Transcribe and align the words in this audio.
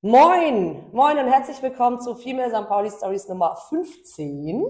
Moin, 0.00 0.86
moin 0.92 1.18
und 1.18 1.26
herzlich 1.26 1.60
willkommen 1.60 2.00
zu 2.00 2.14
Female 2.14 2.50
St. 2.50 2.68
Pauli 2.68 2.88
Stories 2.88 3.26
Nummer 3.26 3.56
15. 3.56 4.64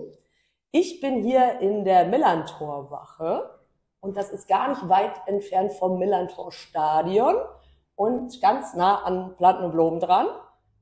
Ich 0.70 1.02
bin 1.02 1.22
hier 1.22 1.60
in 1.60 1.84
der 1.84 2.06
Millantor-Wache 2.06 3.50
und 4.00 4.16
das 4.16 4.30
ist 4.30 4.48
gar 4.48 4.68
nicht 4.68 4.88
weit 4.88 5.20
entfernt 5.26 5.72
vom 5.72 5.98
Millantor-Stadion 5.98 7.36
und 7.94 8.40
ganz 8.40 8.72
nah 8.72 9.04
an 9.04 9.36
Planten 9.36 9.64
und 9.64 9.72
Blumen 9.72 10.00
dran. 10.00 10.28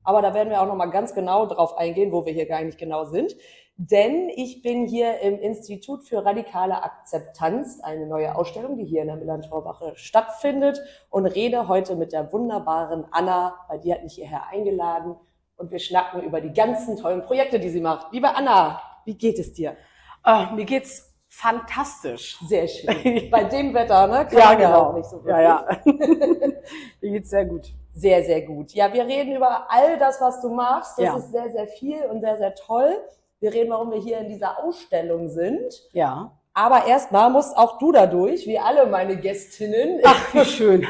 Aber 0.05 0.21
da 0.21 0.33
werden 0.33 0.49
wir 0.49 0.61
auch 0.61 0.67
noch 0.67 0.77
mal 0.77 0.91
ganz 0.91 1.13
genau 1.13 1.45
drauf 1.45 1.77
eingehen, 1.77 2.13
wo 2.13 2.25
wir 2.25 2.31
hier 2.31 2.47
gar 2.47 2.61
nicht 2.61 2.77
genau 2.77 3.03
sind. 3.03 3.35
Denn 3.79 4.29
ich 4.29 4.63
bin 4.63 4.87
hier 4.87 5.19
im 5.19 5.39
Institut 5.39 6.03
für 6.03 6.25
radikale 6.25 6.81
Akzeptanz, 6.81 7.79
eine 7.83 8.07
neue 8.07 8.35
Ausstellung, 8.35 8.75
die 8.75 8.85
hier 8.85 9.01
in 9.01 9.07
der 9.07 9.17
Millantorwache 9.17 9.93
stattfindet 9.95 10.81
und 11.11 11.27
rede 11.27 11.67
heute 11.67 11.95
mit 11.95 12.11
der 12.11 12.33
wunderbaren 12.33 13.05
Anna, 13.11 13.53
weil 13.67 13.79
die 13.79 13.93
hat 13.93 14.01
mich 14.03 14.15
hierher 14.15 14.47
eingeladen 14.47 15.15
und 15.57 15.69
wir 15.69 15.77
schnacken 15.77 16.23
über 16.23 16.41
die 16.41 16.53
ganzen 16.53 16.97
tollen 16.97 17.21
Projekte, 17.21 17.59
die 17.59 17.69
sie 17.69 17.79
macht. 17.79 18.11
Liebe 18.11 18.35
Anna, 18.35 18.81
wie 19.05 19.15
geht 19.15 19.37
es 19.37 19.53
dir? 19.53 19.77
Oh, 20.25 20.55
mir 20.55 20.65
geht's 20.65 21.15
fantastisch. 21.29 22.39
Sehr 22.47 22.67
schön. 22.67 23.29
Bei 23.31 23.43
dem 23.43 23.75
Wetter, 23.75 24.07
ne? 24.07 24.25
Kann 24.25 24.39
ja, 24.39 24.53
genau. 24.55 24.81
Auch 24.85 24.93
nicht 24.95 25.05
so 25.07 25.23
wirklich. 25.23 25.35
Ja, 25.35 25.41
ja. 25.41 25.77
mir 27.01 27.11
geht's 27.11 27.29
sehr 27.29 27.45
gut 27.45 27.73
sehr, 27.97 28.23
sehr 28.23 28.41
gut. 28.43 28.73
Ja, 28.73 28.93
wir 28.93 29.05
reden 29.05 29.35
über 29.35 29.65
all 29.69 29.97
das, 29.97 30.21
was 30.21 30.39
du 30.41 30.49
machst. 30.49 30.99
Das 30.99 31.05
ja. 31.05 31.17
ist 31.17 31.31
sehr, 31.31 31.49
sehr 31.49 31.67
viel 31.67 32.03
und 32.03 32.21
sehr, 32.21 32.37
sehr 32.37 32.53
toll. 32.53 32.95
Wir 33.39 33.53
reden, 33.53 33.69
warum 33.69 33.91
wir 33.91 33.99
hier 33.99 34.17
in 34.19 34.29
dieser 34.29 34.63
Ausstellung 34.63 35.29
sind. 35.29 35.73
Ja. 35.93 36.31
Aber 36.53 36.87
erstmal 36.87 37.29
musst 37.29 37.55
auch 37.55 37.77
du 37.77 37.91
dadurch, 37.91 38.47
wie 38.47 38.57
alle 38.57 38.87
meine 38.87 39.15
Gästinnen. 39.15 40.01
Ach, 40.03 40.33
wie 40.33 40.43
schön. 40.43 40.87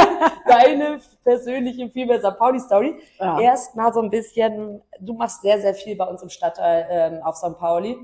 deine 0.46 0.98
persönliche 1.22 1.90
Female 1.90 2.20
St. 2.20 2.38
Pauli 2.38 2.58
Story. 2.58 2.94
Ja. 3.18 3.38
Erstmal 3.38 3.92
so 3.92 4.00
ein 4.00 4.08
bisschen, 4.08 4.80
du 4.98 5.12
machst 5.12 5.42
sehr, 5.42 5.60
sehr 5.60 5.74
viel 5.74 5.94
bei 5.96 6.06
uns 6.06 6.22
im 6.22 6.30
Stadtteil 6.30 6.86
ähm, 6.90 7.22
auf 7.22 7.36
St. 7.36 7.58
Pauli. 7.58 7.98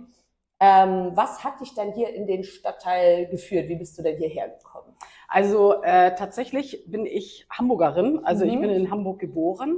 Ähm, 0.61 1.13
was 1.15 1.43
hat 1.43 1.61
dich 1.61 1.75
dann 1.75 1.93
hier 1.93 2.15
in 2.15 2.27
den 2.27 2.45
Stadtteil 2.45 3.27
geführt? 3.27 3.69
Wie 3.69 3.77
bist 3.77 3.97
du 3.99 4.03
denn 4.03 4.17
hierher 4.17 4.49
gekommen? 4.49 4.95
Also 5.29 5.83
äh, 5.83 6.15
tatsächlich 6.15 6.85
bin 6.87 7.05
ich 7.05 7.47
Hamburgerin, 7.51 8.21
also 8.25 8.45
mhm. 8.45 8.51
ich 8.51 8.61
bin 8.61 8.71
in 8.71 8.91
Hamburg 8.91 9.19
geboren. 9.19 9.77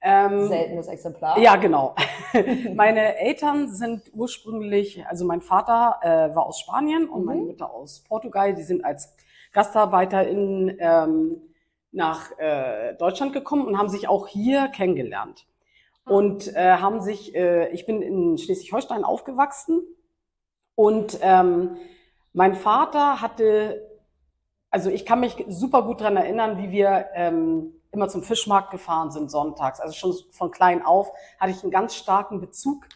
Ähm, 0.00 0.48
Seltenes 0.48 0.86
Exemplar. 0.86 1.38
Ja, 1.38 1.56
genau. 1.56 1.94
meine 2.74 3.16
Eltern 3.18 3.68
sind 3.68 4.02
ursprünglich, 4.14 5.04
also 5.06 5.24
mein 5.24 5.40
Vater 5.40 5.98
äh, 6.02 6.34
war 6.34 6.46
aus 6.46 6.60
Spanien 6.60 7.08
und 7.08 7.20
mhm. 7.20 7.26
meine 7.26 7.40
Mutter 7.42 7.72
aus 7.72 8.04
Portugal. 8.04 8.54
Die 8.54 8.62
sind 8.62 8.84
als 8.84 9.14
Gastarbeiter 9.52 10.26
in, 10.26 10.76
ähm, 10.78 11.42
nach 11.90 12.30
äh, 12.38 12.94
Deutschland 12.94 13.32
gekommen 13.32 13.66
und 13.66 13.78
haben 13.78 13.88
sich 13.88 14.08
auch 14.08 14.28
hier 14.28 14.68
kennengelernt. 14.68 15.46
Ah. 16.04 16.12
Und 16.12 16.54
äh, 16.54 16.76
haben 16.76 17.00
sich, 17.00 17.34
äh, 17.34 17.68
ich 17.70 17.86
bin 17.86 18.02
in 18.02 18.38
Schleswig-Holstein 18.38 19.04
aufgewachsen 19.04 19.82
und 20.74 21.18
ähm, 21.22 21.76
mein 22.32 22.54
Vater 22.54 23.20
hatte 23.20 23.88
also 24.70 24.90
ich 24.90 25.06
kann 25.06 25.20
mich 25.20 25.44
super 25.48 25.82
gut 25.82 26.00
dran 26.00 26.16
erinnern, 26.16 26.58
wie 26.58 26.70
wir 26.70 27.06
ähm, 27.14 27.77
immer 27.92 28.08
zum 28.08 28.22
Fischmarkt 28.22 28.70
gefahren 28.70 29.10
sind 29.10 29.30
sonntags. 29.30 29.80
Also 29.80 29.94
schon 29.94 30.14
von 30.30 30.50
klein 30.50 30.84
auf 30.84 31.12
hatte 31.38 31.52
ich 31.52 31.62
einen 31.62 31.72
ganz 31.72 31.94
starken 31.94 32.40
Bezug 32.40 32.86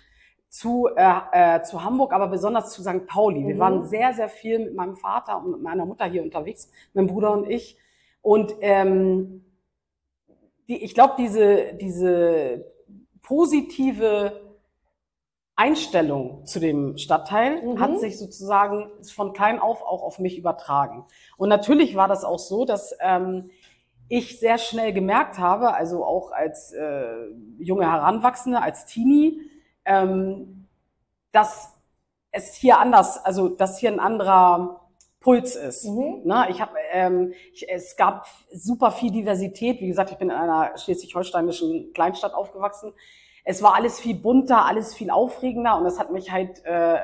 zu, 0.48 0.88
äh, 0.96 1.20
äh, 1.32 1.62
zu 1.62 1.82
Hamburg, 1.82 2.12
aber 2.12 2.28
besonders 2.28 2.72
zu 2.72 2.82
St. 2.82 3.06
Pauli. 3.06 3.40
Mhm. 3.40 3.48
Wir 3.48 3.58
waren 3.58 3.86
sehr, 3.88 4.12
sehr 4.12 4.28
viel 4.28 4.58
mit 4.58 4.74
meinem 4.74 4.96
Vater 4.96 5.38
und 5.38 5.50
mit 5.52 5.62
meiner 5.62 5.86
Mutter 5.86 6.04
hier 6.04 6.22
unterwegs, 6.22 6.70
mein 6.92 7.06
Bruder 7.06 7.32
und 7.32 7.48
ich. 7.48 7.78
Und 8.20 8.54
ähm, 8.60 9.44
die, 10.68 10.84
ich 10.84 10.94
glaube, 10.94 11.14
diese, 11.18 11.74
diese 11.74 12.66
positive 13.22 14.42
Einstellung 15.56 16.44
zu 16.44 16.60
dem 16.60 16.98
Stadtteil 16.98 17.62
mhm. 17.62 17.80
hat 17.80 17.98
sich 17.98 18.18
sozusagen 18.18 18.90
von 19.02 19.32
klein 19.32 19.58
auf 19.58 19.82
auch 19.82 20.02
auf 20.02 20.18
mich 20.18 20.38
übertragen. 20.38 21.06
Und 21.36 21.48
natürlich 21.48 21.94
war 21.94 22.08
das 22.08 22.24
auch 22.24 22.38
so, 22.38 22.64
dass 22.64 22.94
ähm, 23.00 23.50
ich 24.12 24.38
sehr 24.38 24.58
schnell 24.58 24.92
gemerkt 24.92 25.38
habe, 25.38 25.74
also 25.74 26.04
auch 26.04 26.32
als 26.32 26.72
äh, 26.72 27.28
junge 27.58 27.90
Heranwachsende, 27.90 28.60
als 28.60 28.84
Teenie, 28.86 29.40
ähm, 29.84 30.68
dass 31.32 31.72
es 32.30 32.54
hier 32.54 32.78
anders, 32.78 33.24
also 33.24 33.48
dass 33.48 33.78
hier 33.78 33.90
ein 33.90 34.00
anderer 34.00 34.80
Puls 35.20 35.56
ist. 35.56 35.86
Mhm. 35.86 36.22
Ne? 36.24 36.46
Ich 36.50 36.60
habe, 36.60 36.72
ähm, 36.92 37.32
ich, 37.52 37.70
es 37.70 37.96
gab 37.96 38.26
super 38.52 38.90
viel 38.90 39.10
Diversität. 39.12 39.80
Wie 39.80 39.88
gesagt, 39.88 40.10
ich 40.10 40.18
bin 40.18 40.30
in 40.30 40.36
einer 40.36 40.76
schleswig-holsteinischen 40.76 41.92
Kleinstadt 41.92 42.34
aufgewachsen 42.34 42.92
es 43.44 43.62
war 43.62 43.74
alles 43.74 44.00
viel 44.00 44.14
bunter, 44.14 44.64
alles 44.66 44.94
viel 44.94 45.10
aufregender 45.10 45.76
und 45.76 45.84
das 45.84 45.98
hat 45.98 46.12
mich 46.12 46.30
halt 46.30 46.64
äh, 46.64 46.98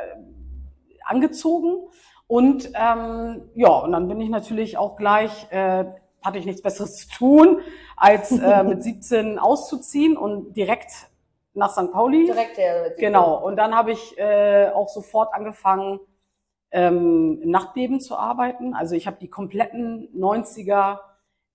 angezogen. 1.04 1.88
Und 2.26 2.70
ähm, 2.75 3.49
ja, 3.54 3.70
und 3.70 3.93
dann 3.93 4.08
bin 4.08 4.20
ich 4.20 4.28
natürlich 4.28 4.76
auch 4.76 4.96
gleich, 4.96 5.50
äh, 5.50 5.87
hatte 6.28 6.38
ich 6.38 6.46
nichts 6.46 6.62
Besseres 6.62 6.96
zu 6.96 7.08
tun, 7.08 7.60
als 7.96 8.30
äh, 8.30 8.62
mit 8.62 8.82
17 8.82 9.38
auszuziehen 9.38 10.16
und 10.16 10.52
direkt 10.56 11.08
nach 11.54 11.72
St. 11.72 11.90
Pauli. 11.90 12.26
Direkt 12.26 12.56
her. 12.56 12.94
Genau. 12.96 13.44
Und 13.44 13.56
dann 13.56 13.75
habe 13.75 13.90
ich 13.92 14.16
äh, 14.19 14.70
auch 14.72 14.88
sofort 14.88 15.34
angefangen, 15.34 15.98
ähm, 16.70 17.40
im 17.42 17.50
Nachtbeben 17.50 18.00
zu 18.00 18.16
arbeiten. 18.16 18.75
Also 18.75 18.94
ich 18.94 19.06
habe 19.06 19.16
die 19.20 19.28
kompletten 19.28 20.08
90er 20.14 21.00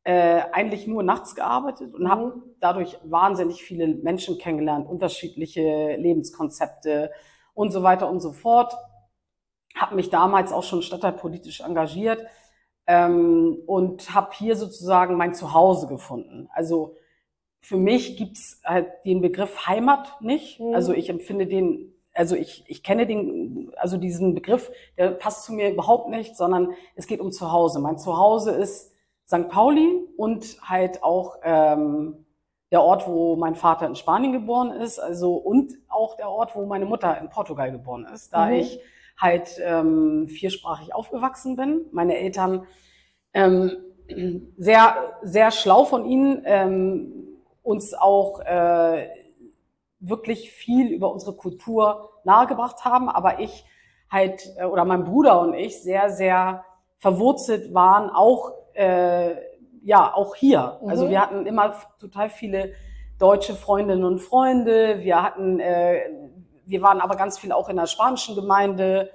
äh, 0.03 0.41
eigentlich 0.51 0.87
nur 0.87 1.03
nachts 1.03 1.35
gearbeitet 1.35 1.93
und 1.93 2.03
mhm. 2.03 2.09
habe 2.09 2.43
dadurch 2.59 2.97
wahnsinnig 3.03 3.63
viele 3.63 3.87
Menschen 3.87 4.37
kennengelernt, 4.37 4.87
unterschiedliche 4.87 5.95
Lebenskonzepte 5.95 7.11
und 7.53 7.71
so 7.71 7.83
weiter 7.83 8.09
und 8.09 8.19
so 8.19 8.33
fort. 8.33 8.75
Habe 9.75 9.95
mich 9.95 10.09
damals 10.09 10.51
auch 10.51 10.63
schon 10.63 10.81
stadtteilpolitisch 10.81 11.61
engagiert 11.61 12.25
ähm, 12.87 13.57
und 13.65 14.13
habe 14.13 14.31
hier 14.33 14.55
sozusagen 14.55 15.15
mein 15.15 15.33
Zuhause 15.33 15.87
gefunden. 15.87 16.49
Also 16.53 16.95
für 17.61 17.77
mich 17.77 18.17
gibt's 18.17 18.61
halt 18.65 18.87
den 19.05 19.21
Begriff 19.21 19.67
Heimat 19.67 20.21
nicht. 20.21 20.59
Mhm. 20.59 20.73
Also 20.73 20.93
ich 20.93 21.09
empfinde 21.09 21.47
den, 21.47 21.93
also 22.13 22.35
ich, 22.35 22.63
ich 22.67 22.83
kenne 22.83 23.07
den, 23.07 23.71
also 23.77 23.97
diesen 23.97 24.35
Begriff, 24.35 24.69
der 24.97 25.11
passt 25.11 25.45
zu 25.45 25.53
mir 25.53 25.71
überhaupt 25.71 26.09
nicht, 26.09 26.35
sondern 26.35 26.73
es 26.95 27.07
geht 27.07 27.21
um 27.21 27.31
Zuhause. 27.31 27.79
Mein 27.79 27.97
Zuhause 27.97 28.51
ist 28.51 28.91
St. 29.27 29.47
Pauli 29.47 30.05
und 30.17 30.57
halt 30.61 31.03
auch 31.03 31.37
ähm, 31.43 32.25
der 32.71 32.81
Ort, 32.81 33.07
wo 33.07 33.35
mein 33.35 33.55
Vater 33.55 33.87
in 33.87 33.95
Spanien 33.95 34.33
geboren 34.33 34.71
ist, 34.71 34.99
also 34.99 35.35
und 35.35 35.73
auch 35.87 36.17
der 36.17 36.29
Ort, 36.29 36.55
wo 36.55 36.65
meine 36.65 36.85
Mutter 36.85 37.17
in 37.21 37.29
Portugal 37.29 37.71
geboren 37.71 38.05
ist, 38.11 38.33
da 38.33 38.47
mhm. 38.47 38.53
ich 38.53 38.79
halt 39.17 39.59
ähm, 39.63 40.27
viersprachig 40.27 40.93
aufgewachsen 40.93 41.55
bin. 41.55 41.85
Meine 41.91 42.17
Eltern 42.17 42.65
ähm, 43.33 43.71
sehr, 44.57 44.95
sehr 45.21 45.51
schlau 45.51 45.85
von 45.85 46.05
ihnen, 46.05 46.43
ähm, 46.45 47.13
uns 47.61 47.93
auch 47.93 48.41
äh, 48.41 49.07
wirklich 49.99 50.51
viel 50.51 50.91
über 50.91 51.11
unsere 51.11 51.33
Kultur 51.33 52.09
nahegebracht 52.25 52.83
haben, 52.83 53.09
aber 53.09 53.39
ich 53.39 53.65
halt, 54.09 54.53
äh, 54.57 54.65
oder 54.65 54.85
mein 54.85 55.05
Bruder 55.05 55.41
und 55.41 55.53
ich 55.53 55.81
sehr, 55.81 56.09
sehr 56.09 56.65
verwurzelt 56.99 57.73
waren, 57.73 58.09
auch, 58.09 58.51
äh, 58.73 59.35
ja, 59.81 60.13
auch 60.13 60.35
hier. 60.35 60.79
Mhm. 60.81 60.89
Also 60.89 61.09
wir 61.09 61.21
hatten 61.21 61.45
immer 61.45 61.75
total 61.99 62.29
viele 62.29 62.73
deutsche 63.19 63.53
Freundinnen 63.53 64.03
und 64.03 64.19
Freunde, 64.19 65.03
wir 65.03 65.21
hatten, 65.21 65.59
äh, 65.59 66.01
wir 66.65 66.81
waren 66.81 67.01
aber 67.01 67.15
ganz 67.15 67.37
viel 67.39 67.51
auch 67.51 67.69
in 67.69 67.77
der 67.77 67.87
spanischen 67.87 68.35
Gemeinde, 68.35 69.11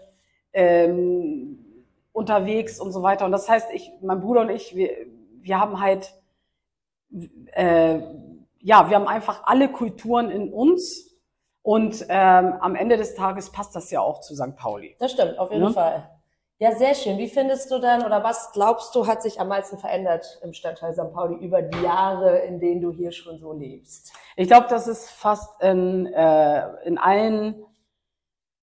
ähm, 0.52 1.64
unterwegs 2.12 2.80
und 2.80 2.92
so 2.92 3.02
weiter. 3.02 3.24
Und 3.24 3.32
das 3.32 3.48
heißt, 3.48 3.68
ich, 3.72 3.90
mein 4.02 4.20
Bruder 4.20 4.42
und 4.42 4.50
ich, 4.50 4.74
wir, 4.74 4.90
wir 5.40 5.60
haben 5.60 5.80
halt, 5.80 6.14
äh, 7.52 8.00
ja, 8.60 8.90
wir 8.90 8.96
haben 8.96 9.06
einfach 9.06 9.42
alle 9.44 9.70
Kulturen 9.70 10.30
in 10.30 10.52
uns. 10.52 11.06
Und 11.62 12.06
ähm, 12.08 12.54
am 12.60 12.74
Ende 12.74 12.96
des 12.96 13.14
Tages 13.14 13.50
passt 13.52 13.76
das 13.76 13.90
ja 13.90 14.00
auch 14.00 14.20
zu 14.20 14.34
St. 14.34 14.56
Pauli. 14.56 14.96
Das 14.98 15.12
stimmt, 15.12 15.38
auf 15.38 15.50
jeden 15.50 15.64
ja? 15.64 15.70
Fall. 15.70 16.10
Ja, 16.60 16.74
sehr 16.74 16.94
schön. 16.94 17.18
Wie 17.18 17.28
findest 17.28 17.70
du 17.70 17.78
denn 17.78 18.04
oder 18.04 18.24
was 18.24 18.50
glaubst 18.52 18.92
du, 18.94 19.06
hat 19.06 19.22
sich 19.22 19.40
am 19.40 19.48
meisten 19.48 19.78
verändert 19.78 20.40
im 20.42 20.52
Stadtteil 20.52 20.92
St. 20.92 21.12
Pauli 21.12 21.36
über 21.36 21.62
die 21.62 21.82
Jahre, 21.82 22.38
in 22.38 22.58
denen 22.58 22.80
du 22.80 22.92
hier 22.92 23.12
schon 23.12 23.38
so 23.38 23.52
lebst? 23.52 24.12
Ich 24.34 24.48
glaube, 24.48 24.66
das 24.68 24.88
ist 24.88 25.08
fast 25.08 25.62
in, 25.62 26.06
äh, 26.06 26.84
in 26.84 26.98
allen 26.98 27.64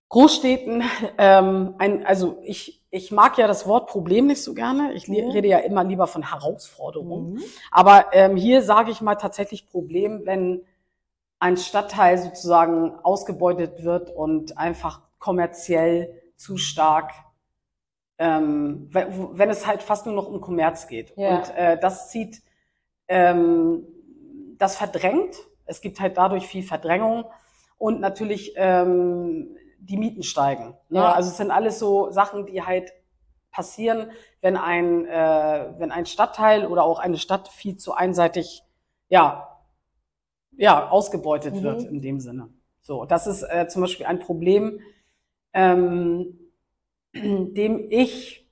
Großstädten 0.09 0.83
ähm, 1.18 1.75
ein, 1.77 2.06
also 2.06 2.38
ich 2.44 2.86
ich 2.95 3.12
mag 3.12 3.38
ja 3.38 3.45
das 3.45 3.68
Wort 3.68 3.89
Problem 3.89 4.27
nicht 4.27 4.42
so 4.42 4.53
gerne. 4.53 4.94
Ich 4.94 5.09
mhm. 5.09 5.30
rede 5.31 5.50
ja 5.50 5.57
immer 5.57 5.83
lieber 5.83 6.07
von 6.07 6.30
Herausforderungen. 6.31 7.33
Mhm. 7.33 7.44
Aber 7.69 8.06
ähm, 8.13 8.38
hier 8.38 8.62
sage 8.62 8.89
ich 8.89 9.01
mal 9.01 9.15
tatsächlich 9.15 9.68
Problem, 9.68 10.21
wenn 10.24 10.62
ein 11.39 11.57
Stadtteil 11.57 12.18
sozusagen 12.18 12.95
ausgebeutet 13.03 13.83
wird 13.83 14.12
und 14.12 14.57
einfach 14.57 15.01
kommerziell 15.19 16.21
zu 16.38 16.56
stark, 16.56 17.12
ähm, 18.18 18.88
wenn 18.92 19.50
es 19.50 19.68
halt 19.68 19.84
fast 19.84 20.06
nur 20.06 20.16
noch 20.16 20.28
um 20.28 20.42
Kommerz 20.42 20.88
geht. 20.88 21.14
Ja. 21.18 21.38
Und 21.38 21.56
äh, 21.56 21.78
das 21.80 22.10
zieht, 22.10 22.42
ähm, 23.08 23.86
das 24.58 24.78
verdrängt. 24.78 25.36
Es 25.66 25.82
gibt 25.82 26.00
halt 26.00 26.18
dadurch 26.18 26.48
viel 26.48 26.64
Verdrängung 26.64 27.26
und 27.78 28.00
natürlich 28.00 28.54
ähm, 28.56 29.58
die 29.80 29.98
Mieten 29.98 30.24
steigen. 30.24 30.76
Ne? 30.90 31.00
Ja. 31.00 31.12
Also 31.12 31.30
es 31.30 31.38
sind 31.38 31.52
alles 31.52 31.80
so 31.80 32.12
Sachen, 32.12 32.46
die 32.46 32.64
halt 32.64 32.94
passieren, 33.52 34.12
wenn 34.42 34.58
ein, 34.58 35.06
äh, 35.06 35.74
wenn 35.78 35.92
ein 35.92 36.06
Stadtteil 36.06 36.68
oder 36.68 36.84
auch 36.84 37.00
eine 37.00 37.18
Stadt 37.18 37.48
viel 37.48 37.78
zu 37.78 37.94
einseitig, 37.94 38.64
ja, 39.08 39.60
ja, 40.58 40.90
ausgebeutet 40.90 41.56
mhm. 41.56 41.64
wird 41.64 41.84
in 41.84 42.02
dem 42.02 42.20
Sinne. 42.20 42.50
So, 42.82 43.06
das 43.06 43.28
ist 43.28 43.44
äh, 43.44 43.68
zum 43.68 43.82
Beispiel 43.82 44.06
ein 44.06 44.20
Problem, 44.20 44.80
ähm, 45.54 46.44
dem 47.16 47.88
ich, 47.90 48.48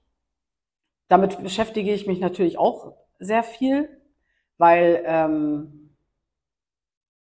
damit 1.08 1.42
beschäftige 1.44 1.94
ich 1.94 2.08
mich 2.08 2.20
natürlich 2.20 2.58
auch 2.58 2.94
sehr 3.20 3.44
viel, 3.44 3.90
weil 4.58 5.04
ähm, 5.06 5.84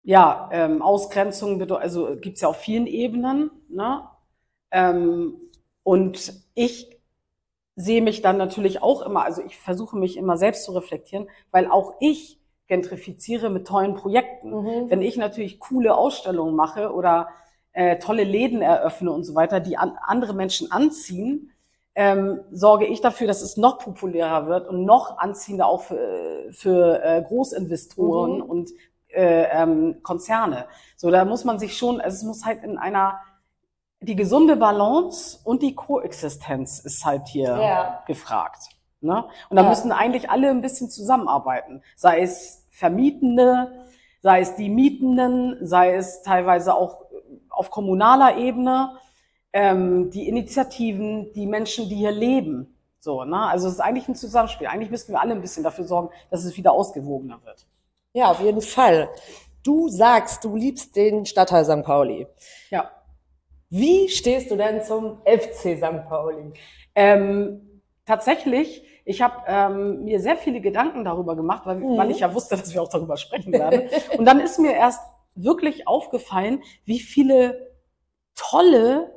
ja, 0.03 0.49
ähm, 0.51 0.81
Ausgrenzung 0.81 1.57
bedeutet, 1.57 1.83
also 1.83 2.15
gibt's 2.15 2.41
ja 2.41 2.47
auf 2.47 2.57
vielen 2.57 2.87
Ebenen. 2.87 3.49
Ne? 3.69 4.07
Ähm, 4.71 5.35
und 5.83 6.33
ich 6.53 6.95
sehe 7.75 8.01
mich 8.01 8.21
dann 8.21 8.37
natürlich 8.37 8.81
auch 8.81 9.01
immer, 9.01 9.23
also 9.23 9.41
ich 9.41 9.57
versuche 9.57 9.97
mich 9.97 10.15
immer 10.15 10.37
selbst 10.37 10.63
zu 10.63 10.71
reflektieren, 10.73 11.27
weil 11.51 11.67
auch 11.69 11.95
ich 11.99 12.39
gentrifiziere 12.67 13.49
mit 13.49 13.67
tollen 13.67 13.95
Projekten. 13.95 14.51
Mhm. 14.51 14.89
Wenn 14.89 15.01
ich 15.01 15.17
natürlich 15.17 15.59
coole 15.59 15.95
Ausstellungen 15.95 16.55
mache 16.55 16.93
oder 16.93 17.29
äh, 17.75 17.99
tolle 17.99 18.23
Läden 18.23 18.61
eröffne 18.61 19.11
und 19.11 19.25
so 19.25 19.35
weiter, 19.35 19.59
die 19.59 19.77
an, 19.77 19.97
andere 20.01 20.33
Menschen 20.33 20.71
anziehen, 20.71 21.51
ähm, 21.93 22.39
sorge 22.51 22.85
ich 22.85 23.01
dafür, 23.01 23.27
dass 23.27 23.41
es 23.41 23.57
noch 23.57 23.79
populärer 23.79 24.47
wird 24.47 24.67
und 24.67 24.85
noch 24.85 25.17
anziehender 25.17 25.67
auch 25.67 25.83
für, 25.83 26.47
für 26.51 27.03
äh, 27.03 27.21
Großinvestoren 27.21 28.37
mhm. 28.37 28.41
und 28.43 28.69
äh, 29.09 29.43
ähm, 29.51 29.99
Konzerne. 30.03 30.65
So, 30.95 31.11
da 31.11 31.25
muss 31.25 31.43
man 31.43 31.59
sich 31.59 31.77
schon, 31.77 31.99
also 31.99 32.15
es 32.15 32.23
muss 32.23 32.45
halt 32.45 32.63
in 32.63 32.77
einer 32.77 33.19
die 33.99 34.15
gesunde 34.15 34.55
Balance 34.55 35.39
und 35.43 35.61
die 35.61 35.75
Koexistenz 35.75 36.79
ist 36.79 37.05
halt 37.05 37.27
hier 37.27 37.57
ja. 37.57 38.03
gefragt. 38.07 38.69
Ne? 39.01 39.25
Und 39.49 39.57
da 39.57 39.63
ja. 39.63 39.69
müssen 39.69 39.91
eigentlich 39.91 40.29
alle 40.29 40.49
ein 40.49 40.61
bisschen 40.61 40.89
zusammenarbeiten. 40.89 41.81
Sei 41.97 42.21
es 42.21 42.67
Vermietende, 42.69 43.85
sei 44.21 44.41
es 44.41 44.55
die 44.55 44.69
Mietenden, 44.69 45.57
sei 45.61 45.95
es 45.95 46.21
teilweise 46.21 46.75
auch 46.75 47.05
auf 47.55 47.71
kommunaler 47.71 48.37
Ebene, 48.37 48.97
ähm, 49.53 50.09
die 50.11 50.27
Initiativen, 50.27 51.31
die 51.33 51.47
Menschen, 51.47 51.89
die 51.89 51.95
hier 51.95 52.11
leben. 52.11 52.75
So, 52.99 53.23
ne? 53.23 53.47
Also 53.47 53.67
es 53.67 53.75
ist 53.75 53.79
eigentlich 53.79 54.07
ein 54.07 54.15
Zusammenspiel. 54.15 54.67
Eigentlich 54.67 54.91
müssten 54.91 55.13
wir 55.13 55.21
alle 55.21 55.33
ein 55.33 55.41
bisschen 55.41 55.63
dafür 55.63 55.85
sorgen, 55.85 56.09
dass 56.29 56.43
es 56.43 56.57
wieder 56.57 56.71
ausgewogener 56.71 57.39
wird. 57.45 57.65
Ja, 58.13 58.31
auf 58.31 58.41
jeden 58.41 58.61
Fall. 58.61 59.09
Du 59.63 59.89
sagst, 59.89 60.43
du 60.43 60.55
liebst 60.55 60.95
den 60.95 61.25
Stadtteil 61.25 61.65
St. 61.65 61.83
Pauli. 61.83 62.27
Ja. 62.69 62.91
Wie 63.69 64.09
stehst 64.09 64.51
du 64.51 64.55
denn 64.55 64.83
zum 64.83 65.19
FC 65.23 65.77
St. 65.77 66.07
Pauli? 66.07 66.53
Ähm, 66.95 67.81
tatsächlich, 68.05 68.83
ich 69.05 69.21
habe 69.21 69.35
ähm, 69.47 70.03
mir 70.03 70.19
sehr 70.19 70.37
viele 70.37 70.61
Gedanken 70.61 71.03
darüber 71.03 71.35
gemacht, 71.35 71.65
weil, 71.65 71.77
mhm. 71.77 71.97
weil 71.97 72.11
ich 72.11 72.19
ja 72.19 72.33
wusste, 72.33 72.57
dass 72.57 72.73
wir 72.73 72.81
auch 72.81 72.89
darüber 72.89 73.17
sprechen 73.17 73.53
werden. 73.53 73.89
Und 74.17 74.25
dann 74.25 74.39
ist 74.39 74.59
mir 74.59 74.73
erst 74.73 75.01
wirklich 75.35 75.87
aufgefallen, 75.87 76.63
wie 76.85 76.99
viele 76.99 77.73
tolle 78.35 79.11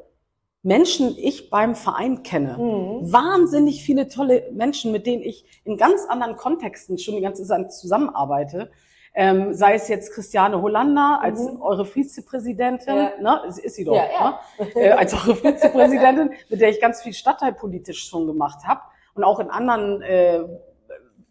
Menschen 0.62 1.16
ich 1.16 1.50
beim 1.50 1.74
Verein 1.74 2.22
kenne. 2.22 2.58
Mhm. 2.58 3.12
Wahnsinnig 3.12 3.82
viele 3.82 4.08
tolle 4.08 4.50
Menschen, 4.52 4.92
mit 4.92 5.06
denen 5.06 5.22
ich 5.22 5.44
in 5.64 5.76
ganz 5.76 6.04
anderen 6.08 6.36
Kontexten 6.36 6.98
schon 6.98 7.16
die 7.16 7.22
ganze 7.22 7.44
Zeit 7.44 7.72
zusammenarbeite. 7.72 8.70
Ähm, 9.14 9.54
sei 9.54 9.74
es 9.74 9.88
jetzt 9.88 10.12
Christiane 10.12 10.60
Hollander 10.60 11.20
als 11.22 11.40
mhm. 11.40 11.62
eure 11.62 11.86
Vizepräsidentin, 11.86 12.94
ja. 12.94 13.12
ne, 13.20 13.40
ist 13.62 13.74
sie 13.74 13.84
doch, 13.84 13.94
ja, 13.96 14.04
ja. 14.12 14.40
Ne? 14.58 14.68
Äh, 14.76 14.90
als 14.90 15.14
eure 15.14 15.34
Vizepräsidentin, 15.34 16.30
mit 16.48 16.60
der 16.60 16.68
ich 16.68 16.80
ganz 16.80 17.02
viel 17.02 17.14
stadtteilpolitisch 17.14 18.06
schon 18.08 18.26
gemacht 18.26 18.66
habe 18.66 18.82
und 19.14 19.24
auch 19.24 19.40
in 19.40 19.50
anderen 19.50 20.02
äh, 20.02 20.44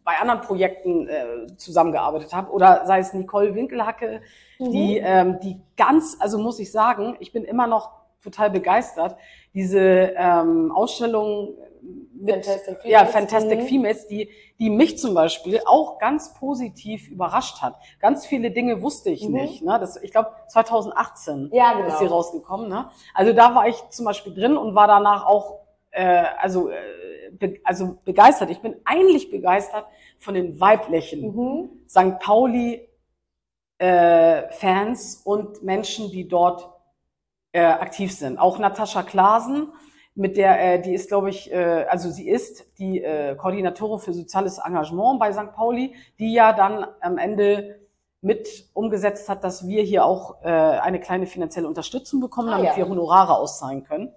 bei 0.08 0.20
anderen 0.22 0.40
Projekten 0.40 1.10
äh, 1.10 1.48
zusammengearbeitet 1.58 2.34
habe. 2.34 2.50
Oder 2.54 2.86
sei 2.86 3.00
es 3.00 3.14
Nicole 3.14 3.54
Winkelhacke, 3.54 4.22
mhm. 4.58 4.72
die, 4.72 5.02
ähm, 5.04 5.38
die 5.42 5.60
ganz, 5.76 6.16
also 6.22 6.38
muss 6.38 6.60
ich 6.60 6.72
sagen, 6.72 7.18
ich 7.20 7.34
bin 7.34 7.44
immer 7.44 7.68
noch 7.68 7.92
total 8.24 8.50
begeistert, 8.50 9.18
diese 9.54 10.14
ähm, 10.16 10.72
Ausstellung 10.74 11.56
mit 12.14 12.46
Fantastic 12.46 12.78
ja, 12.86 13.06
Fantastic 13.06 13.60
mhm. 13.60 13.68
Females, 13.68 14.08
die, 14.08 14.30
die 14.60 14.70
mich 14.70 14.98
zum 14.98 15.14
Beispiel 15.14 15.60
auch 15.66 16.00
ganz 16.00 16.34
positiv 16.36 17.10
überrascht 17.10 17.62
hat. 17.62 17.76
Ganz 18.00 18.26
viele 18.26 18.52
Dinge 18.52 18.82
wusste 18.82 19.10
ich 19.10 19.28
mhm. 19.28 19.34
nicht. 19.34 19.62
Ne? 19.62 19.78
Das, 19.78 20.02
ich 20.02 20.12
glaube, 20.12 20.32
2018 20.48 21.50
ja, 21.52 21.74
genau. 21.74 21.88
ist 21.90 22.00
sie 22.00 22.06
rausgekommen. 22.06 22.70
Ne? 22.70 22.90
Also 23.14 23.34
da 23.34 23.56
war 23.56 23.68
ich 23.68 23.76
zum 23.90 24.06
Beispiel 24.06 24.34
drin 24.34 24.56
und 24.56 24.74
war 24.74 24.88
danach 24.88 25.26
auch 25.26 25.67
äh, 25.92 26.26
also, 26.40 26.70
äh, 26.70 26.76
be, 27.32 27.60
also 27.64 27.98
begeistert. 28.04 28.50
Ich 28.50 28.62
bin 28.62 28.76
eigentlich 28.86 29.32
begeistert 29.32 29.86
von 30.20 30.34
den 30.34 30.60
weiblichen 30.60 31.36
mhm. 31.36 31.70
St. 31.88 32.20
Pauli 32.20 32.88
äh, 33.80 34.44
und 35.24 35.64
Menschen, 35.64 36.12
die 36.12 36.28
dort 36.28 36.70
äh, 37.52 37.62
aktiv 37.62 38.14
sind. 38.14 38.38
Auch 38.38 38.60
Natascha 38.60 39.04
Klasen, 39.04 39.72
mit 40.16 40.36
der, 40.36 40.74
äh, 40.74 40.82
die 40.82 40.94
ist, 40.96 41.10
glaube 41.10 41.30
ich, 41.30 41.52
äh, 41.52 41.86
also 41.90 42.10
sie 42.10 42.28
ist 42.28 42.78
die 42.80 43.04
äh, 43.04 43.36
Koordinatorin 43.36 44.00
für 44.00 44.14
soziales 44.14 44.58
Engagement 44.58 45.20
bei 45.20 45.32
St. 45.32 45.54
Pauli, 45.54 45.96
die 46.18 46.34
ja 46.34 46.54
dann 46.54 46.88
am 47.02 47.20
Ende 47.20 47.80
mit 48.22 48.70
umgesetzt 48.74 49.30
hat, 49.30 49.44
dass 49.44 49.68
wir 49.68 49.84
hier 49.84 50.04
auch 50.04 50.42
äh, 50.42 50.48
eine 50.48 51.00
kleine 51.00 51.28
finanzielle 51.28 51.68
Unterstützung 51.68 52.20
bekommen, 52.20 52.50
ah, 52.50 52.58
damit 52.58 52.72
ja. 52.72 52.78
wir 52.78 52.90
Honorare 52.90 53.38
auszahlen 53.38 53.84
können 53.84 54.12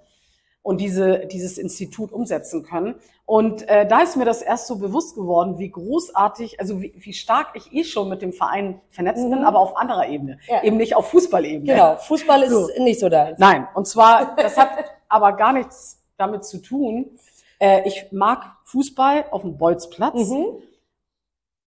und 0.63 0.81
diese, 0.81 1.27
dieses 1.27 1.59
Institut 1.59 2.13
umsetzen 2.13 2.63
können. 2.63 2.97
Und 3.25 3.69
äh, 3.69 3.87
da 3.87 4.03
ist 4.03 4.17
mir 4.17 4.25
das 4.25 4.43
erst 4.43 4.67
so 4.67 4.77
bewusst 4.77 5.15
geworden, 5.15 5.59
wie 5.59 5.71
großartig, 5.71 6.61
also 6.61 6.83
wie, 6.83 6.93
wie 6.97 7.13
stark 7.13 7.53
ich 7.55 7.73
eh 7.73 7.85
schon 7.85 8.09
mit 8.09 8.23
dem 8.23 8.33
Verein 8.33 8.81
vernetzt 8.89 9.25
mhm. 9.25 9.31
bin, 9.31 9.45
aber 9.45 9.61
auf 9.61 9.77
anderer 9.77 10.09
Ebene, 10.09 10.39
ja. 10.49 10.63
eben 10.63 10.77
nicht 10.77 10.97
auf 10.97 11.11
Fußballebene. 11.11 11.73
Genau, 11.73 11.97
Fußball 11.97 12.43
ist 12.43 12.51
so. 12.51 12.69
nicht 12.79 13.01
so 13.01 13.09
da. 13.09 13.33
Nein, 13.39 13.69
und 13.75 13.87
zwar, 13.87 14.37
das 14.37 14.57
hat 14.57 14.71
aber 15.09 15.33
gar 15.33 15.53
nichts 15.53 16.03
damit 16.17 16.45
zu 16.45 16.59
tun. 16.59 17.19
Äh, 17.59 17.87
ich 17.87 18.09
mag 18.11 18.57
Fußball 18.65 19.27
auf 19.31 19.43
dem 19.43 19.57
Bolzplatz. 19.57 20.29
Mhm. 20.29 20.63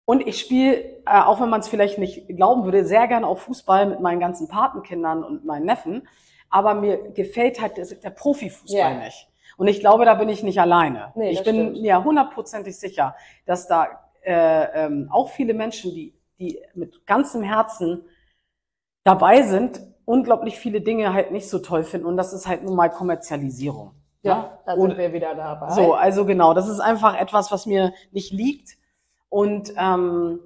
Und 0.04 0.26
ich 0.26 0.40
spiele, 0.40 0.74
äh, 1.06 1.22
auch 1.24 1.40
wenn 1.40 1.48
man 1.48 1.60
es 1.60 1.68
vielleicht 1.68 1.98
nicht 1.98 2.26
glauben 2.28 2.64
würde, 2.64 2.84
sehr 2.84 3.06
gerne 3.06 3.26
auch 3.26 3.38
Fußball 3.38 3.86
mit 3.86 4.00
meinen 4.00 4.20
ganzen 4.20 4.48
Patenkindern 4.48 5.22
und 5.22 5.44
meinen 5.44 5.64
Neffen. 5.64 6.08
Aber 6.52 6.74
mir 6.74 7.10
gefällt 7.12 7.60
halt 7.60 7.76
der, 7.76 8.10
Profifußball 8.10 8.78
Ja. 8.78 9.04
nicht. 9.04 9.28
Und 9.56 9.68
ich 9.68 9.80
glaube, 9.80 10.04
da 10.04 10.14
bin 10.14 10.28
ich 10.28 10.42
nicht 10.42 10.60
alleine. 10.60 11.12
Nee, 11.14 11.30
ich 11.30 11.42
bin 11.42 11.56
stimmt. 11.56 11.82
mir 11.82 12.04
hundertprozentig 12.04 12.78
sicher, 12.78 13.14
dass 13.46 13.66
da 13.66 13.88
äh, 14.22 14.84
ähm, 14.86 15.08
auch 15.10 15.28
viele 15.30 15.54
Menschen, 15.54 15.92
die, 15.92 16.14
die 16.38 16.60
mit 16.74 17.06
ganzem 17.06 17.42
Herzen 17.42 18.04
dabei 19.04 19.42
sind, 19.42 19.80
unglaublich 20.04 20.58
viele 20.58 20.80
Dinge 20.80 21.12
halt 21.12 21.32
nicht 21.32 21.48
so 21.48 21.58
toll 21.58 21.84
finden. 21.84 22.06
Und 22.06 22.16
das 22.16 22.32
ist 22.32 22.46
halt 22.46 22.62
nun 22.64 22.76
mal 22.76 22.88
Kommerzialisierung. 22.90 23.92
Ja, 24.22 24.58
da 24.66 24.74
Und 24.74 24.90
sind 24.90 24.98
wir 24.98 25.12
wieder 25.12 25.34
dabei. 25.34 25.70
so, 25.70 25.94
also 25.94 26.24
genau, 26.24 26.54
das 26.54 26.68
ist 26.68 26.78
einfach 26.80 27.18
etwas, 27.20 27.50
was 27.50 27.66
mir 27.66 27.92
nicht 28.12 28.32
liegt. 28.32 28.76
Und 29.28 29.72
ähm, 29.76 30.38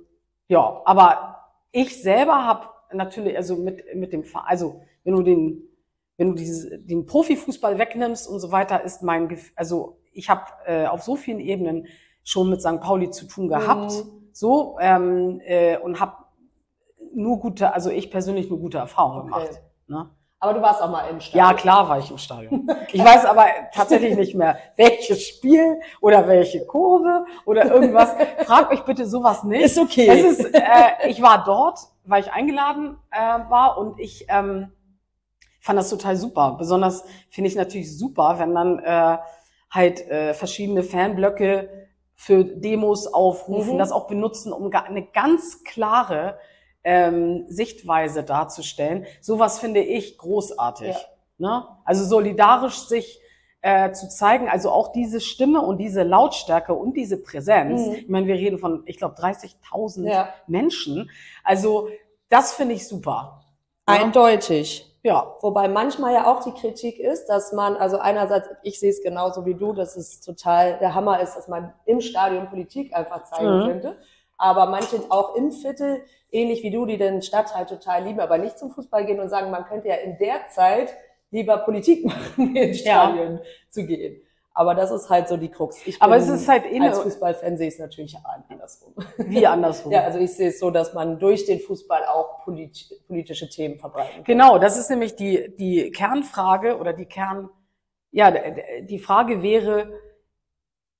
ja, 0.49 0.81
aber 0.85 1.45
ich 1.73 2.01
selber 2.03 2.45
habe 2.45 2.69
natürlich, 2.93 3.37
also 3.37 3.57
mit, 3.57 3.85
mit 3.95 4.13
dem, 4.13 4.25
also 4.47 4.81
wenn 5.05 5.15
du 5.15 5.23
den, 5.23 5.63
wenn 6.17 6.29
du 6.31 6.35
dieses, 6.35 6.71
den 6.87 7.07
Profifußball 7.07 7.79
wegnimmst 7.79 8.29
und 8.29 8.41
so 8.41 8.51
weiter, 8.53 8.83
ist 8.83 9.03
mein, 9.03 9.29
Gef- 9.29 9.53
also 9.55 9.99
ich 10.13 10.31
habe 10.31 10.43
äh, 10.67 10.87
auf 10.87 11.03
so 11.03 11.17
vielen 11.17 11.41
Ebenen 11.41 11.87
schon 12.23 12.51
mit 12.51 12.61
St. 12.63 12.81
Pauli 12.81 13.11
zu 13.11 13.27
tun 13.27 13.49
gehabt, 13.49 13.93
Mhm. 13.93 14.29
so 14.33 14.77
ähm, 14.81 15.41
äh, 15.45 15.77
und 15.79 16.01
habe 16.01 16.15
nur 17.15 17.39
gute, 17.39 17.73
also 17.73 17.91
ich 17.91 18.11
persönlich 18.11 18.49
nur 18.51 18.59
gute 18.59 18.79
Erfahrungen 18.79 19.27
gemacht. 19.27 19.49
Okay. 19.51 19.59
Ne? 19.89 20.11
Aber 20.39 20.53
du 20.55 20.61
warst 20.61 20.83
auch 20.83 20.91
mal 20.91 21.09
im 21.09 21.19
Stadion. 21.21 21.47
Ja, 21.47 21.55
klar 21.55 21.89
war 21.89 21.99
ich 21.99 22.11
im 22.11 22.19
Stadion. 22.19 22.69
Ich 22.93 23.03
weiß 23.05 23.25
aber 23.27 23.47
tatsächlich 23.75 24.17
nicht 24.17 24.35
mehr, 24.35 24.59
welches 24.77 25.23
Spiel 25.27 25.81
oder 26.01 26.27
welche 26.29 26.65
Kurve 26.67 27.25
oder 27.47 27.65
irgendwas. 27.73 28.15
Frag 28.45 28.71
mich 28.71 28.81
bitte 28.83 29.07
sowas 29.07 29.45
nicht. 29.45 29.63
Ist 29.65 29.79
okay. 29.79 30.09
Es 30.09 30.39
ist, 30.39 30.55
äh, 30.55 31.09
ich 31.09 31.21
war 31.23 31.45
dort, 31.45 31.79
weil 32.05 32.23
ich 32.23 32.33
eingeladen 32.33 32.97
äh, 33.11 33.17
war 33.51 33.79
und 33.79 33.99
ich 33.99 34.27
ähm, 34.29 34.73
fand 35.67 35.79
das 35.79 35.91
total 35.91 36.17
super. 36.17 36.55
Besonders 36.59 37.05
finde 37.29 37.49
ich 37.51 37.57
natürlich 37.57 37.99
super, 37.99 38.39
wenn 38.39 38.55
dann 38.55 38.79
äh, 38.79 39.19
halt 39.71 40.01
äh, 40.09 40.33
verschiedene 40.33 40.83
Fanblöcke 40.85 41.89
für 42.15 42.45
Demos 42.45 43.09
aufrufen, 43.09 43.75
Mhm. 43.75 43.79
das 43.79 43.91
auch 43.93 44.07
benutzen, 44.07 44.53
um 44.53 44.71
eine 44.73 45.03
ganz 45.07 45.65
klare 45.65 46.39
ähm, 46.85 47.45
Sichtweise 47.49 48.23
darzustellen. 48.23 49.07
Sowas 49.21 49.59
finde 49.59 49.81
ich 49.81 50.17
großartig. 50.19 50.95
Ja. 50.95 51.01
Ne? 51.39 51.67
Also 51.85 52.05
solidarisch 52.05 52.79
sich 52.87 53.21
äh, 53.61 53.91
zu 53.91 54.09
zeigen, 54.09 54.49
also 54.49 54.71
auch 54.71 54.93
diese 54.93 55.21
Stimme 55.21 55.61
und 55.63 55.79
diese 55.79 56.05
Lautstärke 56.05 56.73
und 56.75 56.97
diese 56.97 57.21
Präsenz. 57.21 57.87
Mhm. 57.89 57.95
Ich 57.95 58.09
meine, 58.09 58.27
wir 58.29 58.37
reden 58.37 58.59
von, 58.59 58.85
ich 58.87 58.99
glaube, 58.99 59.17
30.000 59.21 60.09
Ja. 60.09 60.29
Menschen. 60.47 61.11
Also 61.43 61.89
das 62.29 62.53
finde 62.55 62.75
ich 62.77 62.87
super. 62.87 63.43
Eindeutig. 63.85 64.96
Ja. 65.07 65.37
Wobei 65.41 65.69
manchmal 65.69 66.13
ja 66.15 66.27
auch 66.27 66.43
die 66.43 66.51
Kritik 66.53 66.99
ist, 66.99 67.27
dass 67.27 67.53
man, 67.53 67.77
also 67.77 67.99
einerseits, 67.99 68.49
ich 68.65 68.81
sehe 68.81 68.91
es 68.91 69.03
genauso 69.03 69.47
wie 69.47 69.55
du, 69.55 69.73
dass 69.73 69.97
es 69.97 70.21
total 70.21 70.79
der 70.81 70.97
Hammer 70.97 71.21
ist, 71.21 71.37
dass 71.37 71.47
man 71.47 71.73
im 71.85 72.01
Stadion 72.01 72.49
Politik 72.51 72.93
einfach 72.93 73.23
zeigen 73.23 73.61
Mhm. 73.61 73.67
könnte. 73.67 73.97
Aber 74.37 74.67
manche 74.67 74.97
auch 75.11 75.37
im 75.37 75.53
Viertel, 75.53 76.03
ähnlich 76.33 76.65
wie 76.65 76.73
du, 76.73 76.87
die 76.87 76.99
den 76.99 77.23
Stadtteil 77.23 77.67
total 77.67 78.03
lieben, 78.03 78.19
aber 78.19 78.37
nicht 78.39 78.59
zum 78.59 78.71
Fußball 78.71 79.07
gehen 79.07 79.21
und 79.21 79.29
sagen, 79.29 79.53
man 79.53 79.65
könnte 79.67 79.87
ja 79.89 79.95
in 79.95 80.19
der 80.19 80.49
Zeit 80.49 80.93
lieber 81.31 81.59
Politik 81.59 82.05
machen, 82.07 82.57
ins 82.57 82.85
Ja. 82.85 83.05
Stadion 83.05 83.39
zu 83.71 83.87
gehen. 83.87 84.21
Aber 84.59 84.75
das 84.75 84.91
ist 84.91 85.11
halt 85.11 85.29
so 85.29 85.37
die 85.37 85.51
Krux. 85.51 85.87
Ich 85.87 86.01
Aber 86.01 86.15
bin- 86.15 86.23
es 86.23 86.31
ist 86.31 86.49
halt 86.49 86.65
eh 86.65 86.81
als 86.81 86.99
Fußballfan 87.01 87.59
sehe 87.59 87.69
ich 87.69 87.75
es 87.75 87.79
natürlich 87.79 88.17
andersrum. 88.49 88.95
Wie 89.19 89.47
andersrum. 89.47 89.93
Ja, 89.97 90.05
also 90.05 90.19
ich 90.19 90.33
sehe 90.33 90.49
es 90.49 90.59
so, 90.59 90.71
dass 90.71 90.95
man 90.95 91.19
durch 91.19 91.45
den 91.45 91.61
Fußball 91.61 92.07
auch 92.07 92.43
polit 92.43 92.89
politische 93.07 93.51
Themen 93.51 93.79
verbreiten 93.79 94.15
kann. 94.15 94.25
Genau, 94.25 94.59
das 94.59 94.79
ist 94.79 94.89
nämlich 94.89 95.15
die, 95.15 95.55
die 95.59 95.91
Kernfrage 95.91 96.79
oder 96.79 96.95
die 96.95 97.05
Kern, 97.05 97.51
ja, 98.13 98.33
die 98.81 98.99
Frage 98.99 99.43
wäre, 99.43 99.91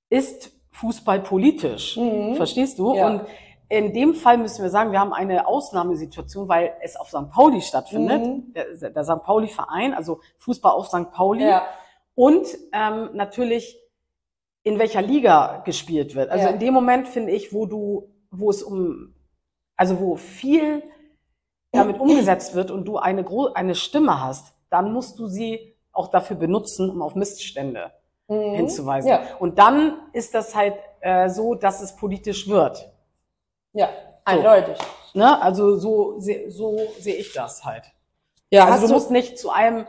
ist 0.09 0.51
Fußball 0.71 1.21
politisch? 1.21 1.97
Mhm. 1.97 2.35
Verstehst 2.35 2.77
du? 2.77 2.93
Ja. 2.93 3.07
Und 3.07 3.21
in 3.69 3.91
dem 3.91 4.13
Fall 4.13 4.37
müssen 4.37 4.61
wir 4.61 4.69
sagen, 4.69 4.91
wir 4.91 4.99
haben 4.99 5.13
eine 5.13 5.47
Ausnahmesituation, 5.47 6.47
weil 6.47 6.73
es 6.81 6.95
auf 6.95 7.09
St. 7.09 7.31
Pauli 7.31 7.61
stattfindet. 7.61 8.21
Mhm. 8.23 8.53
Der, 8.53 8.91
der 8.91 9.03
St. 9.03 9.23
Pauli-Verein, 9.23 9.95
also 9.95 10.19
Fußball 10.37 10.73
auf 10.73 10.87
St. 10.89 11.11
Pauli. 11.11 11.43
Ja, 11.47 11.65
Und 12.17 12.47
ähm, 12.73 13.11
natürlich, 13.13 13.79
in 14.63 14.79
welcher 14.79 15.03
Liga 15.03 15.61
gespielt 15.65 16.15
wird. 16.15 16.31
Also 16.31 16.45
Ja. 16.47 16.51
in 16.51 16.59
dem 16.59 16.73
Moment 16.73 17.07
finde 17.07 17.31
ich, 17.31 17.53
wo 17.53 17.67
du, 17.67 18.11
wo 18.31 18.49
es 18.49 18.63
um, 18.63 19.13
also 19.75 19.99
wo 19.99 20.15
viel 20.15 20.81
damit 21.71 21.99
umgesetzt 21.99 22.55
wird 22.55 22.71
und 22.71 22.85
du 22.85 22.97
eine, 22.97 23.23
eine 23.53 23.75
Stimme 23.75 24.19
hast, 24.19 24.55
dann 24.71 24.91
musst 24.93 25.19
du 25.19 25.27
sie 25.27 25.75
auch 25.91 26.07
dafür 26.07 26.37
benutzen, 26.37 26.89
um 26.89 27.01
auf 27.03 27.13
Missstände 27.15 27.91
Mhm. 28.29 28.55
hinzuweisen. 28.55 29.09
Ja, 29.09 29.21
Und 29.39 29.57
dann 29.59 30.01
ist 30.11 30.33
das 30.33 30.55
halt 30.55 30.73
äh, 31.01 31.29
so, 31.29 31.53
dass 31.53 31.81
es 31.81 31.95
politisch 31.95 32.49
wird. 32.49 32.91
ja, 33.73 33.89
eindeutig. 34.25 34.77
Ne? 35.13 35.39
Also 35.41 35.77
so, 35.77 36.19
so 36.49 36.77
sehe 36.99 37.15
ich 37.15 37.31
das 37.31 37.63
halt. 37.63 37.85
Ja, 38.49 38.65
also 38.65 38.81
du 38.81 38.87
du, 38.87 38.93
musst 38.95 39.11
nicht 39.11 39.37
zu 39.39 39.49
einem, 39.51 39.85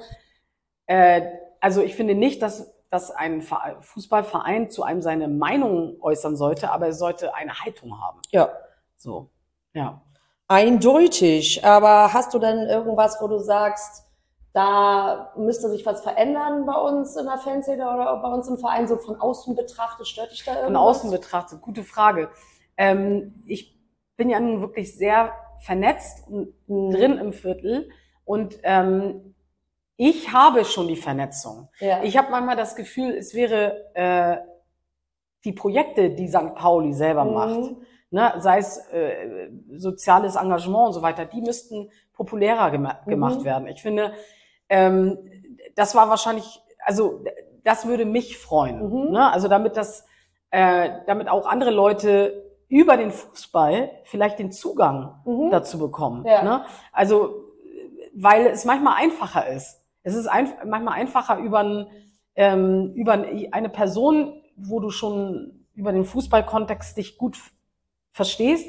äh, 0.86 1.22
also 1.60 1.82
ich 1.82 1.94
finde 1.94 2.14
nicht, 2.14 2.42
dass, 2.42 2.72
dass 2.90 3.10
ein 3.10 3.42
Ver- 3.42 3.76
Fußballverein 3.80 4.70
zu 4.70 4.82
einem 4.82 5.02
seine 5.02 5.28
Meinung 5.28 5.96
äußern 6.00 6.36
sollte, 6.36 6.70
aber 6.70 6.86
er 6.86 6.92
sollte 6.94 7.34
eine 7.34 7.60
Haltung 7.60 8.00
haben. 8.00 8.20
ja, 8.30 8.48
So, 8.96 9.30
ja. 9.74 10.00
eindeutig. 10.48 11.64
Aber 11.64 12.12
hast 12.12 12.34
du 12.34 12.38
denn 12.38 12.58
irgendwas, 12.68 13.18
wo 13.20 13.28
du 13.28 13.38
sagst, 13.38 14.04
da 14.52 15.32
müsste 15.36 15.68
sich 15.68 15.84
was 15.86 16.00
verändern 16.00 16.66
bei 16.66 16.74
uns 16.74 17.16
in 17.16 17.26
der 17.26 17.38
Fanszene 17.38 17.84
oder 17.92 18.16
bei 18.16 18.28
uns 18.28 18.48
im 18.48 18.56
Verein, 18.58 18.88
so 18.88 18.96
von 18.96 19.20
außen 19.20 19.54
betrachtet? 19.54 20.06
Stört 20.08 20.32
dich 20.32 20.44
da 20.44 20.52
irgendwas? 20.52 20.66
Von 20.66 20.76
außen 20.76 21.10
betrachtet, 21.10 21.60
gute 21.60 21.84
Frage. 21.84 22.30
Ähm, 22.76 23.42
ich 23.46 23.78
bin 24.16 24.30
ja 24.30 24.40
nun 24.40 24.60
wirklich 24.60 24.96
sehr 24.96 25.32
vernetzt 25.60 26.26
und 26.28 26.54
Mhm. 26.66 26.90
drin 26.90 27.18
im 27.18 27.32
Viertel 27.32 27.90
und 28.24 28.58
ähm, 28.62 29.34
ich 30.00 30.32
habe 30.32 30.64
schon 30.64 30.86
die 30.88 30.96
Vernetzung. 30.96 31.68
Ja. 31.80 32.02
Ich 32.04 32.16
habe 32.16 32.30
manchmal 32.30 32.54
das 32.56 32.76
Gefühl, 32.76 33.10
es 33.16 33.34
wäre 33.34 33.84
äh, 33.94 34.36
die 35.44 35.52
Projekte, 35.52 36.10
die 36.10 36.28
St. 36.28 36.54
Pauli 36.54 36.92
selber 36.94 37.24
Mhm. 37.24 37.34
macht, 37.34 37.70
ne, 38.10 38.32
sei 38.38 38.58
es 38.58 38.78
äh, 38.92 39.50
soziales 39.76 40.36
Engagement 40.36 40.86
und 40.86 40.92
so 40.92 41.02
weiter, 41.02 41.24
die 41.26 41.40
müssten 41.42 41.90
populärer 42.12 42.70
gema 42.70 43.00
Mhm. 43.04 43.10
gemacht 43.10 43.44
werden. 43.44 43.66
Ich 43.66 43.82
finde, 43.82 44.12
ähm, 44.68 45.18
das 45.74 45.94
war 45.96 46.08
wahrscheinlich, 46.08 46.60
also 46.84 47.24
das 47.64 47.86
würde 47.86 48.04
mich 48.04 48.38
freuen. 48.38 48.78
Mhm. 49.06 49.10
Ne? 49.12 49.32
Also 49.32 49.48
damit 49.48 49.76
das, 49.76 50.06
äh, 50.50 50.90
damit 51.06 51.28
auch 51.28 51.44
andere 51.46 51.70
Leute 51.70 52.44
über 52.68 52.96
den 52.96 53.10
Fußball 53.10 53.90
vielleicht 54.04 54.38
den 54.38 54.52
Zugang 54.52 55.20
Mhm. 55.24 55.50
dazu 55.50 55.78
bekommen. 55.80 56.24
Ja. 56.24 56.42
Ne? 56.42 56.64
Also, 56.92 57.34
weil 58.14 58.46
es 58.46 58.64
manchmal 58.64 58.94
einfacher 58.96 59.48
ist. 59.48 59.77
Es 60.08 60.14
ist 60.14 60.26
ein, 60.26 60.52
manchmal 60.66 60.94
einfacher 60.94 61.38
über, 61.38 61.58
ein, 61.60 61.86
ähm, 62.34 62.92
über 62.94 63.12
eine 63.52 63.68
Person, 63.68 64.42
wo 64.56 64.80
du 64.80 64.90
schon 64.90 65.66
über 65.74 65.92
den 65.92 66.04
Fußballkontext 66.04 66.96
dich 66.96 67.18
gut 67.18 67.36
verstehst, 68.12 68.66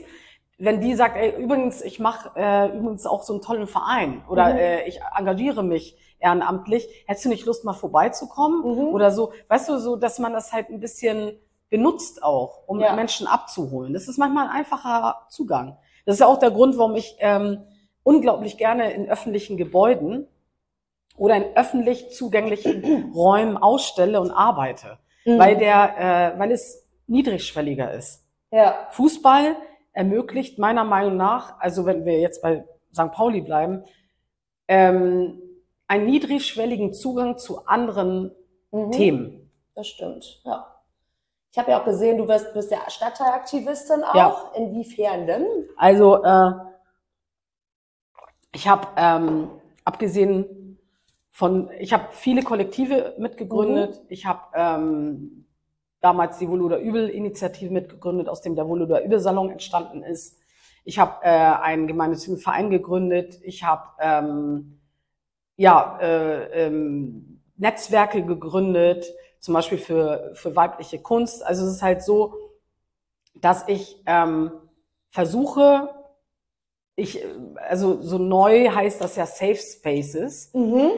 wenn 0.58 0.82
die 0.82 0.94
sagt, 0.96 1.16
ey, 1.16 1.42
übrigens, 1.42 1.82
ich 1.82 2.00
mache 2.00 2.32
äh, 2.36 2.78
übrigens 2.78 3.06
auch 3.06 3.24
so 3.24 3.32
einen 3.34 3.42
tollen 3.42 3.68
Verein 3.68 4.22
oder 4.28 4.50
Mhm. 4.54 4.60
äh, 4.60 4.88
ich 4.88 5.00
engagiere 5.18 5.64
mich 5.64 5.96
ehrenamtlich, 6.20 6.86
hättest 7.08 7.24
du 7.26 7.30
nicht 7.30 7.46
Lust, 7.46 7.64
mal 7.64 7.72
vorbeizukommen? 7.74 8.60
Mhm. 8.60 8.94
Oder 8.94 9.12
so, 9.12 9.32
weißt 9.48 9.70
du, 9.70 9.78
so, 9.78 9.96
dass 9.96 10.20
man 10.20 10.34
das 10.34 10.52
halt 10.52 10.70
ein 10.70 10.82
bisschen 10.82 11.32
benutzt 11.70 12.22
auch, 12.22 12.68
um 12.68 12.82
Ja. 12.82 12.94
Menschen 12.94 13.26
abzuholen. 13.28 13.94
Das 13.94 14.10
ist 14.10 14.18
manchmal 14.18 14.48
ein 14.48 14.52
einfacher 14.58 15.22
Zugang. 15.30 15.78
Das 16.06 16.16
ist 16.16 16.20
ja 16.20 16.28
auch 16.28 16.40
der 16.40 16.52
Grund, 16.52 16.78
warum 16.78 16.96
ich 16.96 17.16
ähm, 17.20 17.60
unglaublich 18.04 18.58
gerne 18.58 18.92
in 18.92 19.10
öffentlichen 19.10 19.56
Gebäuden 19.56 20.28
oder 21.20 21.36
in 21.36 21.56
öffentlich 21.56 22.10
zugänglichen 22.12 23.12
Räumen 23.16 23.58
ausstelle 23.58 24.20
und 24.20 24.32
arbeite, 24.32 24.98
Mhm. 25.26 25.38
weil 25.38 25.58
der, 25.58 26.34
äh, 26.36 26.40
weil 26.40 26.52
es 26.52 26.88
niedrigschwelliger 27.08 27.92
ist. 27.94 28.26
ja. 28.52 28.88
Fußball 28.92 29.56
ermöglicht 29.94 30.58
meiner 30.60 30.84
Meinung 30.86 31.18
nach, 31.18 31.60
also 31.60 31.86
wenn 31.86 32.06
wir 32.06 32.20
jetzt 32.20 32.42
bei 32.42 32.64
St. 32.94 33.12
Pauli 33.12 33.42
bleiben, 33.42 33.84
ähm, 34.68 35.42
einen 35.88 36.06
niedrigschwelligen 36.06 36.94
Zugang 36.94 37.38
zu 37.38 37.66
anderen 37.66 38.32
Mhm. 38.72 38.92
Themen. 38.92 39.52
Das 39.76 39.88
stimmt, 39.88 40.42
ja. 40.46 40.66
Ich 41.52 41.58
habe 41.58 41.72
ja 41.72 41.82
auch 41.82 41.86
gesehen, 41.86 42.18
du 42.20 42.28
bist, 42.28 42.54
bist 42.54 42.70
ja 42.72 42.78
Stadtteilaktivistin 42.88 44.04
auch. 44.04 44.14
Ja. 44.16 44.52
Inwiefern 44.56 45.26
denn? 45.26 45.46
Also 45.78 46.24
äh, 46.24 46.52
ich 48.54 48.68
habe 48.68 48.88
ähm, 48.98 49.50
abgesehen 49.84 50.46
von, 51.40 51.70
ich 51.80 51.94
habe 51.94 52.10
viele 52.12 52.44
Kollektive 52.44 53.16
mitgegründet. 53.18 54.02
Ich 54.10 54.26
habe 54.26 54.42
ähm, 54.54 55.46
damals 56.02 56.38
die 56.38 56.50
Wohl 56.50 56.62
oder 56.62 56.80
Übel 56.80 57.08
Initiative 57.08 57.72
mitgegründet, 57.72 58.28
aus 58.28 58.42
dem 58.42 58.58
der 58.58 58.68
Wohl 58.68 58.82
oder 58.82 59.06
Übel 59.06 59.22
Salon 59.22 59.50
entstanden 59.50 60.04
ist. 60.04 60.38
Ich 60.84 61.00
habe 61.00 61.24
äh, 61.24 61.30
einen 61.30 61.88
gemeinnützigen 61.88 62.40
Verein 62.40 62.70
gegründet. 62.70 63.40
Ich 63.42 63.64
habe 63.64 63.84
ähm, 64.02 64.82
ja, 65.56 65.98
äh, 66.02 66.66
ähm, 66.66 67.42
Netzwerke 67.56 68.26
gegründet, 68.26 69.06
zum 69.40 69.54
Beispiel 69.54 69.78
für, 69.78 70.32
für 70.34 70.58
weibliche 70.58 71.00
Kunst. 71.00 71.46
Also 71.46 71.66
es 71.66 71.76
ist 71.76 71.82
halt 71.82 72.04
so, 72.04 72.34
dass 73.36 73.66
ich 73.70 74.04
ähm, 74.08 74.52
versuche, 75.10 75.90
ich, 76.98 77.24
also 77.70 78.02
so 78.02 78.18
neu 78.18 78.72
heißt 78.72 79.00
das 79.00 79.16
ja 79.16 79.26
Safe 79.26 79.56
Spaces, 79.56 80.54
Mhm. 80.54 80.92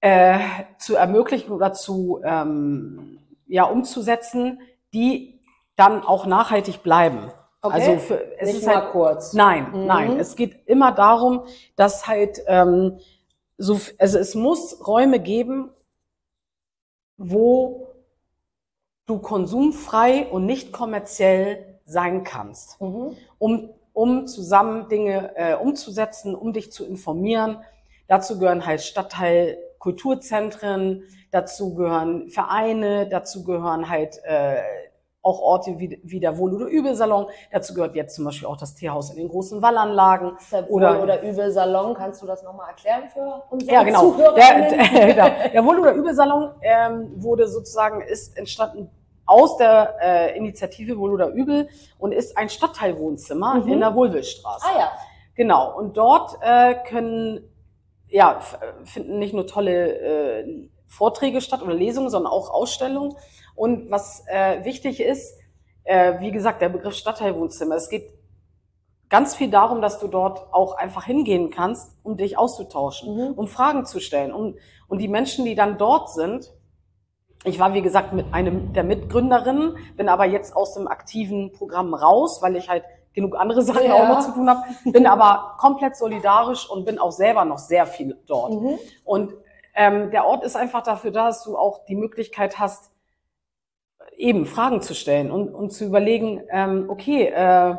Äh, 0.00 0.38
zu 0.78 0.96
ermöglichen 0.96 1.52
oder 1.52 1.72
zu 1.72 2.20
ähm, 2.24 3.18
ja, 3.46 3.64
umzusetzen, 3.64 4.60
die 4.94 5.40
dann 5.76 6.02
auch 6.02 6.26
nachhaltig 6.26 6.82
bleiben. 6.82 7.30
Okay. 7.62 7.74
Also 7.74 7.98
für, 7.98 8.38
es 8.38 8.46
Nicht 8.48 8.58
ist 8.60 8.66
mal 8.66 8.76
halt 8.82 8.92
kurz. 8.92 9.32
Nein, 9.34 9.70
Mhm. 9.72 9.86
nein. 9.86 10.18
Es 10.18 10.36
geht 10.36 10.66
immer 10.66 10.92
darum, 10.92 11.44
dass 11.76 12.06
halt 12.06 12.40
ähm, 12.46 12.98
so, 13.58 13.78
also 13.98 14.18
es 14.18 14.34
muss 14.34 14.86
Räume 14.86 15.20
geben, 15.20 15.70
wo 17.18 17.88
du 19.06 19.18
konsumfrei 19.18 20.26
und 20.28 20.46
nicht 20.46 20.72
kommerziell 20.72 21.80
sein 21.84 22.24
kannst, 22.24 22.80
Mhm. 22.80 23.16
um, 23.38 23.70
um 23.92 24.26
zusammen 24.26 24.88
Dinge 24.88 25.32
äh, 25.36 25.54
umzusetzen, 25.56 26.34
um 26.34 26.52
dich 26.52 26.72
zu 26.72 26.86
informieren. 26.86 27.58
Dazu 28.08 28.38
gehören 28.38 28.64
halt 28.64 28.80
Stadtteil 28.80 29.58
Kulturzentren, 29.80 31.02
dazu 31.32 31.74
gehören 31.74 32.28
Vereine, 32.30 33.08
dazu 33.08 33.44
gehören 33.44 33.88
halt 33.88 34.20
äh, 34.24 34.56
auch 35.22 35.40
Orte 35.40 35.78
wie, 35.78 36.00
wie 36.02 36.18
der 36.20 36.38
Wohl- 36.38 36.54
oder 36.54 36.66
Übelsalon. 36.66 37.26
Dazu 37.52 37.74
gehört 37.74 37.94
jetzt 37.94 38.14
zum 38.14 38.24
Beispiel 38.24 38.48
auch 38.48 38.56
das 38.56 38.74
Teehaus 38.74 39.10
in 39.10 39.16
den 39.16 39.28
großen 39.28 39.60
Wallanlagen. 39.60 40.32
Der 40.50 40.70
Oder- 40.70 40.94
Wohl- 40.96 41.02
oder 41.02 41.22
Übel-Salon, 41.22 41.94
kannst 41.94 42.22
du 42.22 42.26
das 42.26 42.42
nochmal 42.42 42.68
erklären 42.70 43.02
für 43.12 43.42
unsere 43.50 43.72
Ja, 43.72 43.82
genau. 43.82 44.12
Der, 44.12 44.34
der, 44.70 45.14
der, 45.14 45.48
der 45.50 45.64
Wohl- 45.64 45.78
oder 45.78 45.92
Übelsalon 45.92 46.50
ähm, 46.62 47.12
wurde 47.16 47.48
sozusagen, 47.48 48.00
ist 48.00 48.36
entstanden 48.38 48.90
aus 49.26 49.58
der 49.58 49.94
äh, 50.02 50.36
Initiative 50.38 50.98
Wohl 50.98 51.12
oder 51.12 51.28
Übel 51.28 51.68
und 51.98 52.12
ist 52.12 52.36
ein 52.38 52.48
Stadtteilwohnzimmer 52.48 53.56
Mhm. 53.56 53.72
in 53.72 53.80
der 53.80 53.94
Wohlwillstraße. 53.94 54.66
ah 54.66 54.78
ja. 54.78 54.88
Genau. 55.36 55.76
Und 55.76 55.96
dort 55.98 56.36
äh, 56.40 56.74
können, 56.88 57.46
ja, 58.10 58.40
finden 58.84 59.18
nicht 59.18 59.34
nur 59.34 59.46
tolle 59.46 60.42
äh, 60.42 60.68
Vorträge 60.86 61.40
statt 61.40 61.62
oder 61.62 61.74
Lesungen, 61.74 62.10
sondern 62.10 62.32
auch 62.32 62.50
Ausstellungen. 62.50 63.14
Und 63.54 63.90
was 63.90 64.24
äh, 64.26 64.64
wichtig 64.64 65.00
ist, 65.00 65.38
äh, 65.84 66.20
wie 66.20 66.32
gesagt, 66.32 66.60
der 66.62 66.68
Begriff 66.68 66.94
Stadtteilwohnzimmer. 66.94 67.76
Es 67.76 67.88
geht 67.88 68.10
ganz 69.08 69.34
viel 69.34 69.50
darum, 69.50 69.82
dass 69.82 69.98
du 69.98 70.08
dort 70.08 70.52
auch 70.52 70.74
einfach 70.76 71.04
hingehen 71.04 71.50
kannst, 71.50 71.96
um 72.02 72.16
dich 72.16 72.38
auszutauschen, 72.38 73.16
Mhm. 73.16 73.32
um 73.34 73.48
Fragen 73.48 73.84
zu 73.84 74.00
stellen. 74.00 74.32
Um, 74.32 74.56
und 74.88 74.98
die 74.98 75.08
Menschen, 75.08 75.44
die 75.44 75.54
dann 75.54 75.78
dort 75.78 76.10
sind, 76.10 76.52
ich 77.44 77.58
war, 77.58 77.72
wie 77.72 77.82
gesagt, 77.82 78.12
mit 78.12 78.34
einem 78.34 78.72
der 78.72 78.84
Mitgründerinnen, 78.84 79.76
bin 79.96 80.08
aber 80.08 80.26
jetzt 80.26 80.54
aus 80.54 80.74
dem 80.74 80.86
aktiven 80.86 81.52
Programm 81.52 81.94
raus, 81.94 82.42
weil 82.42 82.56
ich 82.56 82.68
halt 82.68 82.84
genug 83.12 83.36
andere 83.36 83.62
Sachen 83.70 83.84
Ja. 83.86 83.94
auch 83.94 84.08
noch 84.08 84.20
zu 84.20 84.32
tun 84.32 84.48
habe, 84.48 84.62
bin 84.84 85.06
aber 85.06 85.56
komplett 85.58 85.96
solidarisch 85.96 86.68
und 86.68 86.84
bin 86.84 86.98
auch 86.98 87.12
selber 87.12 87.44
noch 87.44 87.58
sehr 87.58 87.86
viel 87.86 88.18
dort. 88.26 88.52
Mhm. 88.52 88.78
Und 89.04 89.34
ähm, 89.74 90.10
der 90.10 90.26
Ort 90.26 90.44
ist 90.44 90.56
einfach 90.56 90.82
dafür 90.82 91.10
da, 91.10 91.26
dass 91.26 91.44
du 91.44 91.56
auch 91.56 91.84
die 91.86 91.96
Möglichkeit 91.96 92.58
hast, 92.58 92.90
eben 94.16 94.46
Fragen 94.46 94.82
zu 94.82 94.94
stellen 94.94 95.30
und, 95.30 95.54
und 95.54 95.70
zu 95.70 95.84
überlegen, 95.84 96.42
ähm, 96.50 96.86
okay, 96.88 97.26
äh, 97.26 97.76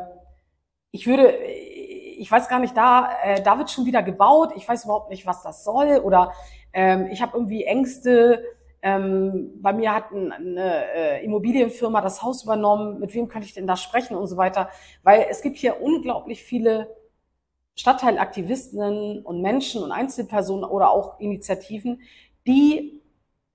ich 0.90 1.06
würde, 1.06 1.34
ich 1.36 2.30
weiß 2.30 2.48
gar 2.48 2.58
nicht, 2.58 2.76
da, 2.76 3.08
äh, 3.24 3.42
da 3.42 3.58
wird 3.58 3.70
schon 3.70 3.86
wieder 3.86 4.02
gebaut, 4.02 4.50
ich 4.56 4.68
weiß 4.68 4.84
überhaupt 4.84 5.10
nicht, 5.10 5.26
was 5.26 5.42
das 5.42 5.64
soll 5.64 5.98
oder 5.98 6.32
ähm, 6.72 7.06
ich 7.10 7.22
habe 7.22 7.36
irgendwie 7.36 7.64
Ängste. 7.64 8.44
Ähm, 8.82 9.52
bei 9.62 9.72
mir 9.72 9.94
hat 9.94 10.10
ein, 10.10 10.32
eine 10.32 10.84
äh, 10.94 11.24
Immobilienfirma 11.24 12.00
das 12.00 12.22
Haus 12.22 12.42
übernommen, 12.44 12.98
mit 12.98 13.14
wem 13.14 13.28
könnte 13.28 13.46
ich 13.46 13.54
denn 13.54 13.66
da 13.66 13.76
sprechen 13.76 14.16
und 14.16 14.26
so 14.26 14.36
weiter, 14.36 14.70
weil 15.02 15.26
es 15.30 15.40
gibt 15.42 15.56
hier 15.56 15.80
unglaublich 15.80 16.42
viele 16.42 16.94
Stadtteilaktivistinnen 17.76 19.22
und 19.24 19.40
Menschen 19.40 19.82
und 19.82 19.92
Einzelpersonen 19.92 20.64
oder 20.64 20.90
auch 20.90 21.20
Initiativen, 21.20 22.00
die 22.46 23.00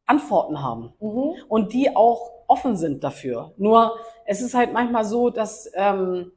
Antworten 0.06 0.62
haben 0.64 0.94
Mhm. 1.00 1.36
und 1.50 1.74
die 1.74 1.96
auch 1.96 2.32
offen 2.48 2.78
sind 2.78 3.04
dafür. 3.04 3.54
Nur 3.58 3.98
es 4.26 4.42
ist 4.42 4.54
halt 4.56 4.74
manchmal 4.74 5.06
so, 5.06 5.30
dass 5.30 5.70
ähm, 5.76 6.32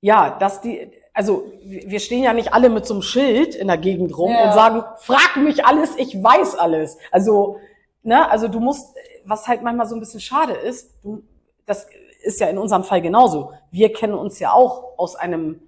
ja, 0.00 0.38
dass 0.38 0.60
die, 0.60 0.90
also 1.18 1.50
wir 1.64 1.98
stehen 1.98 2.22
ja 2.22 2.32
nicht 2.32 2.52
alle 2.52 2.70
mit 2.70 2.86
so 2.86 2.94
einem 2.94 3.02
Schild 3.02 3.56
in 3.56 3.66
der 3.66 3.76
Gegend 3.76 4.16
rum 4.16 4.30
Ja. 4.30 4.44
und 4.46 4.52
sagen, 4.52 4.84
frag 4.98 5.36
mich 5.36 5.66
alles, 5.66 5.96
ich 5.96 6.22
weiß 6.22 6.54
alles. 6.54 6.96
Also, 7.10 7.58
ne, 8.04 8.30
also 8.30 8.46
du 8.46 8.60
musst, 8.60 8.94
was 9.24 9.48
halt 9.48 9.62
manchmal 9.62 9.88
so 9.88 9.96
ein 9.96 10.00
bisschen 10.00 10.20
schade 10.20 10.52
ist, 10.52 10.94
du, 11.02 11.24
das 11.66 11.88
ist 12.22 12.38
ja 12.38 12.46
in 12.46 12.56
unserem 12.56 12.84
Fall 12.84 13.02
genauso. 13.02 13.50
Wir 13.72 13.92
kennen 13.92 14.14
uns 14.14 14.38
ja 14.38 14.52
auch 14.52 14.96
aus 14.96 15.16
einem 15.16 15.60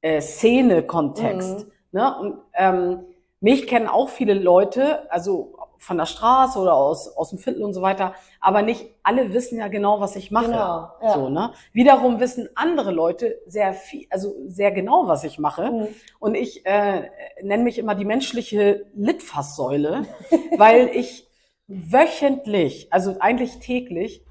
äh, 0.00 0.20
Szene-Kontext. 0.20 1.66
Mhm. 1.66 1.72
Ne? 1.90 2.16
Und 2.20 2.38
ähm, 2.54 3.00
mich 3.40 3.66
kennen 3.66 3.88
auch 3.88 4.08
viele 4.08 4.34
Leute, 4.34 5.10
also 5.10 5.58
von 5.84 5.98
der 5.98 6.06
Straße 6.06 6.58
oder 6.58 6.74
aus, 6.74 7.08
aus 7.14 7.30
dem 7.30 7.38
Viertel 7.38 7.62
und 7.62 7.74
so 7.74 7.82
weiter, 7.82 8.14
aber 8.40 8.62
nicht 8.62 8.86
alle 9.02 9.34
wissen 9.34 9.58
ja 9.58 9.68
genau, 9.68 10.00
was 10.00 10.16
ich 10.16 10.30
mache. 10.30 10.46
Genau, 10.46 10.88
ja. 11.02 11.12
So, 11.12 11.28
ne? 11.28 11.52
Wiederum 11.72 12.20
wissen 12.20 12.48
andere 12.54 12.90
Leute 12.90 13.38
sehr 13.46 13.74
viel, 13.74 14.06
also 14.08 14.34
sehr 14.46 14.72
genau, 14.72 15.08
was 15.08 15.24
ich 15.24 15.38
mache. 15.38 15.70
Mhm. 15.70 15.88
Und 16.18 16.36
ich 16.36 16.64
äh, 16.64 17.10
nenne 17.42 17.64
mich 17.64 17.78
immer 17.78 17.94
die 17.94 18.06
menschliche 18.06 18.86
Litfaßsäule, 18.94 20.06
weil 20.56 20.88
ich 20.88 21.28
wöchentlich, 21.66 22.90
also 22.90 23.16
eigentlich 23.20 23.58
täglich, 23.58 24.24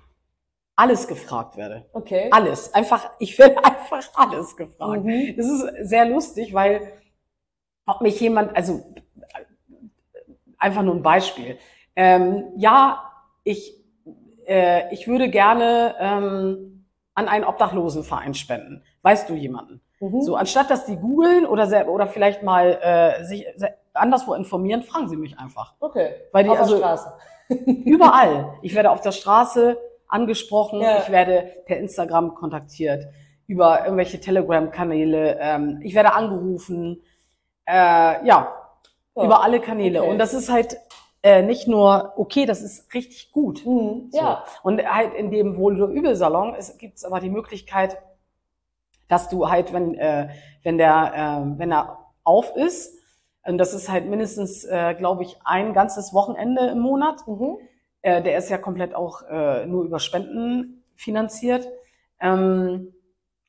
alles 0.76 1.08
gefragt 1.08 1.56
werde. 1.56 1.86
Okay. 1.94 2.30
Alles. 2.32 2.74
Einfach, 2.74 3.12
ich 3.20 3.38
werde 3.38 3.58
einfach 3.64 4.10
alles 4.16 4.56
gefragt. 4.58 5.04
Mhm. 5.04 5.36
Das 5.38 5.46
ist 5.46 5.88
sehr 5.88 6.06
lustig, 6.06 6.56
weil 6.56 6.94
ob 7.86 8.02
mich 8.02 8.20
jemand, 8.20 8.56
also 8.56 8.84
einfach 10.64 10.82
nur 10.82 10.96
ein 10.96 11.04
Beispiel. 11.04 11.58
Ähm, 11.96 12.46
ja, 12.58 13.12
ich, 13.44 13.76
äh, 14.48 14.94
ich 14.94 15.08
würde 15.08 15.30
gerne 15.30 15.96
ähm, 16.00 16.86
an 17.14 17.28
einen 17.28 17.44
Obdachlosenverein 17.44 18.34
spenden. 18.34 18.84
Weißt 19.04 19.30
du 19.30 19.36
jemanden? 19.36 19.82
Mhm. 20.00 20.22
So, 20.22 20.36
anstatt 20.36 20.70
dass 20.70 20.86
die 20.86 20.96
googeln 20.96 21.46
oder 21.46 21.88
oder 21.88 22.08
vielleicht 22.08 22.44
mal 22.44 22.80
äh, 22.82 23.24
sich 23.26 23.46
anderswo 23.94 24.34
informieren, 24.34 24.84
fragen 24.84 25.08
sie 25.08 25.18
mich 25.18 25.38
einfach. 25.38 25.76
Okay. 25.80 26.16
Weil 26.32 26.46
die, 26.46 26.50
Auf 26.50 26.60
also, 26.60 26.80
der 26.80 26.98
Straße. 26.98 27.14
Überall. 27.86 28.56
Ich 28.62 28.74
werde 28.74 28.90
auf 28.90 29.02
der 29.02 29.12
Straße 29.12 29.78
angesprochen, 30.08 30.82
Ja. 30.82 31.00
ich 31.00 31.12
werde 31.12 31.64
per 31.66 31.78
Instagram 31.78 32.36
kontaktiert, 32.36 33.06
über 33.48 33.84
irgendwelche 33.84 34.20
Telegram-Kanäle, 34.20 35.38
ähm, 35.40 35.80
ich 35.84 35.94
werde 35.96 36.14
angerufen, 36.14 37.02
äh, 37.66 38.26
ja, 38.26 38.63
Ja. 39.16 39.26
über 39.26 39.44
alle 39.44 39.60
Kanäle. 39.60 40.02
Okay. 40.02 40.12
Und 40.12 40.18
das 40.20 40.34
ist 40.34 40.50
halt 40.50 40.78
äh, 41.22 41.42
nicht 41.42 41.68
nur 41.68 42.14
okay, 42.18 42.46
das 42.46 42.62
ist 42.62 42.94
richtig 42.94 43.32
gut. 43.32 43.66
Mhm. 43.66 44.10
So. 44.12 44.18
Ja. 44.18 44.44
Und 44.64 44.84
halt 44.86 45.14
in 45.14 45.32
dem 45.32 45.56
Wohl- 45.58 45.82
oder 45.82 45.92
Übelsalon 45.94 46.56
gibt 46.78 46.98
es 46.98 47.06
aber 47.06 47.20
die 47.20 47.30
Möglichkeit, 47.30 47.98
dass 49.08 49.30
du 49.30 49.50
halt, 49.50 49.72
wenn, 49.74 49.96
äh, 49.96 50.30
wenn 50.64 50.78
der, 50.78 51.14
äh, 51.46 51.60
wenn 51.60 51.72
er 51.72 52.00
auf 52.24 52.56
ist, 52.56 52.98
und 53.46 53.58
das 53.58 53.74
ist 53.74 53.90
halt 53.90 54.08
mindestens, 54.10 54.64
äh, 54.64 54.96
glaube 54.96 55.24
ich, 55.24 55.38
ein 55.44 55.74
ganzes 55.74 56.14
Wochenende 56.14 56.68
im 56.68 56.80
Monat, 56.80 57.28
Mhm. 57.28 57.58
äh, 58.02 58.22
der 58.22 58.38
ist 58.38 58.50
ja 58.50 58.58
komplett 58.58 58.96
auch 58.96 59.22
äh, 59.30 59.66
nur 59.66 59.84
über 59.84 60.00
Spenden 60.00 60.84
finanziert, 60.96 61.68
ähm, 62.20 62.94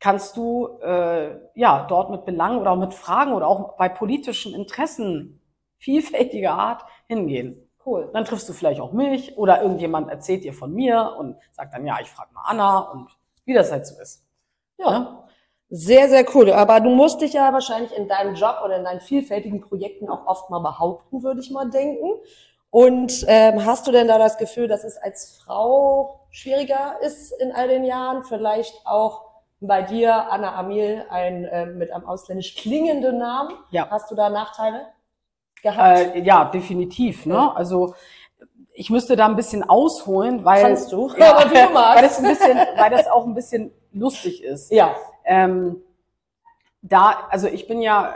kannst 0.01 0.37
du 0.37 0.79
äh, 0.83 1.37
ja 1.55 1.87
dort 1.89 2.11
mit 2.11 2.25
Belangen 2.25 2.59
oder 2.59 2.73
auch 2.73 2.77
mit 2.79 2.93
Fragen 2.93 3.33
oder 3.33 3.47
auch 3.47 3.77
bei 3.77 3.89
politischen 3.89 4.53
Interessen 4.55 5.41
vielfältiger 5.85 6.53
Art 6.53 6.83
hingehen. 7.07 7.71
Cool. 7.85 8.11
Dann 8.13 8.25
triffst 8.25 8.49
du 8.49 8.55
vielleicht 8.55 8.81
auch 8.81 8.93
mich 8.93 9.37
oder 9.37 9.63
irgendjemand 9.63 10.11
erzählt 10.11 10.45
dir 10.45 10.55
von 10.55 10.73
mir 10.73 11.17
und 11.19 11.37
sagt 11.53 11.75
dann, 11.75 11.87
ja, 11.87 11.99
ich 12.01 12.09
frage 12.09 12.33
mal 12.33 12.45
Anna 12.47 12.79
und 12.79 13.09
wie 13.45 13.53
das 13.53 13.71
halt 13.71 13.87
so 13.87 14.01
ist. 14.01 14.25
Ja. 14.79 15.21
Sehr, 15.69 16.09
sehr 16.09 16.25
cool. 16.35 16.53
Aber 16.53 16.81
du 16.81 16.91
musst 16.91 17.21
dich 17.21 17.35
ja 17.35 17.53
wahrscheinlich 17.53 17.95
in 17.97 18.09
deinem 18.09 18.35
Job 18.35 18.61
oder 18.65 18.77
in 18.77 18.85
deinen 18.85 19.01
vielfältigen 19.01 19.61
Projekten 19.61 20.09
auch 20.09 20.27
oft 20.27 20.49
mal 20.49 20.61
behaupten, 20.61 21.23
würde 21.23 21.41
ich 21.41 21.51
mal 21.51 21.69
denken. 21.69 22.09
Und 22.71 23.25
ähm, 23.29 23.65
hast 23.65 23.87
du 23.87 23.93
denn 23.93 24.09
da 24.09 24.19
das 24.19 24.39
Gefühl, 24.39 24.67
dass 24.67 24.85
es 24.85 24.97
als 24.97 25.43
Frau 25.45 26.27
schwieriger 26.31 27.01
ist 27.03 27.33
in 27.41 27.53
all 27.53 27.69
den 27.69 27.85
Jahren? 27.85 28.25
Vielleicht 28.25 28.87
auch 28.87 29.27
bei 29.61 29.83
dir, 29.83 30.31
Anna 30.31 30.55
Amil, 30.57 31.05
ein 31.11 31.47
ähm, 31.51 31.79
mit 31.79 31.93
einem 31.93 32.07
ausländisch 32.07 32.57
klingenden 32.57 33.19
Namen. 33.19 33.55
Ja. 33.71 33.89
Hast 33.91 34.11
du 34.11 34.15
da 34.15 34.31
Nachteile 34.31 34.87
gehabt? 35.65 36.15
Äh, 36.15 36.21
ja, 36.21 36.45
definitiv. 36.45 37.27
Ne? 37.27 37.35
Ja. 37.35 37.53
Also 37.55 37.95
ich 38.73 38.91
müsste 38.91 39.17
da 39.17 39.27
ein 39.27 39.35
bisschen 39.37 39.63
ausholen, 39.65 40.45
weil, 40.45 40.63
Kannst 40.63 40.93
du. 40.93 41.11
ja, 41.19 41.33
Aber 41.37 41.45
du 41.49 41.55
weil 41.55 42.03
das 42.03 42.19
ein 42.19 42.25
bisschen, 42.29 42.57
weil 42.77 42.91
das 42.91 43.09
auch 43.09 43.27
ein 43.27 43.35
bisschen 43.35 43.73
lustig 43.93 44.43
ist. 44.45 44.71
ja. 44.71 44.95
Ähm, 45.25 45.81
da, 46.83 47.27
also 47.31 47.49
ich 47.49 47.67
bin 47.67 47.81
ja, 47.81 48.15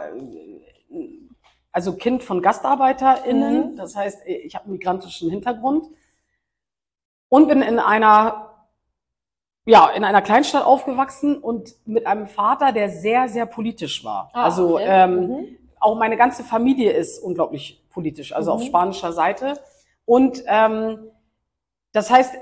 also 1.72 1.94
Kind 1.96 2.22
von 2.22 2.42
GastarbeiterInnen, 2.42 3.72
Mhm. 3.72 3.76
das 3.76 3.96
heißt, 3.96 4.26
ich 4.26 4.54
habe 4.54 4.64
einen 4.66 4.74
migrantischen 4.74 5.30
Hintergrund 5.30 5.86
und 7.30 7.48
bin 7.48 7.62
in 7.62 7.78
einer, 7.78 8.50
ja, 9.64 9.88
in 9.90 10.04
einer 10.04 10.22
Kleinstadt 10.22 10.64
aufgewachsen 10.64 11.38
und 11.38 11.74
mit 11.86 12.06
einem 12.06 12.26
Vater, 12.26 12.72
der 12.72 12.88
sehr, 12.90 13.28
sehr 13.28 13.46
politisch 13.46 14.04
war. 14.04 14.30
Ah, 14.34 14.44
also 14.44 14.74
okay. 14.74 14.84
ähm, 14.86 15.14
Mhm. 15.28 15.57
Auch 15.80 15.96
meine 15.96 16.16
ganze 16.16 16.42
Familie 16.44 16.92
ist 16.92 17.18
unglaublich 17.18 17.84
politisch, 17.90 18.32
also 18.32 18.52
auf 18.52 18.60
Mhm. 18.60 18.66
spanischer 18.66 19.12
Seite. 19.12 19.54
Und 20.04 20.42
ähm, 20.46 21.10
das 21.92 22.10
heißt, 22.10 22.34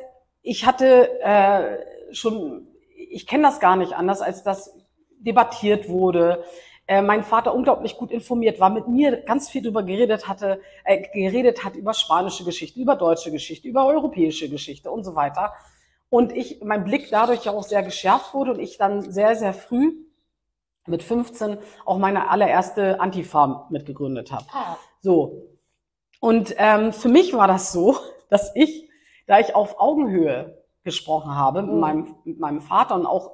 ich 0.42 0.66
hatte 0.66 1.20
äh, 1.20 2.14
schon, 2.14 2.68
ich 3.10 3.26
kenne 3.26 3.44
das 3.44 3.60
gar 3.60 3.76
nicht 3.76 3.92
anders, 3.92 4.20
als 4.20 4.42
dass 4.42 4.74
debattiert 5.18 5.88
wurde. 5.88 6.44
Äh, 6.86 7.02
mein 7.02 7.24
Vater 7.24 7.54
unglaublich 7.54 7.96
gut 7.96 8.12
informiert 8.12 8.60
war, 8.60 8.70
mit 8.70 8.86
mir 8.86 9.16
ganz 9.22 9.48
viel 9.48 9.62
darüber 9.62 9.82
geredet 9.82 10.28
hatte, 10.28 10.60
äh, 10.84 11.02
geredet 11.12 11.64
hat 11.64 11.74
über 11.74 11.94
spanische 11.94 12.44
Geschichte, 12.44 12.78
über 12.78 12.94
deutsche 12.94 13.32
Geschichte, 13.32 13.66
über 13.66 13.86
europäische 13.86 14.48
Geschichte 14.48 14.90
und 14.90 15.02
so 15.02 15.16
weiter. 15.16 15.52
Und 16.10 16.30
ich, 16.32 16.62
mein 16.62 16.84
Blick 16.84 17.08
dadurch 17.10 17.44
ja 17.44 17.52
auch 17.52 17.64
sehr 17.64 17.82
geschärft 17.82 18.34
wurde 18.34 18.52
und 18.52 18.60
ich 18.60 18.78
dann 18.78 19.10
sehr, 19.10 19.34
sehr 19.34 19.52
früh 19.52 19.94
mit 20.86 21.02
15 21.02 21.58
auch 21.84 21.98
meine 21.98 22.30
allererste 22.30 23.00
Antifa 23.00 23.66
mitgegründet 23.70 24.32
habe. 24.32 24.46
Ah, 24.52 24.76
So. 25.00 25.42
Und 26.20 26.54
ähm, 26.58 26.92
für 26.92 27.08
mich 27.08 27.34
war 27.34 27.46
das 27.46 27.72
so, 27.72 27.96
dass 28.30 28.52
ich, 28.54 28.88
da 29.26 29.38
ich 29.38 29.54
auf 29.54 29.78
Augenhöhe 29.80 30.62
gesprochen 30.82 31.34
habe 31.34 31.62
mit, 31.62 31.72
Mhm. 31.74 31.80
meinem, 31.80 32.14
mit 32.24 32.38
meinem 32.40 32.60
Vater 32.60 32.94
und 32.94 33.06
auch 33.06 33.32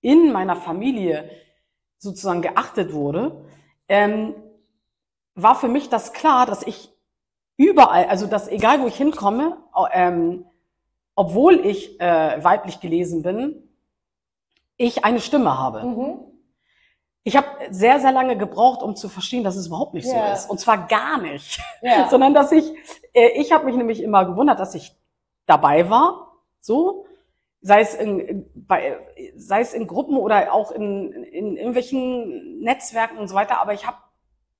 in 0.00 0.32
meiner 0.32 0.56
Familie 0.56 1.28
sozusagen 1.98 2.42
geachtet 2.42 2.92
wurde, 2.92 3.44
ähm, 3.88 4.34
war 5.34 5.54
für 5.54 5.68
mich 5.68 5.88
das 5.88 6.12
klar, 6.12 6.46
dass 6.46 6.62
ich 6.62 6.92
überall, 7.56 8.06
also 8.06 8.26
dass 8.26 8.48
egal 8.48 8.80
wo 8.80 8.86
ich 8.86 8.96
hinkomme, 8.96 9.56
ähm, 9.92 10.44
obwohl 11.14 11.64
ich 11.66 11.98
äh, 12.00 12.42
weiblich 12.44 12.80
gelesen 12.80 13.22
bin, 13.22 13.62
ich 14.76 15.04
eine 15.04 15.20
Stimme 15.20 15.58
habe. 15.58 15.82
mhm. 15.84 16.18
Ich 17.26 17.36
habe 17.36 17.48
sehr, 17.70 17.98
sehr 17.98 18.12
lange 18.12 18.36
gebraucht, 18.38 18.84
um 18.84 18.94
zu 18.94 19.08
verstehen, 19.08 19.42
dass 19.42 19.56
es 19.56 19.66
überhaupt 19.66 19.94
nicht 19.94 20.06
Ja. 20.06 20.28
so 20.28 20.32
ist. 20.32 20.48
Und 20.48 20.60
zwar 20.60 20.86
gar 20.86 21.20
nicht. 21.20 21.60
Ja. 21.82 22.08
Sondern 22.10 22.34
dass 22.34 22.52
ich, 22.52 22.72
äh, 23.14 23.30
ich 23.40 23.50
habe 23.50 23.64
mich 23.64 23.74
nämlich 23.74 24.00
immer 24.00 24.24
gewundert, 24.24 24.60
dass 24.60 24.76
ich 24.76 24.94
dabei 25.44 25.90
war, 25.90 26.36
so, 26.60 27.06
sei 27.62 27.80
es 27.80 27.96
in, 27.96 28.48
bei, 28.54 28.96
sei 29.34 29.60
es 29.60 29.74
in 29.74 29.88
Gruppen 29.88 30.16
oder 30.16 30.52
auch 30.52 30.70
in, 30.70 31.12
in 31.24 31.56
irgendwelchen 31.56 32.60
Netzwerken 32.60 33.18
und 33.18 33.26
so 33.26 33.34
weiter, 33.34 33.60
aber 33.60 33.74
ich 33.74 33.88
habe 33.88 33.96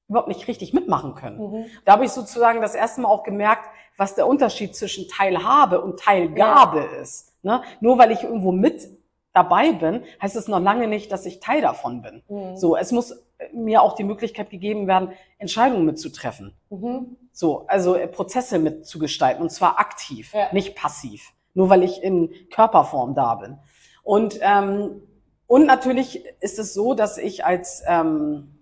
überhaupt 0.09 0.27
nicht 0.29 0.49
richtig 0.49 0.73
mitmachen 0.75 1.15
können. 1.15 1.39
Mhm. 1.39 1.65
Da 1.85 1.93
habe 1.93 2.05
ich 2.05 2.11
sozusagen 2.11 2.61
das 2.63 2.75
erste 2.75 3.01
Mal 3.01 3.09
auch 3.09 3.23
gemerkt, 3.23 3.71
was 3.97 4.17
der 4.17 4.27
Unterschied 4.27 4.75
zwischen 4.75 5.07
Teilhabe 5.09 5.81
und 5.81 6.01
Teilgabe 6.01 6.81
ist. 7.01 7.33
Ne? 7.45 7.63
Nur 7.79 7.97
weil 7.99 8.11
ich 8.11 8.25
irgendwo 8.25 8.51
mit 8.51 8.89
dabei 9.37 9.73
bin, 9.73 10.03
heißt 10.23 10.35
es 10.35 10.49
noch 10.49 10.61
lange 10.61 10.89
nicht, 10.89 11.13
dass 11.13 11.27
ich 11.27 11.41
Teil 11.41 11.61
davon 11.61 12.01
bin. 12.03 12.23
Mhm. 12.29 12.57
So, 12.57 12.75
es 12.77 12.91
muss 12.91 13.23
mir 13.53 13.83
auch 13.83 13.95
die 13.95 14.05
Möglichkeit 14.05 14.49
gegeben 14.49 14.87
werden, 14.87 15.13
Entscheidungen 15.39 15.85
mitzutreffen. 15.85 16.57
Mhm. 16.71 17.17
So, 17.33 17.67
also 17.67 17.95
äh, 17.95 18.09
Prozesse 18.09 18.59
mitzugestalten 18.59 19.43
und 19.43 19.51
zwar 19.51 19.79
aktiv, 19.79 20.33
Ja. 20.33 20.49
nicht 20.53 20.75
passiv. 20.75 21.33
Nur 21.53 21.69
weil 21.69 21.83
ich 21.83 22.03
in 22.03 22.31
Körperform 22.51 23.15
da 23.15 23.35
bin. 23.35 23.59
Und 24.03 24.39
ähm, 24.41 25.03
und 25.47 25.67
natürlich 25.67 26.25
ist 26.41 26.59
es 26.59 26.75
so, 26.75 26.95
dass 26.95 27.19
ich 27.19 27.45
als 27.45 27.83
ähm, 27.87 28.59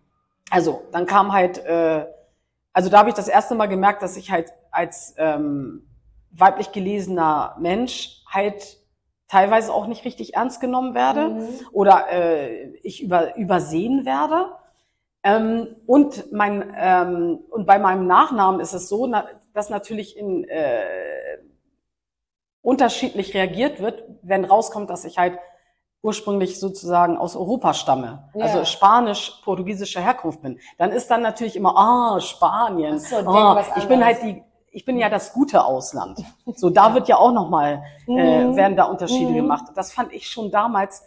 also 0.51 0.83
dann 0.93 1.07
kam 1.07 1.33
halt 1.33 1.59
äh, 1.65 2.07
also 2.73 2.91
da 2.91 2.99
habe 2.99 3.09
ich 3.11 3.15
das 3.15 3.29
erste 3.29 3.55
Mal 3.55 3.67
gemerkt, 3.67 4.03
dass 4.03 4.17
ich 4.17 4.31
halt 4.33 4.53
als 4.73 5.15
ähm, 5.19 5.87
weiblich 6.33 6.73
gelesener 6.73 7.57
Mensch 7.61 8.23
halt 8.27 8.79
teilweise 9.35 9.75
auch 9.75 9.89
nicht 9.89 10.05
richtig 10.05 10.35
ernst 10.35 10.61
genommen 10.61 10.95
werde 10.95 11.31
Mhm. 11.31 11.49
oder 11.73 12.07
äh, 12.13 12.69
ich 12.85 13.03
über, 13.03 13.35
übersehen 13.37 14.05
werde. 14.07 14.53
Ähm, 15.25 15.75
und, 15.87 16.33
mein, 16.33 16.73
ähm, 16.79 17.41
und 17.51 17.67
bei 17.67 17.79
meinem 17.81 18.07
Nachnamen 18.07 18.61
ist 18.61 18.75
es 18.75 18.89
so, 18.89 19.07
na, 19.09 19.27
dass 19.53 19.71
natürlich 19.71 20.17
in, 20.17 20.45
äh, 20.45 21.39
unterschiedlich 22.63 23.35
reagiert 23.35 23.81
wird, 23.81 24.05
wenn 24.23 24.45
rauskommt, 24.45 24.89
dass 24.89 25.05
ich 25.05 25.19
halt 25.19 25.39
ursprünglich 26.03 26.61
sozusagen 26.61 27.17
aus 27.17 27.35
Europa 27.35 27.75
stamme, 27.75 28.29
Ja. 28.35 28.45
also 28.45 28.65
spanisch-portugiesischer 28.65 30.01
Herkunft 30.01 30.43
bin, 30.43 30.61
dann 30.79 30.93
ist 30.93 31.11
dann 31.11 31.23
natürlich 31.23 31.57
immer, 31.57 31.75
ah, 31.77 32.21
Spanien, 32.21 32.99
so, 33.01 33.17
ah, 33.17 33.65
ich 33.77 33.89
bin 33.89 34.05
halt 34.05 34.23
die, 34.23 34.43
ich 34.75 34.85
bin 34.85 34.99
ja 34.99 35.09
das 35.09 35.33
gute 35.33 35.65
Ausland. 35.65 36.19
So, 36.57 36.69
da 36.71 36.95
wird 36.95 37.09
ja 37.09 37.17
auch 37.17 37.33
nochmal, 37.33 37.83
äh, 38.09 38.45
Mhm. 38.45 38.57
werden 38.57 38.77
da 38.77 38.85
Unterschiede 38.85 39.31
Mhm. 39.31 39.37
gemacht. 39.37 39.65
Das 39.75 39.93
fand 39.93 40.13
ich 40.13 40.29
schon 40.29 40.51
damals 40.51 41.05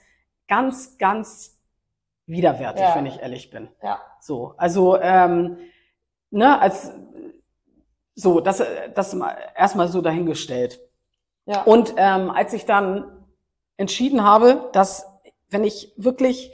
ganz, 0.48 0.98
ganz 0.98 1.58
widerwärtig, 2.26 2.82
Ja. 2.82 2.96
wenn 2.96 3.06
ich 3.06 3.20
ehrlich 3.22 3.50
bin. 3.52 3.70
Ja. 3.84 4.00
So, 4.22 4.54
also, 4.58 4.98
ähm, 5.00 5.58
ne, 6.32 6.60
als, 6.60 6.92
so, 8.16 8.40
das, 8.40 8.64
das 8.96 9.14
mal- 9.14 9.38
erstmal 9.56 9.88
so 9.90 10.02
dahingestellt. 10.02 10.80
Ja. 11.46 11.62
Und 11.64 11.94
ähm, 11.98 12.30
als 12.32 12.54
ich 12.54 12.66
dann 12.66 13.26
entschieden 13.78 14.24
habe, 14.24 14.70
dass 14.74 15.06
wenn 15.50 15.64
ich 15.64 15.94
wirklich, 15.98 16.52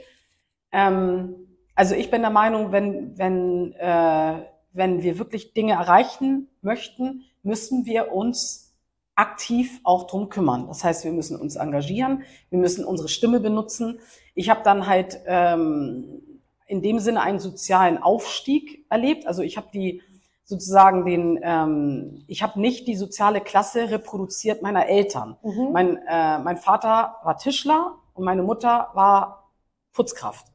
ähm, 0.72 1.34
also 1.74 1.94
ich 1.94 2.10
bin 2.10 2.20
der 2.22 2.30
Meinung, 2.30 2.70
wenn, 2.70 3.16
wenn, 3.18 3.72
äh, 3.72 4.44
wenn 4.74 5.02
wir 5.02 5.18
wirklich 5.18 5.54
Dinge 5.54 5.72
erreichen 5.72 6.48
möchten, 6.60 7.24
müssen 7.42 7.86
wir 7.86 8.12
uns 8.12 8.74
aktiv 9.14 9.80
auch 9.84 10.06
drum 10.06 10.28
kümmern. 10.28 10.66
Das 10.66 10.82
heißt, 10.82 11.04
wir 11.04 11.12
müssen 11.12 11.40
uns 11.40 11.56
engagieren, 11.56 12.24
wir 12.50 12.58
müssen 12.58 12.84
unsere 12.84 13.08
Stimme 13.08 13.40
benutzen. 13.40 14.00
Ich 14.34 14.50
habe 14.50 14.62
dann 14.64 14.86
halt 14.86 15.20
ähm, 15.26 16.20
in 16.66 16.82
dem 16.82 16.98
Sinne 16.98 17.22
einen 17.22 17.38
sozialen 17.38 17.98
Aufstieg 18.02 18.84
erlebt. 18.90 19.26
Also 19.26 19.42
ich 19.42 19.56
habe 19.56 19.68
die 19.72 20.02
sozusagen 20.44 21.04
den, 21.06 21.38
ähm, 21.42 22.24
ich 22.26 22.42
habe 22.42 22.60
nicht 22.60 22.88
die 22.88 22.96
soziale 22.96 23.40
Klasse 23.40 23.90
reproduziert 23.90 24.62
meiner 24.62 24.86
Eltern. 24.86 25.36
Mhm. 25.42 25.72
Mein, 25.72 25.96
äh, 26.08 26.38
mein 26.40 26.56
Vater 26.56 27.16
war 27.22 27.38
Tischler 27.38 27.96
und 28.12 28.24
meine 28.24 28.42
Mutter 28.42 28.90
war 28.94 29.52
Putzkraft. 29.92 30.53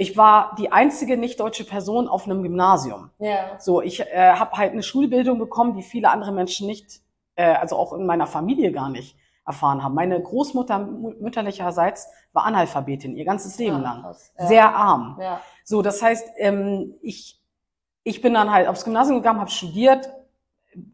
Ich 0.00 0.16
war 0.16 0.54
die 0.58 0.70
einzige 0.70 1.16
nicht 1.18 1.40
deutsche 1.40 1.64
Person 1.64 2.06
auf 2.08 2.24
einem 2.24 2.42
Gymnasium. 2.42 3.10
ja. 3.18 3.58
So, 3.58 3.82
ich 3.82 4.00
äh, 4.00 4.32
habe 4.34 4.52
halt 4.52 4.72
eine 4.72 4.82
Schulbildung 4.84 5.38
bekommen, 5.40 5.74
die 5.74 5.82
viele 5.82 6.08
andere 6.10 6.30
Menschen 6.32 6.66
nicht, 6.68 7.00
äh, 7.34 7.44
also 7.54 7.76
auch 7.76 7.92
in 7.92 8.06
meiner 8.06 8.26
Familie 8.28 8.70
gar 8.72 8.88
nicht 8.90 9.16
erfahren 9.44 9.82
haben. 9.82 9.94
Meine 9.94 10.22
Großmutter 10.22 10.78
mu- 10.78 11.14
mütterlicherseits 11.18 12.08
war 12.32 12.44
Analphabetin 12.44 13.16
ihr 13.16 13.24
ganzes 13.24 13.58
Leben 13.58 13.76
Ah, 13.76 13.80
lang. 13.80 14.02
krass. 14.02 14.32
Ja. 14.38 14.46
Sehr 14.46 14.76
arm. 14.76 15.18
Ja. 15.20 15.40
So, 15.64 15.82
das 15.82 16.00
heißt, 16.00 16.28
ähm, 16.36 16.94
ich, 17.02 17.40
ich 18.04 18.22
bin 18.22 18.34
dann 18.34 18.52
halt 18.52 18.68
aufs 18.68 18.84
Gymnasium 18.84 19.18
gegangen, 19.18 19.40
habe 19.40 19.50
studiert, 19.50 20.10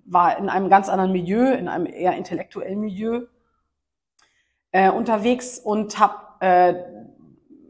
war 0.06 0.38
in 0.38 0.48
einem 0.48 0.70
ganz 0.70 0.88
anderen 0.88 1.12
Milieu, 1.12 1.52
in 1.52 1.68
einem 1.68 1.84
eher 1.86 2.16
intellektuellen 2.16 2.80
Milieu 2.80 3.26
äh, 4.72 4.90
unterwegs 4.90 5.58
und 5.58 5.98
habe, 5.98 6.14
äh, 6.40 6.74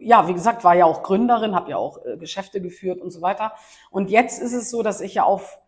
ja, 0.04 0.28
wie 0.28 0.34
gesagt, 0.34 0.64
war 0.64 0.74
ja 0.74 0.84
auch 0.84 1.02
Gründerin, 1.02 1.54
habe 1.54 1.70
ja 1.70 1.76
auch 1.76 2.04
äh, 2.04 2.16
Geschäfte 2.16 2.60
geführt 2.60 3.00
und 3.00 3.10
so 3.10 3.22
weiter. 3.22 3.52
Und 3.90 4.10
jetzt 4.10 4.40
ist 4.40 4.52
es 4.52 4.70
so, 4.70 4.82
dass 4.82 5.00
ich 5.00 5.14
ja 5.14 5.24
auf 5.24 5.58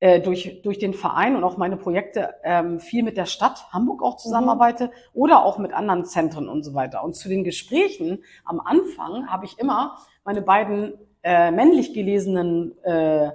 äh, 0.00 0.20
durch, 0.20 0.62
durch 0.62 0.78
den 0.78 0.94
Verein 0.94 1.34
und 1.34 1.42
auch 1.42 1.56
meine 1.56 1.76
Projekte 1.76 2.34
ähm, 2.44 2.78
viel 2.78 3.02
mit 3.02 3.16
der 3.16 3.26
Stadt 3.26 3.72
Hamburg 3.72 4.02
auch 4.02 4.16
zusammenarbeite 4.16 4.92
oder 5.12 5.44
auch 5.44 5.58
mit 5.58 5.72
anderen 5.72 6.04
Zentren 6.04 6.48
und 6.48 6.62
so 6.62 6.74
weiter. 6.74 7.02
Und 7.02 7.16
zu 7.16 7.28
den 7.28 7.42
Gesprächen 7.42 8.22
am 8.44 8.60
Anfang 8.60 9.28
habe 9.28 9.44
ich 9.44 9.58
immer 9.58 9.98
meine 10.24 10.42
beiden 10.42 10.94
äh, 11.22 11.50
männlich 11.50 11.94
gelesenen 11.94 12.78
äh, 12.84 13.32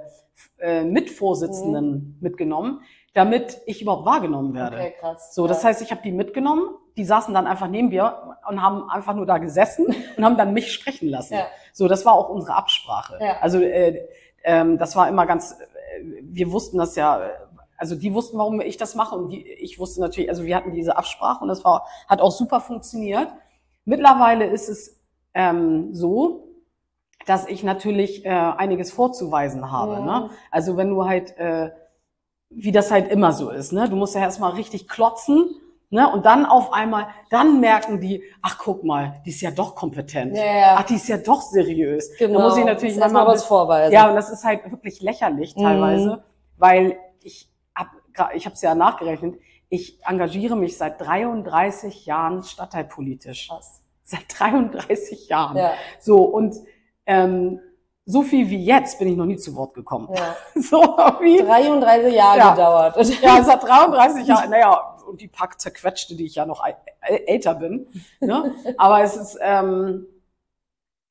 äh, 0.60 0.84
Mitvorsitzenden 0.84 2.18
mitgenommen, 2.22 2.82
damit 3.14 3.62
ich 3.66 3.82
überhaupt 3.82 4.06
wahrgenommen 4.06 4.54
werde. 4.54 4.78
Okay, 4.78 4.94
krass. 5.00 5.36
So, 5.36 5.48
das 5.48 5.64
ja. 5.64 5.70
heißt, 5.70 5.82
ich 5.82 5.92
habe 5.92 6.02
die 6.02 6.12
mitgenommen, 6.12 6.70
die 6.98 7.06
saßen 7.06 7.34
dann 7.34 7.48
einfach 7.48 7.68
neben 7.68 7.90
mir 7.90 8.38
und 8.48 8.62
haben 8.62 8.90
einfach 8.90 9.16
nur 9.16 9.26
da 9.26 9.38
gesessen 9.38 9.88
und 10.18 10.24
haben 10.24 10.38
dann 10.38 10.54
mich 10.54 10.72
sprechen 10.72 11.10
lassen. 11.10 11.36
Ja. 11.36 11.46
So, 11.72 11.88
das 11.88 12.06
war 12.06 12.14
auch 12.14 12.30
unsere 12.30 12.56
Absprache. 12.56 13.18
Ja. 13.20 13.38
Also 13.42 13.60
äh, 13.60 14.08
ähm, 14.44 14.78
das 14.78 14.96
war 14.96 15.08
immer 15.08 15.26
ganz, 15.26 15.54
äh, 15.54 16.04
wir 16.22 16.52
wussten 16.52 16.78
das 16.78 16.96
ja, 16.96 17.22
also 17.78 17.96
die 17.96 18.14
wussten, 18.14 18.38
warum 18.38 18.62
ich 18.62 18.78
das 18.78 18.96
mache 18.96 19.16
und 19.16 19.30
die, 19.30 19.44
ich 19.44 19.80
wusste 19.80 20.02
natürlich, 20.02 20.30
also 20.30 20.44
wir 20.44 20.56
hatten 20.56 20.72
diese 20.72 20.98
Absprache 20.98 21.42
und 21.42 21.48
das 21.48 21.64
war, 21.64 21.88
hat 22.08 22.22
auch 22.22 22.32
super 22.32 22.62
funktioniert. 22.62 23.28
Mittlerweile 23.86 24.46
ist 24.46 24.70
es 24.70 25.02
ähm, 25.34 25.94
so, 25.94 26.48
dass 27.26 27.48
ich 27.48 27.64
natürlich 27.64 28.26
äh, 28.26 28.30
einiges 28.30 28.92
vorzuweisen 28.92 29.72
habe. 29.72 30.00
Mhm. 30.00 30.06
Ne? 30.06 30.30
Also 30.52 30.78
wenn 30.78 30.90
du 30.90 31.06
halt, 31.06 31.38
äh, 31.38 31.72
wie 32.50 32.72
das 32.72 32.92
halt 32.92 33.10
immer 33.10 33.32
so 33.32 33.50
ist, 33.50 33.72
ne? 33.72 33.90
du 33.90 33.96
musst 33.96 34.16
ja 34.16 34.22
erstmal 34.22 34.52
richtig 34.52 34.88
klotzen, 34.88 35.56
Ne? 35.94 36.12
Und 36.12 36.26
dann 36.26 36.46
auf 36.46 36.74
einmal, 36.74 37.08
dann 37.30 37.60
merken 37.60 38.00
die, 38.02 38.24
ach 38.42 38.58
guck 38.58 38.84
mal, 38.84 39.22
die 39.26 39.30
ist 39.30 39.42
ja 39.42 39.52
doch 39.52 39.76
kompetent. 39.76 40.36
Ja, 40.36 40.44
ja. 40.44 40.76
Ach, 40.80 40.84
die 40.84 40.96
ist 40.96 41.08
ja 41.08 41.18
doch 41.18 41.42
seriös. 41.42 42.10
Genau. 42.18 42.40
Da 42.40 42.46
muss 42.50 42.58
ich 42.58 42.66
natürlich 42.66 42.98
mal 42.98 43.28
was 43.28 43.44
vorweisen. 43.46 43.94
Ja, 43.94 44.10
und 44.10 44.16
das 44.16 44.30
ist 44.32 44.44
halt 44.44 44.70
wirklich 44.72 45.02
lächerlich 45.02 45.56
Mhm. 45.56 45.62
teilweise, 45.62 46.24
weil 46.58 46.98
ich 47.22 47.48
hab, 47.76 47.88
ich 48.34 48.46
habe 48.46 48.56
es 48.56 48.62
ja 48.62 48.74
nachgerechnet, 48.76 49.36
ich 49.70 50.00
engagiere 50.06 50.56
mich 50.56 50.78
seit 50.78 51.00
33 51.00 52.06
Jahren 52.06 52.44
stadtteilpolitisch. 52.44 53.50
Krass. 53.50 53.82
Seit 54.04 54.22
33 54.40 55.30
Jahren. 55.30 55.58
Ja, 55.58 55.72
So, 56.00 56.18
und 56.24 56.56
ähm, 57.06 57.60
so 58.06 58.22
viel 58.22 58.50
wie 58.50 58.64
jetzt 58.66 59.00
bin 59.00 59.08
ich 59.08 59.16
noch 59.16 59.26
nie 59.26 59.38
zu 59.38 59.56
Wort 59.56 59.74
gekommen. 59.74 60.10
ja. 60.14 60.36
So 60.62 60.82
wie 61.22 61.38
33 61.42 62.14
Jahre 62.14 62.38
Ja. 62.38 62.52
gedauert. 62.52 62.96
ja, 63.22 63.38
es 63.40 63.48
hat 63.50 63.64
33 63.64 64.28
Jahre, 64.28 64.50
naja, 64.50 64.93
und 65.14 65.22
die 65.22 65.28
Pack 65.28 65.62
zerquetschte, 65.62 66.16
die 66.16 66.26
ich 66.26 66.34
ja 66.36 66.46
noch 66.48 66.64
äl- 66.66 66.76
älter 67.28 67.54
bin. 67.54 67.88
Ne? 68.20 68.56
Aber 68.80 69.04
es 69.04 69.16
ist, 69.16 69.38
ähm, 69.42 70.08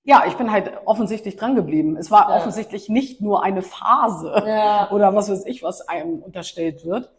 ja, 0.03 0.25
ich 0.27 0.35
bin 0.35 0.51
halt 0.51 0.73
offensichtlich 0.87 1.37
dran 1.37 1.55
geblieben. 1.55 1.97
Es 1.97 2.11
war 2.11 2.29
Ja. 2.31 2.37
offensichtlich 2.37 2.89
nicht 2.89 3.21
nur 3.21 3.45
eine 3.45 3.63
Phase 3.63 4.43
Ja. 4.45 4.91
oder 4.93 5.15
was 5.15 5.31
weiß 5.31 5.47
ich, 5.47 5.63
was 5.63 5.89
einem 5.89 6.19
unterstellt 6.21 6.85
wird, 6.85 7.13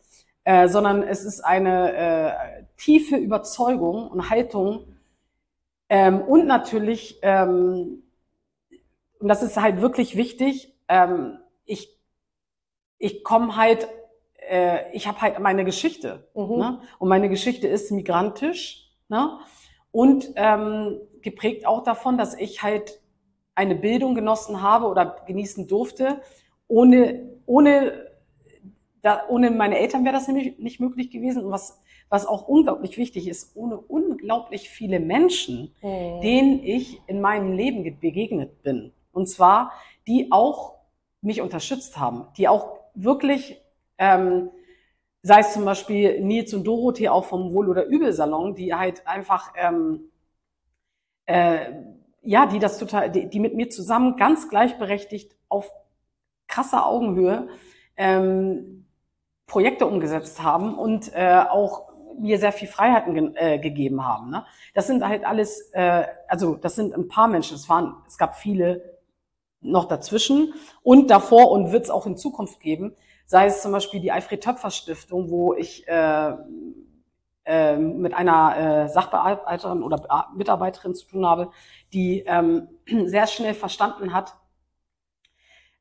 äh, 0.43 0.67
sondern 0.67 1.03
es 1.03 1.23
ist 1.23 1.39
eine 1.39 1.93
äh, 1.95 2.63
tiefe 2.75 3.15
Überzeugung 3.15 4.09
und 4.09 4.29
Haltung 4.29 4.85
ähm, 5.87 6.19
und 6.21 6.45
natürlich, 6.45 7.19
ähm, 7.21 8.03
und 9.19 9.27
das 9.29 9.41
ist 9.41 9.55
halt 9.55 9.79
wirklich 9.79 10.17
wichtig, 10.17 10.75
ähm, 10.89 11.39
ich, 11.63 11.97
ich 12.97 13.23
komme 13.23 13.55
halt, 13.55 13.87
äh, 14.49 14.91
ich 14.93 15.07
habe 15.07 15.21
halt 15.21 15.39
meine 15.39 15.65
Geschichte. 15.65 16.27
Mhm. 16.35 16.57
Ne? 16.57 16.79
Und 16.99 17.09
meine 17.09 17.29
Geschichte 17.29 17.67
ist 17.67 17.91
migrantisch 17.91 18.89
ne? 19.09 19.39
und 19.91 20.31
ähm, 20.35 20.99
geprägt 21.21 21.65
auch 21.65 21.83
davon, 21.83 22.17
dass 22.17 22.35
ich 22.35 22.63
halt 22.63 22.99
eine 23.55 23.75
Bildung 23.75 24.15
genossen 24.15 24.61
habe 24.61 24.87
oder 24.87 25.17
genießen 25.27 25.67
durfte. 25.67 26.21
Ohne, 26.67 27.29
ohne, 27.45 28.07
da, 29.01 29.23
ohne 29.29 29.51
meine 29.51 29.77
Eltern 29.77 30.03
wäre 30.05 30.15
das 30.15 30.27
nämlich 30.27 30.57
nicht 30.57 30.79
möglich 30.79 31.11
gewesen. 31.11 31.45
Und 31.45 31.51
was, 31.51 31.81
was 32.09 32.25
auch 32.25 32.47
unglaublich 32.47 32.97
wichtig 32.97 33.27
ist, 33.27 33.55
ohne 33.55 33.77
unglaublich 33.77 34.69
viele 34.69 34.99
Menschen, 34.99 35.73
Mhm. 35.81 36.21
denen 36.21 36.63
ich 36.63 37.01
in 37.07 37.21
meinem 37.21 37.51
Leben 37.53 37.83
ge- 37.83 37.95
begegnet 37.99 38.63
bin. 38.63 38.91
Und 39.11 39.27
zwar, 39.27 39.71
die 40.07 40.31
auch 40.31 40.75
mich 41.21 41.41
unterstützt 41.41 41.97
haben, 41.99 42.25
die 42.37 42.47
auch 42.47 42.77
wirklich, 42.95 43.61
ähm, 43.97 44.49
sei 45.21 45.39
es 45.39 45.53
zum 45.53 45.65
Beispiel 45.65 46.21
Nils 46.21 46.53
und 46.53 46.65
Dorothee 46.65 47.09
auch 47.09 47.25
vom 47.25 47.53
Wohl- 47.53 47.69
oder 47.69 47.85
Übelsalon, 47.85 48.55
die 48.55 48.73
halt 48.73 49.07
einfach, 49.07 49.53
ähm, 49.55 50.11
äh, 51.25 51.71
ja, 52.21 52.45
die 52.45 52.59
das 52.59 52.77
total, 52.77 53.09
die, 53.09 53.29
die 53.29 53.39
mit 53.39 53.55
mir 53.55 53.69
zusammen 53.69 54.17
ganz 54.17 54.49
gleichberechtigt 54.49 55.35
auf 55.49 55.71
krasser 56.47 56.85
Augenhöhe 56.85 57.47
ähm, 57.97 58.85
Projekte 59.47 59.85
umgesetzt 59.85 60.41
haben 60.41 60.77
und 60.77 61.11
äh, 61.13 61.43
auch 61.49 61.93
mir 62.19 62.37
sehr 62.37 62.51
viel 62.51 62.67
Freiheiten 62.67 63.13
ge 63.13 63.31
äh, 63.35 63.59
gegeben 63.59 64.05
haben. 64.05 64.29
Ne? 64.29 64.45
Das 64.73 64.87
sind 64.87 65.07
halt 65.07 65.25
alles, 65.25 65.69
äh, 65.73 66.05
also 66.27 66.55
das 66.55 66.75
sind 66.75 66.93
ein 66.93 67.07
paar 67.07 67.27
Menschen. 67.27 67.55
Es 67.55 67.69
waren, 67.69 67.95
es 68.07 68.17
gab 68.17 68.35
viele 68.35 68.99
noch 69.61 69.85
dazwischen 69.85 70.53
und 70.81 71.09
davor 71.09 71.51
und 71.51 71.71
wird 71.71 71.85
es 71.85 71.89
auch 71.89 72.05
in 72.05 72.17
Zukunft 72.17 72.59
geben. 72.59 72.95
Sei 73.33 73.47
es 73.47 73.63
zum 73.63 73.71
Beispiel 73.71 73.99
die 73.99 74.11
Alfred 74.11 74.43
Töpfer 74.43 74.69
Stiftung, 74.69 75.31
wo 75.31 75.55
ich 75.55 75.87
äh, 75.87 76.33
äh, 77.45 77.77
mit 77.77 78.13
einer 78.13 78.83
äh, 78.85 78.89
Sachbearbeiterin 78.89 79.81
oder 79.81 79.97
Be- 79.97 80.37
Mitarbeiterin 80.37 80.93
zu 80.93 81.07
tun 81.07 81.25
habe, 81.25 81.49
die 81.93 82.19
ähm, 82.27 82.67
sehr 83.05 83.25
schnell 83.25 83.55
verstanden 83.55 84.13
hat, 84.13 84.35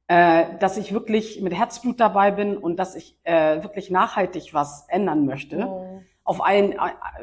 äh, 0.07 0.57
dass 0.61 0.79
ich 0.79 0.95
wirklich 0.95 1.43
mit 1.43 1.53
Herzblut 1.53 2.01
dabei 2.01 2.31
bin 2.31 2.57
und 2.57 2.79
dass 2.79 2.95
ich 2.95 3.19
äh, 3.25 3.62
wirklich 3.62 3.91
nachhaltig 3.91 4.55
was 4.55 4.87
ändern 4.88 5.27
möchte 5.27 5.57
Mhm. 5.67 6.07
auf 6.25 6.43
allen, 6.43 6.79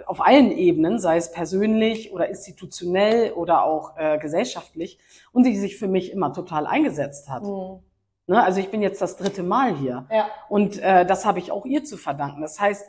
auf 0.06 0.22
allen 0.22 0.52
Ebenen, 0.52 1.00
sei 1.00 1.18
es 1.18 1.32
persönlich 1.32 2.14
oder 2.14 2.30
institutionell 2.30 3.32
oder 3.32 3.64
auch 3.64 3.98
äh, 3.98 4.20
gesellschaftlich, 4.20 5.00
und 5.32 5.48
die 5.48 5.56
sich 5.58 5.78
für 5.78 5.88
mich 5.88 6.12
immer 6.12 6.34
total 6.34 6.68
eingesetzt 6.68 7.30
hat. 7.30 7.42
Mhm. 7.46 7.80
Ne? 8.30 8.44
Also 8.44 8.60
ich 8.60 8.70
bin 8.70 8.84
jetzt 8.84 9.02
das 9.02 9.18
dritte 9.18 9.42
Mal 9.42 9.76
hier 9.76 10.06
Ja. 10.12 10.28
und 10.50 10.78
äh, 10.78 11.04
das 11.06 11.26
habe 11.26 11.40
ich 11.40 11.52
auch 11.52 11.66
ihr 11.66 11.84
zu 11.84 11.98
verdanken. 11.98 12.42
Das 12.42 12.60
heißt, 12.60 12.86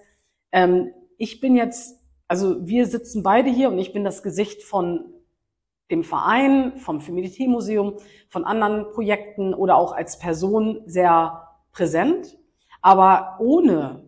ähm, 0.53 0.93
ich 1.17 1.41
bin 1.41 1.57
jetzt, 1.57 1.99
also 2.29 2.67
wir 2.67 2.87
sitzen 2.87 3.23
beide 3.23 3.49
hier 3.49 3.71
und 3.71 3.79
ich 3.79 3.95
bin 3.95 4.05
das 4.05 4.23
Gesicht 4.23 4.63
von 4.63 5.07
dem 5.91 6.05
Verein, 6.05 6.77
vom 6.77 7.01
Feminitätmuseum, 7.01 7.95
von 8.29 8.45
anderen 8.45 8.93
Projekten 8.93 9.55
oder 9.55 9.77
auch 9.77 9.93
als 9.93 10.19
Person 10.19 10.83
sehr 10.85 11.49
präsent. 11.73 12.37
Aber 12.83 13.37
ohne 13.41 14.05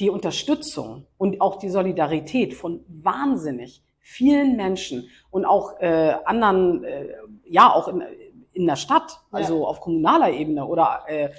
die 0.00 0.10
Unterstützung 0.10 1.06
und 1.16 1.40
auch 1.40 1.56
die 1.56 1.70
Solidarität 1.70 2.54
von 2.54 2.84
wahnsinnig 2.88 3.84
vielen 4.00 4.56
Menschen 4.56 5.08
und 5.30 5.44
auch 5.44 5.80
äh, 5.80 6.16
anderen, 6.24 6.82
äh, 6.82 7.06
ja, 7.44 7.72
auch 7.72 7.86
in, 7.86 8.02
in 8.52 8.66
der 8.66 8.76
Stadt, 8.76 9.20
also 9.30 9.66
auf 9.66 9.80
kommunaler 9.80 10.30
Ebene 10.30 10.66
oder 10.66 11.00
äh, 11.06 11.30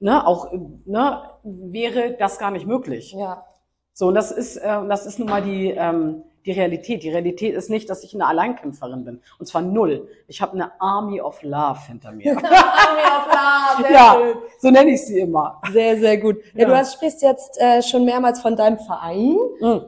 ne, 0.00 0.26
auch, 0.26 0.52
ne, 0.84 1.22
wäre 1.42 2.16
das 2.18 2.38
gar 2.38 2.50
nicht 2.50 2.66
möglich. 2.66 3.12
Ja. 3.12 3.44
So, 3.92 4.08
und 4.08 4.14
das 4.14 4.30
ist, 4.30 4.56
äh, 4.56 4.86
das 4.88 5.06
ist 5.06 5.18
nun 5.18 5.28
mal 5.28 5.42
die, 5.42 5.70
ähm, 5.70 6.22
die 6.46 6.52
Realität. 6.52 7.02
Die 7.02 7.10
Realität 7.10 7.54
ist 7.54 7.68
nicht, 7.68 7.90
dass 7.90 8.04
ich 8.04 8.14
eine 8.14 8.26
Alleinkämpferin 8.26 9.04
bin. 9.04 9.20
Und 9.38 9.46
zwar 9.46 9.60
null. 9.60 10.08
Ich 10.28 10.40
habe 10.40 10.52
eine 10.52 10.80
Army 10.80 11.20
of 11.20 11.42
Love 11.42 11.80
hinter 11.86 12.12
mir. 12.12 12.30
Army 12.36 13.02
of 13.02 13.26
Love, 13.26 13.92
ja, 13.92 14.14
schön. 14.14 14.36
so 14.60 14.70
nenne 14.70 14.90
ich 14.92 15.04
sie 15.04 15.18
immer. 15.20 15.60
Sehr, 15.72 15.98
sehr 15.98 16.16
gut. 16.18 16.36
Ja, 16.54 16.62
Ja. 16.62 16.68
du 16.68 16.76
hast, 16.76 16.94
sprichst 16.94 17.22
jetzt 17.22 17.60
äh, 17.60 17.82
schon 17.82 18.04
mehrmals 18.04 18.40
von 18.40 18.56
deinem 18.56 18.78
Verein. 18.78 19.36
Mhm. 19.60 19.82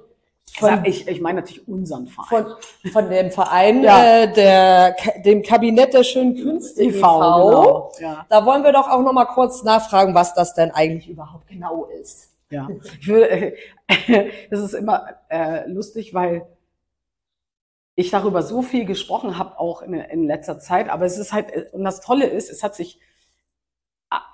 Von- 0.59 0.85
Ich, 0.85 1.07
ich 1.07 1.21
meine 1.21 1.41
natürlich 1.41 1.67
unseren 1.69 2.07
Verein. 2.09 2.47
Von, 2.83 2.93
von 2.93 3.09
dem 3.11 3.31
Verein, 3.31 3.83
Ja. 3.83 4.23
äh, 4.23 4.33
der, 4.33 4.97
dem 5.25 5.43
Kabinett 5.43 5.95
der 5.95 6.03
schönen 6.05 6.35
Künste 6.37 6.83
e.V. 6.83 6.99
genau. 7.19 7.93
Ja, 8.01 8.27
Da 8.29 8.45
wollen 8.45 8.63
wir 8.65 8.73
doch 8.73 8.89
auch 8.89 9.03
noch 9.03 9.13
mal 9.13 9.27
kurz 9.27 9.63
nachfragen, 9.63 10.15
was 10.15 10.35
das 10.35 10.55
denn 10.55 10.71
eigentlich 10.73 11.09
überhaupt 11.09 11.47
genau 11.49 11.85
ist. 11.87 12.31
ja. 12.51 12.69
Ich 13.01 13.07
will, 13.09 13.23
äh, 13.23 13.57
das 14.51 14.61
ist 14.61 14.75
immer 14.75 15.07
äh, 15.29 15.69
lustig, 15.69 16.15
weil 16.15 16.47
ich 17.95 18.11
darüber 18.11 18.43
so 18.43 18.63
viel 18.63 18.85
gesprochen 18.87 19.37
habe, 19.39 19.59
auch 19.59 19.83
in, 19.83 19.95
in 19.95 20.27
letzter 20.27 20.59
Zeit. 20.59 20.89
Aber 20.89 21.05
es 21.05 21.19
ist 21.19 21.33
halt, 21.33 21.53
äh, 21.53 21.67
und 21.73 21.85
das 21.85 22.01
Tolle 22.01 22.27
ist, 22.27 22.51
es 22.51 22.63
hat 22.63 22.75
sich 22.75 22.99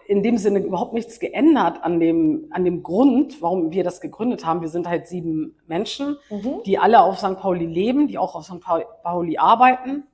in 0.07 0.23
dem 0.23 0.39
Sinne 0.39 0.61
überhaupt 0.61 0.95
nichts 0.95 1.19
geändert 1.19 1.83
an 1.83 1.99
dem, 2.01 2.47
an 2.51 2.65
dem 2.65 2.83
Grund, 2.83 3.43
warum 3.43 3.73
wir 3.73 3.83
das 3.85 4.01
gegründet 4.01 4.47
haben. 4.47 4.61
Wir 4.61 4.69
sind 4.69 4.89
halt 4.89 5.07
sieben 5.09 5.57
Menschen, 5.67 6.17
Mhm. 6.31 6.63
die 6.65 6.79
alle 6.79 7.03
auf 7.03 7.19
St. 7.19 7.37
Pauli 7.39 7.67
leben, 7.67 8.07
die 8.09 8.17
auch 8.19 8.35
auf 8.35 8.45
St. 8.45 8.61
Paul- 8.61 8.87
Pauli 9.03 9.37
arbeiten 9.39 10.05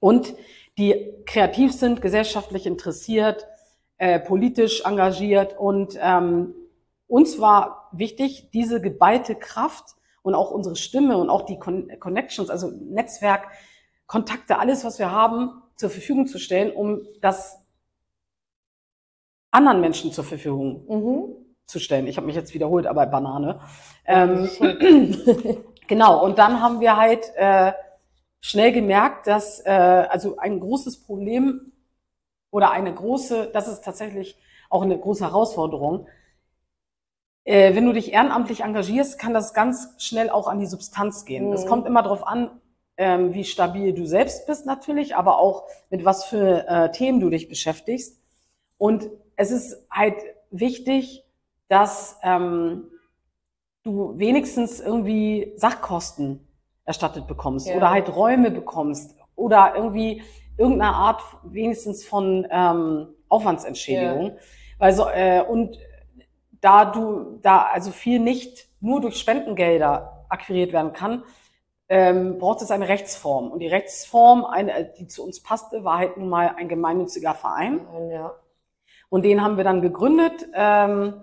und 0.00 0.34
die 0.78 1.14
kreativ 1.24 1.72
sind, 1.72 2.02
gesellschaftlich 2.02 2.66
interessiert, 2.66 3.46
äh, 3.98 4.20
politisch 4.20 4.82
engagiert. 4.84 5.58
Und 5.58 5.98
ähm, 6.00 6.54
uns 7.08 7.40
war 7.40 7.88
wichtig, 7.92 8.50
diese 8.52 8.80
geballte 8.82 9.34
Kraft 9.34 9.94
und 10.22 10.34
auch 10.34 10.50
unsere 10.50 10.76
Stimme 10.76 11.16
und 11.16 11.30
auch 11.30 11.42
die 11.46 11.58
Con 11.58 11.90
Connections, 11.98 12.50
also 12.50 12.70
Netzwerk, 12.70 13.48
Kontakte, 14.06 14.58
alles, 14.58 14.84
was 14.84 14.98
wir 14.98 15.10
haben, 15.10 15.62
zur 15.76 15.88
Verfügung 15.88 16.26
zu 16.26 16.38
stellen, 16.38 16.70
um 16.72 17.00
das 17.22 17.58
anderen 19.56 19.80
Menschen 19.80 20.12
zur 20.12 20.24
Verfügung 20.24 20.84
Mhm. 20.88 21.24
zu 21.66 21.78
stellen. 21.80 22.06
Ich 22.06 22.16
habe 22.16 22.26
mich 22.26 22.36
jetzt 22.36 22.54
wiederholt, 22.54 22.86
aber 22.86 23.06
Banane. 23.06 23.60
Ähm, 24.06 24.48
genau, 25.88 26.24
und 26.24 26.38
dann 26.38 26.60
haben 26.62 26.80
wir 26.80 26.96
halt 26.96 27.32
äh, 27.36 27.72
schnell 28.40 28.72
gemerkt, 28.72 29.26
dass 29.26 29.60
äh, 29.66 29.70
also 29.70 30.36
ein 30.36 30.60
großes 30.60 31.02
Problem 31.04 31.72
oder 32.50 32.70
eine 32.70 32.94
große, 32.94 33.50
das 33.52 33.66
ist 33.66 33.82
tatsächlich 33.84 34.38
auch 34.70 34.82
eine 34.82 34.98
große 34.98 35.24
Herausforderung. 35.24 36.06
Äh, 37.44 37.74
wenn 37.74 37.86
du 37.86 37.92
dich 37.92 38.12
ehrenamtlich 38.12 38.60
engagierst, 38.62 39.18
kann 39.18 39.32
das 39.34 39.54
ganz 39.54 39.94
schnell 39.98 40.30
auch 40.30 40.48
an 40.48 40.58
die 40.58 40.66
Substanz 40.66 41.24
gehen. 41.24 41.52
Es 41.52 41.64
Mhm. 41.64 41.68
kommt 41.68 41.86
immer 41.86 42.02
darauf 42.02 42.26
an, 42.26 42.60
ähm, 42.96 43.34
wie 43.34 43.44
stabil 43.44 43.92
du 43.92 44.06
selbst 44.06 44.46
bist 44.46 44.66
natürlich, 44.66 45.16
aber 45.16 45.38
auch 45.38 45.64
mit 45.90 46.04
was 46.04 46.24
für 46.24 46.66
äh, 46.68 46.90
Themen 46.92 47.20
du 47.20 47.30
dich 47.30 47.48
beschäftigst. 47.48 48.20
Und 48.78 49.10
es 49.36 49.50
ist 49.50 49.86
halt 49.90 50.16
wichtig, 50.50 51.24
dass 51.68 52.18
ähm, 52.22 52.84
du 53.82 54.18
wenigstens 54.18 54.80
irgendwie 54.80 55.52
Sachkosten 55.56 56.46
erstattet 56.84 57.26
bekommst 57.26 57.66
Ja. 57.68 57.76
oder 57.76 57.90
halt 57.90 58.14
Räume 58.14 58.50
bekommst 58.50 59.16
oder 59.34 59.74
irgendwie 59.76 60.22
irgendeine 60.56 60.94
Art 60.94 61.22
wenigstens 61.44 62.04
von 62.04 62.46
ähm, 62.50 63.08
Aufwandsentschädigung. 63.28 64.36
Weil 64.78 64.92
so, 64.92 65.08
äh, 65.08 65.42
und 65.42 65.78
da 66.60 66.84
du 66.86 67.38
da 67.42 67.62
also 67.72 67.90
viel 67.90 68.18
nicht 68.20 68.68
nur 68.80 69.00
durch 69.00 69.16
Spendengelder 69.16 70.26
akquiriert 70.28 70.72
werden 70.72 70.92
kann, 70.92 71.24
ähm, 71.88 72.38
braucht 72.38 72.62
es 72.62 72.70
eine 72.70 72.88
Rechtsform. 72.88 73.50
Und 73.50 73.60
die 73.60 73.68
Rechtsform, 73.68 74.44
eine, 74.44 74.92
die 74.98 75.06
zu 75.06 75.24
uns 75.24 75.42
passte, 75.42 75.84
war 75.84 75.98
halt 75.98 76.16
nun 76.16 76.28
mal 76.28 76.54
ein 76.56 76.68
gemeinnütziger 76.68 77.34
Verein. 77.34 77.86
Ja. 78.10 78.34
Und 79.08 79.24
den 79.24 79.42
haben 79.42 79.56
wir 79.56 79.64
dann 79.64 79.82
gegründet 79.82 80.46
ähm, 80.54 81.14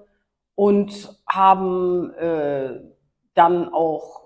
und 0.56 1.22
haben 1.28 2.14
äh, 2.14 2.80
dann 3.34 3.74
auch 3.74 4.22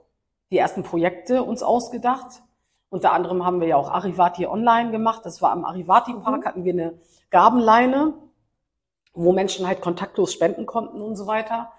die 0.52 0.58
ersten 0.58 0.84
Projekte 0.84 1.43
uns 1.43 1.63
ausgedacht. 1.63 2.41
Unter 2.89 3.12
anderem 3.12 3.46
haben 3.46 3.60
wir 3.60 3.67
ja 3.67 3.76
auch 3.76 3.89
Arivati 3.91 4.46
online 4.46 4.91
gemacht. 4.91 5.26
Das 5.26 5.41
war 5.41 5.52
am 5.52 5.65
Arivati 5.65 6.13
Park, 6.13 6.41
Mhm. 6.41 6.46
hatten 6.46 6.63
wir 6.63 6.74
eine 6.74 7.00
Gabenleine, 7.30 8.13
wo 9.13 9.34
Menschen 9.34 9.67
halt 9.67 9.82
kontaktlos 9.82 10.32
spenden 10.32 10.65
konnten 10.65 11.02
und 11.02 11.15
so 11.15 11.28
weiter. 11.28 11.72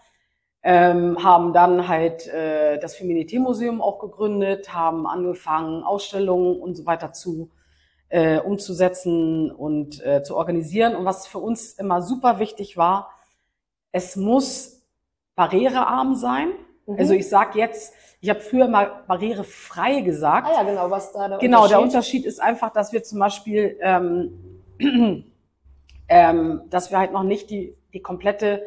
Ähm, 0.63 1.23
haben 1.23 1.53
dann 1.53 1.87
halt 1.87 2.27
äh, 2.27 2.79
das 2.79 2.97
Feminité-Museum 2.97 3.81
auch 3.81 4.01
gegründet, 4.01 4.75
haben 4.75 5.07
angefangen, 5.07 5.85
Ausstellungen 5.85 6.61
und 6.61 6.77
so 6.77 6.85
weiter 6.85 7.13
zu 7.13 7.51
äh, 8.09 8.39
umzusetzen 8.39 9.51
und 9.51 10.05
äh, 10.05 10.23
zu 10.23 10.37
organisieren. 10.37 10.97
Und 10.97 11.05
was 11.05 11.27
für 11.27 11.39
uns 11.39 11.73
immer 11.73 12.03
super 12.03 12.39
wichtig 12.39 12.77
war, 12.77 13.11
es 13.93 14.17
muss 14.17 14.83
barrierearm 15.35 16.15
sein. 16.15 16.51
Mhm. 16.87 16.97
Also 16.99 17.15
ich 17.15 17.29
sage 17.29 17.59
jetzt, 17.59 17.95
ich 18.21 18.31
habe 18.31 18.41
früher 18.41 18.69
mal 18.69 19.05
barrierefrei 19.07 20.01
gesagt. 20.01 20.49
Ah 20.49 20.63
ja, 20.63 20.63
genau, 20.65 20.91
was 20.91 21.13
da 21.13 21.29
der 21.29 21.39
Genau, 21.39 21.69
der 21.69 21.81
Unterschied? 21.81 22.25
Unterschied 22.25 22.27
ist 22.27 22.41
einfach, 22.41 22.73
dass 22.73 22.93
wir 22.93 23.03
zum 23.03 23.21
Beispiel, 23.21 23.79
ähm, 23.81 24.65
ähm, 26.09 26.63
dass 26.69 26.91
wir 26.91 26.99
halt 26.99 27.13
noch 27.13 27.23
nicht 27.23 27.51
die, 27.51 27.77
die 27.93 28.01
komplette, 28.01 28.63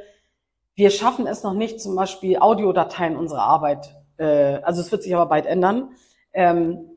wir 0.76 0.90
schaffen 0.90 1.28
es 1.28 1.44
noch 1.44 1.54
nicht, 1.54 1.82
zum 1.82 1.96
Beispiel 1.96 2.38
Audiodateien 2.38 3.18
unserer 3.18 3.44
Arbeit, 3.44 3.96
äh, 4.18 4.62
also 4.64 4.80
es 4.82 4.92
wird 4.92 5.04
sich 5.04 5.14
aber 5.14 5.26
bald 5.26 5.46
ändern, 5.46 5.90
ähm, 6.34 6.91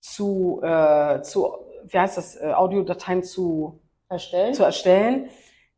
zu, 0.00 0.60
äh, 0.62 1.22
zu, 1.22 1.54
wie 1.86 1.98
heißt 1.98 2.16
das, 2.16 2.36
äh, 2.36 2.52
Audiodateien 2.52 3.22
zu, 3.22 3.78
erstellen. 4.08 4.54
zu 4.54 4.64
erstellen, 4.64 5.28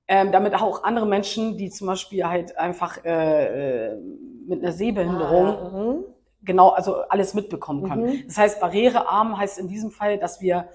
ähm, 0.08 0.32
damit 0.32 0.54
auch 0.54 0.85
andere 0.85 1.06
Menschen, 1.06 1.56
die 1.56 1.70
zum 1.70 1.87
Beispiel 1.87 2.24
halt 2.26 2.56
einfach 2.58 3.04
äh, 3.04 3.90
äh, 3.92 3.96
mit 4.46 4.62
einer 4.62 4.72
Sehbehinderung 4.72 5.46
Ah, 5.46 5.70
ja. 5.72 5.78
mhm. 5.92 6.04
genau, 6.42 6.70
also 6.70 6.96
alles 7.08 7.35
mitbekommen 7.35 7.88
können. 7.88 8.06
Mhm. 8.06 8.22
Das 8.26 8.38
heißt, 8.38 8.61
barrierearm 8.61 9.38
heißt 9.38 9.58
in 9.58 9.68
diesem 9.68 9.90
Fall, 9.90 10.18
dass 10.18 10.40
wir, 10.40 10.66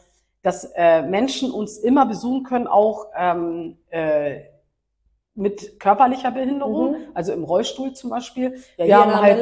dass 0.44 0.72
äh, 0.76 1.02
Menschen 1.02 1.52
uns 1.52 1.78
immer 1.78 2.06
besuchen 2.06 2.44
können, 2.44 2.68
auch 2.68 3.08
ähm, 3.18 3.78
äh, 3.90 4.42
mit 5.36 5.80
körperlicher 5.80 6.32
Behinderung, 6.32 6.92
Mhm. 6.94 6.98
also 7.14 7.32
im 7.34 7.44
Rollstuhl 7.44 7.94
zum 7.94 8.10
Beispiel. 8.10 8.56
Ja, 8.78 8.86
Wir 8.86 8.98
haben 8.98 9.22
halt-. 9.22 9.38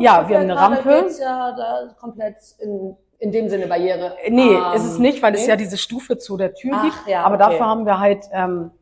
Ja, 0.00 0.28
wir 0.28 0.36
haben 0.36 0.42
eine 0.44 0.56
Rampe. 0.56 1.06
ja 1.20 1.52
da 1.52 1.94
komplett 2.00 2.36
in, 2.60 2.96
in 3.20 3.30
dem 3.32 3.48
Sinne 3.48 3.66
Barriere. 3.68 4.16
Nee, 4.28 4.54
Ähm, 4.54 4.62
ist 4.74 4.84
es 4.84 4.98
nicht, 4.98 5.22
weil 5.22 5.34
es 5.34 5.42
nee? 5.42 5.48
ja 5.50 5.56
diese 5.56 5.76
Stufe 5.78 6.18
zu 6.18 6.36
der 6.36 6.54
Tür 6.54 6.72
Ach, 6.74 6.82
gibt. 6.84 7.06
ja, 7.06 7.22
Aber 7.22 7.36
okay. 7.36 7.44
dafür 7.50 7.66
haben 7.66 7.86
wir 7.86 8.00
halt 8.00 8.24
ähm, 8.32 8.72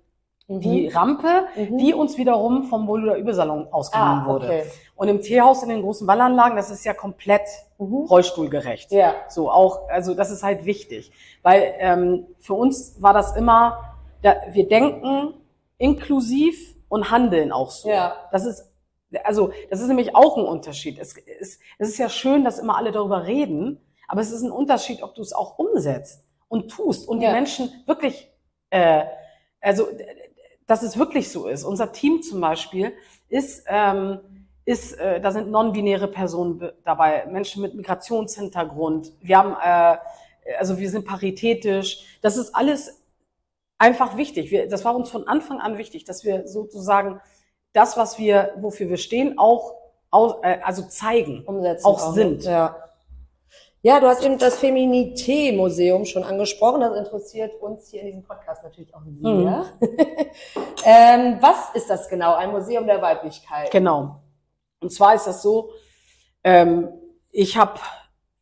Mhm. 0.51 0.61
die 0.61 0.89
Rampe, 0.89 1.29
Mhm. 1.57 1.77
die 1.77 1.93
uns 1.93 2.17
wiederum 2.17 2.63
vom 2.65 2.87
Boluder 2.87 3.17
Übersalon 3.17 3.69
ausgenommen 3.71 4.23
ah, 4.25 4.27
wurde. 4.29 4.47
okay. 4.47 4.63
Und 4.97 5.09
im 5.09 5.21
Teehaus 5.21 5.63
in 5.63 5.69
den 5.69 5.83
großen 5.83 6.07
Wallanlagen, 6.07 6.57
das 6.57 6.71
ist 6.71 6.85
ja 6.87 6.95
komplett 6.95 7.43
Mhm. 7.79 8.07
rollstuhlgerecht. 8.09 8.91
Ja. 8.91 9.15
So 9.29 9.51
auch, 9.51 9.89
also 9.91 10.15
das 10.15 10.31
ist 10.31 10.43
halt 10.43 10.65
wichtig, 10.65 11.13
weil 11.43 11.75
ähm, 11.79 12.27
für 12.39 12.55
uns 12.55 12.97
war 13.03 13.13
das 13.13 13.37
immer, 13.37 13.79
da, 14.23 14.37
wir 14.53 14.67
denken 14.69 15.35
inklusiv 15.77 16.77
und 16.89 17.11
handeln 17.11 17.53
auch 17.53 17.71
so. 17.71 17.89
Ja. 17.91 18.15
Das 18.33 18.47
ist, 18.47 18.71
also 19.25 19.51
das 19.71 19.81
ist 19.81 19.89
nämlich 19.89 20.15
auch 20.17 20.37
ein 20.37 20.45
Unterschied. 20.45 20.99
Es 20.99 21.13
ist, 21.17 21.61
es 21.79 21.89
ist 21.91 21.99
ja 21.99 22.09
schön, 22.09 22.45
dass 22.45 22.59
immer 22.59 22.77
alle 22.77 22.91
darüber 22.93 23.27
reden, 23.27 23.81
aber 24.09 24.21
es 24.21 24.33
ist 24.33 24.43
ein 24.43 24.51
Unterschied, 24.51 25.03
ob 25.05 25.15
du 25.15 25.23
es 25.23 25.33
auch 25.33 25.59
umsetzt 25.59 26.25
und 26.49 26.71
tust 26.71 27.07
und 27.09 27.21
Ja. 27.21 27.29
die 27.29 27.35
Menschen 27.35 27.71
wirklich, 27.87 28.29
äh, 28.71 29.05
also 29.61 29.87
dass 30.67 30.83
es 30.83 30.99
wirklich 30.99 31.31
so 31.31 31.47
ist. 31.47 31.63
Unser 31.65 31.93
Team 31.93 32.23
zum 32.23 32.41
Beispiel 32.41 32.93
ist 33.29 33.65
ähm, 33.69 34.21
ist, 34.65 34.99
äh, 34.99 35.19
da 35.19 35.31
sind 35.31 35.51
non-binäre 35.51 36.09
Personen 36.09 36.59
be- 36.59 36.75
dabei, 36.85 37.25
Menschen 37.27 37.63
mit 37.63 37.75
Migrationshintergrund. 37.75 39.13
Wir 39.23 39.39
haben, 39.39 39.57
äh, 39.63 39.99
also 40.59 40.79
wir 40.79 40.91
sind 40.91 41.07
paritätisch. 41.07 42.19
Das 42.21 42.37
ist 42.37 42.55
alles 42.55 43.03
einfach 43.79 44.19
wichtig. 44.19 44.51
Wir, 44.51 44.69
das 44.69 44.85
war 44.85 44.95
uns 44.95 45.09
von 45.09 45.27
Anfang 45.27 45.59
an 45.61 45.79
wichtig, 45.79 46.05
dass 46.05 46.23
wir 46.23 46.47
sozusagen 46.47 47.19
das, 47.73 47.97
was 47.97 48.19
wir, 48.19 48.53
wofür 48.61 48.91
wir 48.91 48.99
stehen, 48.99 49.39
auch, 49.39 49.73
au- 50.11 50.43
äh, 50.43 50.59
also 50.63 50.83
zeigen. 50.83 51.45
Umsetzen. 51.47 51.87
Auch 51.87 52.09
ne? 52.09 52.13
sind. 52.15 52.45
Ja. 52.45 52.77
Ja, 53.89 54.01
du 54.01 54.07
hast 54.07 54.23
eben 54.23 54.37
das 54.37 54.59
Feminité-Museum 54.59 56.05
schon 56.05 56.23
angesprochen. 56.23 56.83
Das 56.83 56.95
interessiert 56.95 57.55
uns 57.59 57.89
hier 57.89 58.03
in 58.03 58.07
diesem 58.09 58.23
Podcast 58.23 58.63
natürlich 58.63 58.95
auch 58.95 59.01
sehr. 59.03 59.33
Mhm. 59.33 59.65
ähm, 60.85 61.39
was 61.41 61.71
ist 61.73 61.89
das 61.89 62.07
genau? 62.11 62.35
Ein 62.35 62.51
Museum 62.51 62.87
der 62.87 63.01
Weiblichkeit. 63.01 63.71
Genau. 63.71 64.21
Und 64.81 64.93
zwar 64.93 65.15
ist 65.15 65.27
das 65.27 65.41
so, 65.41 65.71
ähm, 66.45 66.91
ich 67.31 67.57
habe 67.57 67.81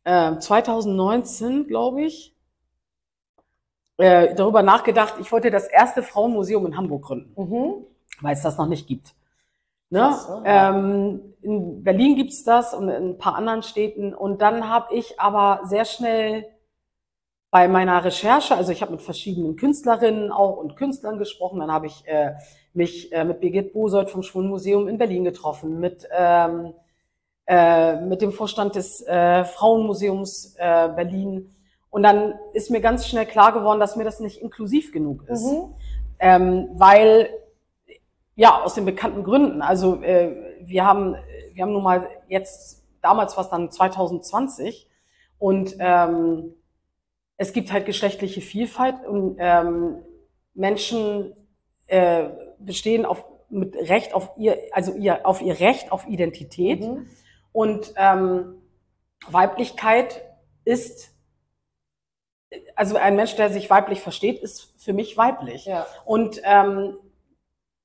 äh, 0.03 0.37
2019, 0.37 1.67
glaube 1.67 2.01
ich, 2.01 2.35
äh, 3.99 4.35
darüber 4.35 4.63
nachgedacht, 4.63 5.13
ich 5.21 5.31
wollte 5.31 5.49
das 5.49 5.65
erste 5.67 6.03
Frauenmuseum 6.03 6.65
in 6.65 6.75
Hamburg 6.75 7.03
gründen. 7.03 7.41
Mhm. 7.41 7.85
weil 8.19 8.33
es 8.33 8.41
das 8.41 8.57
noch 8.57 8.67
nicht 8.67 8.85
gibt. 8.85 9.15
Ne? 9.89 9.99
Ne? 9.99 10.41
Ja. 10.45 10.69
Ähm, 10.69 11.33
in 11.41 11.83
Berlin 11.83 12.15
gibt's 12.15 12.43
das 12.43 12.73
und 12.73 12.89
in 12.89 13.11
ein 13.11 13.17
paar 13.17 13.35
anderen 13.35 13.63
Städten. 13.63 14.13
Und 14.13 14.41
dann 14.41 14.69
habe 14.69 14.93
ich 14.93 15.19
aber 15.19 15.61
sehr 15.63 15.85
schnell 15.85 16.45
bei 17.49 17.69
meiner 17.69 18.03
Recherche, 18.03 18.55
also 18.55 18.73
ich 18.73 18.81
habe 18.81 18.91
mit 18.91 19.01
verschiedenen 19.01 19.55
Künstlerinnen 19.55 20.31
auch 20.31 20.57
und 20.57 20.75
Künstlern 20.75 21.17
gesprochen, 21.17 21.59
dann 21.61 21.71
habe 21.71 21.87
ich 21.87 22.05
äh, 22.05 22.33
mich 22.73 23.11
äh, 23.13 23.23
mit 23.23 23.39
Birgit 23.39 23.71
Bosold 23.71 24.09
vom 24.09 24.21
Schwulenmuseum 24.21 24.89
in 24.89 24.97
Berlin 24.97 25.23
getroffen, 25.23 25.79
mit, 25.79 26.05
ähm, 26.11 26.73
äh, 27.47 28.01
mit 28.01 28.21
dem 28.21 28.33
Vorstand 28.33 28.75
des 28.75 29.01
äh, 29.07 29.45
Frauenmuseums 29.45 30.55
äh, 30.57 30.89
Berlin. 30.89 31.55
Und 31.89 32.03
dann 32.03 32.37
ist 32.53 32.69
mir 32.69 32.81
ganz 32.81 33.07
schnell 33.07 33.25
klar 33.25 33.53
geworden, 33.53 33.79
dass 33.79 33.95
mir 33.95 34.03
das 34.03 34.19
nicht 34.19 34.41
inklusiv 34.41 34.91
genug 34.91 35.23
ist 35.29 35.45
Mhm. 35.45 35.73
ähm, 36.19 36.69
weil 36.73 37.29
ja 38.37 38.61
aus 38.63 38.75
den 38.75 38.85
bekannten 38.85 39.23
Gründen. 39.23 39.61
Also 39.61 40.01
äh, 40.01 40.55
wir 40.61 40.85
haben 40.85 41.15
wir 41.53 41.63
haben 41.63 41.73
nun 41.73 41.83
mal 41.83 42.07
jetzt 42.29 42.85
damals 43.01 43.35
war 43.35 43.43
es 43.43 43.49
dann 43.49 43.69
2020 43.69 44.87
und 45.39 45.75
ähm, 45.79 46.53
es 47.35 47.51
gibt 47.51 47.71
halt 47.73 47.85
geschlechtliche 47.85 48.41
Vielfalt 48.41 49.05
und 49.05 49.35
ähm, 49.39 49.97
Menschen 50.53 51.35
äh, 51.87 52.29
bestehen 52.59 53.05
auf 53.05 53.25
mit 53.49 53.75
Recht 53.75 54.13
auf 54.13 54.31
ihr 54.37 54.57
also 54.71 54.93
ihr 54.93 55.25
auf 55.25 55.41
ihr 55.41 55.59
Recht 55.59 55.91
auf 55.91 56.07
Identität 56.07 56.81
Mhm. 56.81 57.07
und 57.51 57.93
ähm, 57.97 58.55
Weiblichkeit 59.29 60.21
ist 60.63 61.11
also 62.75 62.97
ein 62.97 63.15
Mensch, 63.15 63.35
der 63.35 63.49
sich 63.49 63.69
weiblich 63.69 63.99
versteht, 64.01 64.39
ist 64.39 64.73
für 64.77 64.93
mich 64.93 65.17
weiblich. 65.17 65.65
Ja. 65.65 65.85
Und 66.05 66.39
ähm, 66.43 66.97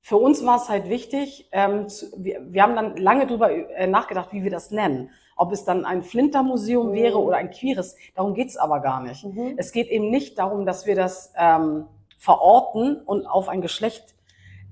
für 0.05 0.17
uns 0.17 0.45
war 0.45 0.57
es 0.57 0.67
halt 0.67 0.89
wichtig, 0.89 1.47
ähm, 1.53 1.87
zu, 1.87 2.07
wir, 2.17 2.41
wir 2.49 2.61
haben 2.61 2.75
dann 2.75 2.97
lange 2.97 3.25
drüber 3.25 3.49
äh, 3.49 3.87
nachgedacht, 3.87 4.33
wie 4.33 4.43
wir 4.43 4.51
das 4.51 4.69
nennen. 4.69 5.11
Ob 5.37 5.53
es 5.53 5.63
dann 5.63 5.85
ein 5.85 6.03
Flintermuseum 6.03 6.89
Mhm. 6.89 6.93
wäre 6.93 7.19
oder 7.19 7.37
ein 7.37 7.51
queeres. 7.51 7.95
Darum 8.13 8.33
geht's 8.33 8.57
aber 8.57 8.81
gar 8.81 9.01
nicht. 9.01 9.23
Mhm. 9.23 9.53
Es 9.55 9.71
geht 9.71 9.87
eben 9.87 10.09
nicht 10.09 10.37
darum, 10.37 10.65
dass 10.65 10.85
wir 10.85 10.95
das 10.95 11.31
ähm, 11.37 11.85
verorten 12.17 12.97
und 12.97 13.25
auf 13.25 13.47
ein 13.47 13.61
Geschlecht 13.61 14.13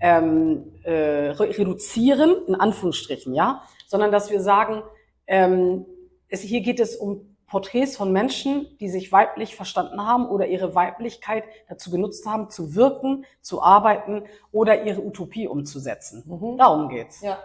ähm, 0.01 0.73
äh, 0.83 1.29
re 1.29 1.57
reduzieren, 1.57 2.35
in 2.47 2.55
Anführungsstrichen, 2.55 3.33
ja, 3.33 3.63
sondern 3.87 4.11
dass 4.11 4.31
wir 4.31 4.41
sagen, 4.41 4.83
ähm, 5.27 5.85
es, 6.27 6.41
hier 6.41 6.59
geht 6.59 6.81
es 6.81 6.97
um 6.97 7.30
Porträts 7.51 7.97
von 7.97 8.13
Menschen, 8.13 8.77
die 8.79 8.87
sich 8.87 9.11
weiblich 9.11 9.57
verstanden 9.57 10.05
haben 10.07 10.25
oder 10.25 10.47
ihre 10.47 10.73
Weiblichkeit 10.73 11.43
dazu 11.67 11.91
genutzt 11.91 12.25
haben, 12.25 12.49
zu 12.49 12.75
wirken, 12.75 13.25
zu 13.41 13.61
arbeiten 13.61 14.23
oder 14.53 14.85
ihre 14.85 15.01
Utopie 15.05 15.49
umzusetzen. 15.49 16.23
Mhm. 16.25 16.57
Darum 16.57 16.87
geht's. 16.87 17.19
Ja. 17.19 17.39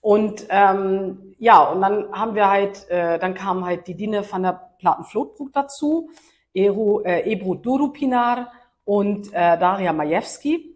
Und 0.00 0.46
ähm, 0.48 1.36
ja, 1.38 1.62
und 1.62 1.80
dann 1.82 2.10
haben 2.10 2.34
wir 2.34 2.50
halt, 2.50 2.90
äh, 2.90 3.20
dann 3.20 3.34
kam 3.34 3.64
halt 3.64 3.86
die 3.86 3.94
Dine 3.94 4.24
van 4.28 4.42
der 4.42 4.70
Platen-Flotbroek 4.78 5.52
dazu, 5.52 6.10
Eru, 6.52 7.02
äh, 7.02 7.20
Ebru 7.30 7.54
Durupinar 7.54 8.50
und 8.84 9.32
äh, 9.32 9.56
Daria 9.56 9.92
Majewski. 9.92 10.74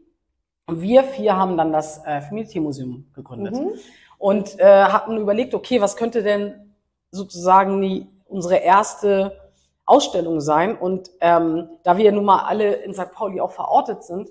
Und 0.67 0.81
wir 0.81 1.03
vier 1.03 1.37
haben 1.37 1.57
dann 1.57 1.73
das 1.73 2.05
äh, 2.07 2.21
Feminity-Museum 2.21 3.09
gegründet 3.13 3.55
Mhm. 3.55 3.73
und 4.19 4.61
äh, 4.61 4.85
hatten 4.85 5.17
überlegt, 5.17 5.53
okay, 5.53 5.81
was 5.81 5.97
könnte 5.97 6.23
denn 6.23 6.73
sozusagen 7.11 7.81
die, 7.83 8.07
unsere 8.27 8.57
erste 8.57 9.39
Ausstellung 9.85 10.41
sein? 10.41 10.77
Und 10.77 11.11
ähm, 11.21 11.69
da 11.83 11.97
wir 11.97 12.13
nun 12.13 12.25
mal 12.25 12.45
alle 12.45 12.75
in 12.75 12.95
St. 12.95 13.13
Pauli 13.13 13.41
auch 13.41 13.53
verortet 13.53 14.05
sind, 14.05 14.31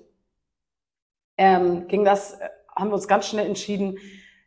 ähm, 1.38 1.86
ging 1.88 2.04
das, 2.04 2.34
äh, 2.34 2.48
haben 2.74 2.90
wir 2.90 2.94
uns 2.94 3.08
ganz 3.08 3.26
schnell 3.26 3.46
entschieden, 3.46 3.98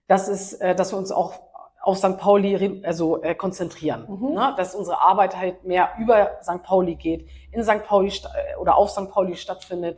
dass, 0.07 0.27
es, 0.27 0.53
äh, 0.53 0.75
dass 0.75 0.91
wir 0.91 0.97
uns 0.97 1.11
auch 1.11 1.33
auf 1.81 1.97
St. 1.97 2.17
Pauli 2.17 2.81
also, 2.83 3.21
äh, 3.21 3.35
konzentrieren. 3.35 4.05
Mhm. 4.07 4.33
Ne? 4.33 4.53
Dass 4.57 4.75
unsere 4.75 5.01
Arbeit 5.01 5.37
halt 5.37 5.63
mehr 5.63 5.91
über 5.99 6.39
St. 6.43 6.61
Pauli 6.63 6.95
geht, 6.95 7.27
in 7.51 7.63
St. 7.63 7.83
Pauli 7.85 8.09
äh, 8.09 8.57
oder 8.57 8.75
auf 8.75 8.89
St. 8.89 9.09
Pauli 9.09 9.35
stattfindet 9.35 9.97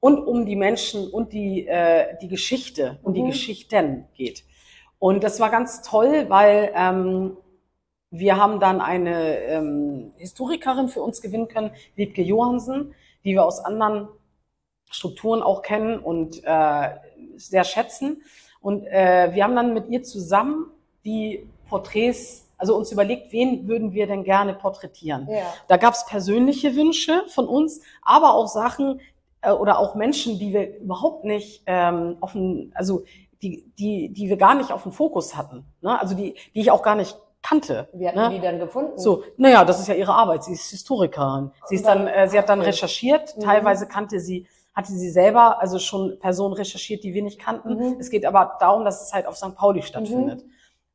und 0.00 0.18
um 0.18 0.46
die 0.46 0.56
Menschen 0.56 1.10
und 1.10 1.32
die, 1.32 1.66
äh, 1.66 2.16
die 2.22 2.28
Geschichte 2.28 2.98
und 3.02 3.14
die 3.14 3.22
Mhm. 3.22 3.28
Geschichten 3.28 4.08
geht. 4.14 4.44
Und 4.98 5.24
das 5.24 5.40
war 5.40 5.50
ganz 5.50 5.82
toll, 5.82 6.26
weil 6.28 6.72
ähm, 6.74 7.36
wir 8.10 8.36
haben 8.36 8.60
dann 8.60 8.80
eine 8.80 9.38
ähm, 9.38 10.12
Historikerin 10.16 10.88
für 10.88 11.02
uns 11.02 11.20
gewinnen 11.20 11.48
können, 11.48 11.70
Wiebke 11.94 12.22
Johansen, 12.22 12.94
die 13.24 13.32
wir 13.32 13.44
aus 13.44 13.60
anderen 13.60 14.08
Strukturen 14.90 15.42
auch 15.42 15.62
kennen 15.62 15.98
und 15.98 16.42
äh, 16.44 16.90
sehr 17.36 17.64
schätzen. 17.64 18.22
Und 18.60 18.86
äh, 18.86 19.30
wir 19.34 19.44
haben 19.44 19.54
dann 19.54 19.74
mit 19.74 19.88
ihr 19.88 20.02
zusammen 20.02 20.70
die 21.04 21.48
Porträts, 21.68 22.48
also 22.56 22.74
uns 22.76 22.90
überlegt, 22.90 23.32
wen 23.32 23.68
würden 23.68 23.92
wir 23.92 24.06
denn 24.06 24.24
gerne 24.24 24.54
porträtieren. 24.54 25.28
Ja. 25.30 25.42
Da 25.68 25.76
gab 25.76 25.94
es 25.94 26.06
persönliche 26.06 26.74
Wünsche 26.74 27.22
von 27.28 27.46
uns, 27.46 27.82
aber 28.02 28.34
auch 28.34 28.48
Sachen 28.48 29.00
äh, 29.42 29.52
oder 29.52 29.78
auch 29.78 29.94
Menschen, 29.94 30.38
die 30.38 30.52
wir 30.52 30.78
überhaupt 30.78 31.24
nicht 31.24 31.62
ähm, 31.66 32.16
auf 32.20 32.32
den, 32.32 32.72
also 32.74 33.04
die, 33.42 33.70
die, 33.78 34.08
die 34.08 34.28
wir 34.28 34.36
gar 34.36 34.54
nicht 34.54 34.72
auf 34.72 34.82
dem 34.82 34.92
Fokus 34.92 35.36
hatten. 35.36 35.64
Ne? 35.82 36.00
Also 36.00 36.16
die, 36.16 36.34
die 36.54 36.60
ich 36.60 36.70
auch 36.70 36.82
gar 36.82 36.96
nicht 36.96 37.16
kannte. 37.42 37.88
Wie 37.92 38.06
hatten 38.08 38.18
ne? 38.18 38.30
die 38.30 38.40
dann 38.40 38.58
gefunden? 38.58 38.98
So, 38.98 39.24
naja, 39.36 39.64
das 39.64 39.80
ist 39.80 39.88
ja 39.88 39.94
ihre 39.94 40.14
Arbeit. 40.14 40.44
Sie 40.44 40.52
ist 40.52 40.70
Historikerin. 40.70 41.50
Sie 41.66 41.76
ist 41.76 41.86
dann, 41.86 42.06
äh, 42.06 42.28
sie 42.28 42.38
hat 42.38 42.48
dann 42.48 42.60
recherchiert. 42.60 43.36
Mhm. 43.36 43.42
Teilweise 43.42 43.86
kannte 43.86 44.20
sie, 44.20 44.46
hatte 44.74 44.92
sie 44.92 45.10
selber 45.10 45.60
also 45.60 45.78
schon 45.78 46.18
Personen 46.18 46.54
recherchiert, 46.54 47.04
die 47.04 47.14
wir 47.14 47.22
nicht 47.22 47.40
kannten. 47.40 47.76
Mhm. 47.76 47.96
Es 47.98 48.10
geht 48.10 48.26
aber 48.26 48.56
darum, 48.60 48.84
dass 48.84 49.02
es 49.02 49.12
halt 49.12 49.26
auf 49.26 49.36
St. 49.36 49.54
Pauli 49.54 49.82
stattfindet. 49.82 50.44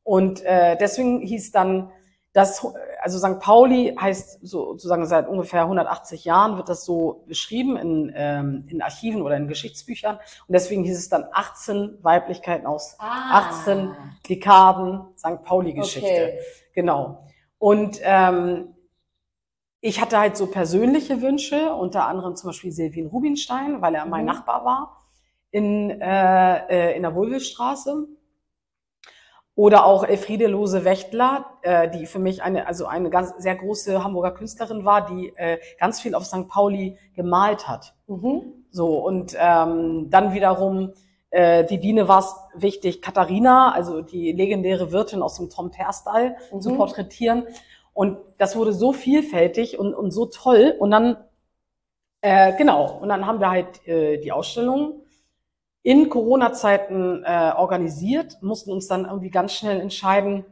Und 0.02 0.42
äh, 0.44 0.76
deswegen 0.76 1.20
hieß 1.20 1.50
dann, 1.50 1.90
dass, 2.34 2.66
also 3.04 3.18
St. 3.18 3.38
Pauli 3.38 3.94
heißt 4.00 4.38
so- 4.46 4.72
sozusagen 4.72 5.04
seit 5.06 5.28
ungefähr 5.28 5.66
180 5.68 6.24
Jahren 6.24 6.56
wird 6.56 6.70
das 6.70 6.86
so 6.86 7.22
beschrieben 7.28 7.76
in, 7.76 8.10
ähm, 8.16 8.64
in 8.70 8.80
Archiven 8.80 9.20
oder 9.20 9.36
in 9.36 9.46
Geschichtsbüchern. 9.46 10.16
Und 10.16 10.52
deswegen 10.52 10.84
hieß 10.84 10.96
es 10.98 11.10
dann 11.10 11.26
18 11.30 11.98
Weiblichkeiten 12.02 12.66
aus 12.66 12.96
Ah. 12.98 13.38
18 13.40 13.94
Dekaden 14.28 15.02
St. 15.18 15.42
Pauli-Geschichte. 15.44 16.08
Okay. 16.08 16.38
Genau. 16.74 17.26
Und 17.58 18.00
ähm, 18.02 18.74
ich 19.82 20.00
hatte 20.00 20.18
halt 20.18 20.36
so 20.38 20.46
persönliche 20.46 21.20
Wünsche, 21.20 21.74
unter 21.74 22.06
anderem 22.06 22.36
zum 22.36 22.48
Beispiel 22.48 22.72
Silvin 22.72 23.06
Rubinstein, 23.08 23.82
weil 23.82 23.94
er 23.94 24.06
mein 24.06 24.22
Mhm. 24.22 24.26
Nachbar 24.32 24.64
war 24.64 24.96
in, 25.50 25.90
äh, 26.00 26.90
äh, 26.92 26.96
in 26.96 27.02
der 27.02 27.14
Wohlwillstraße. 27.14 28.06
Oder 29.56 29.84
auch 29.86 30.02
Elfriede 30.04 30.48
Lose 30.48 30.84
Wächtler, 30.84 31.46
äh, 31.62 31.88
die 31.88 32.06
für 32.06 32.18
mich 32.18 32.42
eine, 32.42 32.66
also 32.66 32.86
eine 32.86 33.08
ganz 33.08 33.34
sehr 33.38 33.54
große 33.54 34.02
Hamburger 34.02 34.32
Künstlerin 34.32 34.84
war, 34.84 35.06
die 35.06 35.32
äh, 35.36 35.58
ganz 35.78 36.00
viel 36.00 36.16
auf 36.16 36.24
St. 36.26 36.48
Pauli 36.48 36.98
gemalt 37.14 37.68
hat. 37.68 37.94
Mhm. 38.08 38.42
So, 38.70 38.98
und 38.98 39.36
ähm, 39.38 40.10
dann 40.10 40.34
wiederum, 40.34 40.92
äh, 41.30 41.64
die 41.64 41.78
Dine 41.78 42.08
war 42.08 42.18
es 42.18 42.34
wichtig, 42.56 43.00
Katharina, 43.00 43.72
also 43.72 44.02
die 44.02 44.32
legendäre 44.32 44.90
Wirtin 44.90 45.22
aus 45.22 45.36
dem 45.36 45.50
Tom 45.50 45.70
Terstall, 45.70 46.36
Mhm. 46.50 46.60
zu 46.60 46.74
porträtieren. 46.74 47.44
Und 47.92 48.18
das 48.38 48.56
wurde 48.56 48.72
so 48.72 48.92
vielfältig 48.92 49.78
und, 49.78 49.94
und 49.94 50.10
so 50.10 50.26
toll. 50.26 50.74
Und 50.80 50.90
dann, 50.90 51.16
äh, 52.22 52.56
genau, 52.56 52.98
und 53.00 53.08
dann 53.08 53.24
haben 53.24 53.38
wir 53.38 53.50
halt 53.50 53.86
äh, 53.86 54.18
die 54.18 54.32
Ausstellung 54.32 55.03
in 55.84 56.08
Corona-Zeiten 56.08 57.22
äh, 57.24 57.52
organisiert, 57.56 58.38
mussten 58.42 58.72
uns 58.72 58.88
dann 58.88 59.04
irgendwie 59.04 59.30
ganz 59.30 59.52
schnell 59.52 59.80
entscheiden, 59.80 60.44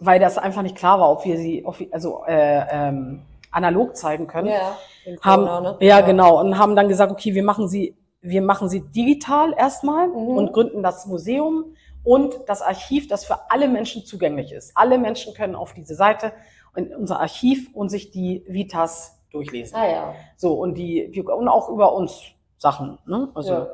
weil 0.00 0.18
das 0.18 0.38
einfach 0.38 0.62
nicht 0.62 0.74
klar 0.74 0.98
war, 0.98 1.10
ob 1.12 1.24
wir 1.26 1.36
sie 1.36 1.64
ob 1.66 1.78
wir, 1.78 1.88
also 1.92 2.24
äh, 2.26 2.64
ähm, 2.70 3.22
analog 3.50 3.94
zeigen 3.96 4.26
können 4.26 4.48
Ja. 4.48 4.76
haben, 5.22 5.44
Corona, 5.46 5.60
ne? 5.60 5.76
ja, 5.80 6.00
genau, 6.00 6.40
und 6.40 6.58
haben 6.58 6.74
dann 6.76 6.88
gesagt, 6.88 7.12
okay, 7.12 7.34
wir 7.34 7.42
machen 7.44 7.68
sie, 7.68 7.94
wir 8.22 8.40
machen 8.42 8.68
sie 8.70 8.80
digital 8.80 9.54
erstmal 9.56 10.08
Mhm. 10.08 10.14
und 10.38 10.52
gründen 10.54 10.82
das 10.82 11.06
Museum 11.06 11.74
und 12.02 12.34
das 12.46 12.62
Archiv, 12.62 13.06
das 13.06 13.26
für 13.26 13.50
alle 13.50 13.68
Menschen 13.68 14.04
zugänglich 14.06 14.52
ist. 14.52 14.72
Alle 14.74 14.96
Menschen 14.98 15.34
können 15.34 15.54
auf 15.56 15.74
diese 15.74 15.94
Seite 15.94 16.32
in 16.74 16.94
unser 16.94 17.20
Archiv 17.20 17.68
und 17.74 17.90
sich 17.90 18.10
die 18.12 18.44
Vitas 18.48 19.18
durchlesen. 19.30 19.76
Ah 19.76 19.86
ja. 19.86 20.14
So, 20.36 20.54
und 20.54 20.74
die, 20.78 21.20
und 21.22 21.48
auch 21.48 21.68
über 21.68 21.92
uns 21.94 22.22
Sachen, 22.56 22.98
ne? 23.06 23.28
Also, 23.34 23.52
Ja. 23.52 23.66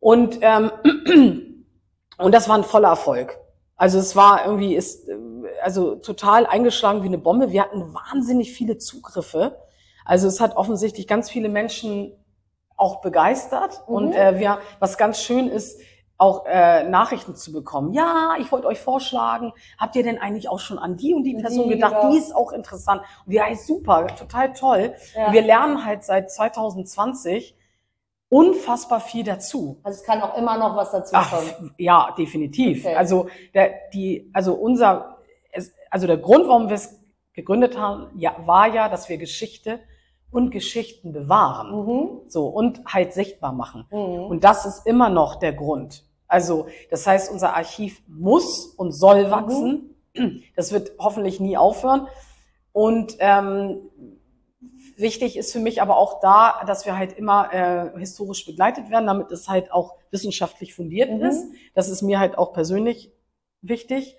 Und, 0.00 0.38
ähm, 0.42 0.70
und 2.18 2.34
das 2.34 2.48
war 2.48 2.56
ein 2.56 2.64
voller 2.64 2.88
Erfolg. 2.88 3.38
Also 3.76 3.98
es 3.98 4.16
war 4.16 4.44
irgendwie, 4.44 4.74
ist, 4.74 5.08
äh, 5.08 5.16
also 5.62 5.96
total 5.96 6.46
eingeschlagen 6.46 7.02
wie 7.02 7.06
eine 7.06 7.18
Bombe. 7.18 7.50
Wir 7.50 7.62
hatten 7.62 7.94
wahnsinnig 7.94 8.52
viele 8.52 8.78
Zugriffe. 8.78 9.58
Also 10.04 10.26
es 10.26 10.40
hat 10.40 10.56
offensichtlich 10.56 11.06
ganz 11.06 11.30
viele 11.30 11.48
Menschen 11.48 12.12
auch 12.76 13.00
begeistert. 13.00 13.82
Mhm. 13.88 13.94
Und 13.94 14.12
äh, 14.14 14.38
wir, 14.38 14.58
was 14.78 14.98
ganz 14.98 15.20
schön 15.20 15.48
ist, 15.48 15.80
auch 16.18 16.46
äh, 16.46 16.82
Nachrichten 16.82 17.36
zu 17.36 17.52
bekommen. 17.52 17.92
Ja, 17.92 18.34
ich 18.40 18.50
wollte 18.50 18.66
euch 18.66 18.80
vorschlagen, 18.80 19.52
habt 19.78 19.94
ihr 19.94 20.02
denn 20.02 20.18
eigentlich 20.18 20.48
auch 20.48 20.58
schon 20.58 20.78
an 20.78 20.96
die 20.96 21.14
und 21.14 21.22
die 21.22 21.36
Person 21.36 21.68
Die, 21.68 21.74
gedacht? 21.74 21.92
ja. 21.92 22.10
Die 22.10 22.18
ist 22.18 22.34
auch 22.34 22.50
interessant. 22.50 23.02
Und 23.24 23.32
wir, 23.32 23.44
hey, 23.44 23.54
super, 23.54 24.08
total 24.08 24.52
toll. 24.52 24.94
Ja. 25.14 25.32
Wir 25.32 25.42
lernen 25.42 25.84
halt 25.84 26.02
seit 26.02 26.32
2020 26.32 27.56
unfassbar 28.28 29.00
viel 29.00 29.24
dazu. 29.24 29.80
Also 29.82 30.00
es 30.00 30.04
kann 30.04 30.20
auch 30.20 30.36
immer 30.36 30.58
noch 30.58 30.76
was 30.76 30.90
dazu 30.90 31.12
Ach, 31.14 31.30
kommen. 31.30 31.74
ja, 31.78 32.14
definitiv. 32.16 32.84
Okay. 32.84 32.94
Also 32.94 33.28
der, 33.54 33.72
die, 33.92 34.30
also 34.32 34.54
unser, 34.54 35.18
es, 35.52 35.72
also 35.90 36.06
der 36.06 36.18
Grund, 36.18 36.46
warum 36.46 36.68
wir 36.68 36.76
es 36.76 37.00
gegründet 37.32 37.78
haben, 37.78 38.08
ja, 38.16 38.36
war 38.44 38.72
ja, 38.72 38.88
dass 38.88 39.08
wir 39.08 39.16
Geschichte 39.16 39.80
und 40.30 40.50
Geschichten 40.50 41.12
bewahren. 41.12 41.86
Mhm. 41.86 42.20
So 42.28 42.48
und 42.48 42.84
halt 42.86 43.14
sichtbar 43.14 43.52
machen. 43.52 43.86
Mhm. 43.90 43.98
Und 43.98 44.44
das 44.44 44.66
ist 44.66 44.86
immer 44.86 45.08
noch 45.08 45.36
der 45.36 45.54
Grund. 45.54 46.04
Also 46.26 46.66
das 46.90 47.06
heißt, 47.06 47.32
unser 47.32 47.56
Archiv 47.56 48.02
muss 48.06 48.66
und 48.66 48.92
soll 48.92 49.30
wachsen. 49.30 49.94
Das 50.56 50.72
wird 50.72 50.92
hoffentlich 50.98 51.40
nie 51.40 51.56
aufhören. 51.56 52.08
Und 52.72 53.16
ähm, 53.20 53.87
wichtig 54.98 55.36
ist 55.36 55.52
für 55.52 55.60
mich 55.60 55.80
aber 55.82 55.96
auch 55.96 56.20
da, 56.20 56.62
dass 56.66 56.86
wir 56.86 56.96
halt 56.96 57.12
immer 57.12 57.52
äh, 57.52 57.98
historisch 57.98 58.44
begleitet 58.46 58.90
werden, 58.90 59.06
damit 59.06 59.30
es 59.30 59.48
halt 59.48 59.72
auch 59.72 59.96
wissenschaftlich 60.10 60.74
fundiert 60.74 61.10
Mhm. 61.10 61.22
ist. 61.22 61.46
Das 61.74 61.88
ist 61.88 62.02
mir 62.02 62.18
halt 62.18 62.38
auch 62.38 62.52
persönlich 62.52 63.12
wichtig. 63.62 64.16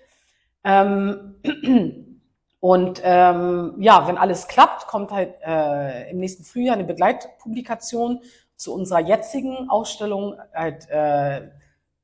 Ähm, 0.64 1.36
und 2.60 3.00
ähm, 3.04 3.74
ja, 3.78 4.06
wenn 4.06 4.18
alles 4.18 4.48
klappt, 4.48 4.86
kommt 4.86 5.10
halt 5.10 5.34
äh, 5.46 6.10
im 6.10 6.18
nächsten 6.18 6.44
Frühjahr 6.44 6.74
eine 6.74 6.84
Begleitpublikation 6.84 8.20
zu 8.56 8.74
unserer 8.74 9.00
jetzigen 9.00 9.70
Ausstellung, 9.70 10.36
halt 10.54 10.88
äh, 10.90 11.48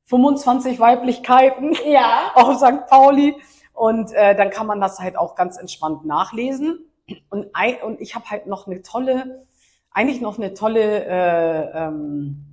25 0.06 0.80
Weiblichkeiten 0.80 1.76
ja. 1.86 2.30
auf 2.34 2.56
St. 2.56 2.86
Pauli. 2.88 3.34
Und 3.74 4.12
äh, 4.12 4.34
dann 4.34 4.48
kann 4.48 4.66
man 4.66 4.80
das 4.80 4.98
halt 5.00 5.18
auch 5.18 5.34
ganz 5.34 5.58
entspannt 5.58 6.06
nachlesen. 6.06 6.90
Und, 7.30 7.48
und 7.84 8.00
ich 8.00 8.14
habe 8.14 8.30
halt 8.30 8.46
noch 8.46 8.66
eine 8.66 8.82
tolle, 8.82 9.46
eigentlich 9.90 10.20
noch 10.20 10.38
eine 10.38 10.54
tolle, 10.54 11.04
äh, 11.04 11.86
ähm, 11.86 12.44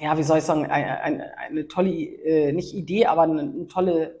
ja, 0.00 0.16
wie 0.18 0.22
soll 0.22 0.38
ich 0.38 0.44
sagen, 0.44 0.66
eine, 0.66 1.00
eine, 1.00 1.38
eine 1.38 1.68
tolle, 1.68 1.90
äh, 1.90 2.52
nicht 2.52 2.74
Idee, 2.74 3.06
aber 3.06 3.22
eine, 3.22 3.40
eine 3.40 3.66
tolle 3.66 4.20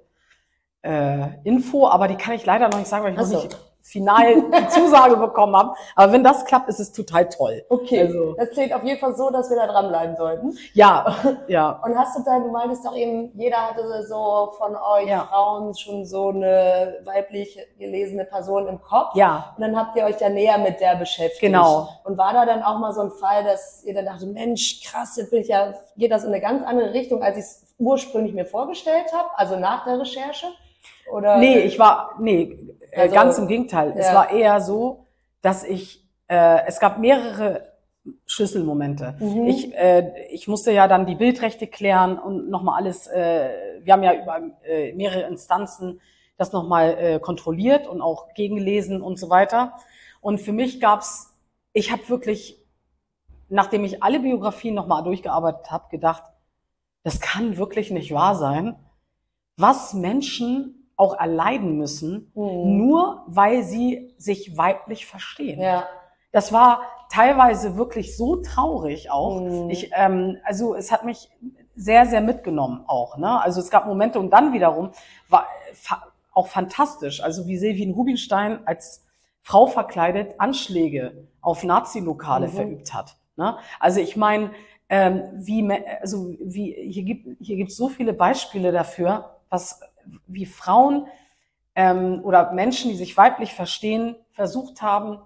äh, 0.82 1.28
Info, 1.44 1.88
aber 1.88 2.08
die 2.08 2.16
kann 2.16 2.34
ich 2.34 2.44
leider 2.46 2.68
noch 2.68 2.78
nicht 2.78 2.88
sagen, 2.88 3.04
weil 3.04 3.12
ich 3.12 3.18
Ach 3.18 3.22
noch 3.22 3.40
so. 3.40 3.44
nicht 3.44 3.65
final 3.86 4.42
die 4.42 4.68
Zusage 4.68 5.16
bekommen 5.16 5.56
habe. 5.56 5.74
Aber 5.94 6.12
wenn 6.12 6.24
das 6.24 6.44
klappt, 6.44 6.68
ist 6.68 6.80
es 6.80 6.92
total 6.92 7.28
toll. 7.28 7.64
Okay. 7.68 8.02
Also- 8.02 8.34
Das 8.34 8.50
klingt 8.50 8.72
auf 8.72 8.82
jeden 8.82 8.98
Fall 8.98 9.14
so, 9.14 9.30
dass 9.30 9.48
wir 9.48 9.56
da 9.56 9.66
dranbleiben 9.66 10.16
sollten. 10.16 10.56
Ja, 10.74 11.16
ja. 11.48 11.80
Und 11.84 11.96
hast 11.96 12.18
du 12.18 12.22
da, 12.24 12.38
du 12.38 12.50
meintest 12.50 12.84
doch 12.84 12.96
eben, 12.96 13.30
jeder 13.38 13.56
hatte 13.58 13.82
so 14.08 14.52
von 14.58 14.74
euch 14.76 15.08
Ja. 15.08 15.26
Frauen 15.30 15.74
schon 15.74 16.04
so 16.04 16.30
eine 16.30 16.96
weiblich 17.04 17.58
gelesene 17.78 18.24
Person 18.24 18.66
im 18.68 18.80
Kopf. 18.82 19.14
Ja, 19.14 19.54
Und 19.56 19.62
dann 19.62 19.76
habt 19.76 19.96
ihr 19.96 20.04
euch 20.04 20.20
ja 20.20 20.28
näher 20.28 20.58
mit 20.58 20.80
der 20.80 20.96
beschäftigt. 20.96 21.40
Genau. 21.40 21.88
Und 22.04 22.18
war 22.18 22.32
da 22.32 22.44
dann 22.44 22.62
auch 22.62 22.78
mal 22.78 22.92
so 22.92 23.02
ein 23.02 23.10
Fall, 23.12 23.44
dass 23.44 23.84
ihr 23.84 23.94
dann 23.94 24.06
dachtet, 24.06 24.32
Mensch, 24.32 24.82
krass, 24.84 25.16
jetzt 25.16 25.30
bin 25.30 25.40
ich 25.42 25.48
ja, 25.48 25.74
geht 25.96 26.10
das 26.10 26.24
in 26.24 26.30
eine 26.32 26.40
ganz 26.40 26.64
andere 26.64 26.92
Richtung, 26.92 27.22
als 27.22 27.36
ich 27.36 27.44
es 27.44 27.62
ursprünglich 27.78 28.34
mir 28.34 28.46
vorgestellt 28.46 29.12
habe, 29.12 29.28
also 29.36 29.56
nach 29.56 29.84
der 29.84 30.00
Recherche? 30.00 30.46
Oder? 31.12 31.36
Nee, 31.38 31.58
ich 31.60 31.78
war, 31.78 32.12
nee, 32.18 32.58
Also, 32.94 33.14
ganz 33.14 33.38
im 33.38 33.48
Gegenteil. 33.48 33.94
Es 33.96 34.06
ja. 34.08 34.14
war 34.14 34.30
eher 34.30 34.60
so, 34.60 35.06
dass 35.42 35.64
ich, 35.64 36.06
äh, 36.28 36.66
es 36.66 36.80
gab 36.80 36.98
mehrere 36.98 37.72
Schlüsselmomente. 38.26 39.16
Mhm. 39.18 39.46
Ich, 39.46 39.74
äh, 39.74 40.26
ich 40.30 40.48
musste 40.48 40.72
ja 40.72 40.88
dann 40.88 41.06
die 41.06 41.14
Bildrechte 41.14 41.66
klären 41.66 42.18
und 42.18 42.50
nochmal 42.50 42.80
alles, 42.80 43.06
äh, 43.06 43.50
wir 43.82 43.92
haben 43.92 44.02
ja 44.02 44.14
über 44.14 44.40
äh, 44.64 44.92
mehrere 44.92 45.22
Instanzen 45.28 46.00
das 46.36 46.52
nochmal 46.52 46.96
äh, 46.98 47.18
kontrolliert 47.18 47.86
und 47.86 48.00
auch 48.00 48.34
gegengelesen 48.34 49.00
und 49.00 49.18
so 49.18 49.30
weiter. 49.30 49.72
Und 50.20 50.38
für 50.38 50.52
mich 50.52 50.80
gab's, 50.80 51.34
ich 51.72 51.92
habe 51.92 52.08
wirklich, 52.08 52.62
nachdem 53.48 53.84
ich 53.84 54.02
alle 54.02 54.20
Biografien 54.20 54.74
nochmal 54.74 55.02
durchgearbeitet 55.02 55.70
habe, 55.70 55.88
gedacht, 55.90 56.24
das 57.04 57.20
kann 57.20 57.56
wirklich 57.56 57.90
nicht 57.90 58.12
wahr 58.12 58.34
sein, 58.34 58.76
was 59.56 59.94
Menschen 59.94 60.75
auch 60.96 61.18
erleiden 61.18 61.76
müssen, 61.76 62.32
Mhm. 62.34 62.76
nur 62.86 63.22
weil 63.26 63.62
sie 63.62 64.14
sich 64.18 64.56
weiblich 64.56 65.06
verstehen. 65.06 65.60
Ja. 65.60 65.86
Das 66.32 66.52
war 66.52 66.80
teilweise 67.10 67.76
wirklich 67.76 68.16
so 68.16 68.36
traurig 68.36 69.10
auch. 69.10 69.40
Mhm. 69.40 69.70
Ich, 69.70 69.90
ähm, 69.94 70.38
also 70.44 70.74
es 70.74 70.90
hat 70.90 71.04
mich 71.04 71.30
sehr, 71.74 72.06
sehr 72.06 72.20
mitgenommen 72.22 72.84
auch. 72.86 73.18
Ne? 73.18 73.40
Also 73.42 73.60
es 73.60 73.70
gab 73.70 73.86
Momente 73.86 74.18
und 74.18 74.30
dann 74.30 74.52
wiederum 74.52 74.90
war 75.28 75.46
fa 75.74 76.02
auch 76.32 76.48
fantastisch. 76.48 77.22
Also 77.22 77.46
wie 77.46 77.56
Silvin 77.56 77.92
Rubinstein 77.92 78.66
als 78.66 79.04
Frau 79.42 79.66
verkleidet 79.66 80.34
Anschläge 80.38 81.28
auf 81.40 81.62
Nazi-Lokale 81.64 82.48
Mhm. 82.48 82.52
verübt 82.52 82.92
hat. 82.94 83.16
Ne? 83.36 83.56
Also 83.80 84.00
ich 84.00 84.16
meine, 84.16 84.50
ähm, 84.88 85.22
wie, 85.34 85.66
also 86.00 86.34
wie 86.40 86.72
hier 86.90 87.04
gibt 87.04 87.36
hier 87.40 87.56
gibt 87.56 87.72
so 87.72 87.88
viele 87.88 88.12
Beispiele 88.12 88.72
dafür, 88.72 89.36
was 89.48 89.80
wie 90.26 90.46
Frauen 90.46 91.06
ähm, 91.74 92.20
oder 92.24 92.52
Menschen, 92.52 92.90
die 92.90 92.96
sich 92.96 93.16
weiblich 93.16 93.52
verstehen, 93.54 94.16
versucht 94.32 94.82
haben, 94.82 95.18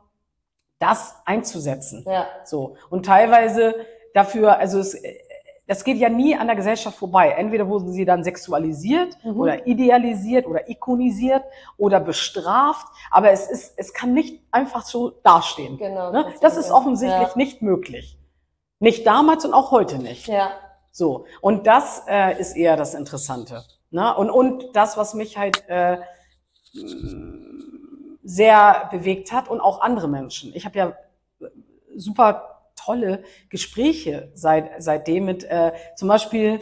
das 0.79 1.17
einzusetzen. 1.27 2.05
Ja. 2.07 2.27
So. 2.45 2.77
Und 2.89 3.07
teilweise 3.07 3.75
dafür, 4.15 4.59
also 4.59 4.79
es, 4.79 4.95
äh, 4.95 5.19
das 5.67 5.85
geht 5.85 5.99
ja 5.99 6.09
nie 6.09 6.35
an 6.35 6.49
der 6.49 6.57
Gesellschaft 6.57 6.99
vorbei. 6.99 7.31
Entweder 7.31 7.69
wurden 7.69 7.93
sie 7.93 8.05
dann 8.05 8.25
sexualisiert 8.25 9.17
Mhm. 9.23 9.39
oder 9.39 9.67
idealisiert 9.69 10.47
oder 10.47 10.69
ikonisiert 10.69 11.45
oder 11.77 12.01
bestraft. 12.01 12.89
Aber 13.13 13.31
es 13.31 13.49
ist, 13.49 13.75
es 13.77 13.95
kann 13.95 14.13
nicht 14.13 14.43
einfach 14.51 14.83
so 14.85 15.11
dastehen. 15.11 15.79
Genau. 15.79 16.11
Ne? 16.11 16.27
Das 16.41 16.57
ist 16.57 16.73
offensichtlich 16.73 17.37
nicht 17.37 17.63
möglich. 17.63 18.19
Nicht 18.81 19.07
damals 19.07 19.45
und 19.45 19.55
auch 19.55 19.71
heute 19.71 19.99
nicht. 19.99 20.27
Ja. 20.27 20.35
ja. 20.35 20.51
So. 20.91 21.27
Und 21.41 21.69
das 21.69 22.03
äh, 22.09 22.41
ist 22.41 22.57
eher 22.57 22.77
das 22.77 22.95
Interessante. 22.95 23.63
Ne? 23.91 24.15
Und, 24.17 24.31
und 24.31 24.75
das, 24.75 24.97
was 24.97 25.15
mich 25.15 25.37
halt 25.37 25.69
äh, 25.69 25.99
sehr 28.23 28.89
bewegt 28.91 29.33
hat 29.33 29.49
und 29.49 29.61
auch 29.61 29.81
andere 29.81 30.09
Menschen. 30.09 30.55
Ich 30.55 30.65
habe 30.65 30.79
ja 30.79 30.93
super 31.97 32.63
tolle 32.77 33.25
Gespräche 33.49 34.31
seit, 34.35 34.83
seitdem 34.83 35.25
mit, 35.25 35.45
äh, 35.45 35.73
zum 35.97 36.09
Beispiel 36.09 36.61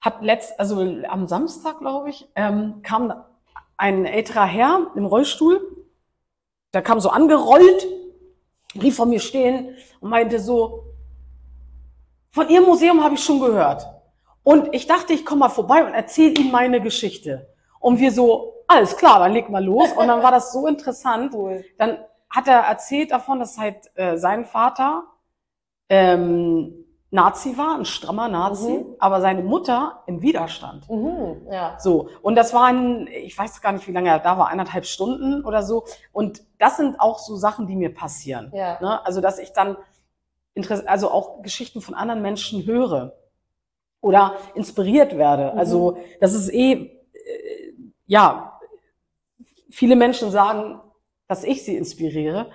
hat 0.00 0.22
letzt, 0.22 0.58
also 0.60 0.80
am 1.08 1.26
Samstag, 1.26 1.80
glaube 1.80 2.10
ich, 2.10 2.28
ähm, 2.36 2.82
kam 2.82 3.24
ein 3.76 4.06
älterer 4.06 4.44
Herr 4.44 4.90
im 4.94 5.06
Rollstuhl, 5.06 5.60
der 6.72 6.82
kam 6.82 7.00
so 7.00 7.10
angerollt, 7.10 7.86
blieb 8.74 8.94
vor 8.94 9.06
mir 9.06 9.20
stehen 9.20 9.76
und 10.00 10.10
meinte 10.10 10.38
so, 10.38 10.84
von 12.30 12.48
Ihrem 12.48 12.66
Museum 12.66 13.02
habe 13.02 13.14
ich 13.14 13.24
schon 13.24 13.40
gehört. 13.40 13.86
Und 14.48 14.74
ich 14.74 14.86
dachte, 14.86 15.12
ich 15.12 15.26
komme 15.26 15.40
mal 15.40 15.50
vorbei 15.50 15.84
und 15.84 15.92
erzähle 15.92 16.32
Ihnen 16.40 16.50
meine 16.50 16.80
Geschichte. 16.80 17.48
Und 17.80 17.98
wir 17.98 18.10
so, 18.10 18.54
alles 18.66 18.96
klar, 18.96 19.18
dann 19.18 19.34
leg 19.34 19.50
mal 19.50 19.62
los. 19.62 19.92
Und 19.92 20.08
dann 20.08 20.22
war 20.22 20.30
das 20.30 20.54
so 20.54 20.66
interessant. 20.66 21.34
Cool. 21.34 21.62
Dann 21.76 21.98
hat 22.30 22.48
er 22.48 22.60
erzählt 22.60 23.10
davon, 23.10 23.40
dass 23.40 23.58
halt 23.58 23.76
äh, 23.94 24.16
sein 24.16 24.46
Vater 24.46 25.02
ähm, 25.90 26.72
Nazi 27.10 27.58
war, 27.58 27.76
ein 27.76 27.84
strammer 27.84 28.28
Nazi, 28.28 28.70
Mhm. 28.72 28.96
aber 28.98 29.20
seine 29.20 29.42
Mutter 29.42 30.02
im 30.06 30.22
Widerstand. 30.22 30.88
Mhm. 30.88 31.46
Ja. 31.50 31.76
So, 31.78 32.08
und 32.22 32.34
das 32.34 32.54
waren, 32.54 33.06
ich 33.06 33.36
weiß 33.36 33.60
gar 33.60 33.72
nicht, 33.72 33.86
wie 33.86 33.92
lange 33.92 34.08
er 34.08 34.18
da 34.18 34.38
war, 34.38 34.48
eineinhalb 34.48 34.86
Stunden 34.86 35.44
oder 35.44 35.62
so. 35.62 35.84
Und 36.10 36.40
das 36.58 36.78
sind 36.78 37.00
auch 37.00 37.18
so 37.18 37.36
Sachen, 37.36 37.66
die 37.66 37.76
mir 37.76 37.92
passieren. 37.92 38.50
Ja. 38.54 38.78
Ne? 38.80 39.04
Also, 39.04 39.20
dass 39.20 39.38
ich 39.38 39.52
dann 39.52 39.76
Interess 40.54 40.86
also 40.86 41.10
auch 41.10 41.42
Geschichten 41.42 41.82
von 41.82 41.94
anderen 41.94 42.22
Menschen 42.22 42.64
höre 42.64 43.12
oder 44.00 44.34
inspiriert 44.54 45.16
werde. 45.16 45.52
Mhm. 45.52 45.58
Also, 45.58 45.98
das 46.20 46.34
ist 46.34 46.52
eh, 46.52 46.72
äh, 46.72 47.72
ja, 48.06 48.58
viele 49.70 49.96
Menschen 49.96 50.30
sagen, 50.30 50.80
dass 51.26 51.44
ich 51.44 51.64
sie 51.64 51.76
inspiriere. 51.76 52.50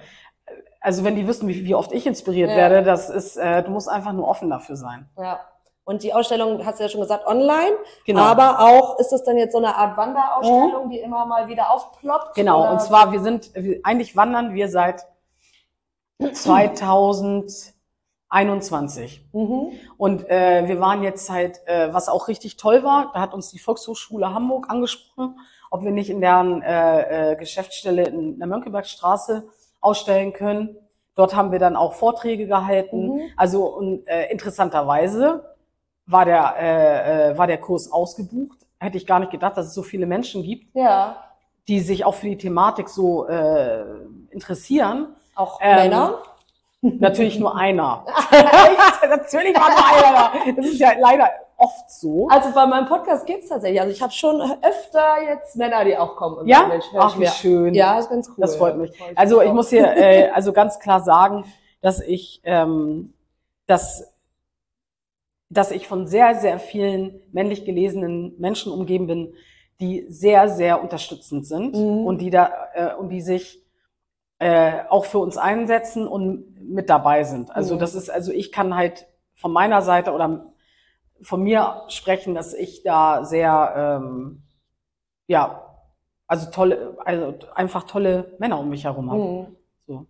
Also, 0.81 1.03
wenn 1.03 1.15
die 1.15 1.27
wissen, 1.27 1.47
wie, 1.47 1.65
wie 1.65 1.75
oft 1.75 1.91
ich 1.91 2.05
inspiriert 2.05 2.49
Ja. 2.49 2.57
werde, 2.57 2.83
das 2.83 3.09
ist, 3.09 3.37
äh, 3.37 3.63
du 3.63 3.71
musst 3.71 3.89
einfach 3.89 4.13
nur 4.13 4.27
offen 4.27 4.49
dafür 4.49 4.75
sein. 4.75 5.09
Ja. 5.17 5.39
Und 5.85 6.03
die 6.03 6.13
Ausstellung, 6.13 6.65
hast 6.65 6.79
du 6.79 6.83
ja 6.83 6.89
schon 6.89 7.01
gesagt, 7.01 7.27
online. 7.27 7.75
Genau. 8.05 8.21
Mhm. 8.21 8.27
Aber 8.27 8.59
auch, 8.61 8.99
ist 8.99 9.09
das 9.11 9.23
dann 9.23 9.37
jetzt 9.37 9.51
so 9.51 9.57
eine 9.57 9.75
Art 9.75 9.97
Wanderausstellung, 9.97 10.89
die 10.89 10.99
immer 10.99 11.25
mal 11.25 11.49
wieder 11.49 11.71
aufploppt? 11.71 12.35
Genau, 12.35 12.61
Oder? 12.61 12.71
und 12.71 12.81
zwar, 12.81 13.11
wir 13.11 13.19
sind, 13.19 13.51
eigentlich 13.83 14.15
wandern 14.15 14.53
wir 14.53 14.69
seit 14.69 15.05
2021. 18.33 19.21
Mhm. 19.31 19.71
Und 19.97 20.29
äh, 20.29 20.67
wir 20.67 20.79
waren 20.79 21.03
jetzt 21.03 21.29
halt, 21.29 21.61
äh, 21.67 21.93
was 21.93 22.09
auch 22.09 22.27
richtig 22.27 22.57
toll 22.57 22.83
war, 22.83 23.11
da 23.13 23.21
hat 23.21 23.33
uns 23.33 23.49
die 23.51 23.59
Volkshochschule 23.59 24.33
Hamburg 24.33 24.69
angesprochen, 24.69 25.39
ob 25.69 25.83
wir 25.83 25.91
nicht 25.91 26.09
in 26.09 26.19
deren 26.21 26.61
äh, 26.61 27.31
äh, 27.31 27.35
Geschäftsstelle 27.35 28.03
in 28.07 28.39
der 28.39 28.47
Mönckebergstraße 28.47 29.43
ausstellen 29.81 30.33
können. 30.33 30.75
Dort 31.15 31.35
haben 31.35 31.51
wir 31.51 31.59
dann 31.59 31.75
auch 31.75 31.93
Vorträge 31.93 32.47
gehalten. 32.47 33.15
Mhm. 33.15 33.21
Also 33.37 33.65
und, 33.67 34.07
äh, 34.07 34.31
interessanterweise 34.31 35.55
war 36.07 36.25
der, 36.25 36.55
äh, 36.59 37.31
äh, 37.31 37.37
war 37.37 37.47
der 37.47 37.59
Kurs 37.59 37.91
ausgebucht. 37.91 38.57
Hätte 38.79 38.97
ich 38.97 39.05
gar 39.05 39.19
nicht 39.19 39.31
gedacht, 39.31 39.55
dass 39.57 39.67
es 39.67 39.73
so 39.73 39.83
viele 39.83 40.05
Menschen 40.05 40.43
gibt, 40.43 40.75
Ja. 40.75 41.17
die 41.67 41.79
sich 41.79 42.03
auch 42.03 42.15
für 42.15 42.27
die 42.27 42.37
Thematik 42.37 42.89
so 42.89 43.25
äh, 43.27 43.83
interessieren. 44.31 45.15
Auch 45.35 45.59
Ähm, 45.61 45.75
Männer? 45.75 46.17
Natürlich 46.99 47.39
nur 47.39 47.55
einer. 47.55 48.05
Natürlich 49.09 49.55
war 49.55 49.69
nur 49.69 49.97
einer 49.97 50.13
da. 50.45 50.51
Das 50.55 50.65
ist 50.65 50.79
ja 50.79 50.91
leider 50.99 51.29
oft 51.57 51.89
so. 51.89 52.27
Also 52.29 52.51
bei 52.53 52.65
meinem 52.67 52.87
Podcast 52.87 53.25
geht's 53.25 53.47
tatsächlich. 53.49 53.79
Also 53.79 53.93
ich 53.93 54.01
habe 54.01 54.11
schon 54.11 54.41
öfter 54.61 55.15
jetzt 55.27 55.55
Männer, 55.55 55.85
die 55.85 55.97
auch 55.97 56.15
kommen. 56.15 56.37
Und 56.39 56.47
Ja? 56.47 56.57
sagen, 56.57 56.69
Mensch, 56.69 56.85
Ach, 56.97 57.15
wie 57.15 57.19
mir- 57.21 57.27
schön. 57.29 57.73
Ja, 57.73 57.97
ist 57.99 58.09
ganz 58.09 58.27
cool. 58.29 58.35
Das 58.39 58.55
freut 58.57 58.77
mich. 58.77 58.97
Freut 58.97 59.17
Also 59.17 59.41
ich 59.41 59.49
auch. 59.49 59.53
muss 59.53 59.69
hier 59.69 59.85
äh, 59.95 60.29
also 60.29 60.51
ganz 60.51 60.79
klar 60.79 61.01
sagen, 61.01 61.45
dass 61.81 62.01
ich, 62.01 62.41
ähm, 62.43 63.13
dass, 63.65 64.13
dass 65.49 65.71
ich 65.71 65.87
von 65.87 66.05
sehr, 66.07 66.35
sehr 66.35 66.59
vielen 66.59 67.21
männlich 67.31 67.63
gelesenen 67.65 68.35
Menschen 68.39 68.71
umgeben 68.73 69.07
bin, 69.07 69.33
die 69.79 70.05
sehr, 70.09 70.49
sehr 70.49 70.81
unterstützend 70.81 71.45
sind 71.45 71.75
Mhm. 71.75 72.05
und 72.05 72.19
die 72.19 72.29
da 72.29 72.51
äh, 72.73 72.93
und 72.95 73.09
die 73.09 73.21
sich 73.21 73.62
äh, 74.43 74.83
auch 74.89 75.05
für 75.05 75.19
uns 75.19 75.37
einsetzen 75.37 76.05
und 76.05 76.59
mit 76.61 76.89
dabei 76.89 77.23
sind. 77.23 77.55
Also 77.55 77.75
Mhm. 77.75 77.79
das 77.79 77.95
ist, 77.95 78.09
also 78.09 78.33
ich 78.33 78.51
kann 78.51 78.75
halt 78.75 79.07
von 79.35 79.53
meiner 79.53 79.81
Seite 79.81 80.11
oder 80.11 80.51
von 81.21 81.41
mir 81.41 81.83
sprechen, 81.87 82.35
dass 82.35 82.53
ich 82.53 82.83
da 82.83 83.23
sehr, 83.23 84.01
ähm, 84.03 84.43
ja, 85.27 85.61
also 86.27 86.51
tolle, 86.51 86.97
also 87.05 87.35
einfach 87.55 87.83
tolle 87.83 88.35
Männer 88.37 88.59
um 88.59 88.67
mich 88.67 88.83
herum 88.83 89.09
habe. 89.11 89.21
Mhm. 89.21 89.55
So. 89.87 90.07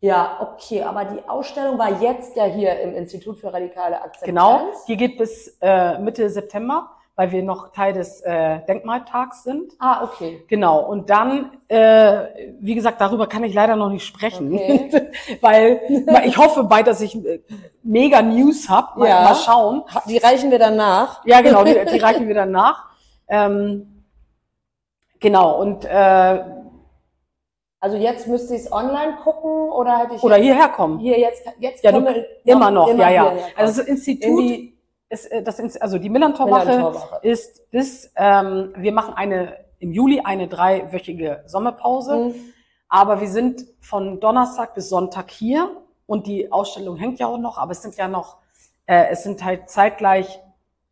Ja, 0.00 0.38
okay, 0.42 0.82
aber 0.82 1.06
die 1.06 1.26
Ausstellung 1.26 1.78
war 1.78 2.02
jetzt 2.02 2.36
ja 2.36 2.44
hier 2.44 2.78
im 2.80 2.94
Institut 2.94 3.38
für 3.38 3.54
radikale 3.54 4.02
Akzeptanz. 4.02 4.26
Genau, 4.26 4.70
die 4.86 4.98
geht 4.98 5.16
bis 5.16 5.56
äh, 5.62 5.98
Mitte 5.98 6.28
September, 6.28 6.90
weil 7.22 7.30
wir 7.30 7.42
noch 7.44 7.70
Teil 7.70 7.92
des 7.92 8.20
äh, 8.22 8.58
Denkmaltags 8.66 9.44
sind. 9.44 9.74
Ah, 9.78 10.02
okay. 10.02 10.42
Genau, 10.48 10.80
und 10.80 11.08
dann, 11.08 11.52
äh, 11.68 12.24
wie 12.58 12.74
gesagt, 12.74 13.00
darüber 13.00 13.28
kann 13.28 13.44
ich 13.44 13.54
leider 13.54 13.76
noch 13.76 13.90
nicht 13.90 14.04
sprechen, 14.04 14.52
Okay. 14.52 14.90
weil, 15.40 15.80
ich 16.24 16.36
hoffe 16.36 16.64
bald, 16.64 16.88
dass 16.88 17.00
ich 17.00 17.14
äh, 17.24 17.40
mega 17.84 18.20
News 18.22 18.68
hab. 18.68 18.96
Mal, 18.96 19.08
Ja. 19.08 19.22
mal 19.22 19.36
schauen. 19.36 19.84
Ha- 19.94 20.02
Die 20.08 20.18
reichen 20.18 20.50
wir 20.50 20.58
dann 20.58 20.74
nach. 20.74 21.24
Ja, 21.24 21.40
genau, 21.42 21.62
die, 21.62 21.74
die 21.92 21.98
reichen 22.06 22.26
wir 22.26 22.34
dann 22.34 22.50
nach. 22.50 22.86
Ähm, 23.28 24.04
genau, 25.20 25.60
und 25.60 25.84
äh, 25.84 26.42
Also 27.78 27.96
jetzt 27.98 28.26
müsste 28.26 28.56
ich 28.56 28.62
es 28.62 28.72
online 28.72 29.14
gucken 29.22 29.70
oder 29.70 29.98
hätte 29.98 30.16
ich 30.16 30.22
oder 30.24 30.36
hierher 30.36 30.68
kommen. 30.70 30.98
hier 30.98 31.20
jetzt 31.20 31.44
jetzt 31.60 31.84
Ja, 31.84 31.92
du, 31.92 31.98
komme- 31.98 32.24
immer 32.44 32.70
noch, 32.72 32.88
ja, 32.96 33.10
ja. 33.10 33.24
kommen. 33.26 33.38
Also 33.56 33.78
das 33.80 33.86
in 33.88 33.94
Institut 33.94 34.40
die 34.40 34.71
ist, 35.12 35.26
äh, 35.30 35.42
das, 35.42 35.60
also 35.80 35.98
die 35.98 36.08
Millantorwache 36.08 37.20
ist 37.22 37.70
bis, 37.70 38.10
ähm, 38.16 38.72
wir 38.76 38.92
machen 38.92 39.14
eine, 39.14 39.56
im 39.78 39.92
Juli 39.92 40.20
eine 40.24 40.48
dreiwöchige 40.48 41.42
Sommerpause, 41.46 42.16
Mhm. 42.16 42.34
aber 42.88 43.20
wir 43.20 43.28
sind 43.28 43.64
von 43.80 44.20
Donnerstag 44.20 44.74
bis 44.74 44.88
Sonntag 44.88 45.30
hier 45.30 45.70
und 46.06 46.26
die 46.26 46.50
Ausstellung 46.50 46.96
hängt 46.96 47.18
ja 47.20 47.26
auch 47.26 47.38
noch, 47.38 47.58
aber 47.58 47.72
es 47.72 47.82
sind 47.82 47.96
ja 47.96 48.08
noch, 48.08 48.38
äh, 48.86 49.06
es 49.10 49.22
sind 49.22 49.44
halt 49.44 49.68
zeitgleich 49.70 50.40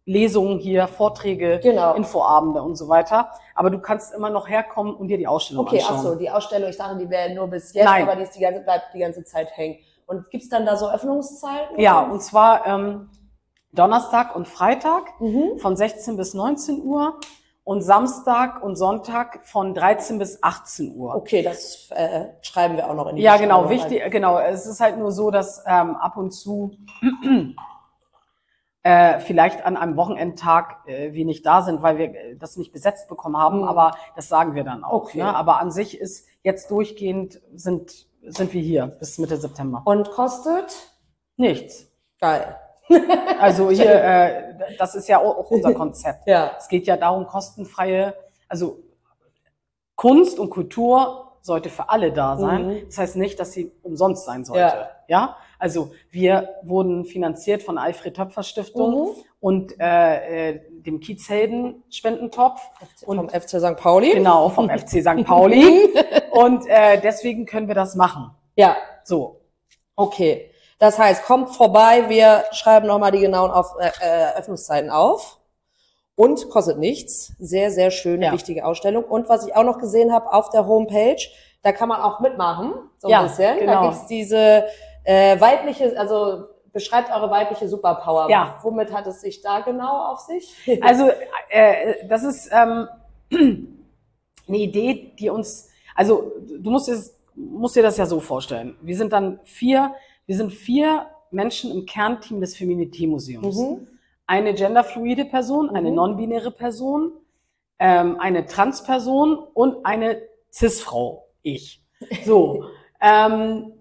Lesungen 0.06 0.58
hier, 0.58 0.88
Vorträge, 0.88 1.60
Genau. 1.62 1.94
Infoabende 1.94 2.62
und 2.62 2.74
so 2.76 2.88
weiter. 2.88 3.30
Aber 3.54 3.70
du 3.70 3.78
kannst 3.78 4.12
immer 4.12 4.30
noch 4.30 4.48
herkommen 4.48 4.94
und 4.94 5.08
dir 5.08 5.18
die 5.18 5.26
Ausstellung 5.28 5.66
Okay, 5.66 5.80
ach 5.84 5.90
anschauen. 5.90 6.12
so, 6.12 6.14
die 6.16 6.30
Ausstellung, 6.30 6.68
ich 6.70 6.76
dachte, 6.78 6.96
die 6.96 7.08
wäre 7.08 7.32
nur 7.34 7.46
bis 7.46 7.72
jetzt, 7.74 7.84
Nein. 7.84 8.02
aber 8.02 8.16
die 8.16 8.22
ist 8.22 8.34
die 8.34 8.40
ganze, 8.40 8.60
bleibt 8.60 8.86
die 8.94 8.98
ganze 8.98 9.22
Zeit 9.24 9.48
hängen. 9.56 9.76
Und 10.06 10.28
gibt's 10.30 10.48
dann 10.48 10.66
da 10.66 10.76
so 10.76 10.90
Öffnungszeiten? 10.90 11.78
Ja, 11.78 12.00
und 12.00 12.20
zwar 12.22 12.66
ähm, 12.66 13.08
Donnerstag 13.72 14.34
und 14.34 14.48
Freitag 14.48 15.20
Mhm. 15.20 15.58
von 15.58 15.76
16 15.76 16.16
bis 16.16 16.34
19 16.34 16.82
Uhr 16.82 17.18
und 17.64 17.82
Samstag 17.82 18.62
und 18.62 18.74
Sonntag 18.76 19.46
von 19.46 19.74
13 19.74 20.18
bis 20.18 20.42
18 20.42 20.96
Uhr. 20.96 21.14
Okay, 21.14 21.42
das 21.42 21.88
äh, 21.90 22.26
schreiben 22.42 22.76
wir 22.76 22.88
auch 22.90 22.94
noch 22.94 23.06
in 23.08 23.16
die 23.16 23.22
Ja, 23.22 23.36
genau, 23.36 23.62
Beschreibung 23.62 23.82
rein. 23.82 23.90
wichtig, 23.92 24.10
genau. 24.10 24.38
Es 24.38 24.66
ist 24.66 24.80
halt 24.80 24.98
nur 24.98 25.12
so, 25.12 25.30
dass 25.30 25.62
ähm, 25.66 25.94
ab 25.96 26.16
und 26.16 26.32
zu 26.32 26.72
äh, 28.82 29.20
vielleicht 29.20 29.64
an 29.64 29.76
einem 29.76 29.96
Wochenendtag 29.96 30.78
äh, 30.86 31.12
wir 31.12 31.24
nicht 31.24 31.44
da 31.46 31.62
sind, 31.62 31.82
weil 31.82 31.98
wir 31.98 32.06
äh, 32.14 32.36
das 32.36 32.56
nicht 32.56 32.72
besetzt 32.72 33.08
bekommen 33.08 33.36
haben, 33.36 33.58
Mhm. 33.60 33.68
aber 33.68 33.92
das 34.16 34.28
sagen 34.28 34.54
wir 34.54 34.64
dann 34.64 34.82
auch. 34.84 35.04
Okay. 35.04 35.18
Ne? 35.18 35.34
Aber 35.36 35.60
an 35.60 35.70
sich 35.70 36.00
ist 36.00 36.26
jetzt 36.42 36.70
durchgehend 36.70 37.40
sind, 37.54 38.06
sind 38.22 38.52
wir 38.52 38.62
hier 38.62 38.86
bis 38.86 39.18
Mitte 39.18 39.36
September. 39.36 39.82
Und 39.84 40.10
kostet? 40.10 40.90
Nichts. 41.36 41.86
Geil. 42.20 42.56
Also 43.40 43.70
hier, 43.70 43.94
äh, 43.94 44.54
das 44.78 44.94
ist 44.94 45.08
ja 45.08 45.18
auch 45.18 45.50
unser 45.50 45.74
Konzept. 45.74 46.26
Ja. 46.26 46.52
Es 46.58 46.68
geht 46.68 46.86
ja 46.86 46.96
darum, 46.96 47.26
kostenfreie, 47.26 48.14
also 48.48 48.78
Kunst 49.96 50.38
und 50.38 50.50
Kultur 50.50 51.26
sollte 51.42 51.68
für 51.70 51.88
alle 51.88 52.12
da 52.12 52.36
sein. 52.36 52.66
Mhm. 52.68 52.82
Das 52.86 52.98
heißt 52.98 53.16
nicht, 53.16 53.38
dass 53.40 53.52
sie 53.52 53.72
umsonst 53.82 54.24
sein 54.24 54.44
sollte. 54.44 54.60
Ja. 54.60 54.88
Ja. 55.08 55.36
Also 55.58 55.92
wir 56.10 56.48
wurden 56.62 57.04
finanziert 57.04 57.62
von 57.62 57.76
Alfred 57.78 58.14
Töpfer 58.16 58.42
Stiftung 58.42 58.92
Mhm. 58.94 59.08
und 59.40 59.80
äh, 59.80 60.50
äh, 60.52 60.60
dem 60.82 61.00
Kiezhelden 61.00 61.82
Spendentopf. 61.90 62.60
Und 63.04 63.16
vom 63.16 63.28
FC 63.28 63.60
St. 63.60 63.76
Pauli? 63.76 64.12
genau, 64.12 64.48
vom 64.48 64.68
FC 64.70 65.02
St. 65.02 65.24
Pauli. 65.24 65.88
und 66.30 66.66
äh, 66.66 66.98
deswegen 67.00 67.44
können 67.46 67.68
wir 67.68 67.74
das 67.74 67.94
machen. 67.94 68.30
Ja, 68.56 68.76
So. 69.04 69.40
okay. 69.96 70.49
Das 70.80 70.98
heißt, 70.98 71.24
kommt 71.24 71.50
vorbei, 71.54 72.08
wir 72.08 72.44
schreiben 72.52 72.86
nochmal 72.86 73.12
die 73.12 73.20
genauen 73.20 73.50
auf, 73.50 73.76
äh, 73.78 73.90
äh, 74.00 74.38
Öffnungszeiten 74.38 74.90
auf. 74.90 75.38
Und 76.16 76.48
kostet 76.48 76.78
nichts. 76.78 77.34
Sehr, 77.38 77.70
sehr 77.70 77.90
schöne, 77.90 78.26
Ja. 78.26 78.32
wichtige 78.32 78.64
Ausstellung. 78.64 79.04
Und 79.04 79.28
was 79.28 79.46
ich 79.46 79.54
auch 79.54 79.62
noch 79.62 79.78
gesehen 79.78 80.10
habe 80.12 80.32
auf 80.32 80.48
der 80.50 80.66
Homepage, 80.66 81.20
da 81.62 81.72
kann 81.72 81.88
man 81.88 82.00
auch 82.00 82.20
mitmachen, 82.20 82.72
so 82.98 83.08
ein 83.08 83.10
Ja, 83.10 83.22
bisschen. 83.22 83.58
Da 83.58 83.64
genau. 83.64 83.82
gibt's 83.82 84.06
diese 84.06 84.64
äh, 85.04 85.38
weibliche, 85.38 85.98
also 85.98 86.46
beschreibt 86.72 87.10
eure 87.14 87.30
weibliche 87.30 87.68
Superpower. 87.68 88.30
Ja. 88.30 88.58
Womit 88.62 88.90
hat 88.92 89.06
es 89.06 89.20
sich 89.20 89.42
da 89.42 89.60
genau 89.60 90.12
auf 90.12 90.20
sich? 90.20 90.54
Also 90.82 91.10
äh, 91.50 92.06
das 92.06 92.22
ist 92.22 92.50
ähm, 92.52 92.88
eine 94.48 94.56
Idee, 94.56 95.12
die 95.18 95.28
uns, 95.28 95.68
also 95.94 96.32
du 96.58 96.70
musst, 96.70 96.88
es, 96.88 97.14
musst 97.34 97.76
dir 97.76 97.82
das 97.82 97.98
ja 97.98 98.06
so 98.06 98.20
vorstellen. 98.20 98.76
Wir 98.80 98.96
sind 98.96 99.12
dann 99.12 99.40
vier, 99.44 99.94
wir 100.30 100.36
sind 100.36 100.52
vier 100.52 101.06
Menschen 101.32 101.72
im 101.72 101.86
Kernteam 101.86 102.40
des 102.40 102.56
Feminity-Museums. 102.56 103.56
Mhm. 103.56 103.88
Eine 104.28 104.54
genderfluide 104.54 105.24
Person, 105.24 105.70
eine 105.70 105.90
Mhm. 105.90 105.96
non-binäre 105.96 106.52
Person, 106.52 107.14
ähm, 107.80 108.16
eine 108.20 108.46
Transperson 108.46 109.36
und 109.54 109.84
eine 109.84 110.22
Cis-Frau, 110.52 111.26
ich. 111.42 111.82
So, 112.24 112.66
ähm, 113.00 113.72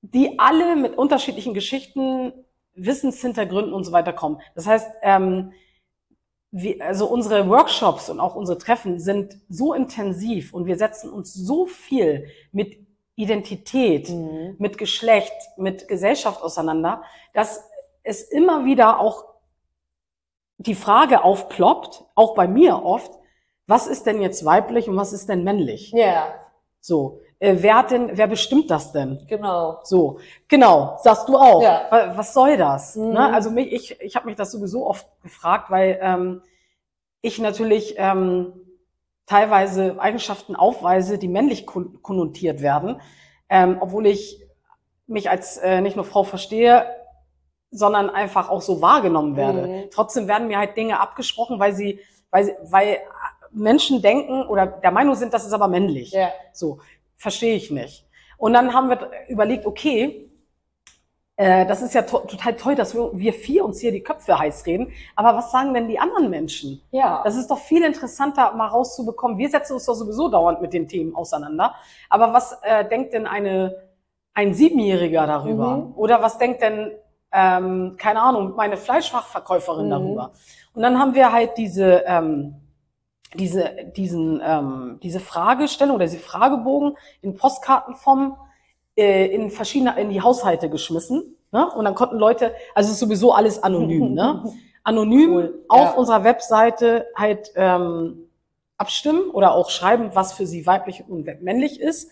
die 0.00 0.38
alle 0.38 0.74
mit 0.74 0.96
unterschiedlichen 0.96 1.52
Geschichten, 1.52 2.32
Wissenshintergründen 2.72 3.74
und 3.74 3.84
so 3.84 3.92
weiter 3.92 4.14
kommen. 4.14 4.40
Das 4.54 4.66
heißt, 4.66 4.88
ähm, 5.02 5.52
wir, 6.50 6.82
also 6.82 7.10
unsere 7.10 7.46
Workshops 7.46 8.08
und 8.08 8.20
auch 8.20 8.36
unsere 8.36 8.56
Treffen 8.56 9.00
sind 9.00 9.38
so 9.50 9.74
intensiv 9.74 10.54
und 10.54 10.64
wir 10.64 10.78
setzen 10.78 11.10
uns 11.10 11.34
so 11.34 11.66
viel 11.66 12.28
mit 12.52 12.87
Identität, 13.18 14.08
Mhm. 14.10 14.54
mit 14.58 14.78
Geschlecht, 14.78 15.32
mit 15.56 15.88
Gesellschaft 15.88 16.40
auseinander, 16.42 17.02
dass 17.34 17.68
es 18.04 18.22
immer 18.22 18.64
wieder 18.64 19.00
auch 19.00 19.24
die 20.58 20.74
Frage 20.76 21.24
aufploppt, 21.24 22.04
auch 22.14 22.34
bei 22.34 22.46
mir 22.48 22.82
oft, 22.84 23.12
was 23.66 23.86
ist 23.88 24.06
denn 24.06 24.20
jetzt 24.22 24.44
weiblich 24.44 24.88
und 24.88 24.96
was 24.96 25.12
ist 25.12 25.28
denn 25.28 25.42
männlich? 25.44 25.90
Ja, 25.92 26.28
So, 26.80 27.20
äh, 27.40 27.56
wer 27.58 27.76
hat 27.76 27.90
denn, 27.90 28.16
wer 28.16 28.28
bestimmt 28.28 28.70
das 28.70 28.92
denn? 28.92 29.24
genau. 29.28 29.80
So, 29.82 30.20
genau, 30.46 30.96
sagst 31.02 31.28
du 31.28 31.36
auch. 31.36 31.60
Ja. 31.60 31.86
Wa- 31.90 32.12
Was 32.16 32.32
soll 32.32 32.56
das? 32.56 32.94
Mhm. 32.96 33.12
Ne? 33.14 33.32
Also 33.34 33.50
mich, 33.50 33.72
ich, 33.72 34.00
ich 34.00 34.14
habe 34.16 34.26
mich 34.26 34.36
das 34.36 34.52
sowieso 34.52 34.86
oft 34.86 35.06
gefragt, 35.22 35.70
weil 35.70 35.98
ähm, 36.00 36.42
ich 37.20 37.38
natürlich 37.40 37.94
ähm, 37.98 38.52
teilweise 39.28 40.00
Eigenschaften 40.00 40.56
aufweise, 40.56 41.18
die 41.18 41.28
männlich 41.28 41.66
kon- 41.66 42.00
konnotiert 42.02 42.62
werden, 42.62 43.00
ähm, 43.48 43.76
obwohl 43.80 44.06
ich 44.06 44.42
mich 45.06 45.30
als 45.30 45.56
äh, 45.58 45.80
nicht 45.80 45.96
nur 45.96 46.04
Frau 46.04 46.22
verstehe, 46.24 46.84
sondern 47.70 48.08
einfach 48.10 48.48
auch 48.48 48.62
so 48.62 48.80
wahrgenommen 48.80 49.36
werde. 49.36 49.66
Mhm. 49.66 49.84
Trotzdem 49.90 50.26
werden 50.28 50.48
mir 50.48 50.58
halt 50.58 50.76
Dinge 50.76 50.98
abgesprochen, 51.00 51.58
weil 51.60 51.74
sie, 51.74 52.00
weil, 52.30 52.44
sie- 52.44 52.56
weil 52.62 52.98
Menschen 53.50 54.02
denken 54.02 54.46
oder 54.46 54.66
der 54.66 54.90
Meinung 54.90 55.14
sind, 55.14 55.32
das 55.34 55.46
ist 55.46 55.52
aber 55.52 55.68
männlich. 55.68 56.12
Ja. 56.12 56.30
So, 56.52 56.78
verstehe 57.16 57.54
ich 57.54 57.70
nicht. 57.70 58.06
Und 58.38 58.52
dann 58.54 58.72
haben 58.72 58.88
wir 58.88 59.10
überlegt, 59.28 59.66
okay, 59.66 60.27
äh, 61.38 61.64
das 61.66 61.82
ist 61.82 61.94
ja 61.94 62.02
to 62.02 62.18
total 62.18 62.54
toll, 62.56 62.74
dass 62.74 62.94
wir, 62.94 63.10
wir 63.12 63.32
vier 63.32 63.64
uns 63.64 63.78
hier 63.78 63.92
die 63.92 64.02
Köpfe 64.02 64.36
heiß 64.36 64.66
reden, 64.66 64.92
aber 65.14 65.38
was 65.38 65.52
sagen 65.52 65.72
denn 65.72 65.86
die 65.86 66.00
anderen 66.00 66.28
Menschen? 66.30 66.82
Ja. 66.90 67.22
Das 67.22 67.36
ist 67.36 67.48
doch 67.48 67.58
viel 67.58 67.84
interessanter, 67.84 68.52
mal 68.54 68.66
rauszubekommen. 68.66 69.38
Wir 69.38 69.48
setzen 69.48 69.74
uns 69.74 69.86
doch 69.86 69.94
sowieso 69.94 70.28
dauernd 70.28 70.60
mit 70.60 70.72
den 70.72 70.88
Themen 70.88 71.14
auseinander. 71.14 71.76
Aber 72.10 72.32
was 72.32 72.58
äh, 72.62 72.88
denkt 72.88 73.12
denn 73.12 73.28
eine, 73.28 73.76
ein 74.34 74.52
Siebenjähriger 74.52 75.28
darüber? 75.28 75.76
Mhm. 75.76 75.92
Oder 75.94 76.20
was 76.22 76.38
denkt 76.38 76.60
denn, 76.60 76.90
ähm, 77.30 77.94
keine 77.98 78.20
Ahnung, 78.20 78.54
meine 78.56 78.76
Fleischfachverkäuferin 78.76 79.86
Mhm. 79.86 79.90
darüber? 79.90 80.32
Und 80.74 80.82
dann 80.82 80.98
haben 80.98 81.14
wir 81.14 81.30
halt 81.30 81.56
diese, 81.56 82.02
ähm, 82.06 82.56
diese, 83.34 83.70
diesen, 83.96 84.40
ähm, 84.44 84.98
diese 85.04 85.20
Fragestellung 85.20 85.94
oder 85.96 86.06
diese 86.06 86.18
Fragebogen 86.18 86.96
in 87.20 87.36
Postkartenform 87.36 88.36
in 88.98 89.50
verschiedene, 89.50 89.98
in 90.00 90.10
die 90.10 90.22
Haushalte 90.22 90.68
geschmissen. 90.68 91.36
Ne? 91.52 91.70
Und 91.70 91.84
dann 91.84 91.94
konnten 91.94 92.16
Leute, 92.16 92.54
also 92.74 92.88
es 92.88 92.94
ist 92.94 93.00
sowieso 93.00 93.32
alles 93.32 93.62
anonym, 93.62 94.14
ne? 94.14 94.44
Anonym 94.84 95.32
Cool, 95.32 95.64
auf 95.68 95.90
ja. 95.90 95.90
unserer 95.92 96.24
Webseite 96.24 97.06
halt 97.14 97.52
ähm, 97.56 98.30
abstimmen 98.78 99.28
oder 99.30 99.52
auch 99.52 99.68
schreiben, 99.68 100.12
was 100.14 100.32
für 100.32 100.46
sie 100.46 100.66
weiblich 100.66 101.04
und 101.06 101.26
männlich 101.42 101.78
ist. 101.78 102.10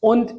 Und 0.00 0.34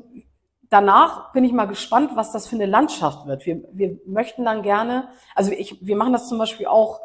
danach 0.70 1.32
bin 1.32 1.46
ich 1.46 1.54
mal 1.54 1.66
gespannt, 1.66 2.12
was 2.16 2.34
das 2.34 2.48
für 2.48 2.56
eine 2.56 2.66
Landschaft 2.66 3.26
wird. 3.26 3.46
Wir, 3.46 3.64
wir 3.72 4.00
möchten 4.06 4.44
dann 4.44 4.64
gerne, 4.64 5.10
also 5.34 5.52
ich, 5.52 5.86
wir 5.86 5.96
machen 5.96 6.12
das 6.12 6.28
zum 6.28 6.38
Beispiel 6.38 6.68
auch 6.68 7.00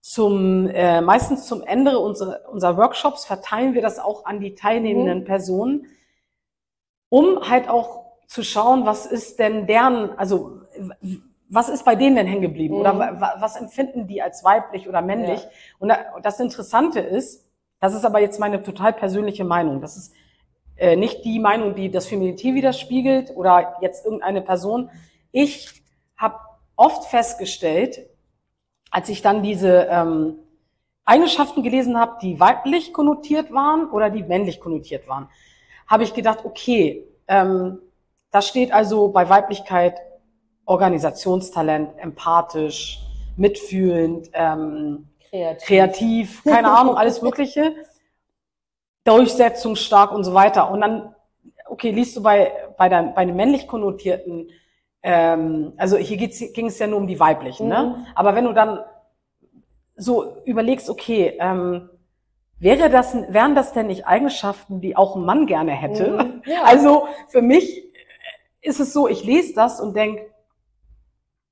zum 0.00 0.68
äh, 0.68 1.00
meistens 1.00 1.46
zum 1.46 1.62
Ende 1.62 1.98
unserer, 1.98 2.40
unserer 2.52 2.76
Workshops 2.76 3.24
verteilen 3.24 3.74
wir 3.74 3.82
das 3.82 3.98
auch 3.98 4.26
an 4.26 4.38
die 4.38 4.54
teilnehmenden 4.54 5.20
Mhm. 5.20 5.24
Personen, 5.24 5.86
um 7.08 7.48
halt 7.48 7.68
auch 7.68 8.03
zu 8.26 8.42
schauen, 8.42 8.86
was 8.86 9.06
ist 9.06 9.38
denn 9.38 9.66
deren, 9.66 10.10
also 10.18 10.60
was 11.48 11.68
ist 11.68 11.84
bei 11.84 11.94
denen 11.94 12.16
denn 12.16 12.26
hängen 12.26 12.42
geblieben 12.42 12.74
Mhm. 12.74 12.80
oder 12.80 12.98
wa- 12.98 13.20
wa- 13.20 13.34
was 13.38 13.56
empfinden 13.56 14.06
die 14.06 14.22
als 14.22 14.42
weiblich 14.44 14.88
oder 14.88 15.02
männlich? 15.02 15.40
Ja. 15.42 15.48
Und 15.78 15.88
da, 15.88 15.98
das 16.22 16.40
Interessante 16.40 17.00
ist, 17.00 17.48
das 17.80 17.94
ist 17.94 18.04
aber 18.04 18.20
jetzt 18.20 18.40
meine 18.40 18.62
total 18.62 18.92
persönliche 18.92 19.44
Meinung. 19.44 19.80
Das 19.80 19.96
ist 19.96 20.12
äh, 20.76 20.96
nicht 20.96 21.24
die 21.24 21.38
Meinung, 21.38 21.74
die 21.76 21.90
das 21.90 22.06
Feminity 22.06 22.54
widerspiegelt 22.54 23.30
oder 23.36 23.76
jetzt 23.80 24.04
irgendeine 24.04 24.42
Person. 24.42 24.90
Ich 25.30 25.82
habe 26.16 26.36
oft 26.76 27.04
festgestellt, 27.04 28.08
als 28.90 29.08
ich 29.08 29.22
dann 29.22 29.42
diese 29.42 29.86
ähm, 29.90 30.36
Eigenschaften 31.04 31.62
gelesen 31.62 31.98
habe, 32.00 32.16
die 32.22 32.40
weiblich 32.40 32.92
konnotiert 32.92 33.52
waren 33.52 33.90
oder 33.90 34.08
die 34.10 34.22
männlich 34.22 34.58
konnotiert 34.60 35.06
waren, 35.06 35.28
habe 35.86 36.02
ich 36.04 36.14
gedacht, 36.14 36.44
okay, 36.44 37.06
ähm, 37.28 37.78
da 38.34 38.42
steht 38.42 38.72
also 38.72 39.06
bei 39.10 39.28
Weiblichkeit 39.28 40.00
Organisationstalent, 40.64 41.90
empathisch, 41.98 42.98
mitfühlend, 43.36 44.28
ähm, 44.32 45.06
Kreativ. 45.30 45.64
kreativ, 45.64 46.44
keine 46.44 46.72
Ahnung, 46.72 46.96
alles 46.96 47.22
Mögliche, 47.22 47.76
durchsetzungsstark 49.04 50.10
und 50.10 50.24
so 50.24 50.34
weiter. 50.34 50.68
Und 50.72 50.80
dann, 50.80 51.14
okay, 51.66 51.92
liest 51.92 52.16
du 52.16 52.24
bei, 52.24 52.50
bei, 52.76 52.88
der, 52.88 53.04
bei 53.14 53.24
den 53.24 53.36
männlich 53.36 53.68
konnotierten, 53.68 54.50
ähm, 55.04 55.74
also 55.76 55.96
hier 55.96 56.16
ging 56.16 56.66
es 56.66 56.78
ja 56.80 56.88
nur 56.88 56.98
um 56.98 57.06
die 57.06 57.20
weiblichen, 57.20 57.68
ne? 57.68 57.94
Mhm. 57.98 58.06
Aber 58.16 58.34
wenn 58.34 58.46
du 58.46 58.52
dann 58.52 58.80
so 59.94 60.42
überlegst, 60.44 60.90
okay, 60.90 61.36
ähm, 61.38 61.88
wäre 62.58 62.90
das, 62.90 63.14
wären 63.28 63.54
das 63.54 63.74
denn 63.74 63.86
nicht 63.86 64.08
Eigenschaften, 64.08 64.80
die 64.80 64.96
auch 64.96 65.14
ein 65.14 65.24
Mann 65.24 65.46
gerne 65.46 65.70
hätte? 65.70 66.10
Mhm. 66.10 66.42
Ja. 66.46 66.62
Also 66.64 67.06
für 67.28 67.40
mich 67.40 67.93
ist 68.64 68.80
es 68.80 68.92
so, 68.92 69.08
ich 69.08 69.24
lese 69.24 69.54
das 69.54 69.78
und 69.80 69.94
denk, 69.94 70.20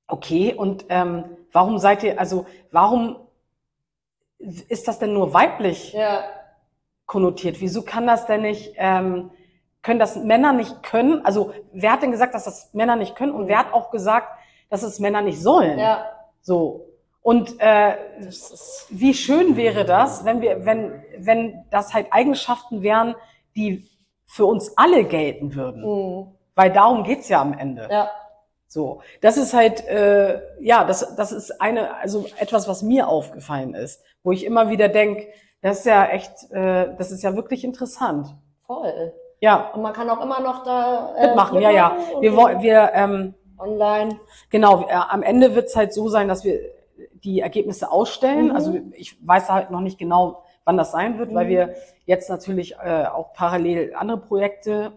okay, 0.07 0.53
und 0.53 0.85
ähm, 0.89 1.25
warum 1.51 1.77
seid 1.77 2.03
ihr, 2.03 2.19
also 2.19 2.45
warum 2.71 3.17
ist 4.39 4.87
das 4.87 4.99
denn 4.99 5.13
nur 5.13 5.33
weiblich 5.33 5.93
ja. 5.93 6.23
konnotiert? 7.05 7.61
Wieso 7.61 7.83
kann 7.83 8.07
das 8.07 8.25
denn 8.25 8.41
nicht, 8.41 8.73
ähm, 8.77 9.29
können 9.83 9.99
das 9.99 10.15
Männer 10.15 10.53
nicht 10.53 10.81
können? 10.81 11.23
Also 11.23 11.53
wer 11.71 11.91
hat 11.91 12.01
denn 12.01 12.11
gesagt, 12.11 12.33
dass 12.33 12.45
das 12.45 12.73
Männer 12.73 12.95
nicht 12.95 13.15
können? 13.15 13.31
Und 13.31 13.47
wer 13.47 13.59
hat 13.59 13.73
auch 13.73 13.91
gesagt, 13.91 14.27
dass 14.69 14.81
es 14.81 14.99
Männer 14.99 15.21
nicht 15.21 15.39
sollen? 15.39 15.77
Ja. 15.77 16.05
So. 16.41 16.89
Und 17.21 17.59
äh, 17.59 17.95
wie 18.89 19.13
schön 19.13 19.55
wäre 19.55 19.85
das, 19.85 20.25
wenn 20.25 20.41
wir, 20.41 20.65
wenn, 20.65 21.03
wenn 21.17 21.63
das 21.69 21.93
halt 21.93 22.07
Eigenschaften 22.11 22.81
wären, 22.81 23.15
die 23.55 23.87
für 24.25 24.45
uns 24.45 24.75
alle 24.77 25.05
gelten 25.05 25.53
würden. 25.53 25.83
mhm. 25.83 26.42
Weil 26.55 26.71
darum 26.71 27.03
geht's 27.03 27.29
ja 27.29 27.41
am 27.41 27.53
Ende. 27.57 27.87
Ja. 27.89 28.09
So, 28.67 29.01
das 29.21 29.37
ist 29.37 29.53
halt, 29.53 29.87
äh, 29.87 30.41
ja, 30.59 30.83
das, 30.83 31.15
das 31.15 31.31
ist 31.31 31.61
eine, 31.61 31.95
also 31.97 32.25
etwas, 32.39 32.67
was 32.67 32.81
mir 32.81 33.07
aufgefallen 33.07 33.75
ist, 33.75 34.03
wo 34.23 34.31
ich 34.31 34.45
immer 34.45 34.69
wieder 34.69 34.89
denke, 34.89 35.27
das 35.61 35.79
ist 35.79 35.85
ja 35.85 36.05
echt, 36.05 36.51
äh, 36.51 36.95
das 36.97 37.11
ist 37.11 37.23
ja 37.23 37.35
wirklich 37.35 37.63
interessant. 37.63 38.35
Voll. 38.65 39.13
Ja. 39.39 39.69
Und 39.73 39.81
man 39.83 39.93
kann 39.93 40.09
auch 40.09 40.21
immer 40.21 40.39
noch 40.39 40.63
da 40.63 41.13
äh, 41.15 41.27
mitmachen. 41.27 41.61
Ja, 41.61 41.69
ja. 41.69 41.97
Wir 42.19 42.35
wollen, 42.35 42.61
wir 42.61 42.91
ähm, 42.93 43.35
online. 43.59 44.19
Genau. 44.49 44.87
Äh, 44.87 44.93
am 44.93 45.21
Ende 45.21 45.53
wird 45.53 45.67
es 45.67 45.75
halt 45.75 45.93
so 45.93 46.09
sein, 46.09 46.27
dass 46.27 46.43
wir 46.43 46.59
die 47.23 47.41
Ergebnisse 47.41 47.91
ausstellen. 47.91 48.47
Mhm. 48.47 48.55
Also 48.55 48.79
ich 48.93 49.17
weiß 49.25 49.49
halt 49.49 49.69
noch 49.69 49.81
nicht 49.81 49.99
genau, 49.99 50.43
wann 50.63 50.77
das 50.77 50.91
sein 50.91 51.19
wird, 51.19 51.31
mhm. 51.31 51.35
weil 51.35 51.47
wir 51.47 51.75
jetzt 52.05 52.29
natürlich 52.29 52.75
äh, 52.83 53.05
auch 53.05 53.33
parallel 53.33 53.93
andere 53.95 54.17
Projekte 54.17 54.93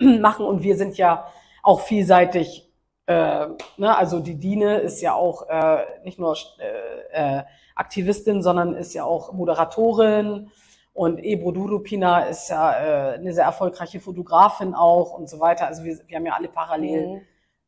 machen 0.20 0.44
und 0.46 0.62
wir 0.62 0.76
sind 0.76 0.96
ja 0.96 1.26
auch 1.62 1.80
vielseitig 1.80 2.68
äh, 3.08 3.46
ne, 3.78 3.96
also 3.96 4.20
die 4.20 4.38
Dine 4.38 4.78
ist 4.78 5.00
ja 5.00 5.14
auch 5.14 5.48
äh, 5.48 5.78
nicht 6.04 6.18
nur 6.18 6.36
äh, 6.58 7.38
äh, 7.38 7.42
Aktivistin, 7.74 8.42
sondern 8.42 8.74
ist 8.74 8.92
ja 8.92 9.04
auch 9.04 9.32
Moderatorin. 9.32 10.50
Und 10.92 11.24
Ebro 11.24 11.52
Durupina 11.52 12.24
ist 12.24 12.50
ja 12.50 12.72
äh, 12.72 13.14
eine 13.14 13.32
sehr 13.32 13.44
erfolgreiche 13.44 13.98
Fotografin 13.98 14.74
auch 14.74 15.16
und 15.16 15.30
so 15.30 15.40
weiter. 15.40 15.66
Also 15.66 15.84
wir, 15.84 15.96
wir 16.06 16.16
haben 16.16 16.26
ja 16.26 16.34
alle 16.34 16.48
parallel 16.48 17.06
mhm. 17.06 17.20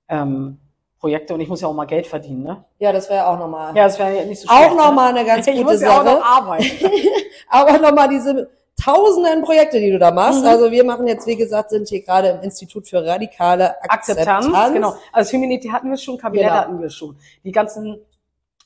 ähm, 0.08 0.60
Projekte 0.98 1.32
und 1.32 1.40
ich 1.40 1.48
muss 1.48 1.62
ja 1.62 1.68
auch 1.68 1.72
mal 1.72 1.86
Geld 1.86 2.06
verdienen, 2.06 2.42
ne? 2.42 2.64
Ja, 2.78 2.92
das 2.92 3.08
wäre 3.08 3.26
auch 3.26 3.38
nochmal. 3.38 3.74
Ja, 3.74 3.84
das 3.84 3.98
wäre 3.98 4.18
ja 4.18 4.24
nicht 4.26 4.40
so 4.40 4.48
schlecht. 4.48 4.70
Auch 4.70 4.76
nochmal 4.76 5.14
ne? 5.14 5.20
eine 5.20 5.26
ganz 5.26 5.46
ich 5.46 5.54
gute 5.54 5.64
muss 5.64 5.80
Sache. 5.80 5.90
Ja 5.90 6.00
auch 6.00 6.04
noch 6.04 6.24
arbeiten. 6.26 6.90
Aber 7.48 7.78
nochmal 7.78 8.08
diese 8.10 8.50
tausenden 8.82 9.42
Projekte, 9.42 9.78
die 9.78 9.90
du 9.90 9.98
da 9.98 10.10
machst. 10.10 10.42
Mhm. 10.42 10.48
Also 10.48 10.70
wir 10.70 10.84
machen 10.84 11.06
jetzt, 11.06 11.26
wie 11.26 11.36
gesagt, 11.36 11.70
sind 11.70 11.88
hier 11.88 12.02
gerade 12.02 12.28
im 12.28 12.40
Institut 12.42 12.88
für 12.88 13.04
radikale 13.04 13.80
Akzeptanz. 13.82 14.46
Akzeptanz 14.46 14.72
genau. 14.72 14.94
Also 15.12 15.36
Humanity 15.36 15.68
hatten 15.68 15.90
wir 15.90 15.98
schon, 15.98 16.18
Kabinett 16.18 16.48
genau. 16.48 16.60
hatten 16.60 16.80
wir 16.80 16.90
schon. 16.90 17.16
Die 17.44 17.52
ganzen 17.52 17.98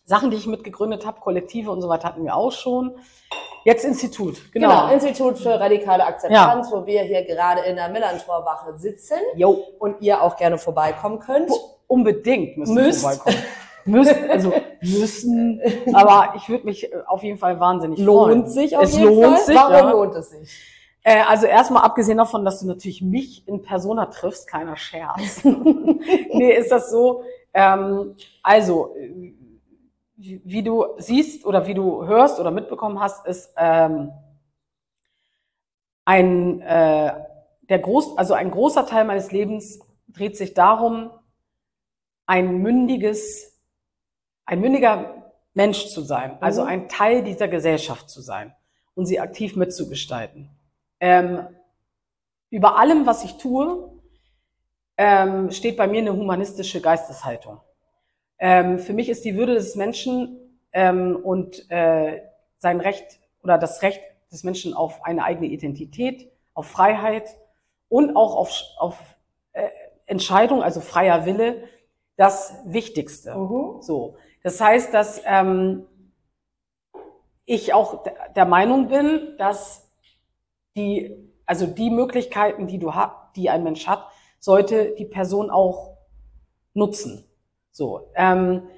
Sachen, 0.04 0.30
die 0.30 0.36
ich 0.36 0.46
mitgegründet 0.46 1.06
habe, 1.06 1.20
Kollektive 1.20 1.70
und 1.70 1.80
so 1.80 1.88
weiter 1.88 2.08
hatten 2.08 2.24
wir 2.24 2.36
auch 2.36 2.52
schon. 2.52 2.96
Jetzt 3.64 3.84
Institut, 3.84 4.52
genau. 4.52 4.68
Genau, 4.68 4.92
Institut 4.92 5.38
für 5.38 5.58
radikale 5.58 6.04
Akzeptanz, 6.04 6.70
ja. 6.70 6.76
wo 6.76 6.84
wir 6.84 7.02
hier 7.02 7.24
gerade 7.24 7.62
in 7.62 7.76
der 7.76 7.88
Millantorwache 7.88 8.76
sitzen. 8.76 9.16
Jo. 9.36 9.64
Und 9.78 10.02
ihr 10.02 10.22
auch 10.22 10.36
gerne 10.36 10.58
vorbeikommen 10.58 11.18
könnt. 11.18 11.50
Unbedingt 11.86 12.58
müsst, 12.58 12.72
müsst. 12.72 13.00
vorbeikommen. 13.00 13.38
müssen, 13.84 14.30
also 14.30 14.52
müssen, 14.80 15.60
aber 15.92 16.34
ich 16.36 16.48
würde 16.48 16.64
mich 16.64 16.92
äh, 16.92 16.96
auf 17.06 17.22
jeden 17.22 17.38
Fall 17.38 17.60
wahnsinnig 17.60 17.98
lohnt 17.98 18.26
freuen. 18.26 18.38
Lohnt 18.40 18.50
sich 18.50 18.76
auf 18.76 18.84
es 18.84 18.96
jeden 18.96 19.14
lohnt 19.14 19.36
Fall? 19.36 19.44
Sich, 19.44 19.56
Warum 19.56 19.72
ja. 19.72 19.90
lohnt 19.90 20.14
es 20.14 20.30
sich? 20.30 20.60
Äh, 21.02 21.22
also 21.28 21.46
erstmal 21.46 21.82
abgesehen 21.82 22.18
davon, 22.18 22.44
dass 22.44 22.60
du 22.60 22.66
natürlich 22.66 23.02
mich 23.02 23.46
in 23.46 23.62
Persona 23.62 24.06
triffst, 24.06 24.48
kleiner 24.48 24.76
Scherz. 24.76 25.44
nee, 25.44 26.52
ist 26.52 26.70
das 26.70 26.90
so, 26.90 27.22
ähm, 27.52 28.16
also 28.42 28.94
wie, 30.16 30.40
wie 30.44 30.62
du 30.62 30.86
siehst 30.98 31.44
oder 31.44 31.66
wie 31.66 31.74
du 31.74 32.06
hörst 32.06 32.40
oder 32.40 32.50
mitbekommen 32.50 33.00
hast, 33.00 33.26
ist 33.26 33.52
ähm, 33.56 34.12
ein 36.04 36.60
äh, 36.60 37.12
der 37.68 37.78
groß, 37.78 38.18
also 38.18 38.34
ein 38.34 38.50
großer 38.50 38.86
Teil 38.86 39.04
meines 39.04 39.32
Lebens 39.32 39.80
dreht 40.08 40.36
sich 40.36 40.54
darum, 40.54 41.10
ein 42.26 42.58
mündiges 42.58 43.53
ein 44.46 44.60
mündiger 44.60 45.32
Mensch 45.54 45.86
zu 45.88 46.02
sein, 46.02 46.36
also 46.40 46.62
mhm. 46.62 46.68
ein 46.68 46.88
Teil 46.88 47.22
dieser 47.22 47.48
Gesellschaft 47.48 48.10
zu 48.10 48.20
sein 48.20 48.54
und 48.94 49.06
sie 49.06 49.20
aktiv 49.20 49.56
mitzugestalten. 49.56 50.50
Ähm, 51.00 51.46
über 52.50 52.78
allem, 52.78 53.06
was 53.06 53.24
ich 53.24 53.36
tue, 53.36 53.90
ähm, 54.96 55.50
steht 55.50 55.76
bei 55.76 55.86
mir 55.86 56.00
eine 56.00 56.12
humanistische 56.12 56.80
Geisteshaltung. 56.80 57.60
Ähm, 58.38 58.78
für 58.78 58.92
mich 58.92 59.08
ist 59.08 59.24
die 59.24 59.36
Würde 59.36 59.54
des 59.54 59.74
Menschen 59.74 60.38
ähm, 60.72 61.16
und 61.16 61.70
äh, 61.70 62.22
sein 62.58 62.80
Recht 62.80 63.18
oder 63.42 63.58
das 63.58 63.82
Recht 63.82 64.00
des 64.30 64.44
Menschen 64.44 64.74
auf 64.74 65.04
eine 65.04 65.24
eigene 65.24 65.46
Identität, 65.46 66.30
auf 66.54 66.66
Freiheit 66.66 67.28
und 67.88 68.16
auch 68.16 68.36
auf, 68.36 68.52
auf 68.78 68.98
äh, 69.52 69.68
Entscheidung, 70.06 70.62
also 70.62 70.80
freier 70.80 71.26
Wille, 71.26 71.64
das 72.16 72.54
Wichtigste. 72.64 73.34
Mhm. 73.34 73.82
So. 73.82 74.16
Das 74.44 74.60
heißt, 74.60 74.92
dass 74.92 75.22
ähm, 75.24 75.86
ich 77.46 77.72
auch 77.72 78.04
der 78.36 78.44
Meinung 78.44 78.88
bin, 78.88 79.36
dass 79.38 79.90
die, 80.76 81.16
also 81.46 81.66
die 81.66 81.90
Möglichkeiten, 81.90 82.66
die 82.66 82.78
du 82.78 82.94
hast, 82.94 83.34
die 83.36 83.48
ein 83.48 83.64
Mensch 83.64 83.86
hat, 83.86 84.06
sollte 84.38 84.94
die 84.96 85.06
Person 85.06 85.50
auch 85.50 85.96
nutzen. 86.74 87.24
So. 87.72 88.10
Ähm, 88.14 88.68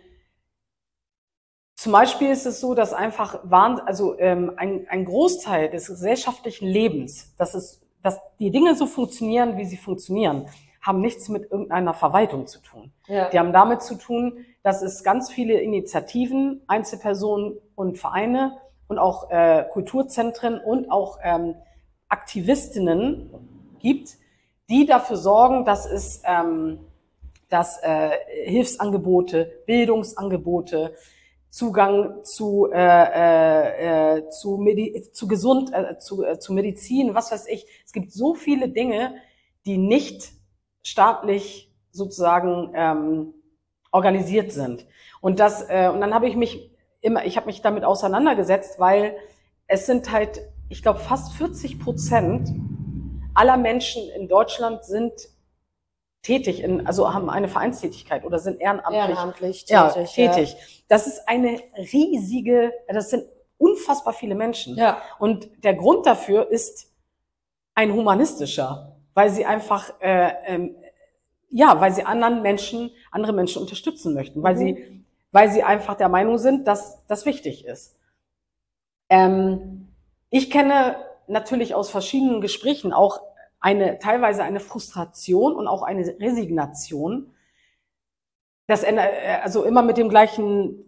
zum 1.75 1.93
Beispiel 1.93 2.31
ist 2.31 2.47
es 2.47 2.61
so, 2.61 2.75
dass 2.75 2.93
einfach 2.95 3.41
also 3.51 4.19
ähm, 4.21 4.53
ein, 4.57 4.87
ein 4.89 5.05
Großteil 5.05 5.69
des 5.69 5.89
gesellschaftlichen 5.89 6.69
Lebens, 6.69 7.35
dass 7.37 7.55
es, 7.55 7.83
dass 8.03 8.21
die 8.39 8.53
Dinge 8.53 8.77
so 8.77 8.87
funktionieren, 8.87 9.57
wie 9.57 9.65
sie 9.65 9.77
funktionieren, 9.77 10.49
haben 10.81 11.01
nichts 11.01 11.29
mit 11.29 11.51
irgendeiner 11.51 11.93
Verwaltung 11.93 12.47
zu 12.47 12.61
tun. 12.61 12.93
Ja. 13.09 13.29
Die 13.31 13.39
haben 13.39 13.53
damit 13.53 13.83
zu 13.83 13.97
tun, 13.97 14.47
dass 14.67 14.83
es 14.83 15.05
ganz 15.05 15.31
viele 15.31 15.61
Initiativen, 15.61 16.61
Einzelpersonen 16.67 17.57
und 17.77 17.99
Vereine 17.99 18.59
und 18.89 18.99
auch 18.99 19.31
äh, 19.31 19.65
Kulturzentren 19.71 20.59
und 20.59 20.91
auch 20.91 21.21
ähm, 21.23 21.55
Aktivistinnen 22.09 23.31
gibt, 23.79 24.17
die 24.69 24.85
dafür 24.85 25.19
sorgen, 25.19 25.65
dass 25.65 25.87
es 25.87 26.21
ähm, 26.25 26.81
dass 27.49 27.81
äh, 27.81 28.11
Hilfsangebote, 28.45 29.53
Bildungsangebote, 29.67 30.97
Zugang 31.49 32.25
zu 32.25 32.69
äh, 32.73 32.77
äh, 32.77 34.17
äh 34.17 34.31
zu, 34.31 34.57
Medi 34.57 35.01
zu 35.13 35.29
gesund 35.29 35.73
äh, 35.73 35.97
zu, 36.01 36.25
äh, 36.25 36.41
zu 36.41 36.53
Medizin, 36.53 37.15
was 37.15 37.31
weiß 37.31 37.47
ich. 37.47 37.69
Es 37.85 37.93
gibt 37.93 38.11
so 38.11 38.35
viele 38.35 38.69
Dinge, 38.69 39.15
die 39.65 39.79
nicht 39.79 40.33
staatlich 40.83 41.73
sozusagen 41.93 42.73
ähm, 42.75 43.35
organisiert 43.97 44.53
sind. 44.53 44.87
Und 45.21 45.41
das 45.41 45.69
äh, 45.69 45.89
und 45.93 46.01
dann 46.01 46.15
habe 46.15 46.29
ich 46.29 46.37
mich 46.37 46.71
immer, 47.01 47.25
ich 47.25 47.37
habe 47.37 47.47
mich 47.47 47.63
damit 47.63 47.83
auseinandergesetzt, 47.83 48.79
weil 48.79 49.17
es 49.67 49.87
sind 49.87 50.13
halt, 50.13 50.43
ich 50.69 50.83
glaube, 50.83 51.01
fast 51.01 51.33
40 51.33 51.81
Prozent 51.81 52.51
aller 53.35 53.57
Menschen 53.57 54.09
in 54.11 54.29
Deutschland 54.29 54.85
sind 54.85 55.13
tätig 56.23 56.63
in, 56.63 56.87
also 56.87 57.13
haben 57.13 57.31
eine 57.31 57.49
Vereinstätigkeit 57.49 58.25
oder 58.25 58.39
sind 58.39 58.61
ehrenamtlich, 58.61 59.01
ehrenamtlich 59.01 59.65
tätig. 59.65 59.71
Ja, 59.71 59.89
tätig. 60.05 60.53
Ja. 60.53 60.59
Das 60.89 61.07
ist 61.07 61.27
eine 61.27 61.59
riesige, 61.93 62.73
das 62.89 63.11
sind 63.11 63.25
unfassbar 63.59 64.13
viele 64.13 64.35
Menschen. 64.35 64.77
Ja. 64.77 65.01
Und 65.19 65.49
der 65.65 65.75
Grund 65.75 66.05
dafür 66.07 66.51
ist 66.51 66.93
ein 67.75 67.93
humanistischer 67.93 68.97
weil 69.17 69.31
sie 69.31 69.47
einfach, 69.47 69.95
äh, 70.01 70.31
ähm, 70.45 70.77
ja, 71.57 71.81
weil 71.81 71.91
sie 71.95 72.05
anderen 72.05 72.43
Menschen, 72.43 72.91
andere 73.11 73.33
Menschen 73.33 73.63
unterstützen 73.63 74.13
möchten, 74.13 74.43
weil 74.43 74.57
mhm. 74.57 74.59
sie, 74.59 75.05
weil 75.33 75.51
sie 75.51 75.63
einfach 75.63 75.95
der 75.95 76.11
Meinung 76.11 76.37
sind, 76.37 76.69
dass 76.69 77.07
das 77.07 77.25
wichtig 77.25 77.65
ist. 77.65 77.97
Ähm, 79.09 79.89
ich 80.29 80.51
kenne 80.51 80.97
natürlich 81.29 81.75
aus 81.75 81.89
verschiedenen 81.89 82.43
Gesprächen 82.43 82.93
auch 82.93 83.21
eine, 83.59 83.99
teilweise 83.99 84.43
eine 84.43 84.61
Frustration 84.61 85.57
und 85.57 85.67
auch 85.67 85.83
eine 85.83 86.03
Resignation. 86.21 87.35
Das, 88.67 88.83
äh, 88.83 88.99
also 89.43 89.65
immer 89.65 89.81
mit 89.81 89.97
dem 89.97 90.11
gleichen 90.11 90.85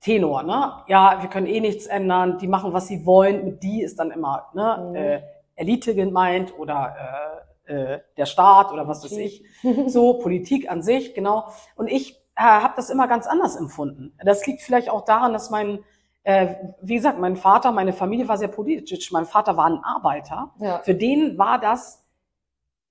Tenor, 0.00 0.42
ne? 0.42 0.72
Ja, 0.88 1.18
wir 1.20 1.28
können 1.28 1.46
eh 1.46 1.60
nichts 1.60 1.84
ändern, 1.84 2.38
die 2.38 2.48
machen, 2.48 2.72
was 2.72 2.86
sie 2.86 3.04
wollen, 3.04 3.44
mit 3.44 3.62
die 3.62 3.82
ist 3.82 3.98
dann 3.98 4.10
immer, 4.10 4.46
ne? 4.54 4.88
Mhm. 4.88 4.96
Äh, 4.96 5.22
Elite 5.54 5.94
gemeint 5.94 6.58
oder 6.58 7.45
äh, 7.66 7.94
äh, 7.94 8.00
der 8.16 8.26
Staat 8.26 8.72
oder 8.72 8.88
was 8.88 9.04
weiß 9.04 9.12
ich. 9.12 9.44
So, 9.86 10.14
Politik 10.14 10.70
an 10.70 10.82
sich, 10.82 11.14
genau. 11.14 11.48
Und 11.74 11.88
ich 11.88 12.16
äh, 12.36 12.42
habe 12.42 12.74
das 12.76 12.90
immer 12.90 13.08
ganz 13.08 13.26
anders 13.26 13.56
empfunden. 13.56 14.16
Das 14.24 14.46
liegt 14.46 14.62
vielleicht 14.62 14.88
auch 14.88 15.04
daran, 15.04 15.32
dass 15.32 15.50
mein, 15.50 15.80
äh, 16.22 16.54
wie 16.80 16.94
gesagt, 16.94 17.18
mein 17.18 17.36
Vater, 17.36 17.72
meine 17.72 17.92
Familie 17.92 18.28
war 18.28 18.38
sehr 18.38 18.48
politisch. 18.48 19.10
Mein 19.12 19.26
Vater 19.26 19.56
war 19.56 19.66
ein 19.66 19.82
Arbeiter. 19.82 20.52
Ja. 20.58 20.80
Für 20.80 20.94
den 20.94 21.38
war 21.38 21.60
das 21.60 22.04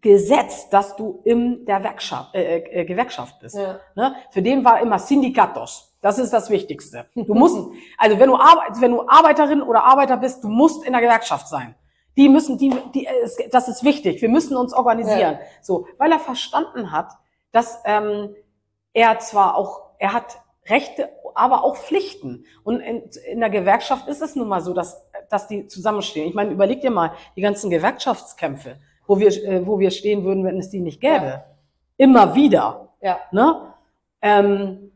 Gesetz, 0.02 0.70
dass 0.70 0.96
du 0.96 1.22
in 1.24 1.66
der 1.66 1.84
Werkschaft, 1.84 2.36
äh, 2.36 2.58
äh, 2.58 2.86
Gewerkschaft 2.86 3.40
bist. 3.40 3.56
Ja. 3.56 3.80
Ne? 3.96 4.16
Für 4.30 4.42
den 4.42 4.64
war 4.64 4.80
immer 4.82 5.00
Syndicatos. 5.00 5.98
Das 6.02 6.20
ist 6.20 6.32
das 6.32 6.50
Wichtigste. 6.50 7.08
Du 7.16 7.34
musst, 7.34 7.58
also 7.98 8.20
wenn 8.20 8.30
du, 8.30 8.36
Arbeit, 8.36 8.80
wenn 8.82 8.92
du 8.92 9.08
Arbeiterin 9.08 9.62
oder 9.62 9.84
Arbeiter 9.84 10.18
bist, 10.18 10.44
du 10.44 10.48
musst 10.48 10.86
in 10.86 10.94
der 10.94 11.02
Gewerkschaft 11.02 11.48
sein. 11.48 11.76
Die 12.18 12.30
müssen, 12.30 12.58
die, 12.58 12.74
die, 12.94 13.08
das 13.52 13.68
ist 13.68 13.84
wichtig. 13.84 14.22
Wir 14.22 14.30
müssen 14.30 14.56
uns 14.56 14.74
organisieren. 14.74 15.20
Ja. 15.20 15.40
So, 15.62 15.88
weil 15.98 16.12
er 16.12 16.20
verstanden 16.20 16.92
hat, 16.92 17.12
dass 17.52 17.82
ähm, 17.86 18.36
er 18.94 19.20
zwar 19.20 19.56
auch, 19.56 19.82
er 20.00 20.14
hat 20.14 20.38
Rechte, 20.68 21.10
aber 21.36 21.64
auch 21.64 21.76
Pflichten. 21.76 22.46
Und 22.64 22.80
in, 22.80 23.04
in 23.30 23.40
der 23.40 23.50
Gewerkschaft 23.50 24.08
ist 24.08 24.22
es 24.22 24.36
nun 24.36 24.48
mal 24.48 24.62
so, 24.62 24.74
dass, 24.74 25.06
dass 25.30 25.48
die 25.48 25.68
zusammenstehen. 25.68 26.28
Ich 26.28 26.34
meine, 26.34 26.52
überleg 26.52 26.82
dir 26.82 26.92
mal 26.92 27.12
die 27.36 27.42
ganzen 27.42 27.70
Gewerkschaftskämpfe, 27.70 28.78
wo 29.06 29.20
wir, 29.20 29.28
äh, 29.28 29.68
wo 29.68 29.80
wir 29.80 29.92
stehen 29.92 30.24
würden, 30.24 30.44
wenn 30.44 30.58
es 30.58 30.70
die 30.70 30.80
nicht 30.80 31.02
gäbe. 31.02 31.26
Ja. 31.26 31.46
Immer 31.98 32.36
wieder. 32.36 32.94
Ja. 33.02 33.20
Ne? 33.32 33.74
Ähm, 34.22 34.92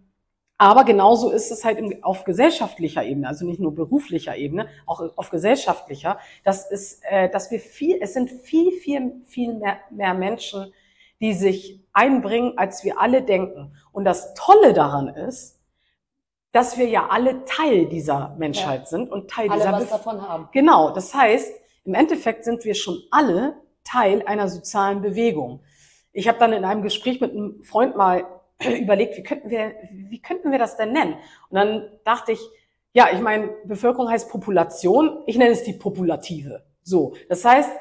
aber 0.62 0.84
genauso 0.84 1.32
ist 1.32 1.52
es 1.52 1.64
halt 1.64 2.04
auf 2.04 2.26
gesellschaftlicher 2.26 3.02
Ebene, 3.02 3.30
also 3.30 3.46
nicht 3.46 3.62
nur 3.62 3.74
beruflicher 3.74 4.36
Ebene, 4.36 4.68
auch 4.86 5.02
auf 5.16 5.30
gesellschaftlicher, 5.30 6.20
dass, 6.44 6.70
es, 6.70 7.00
äh, 7.10 7.30
dass 7.30 7.50
wir 7.50 7.62
viel, 7.62 7.98
es 8.02 8.14
sind 8.14 8.30
viel, 8.30 8.74
viel, 8.74 9.22
viel 9.26 9.54
mehr, 9.54 9.78
mehr 9.90 10.14
Menschen, 10.14 10.74
die 11.22 11.34
sich 11.34 11.80
einbringen, 11.94 12.58
als 12.58 12.84
wir 12.84 13.00
alle 13.00 13.22
denken. 13.22 13.74
Und 13.94 14.04
das 14.04 14.34
Tolle 14.34 14.74
daran 14.74 15.08
ist, 15.08 15.62
dass 16.52 16.78
wir 16.78 16.90
ja 16.90 17.08
alle 17.10 17.46
Teil 17.46 17.86
dieser 17.86 18.36
Menschheit 18.38 18.82
ja. 18.82 18.86
sind 18.86 19.10
und 19.10 19.32
Teil 19.32 19.50
alle 19.50 19.62
dieser 19.62 19.72
was 19.72 19.90
davon 19.90 20.22
haben. 20.22 20.50
Genau, 20.52 20.90
das 20.92 21.14
heißt, 21.14 21.54
im 21.86 21.94
Endeffekt 21.94 22.44
sind 22.44 22.66
wir 22.66 22.76
schon 22.76 23.02
alle 23.12 23.56
Teil 23.86 24.24
einer 24.26 24.50
sozialen 24.50 25.02
Bewegung. 25.02 25.62
Ich 26.12 26.28
habe 26.28 26.38
dann 26.38 26.52
in 26.52 26.66
einem 26.66 26.82
Gespräch 26.82 27.22
mit 27.22 27.32
einem 27.32 27.64
Freund 27.64 27.96
mal 27.96 28.26
überlegt, 28.82 29.18
wie 29.18 29.24
könnten 29.24 29.50
wir, 29.50 29.74
wie 29.92 30.22
könnten 30.22 30.52
wir 30.52 30.60
das 30.60 30.78
denn 30.78 30.94
nennen? 30.94 31.16
Und 31.50 31.56
dann 31.56 31.90
dachte 32.04 32.32
ich, 32.32 32.40
ja, 32.94 33.08
ich 33.14 33.22
meine, 33.22 33.50
Bevölkerung 33.66 34.10
heißt 34.10 34.30
Population, 34.30 35.24
ich 35.28 35.38
nenne 35.38 35.52
es 35.52 35.64
die 35.64 35.74
Populative. 35.74 36.64
So, 36.84 37.14
das 37.30 37.46
heißt, 37.46 37.72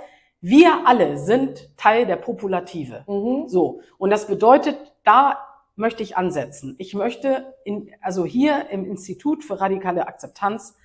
wir 0.40 0.86
alle 0.86 1.18
sind 1.18 1.76
Teil 1.76 2.06
der 2.06 2.16
Populative. 2.16 3.04
Mhm. 3.08 3.48
So, 3.48 3.80
und 3.96 4.10
das 4.10 4.26
bedeutet, 4.26 4.76
da 5.04 5.38
möchte 5.74 6.02
ich 6.02 6.16
ansetzen. 6.16 6.76
Ich 6.78 6.94
möchte, 6.94 7.54
in, 7.64 7.90
also 8.00 8.24
hier 8.24 8.68
im 8.70 8.84
Institut 8.84 9.44
für 9.44 9.60
radikale 9.60 10.06
Akzeptanz 10.06 10.76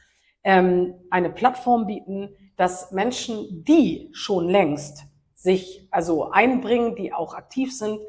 ähm, 0.44 0.96
eine 1.10 1.30
Plattform 1.30 1.88
bieten, 1.88 2.36
dass 2.56 2.92
Menschen, 2.92 3.64
die 3.66 4.10
schon 4.14 4.48
längst 4.48 5.06
sich 5.34 5.88
also 5.92 6.32
einbringen, 6.32 6.96
die 6.96 7.12
auch 7.12 7.34
aktiv 7.34 7.76
sind, 7.76 8.00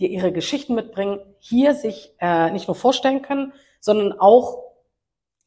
die 0.00 0.08
ihre 0.08 0.32
Geschichten 0.32 0.74
mitbringen, 0.74 1.20
hier 1.38 1.74
sich 1.74 2.14
äh, 2.20 2.50
nicht 2.50 2.68
nur 2.68 2.74
vorstellen 2.74 3.22
können, 3.22 3.52
sondern 3.80 4.12
auch, 4.18 4.64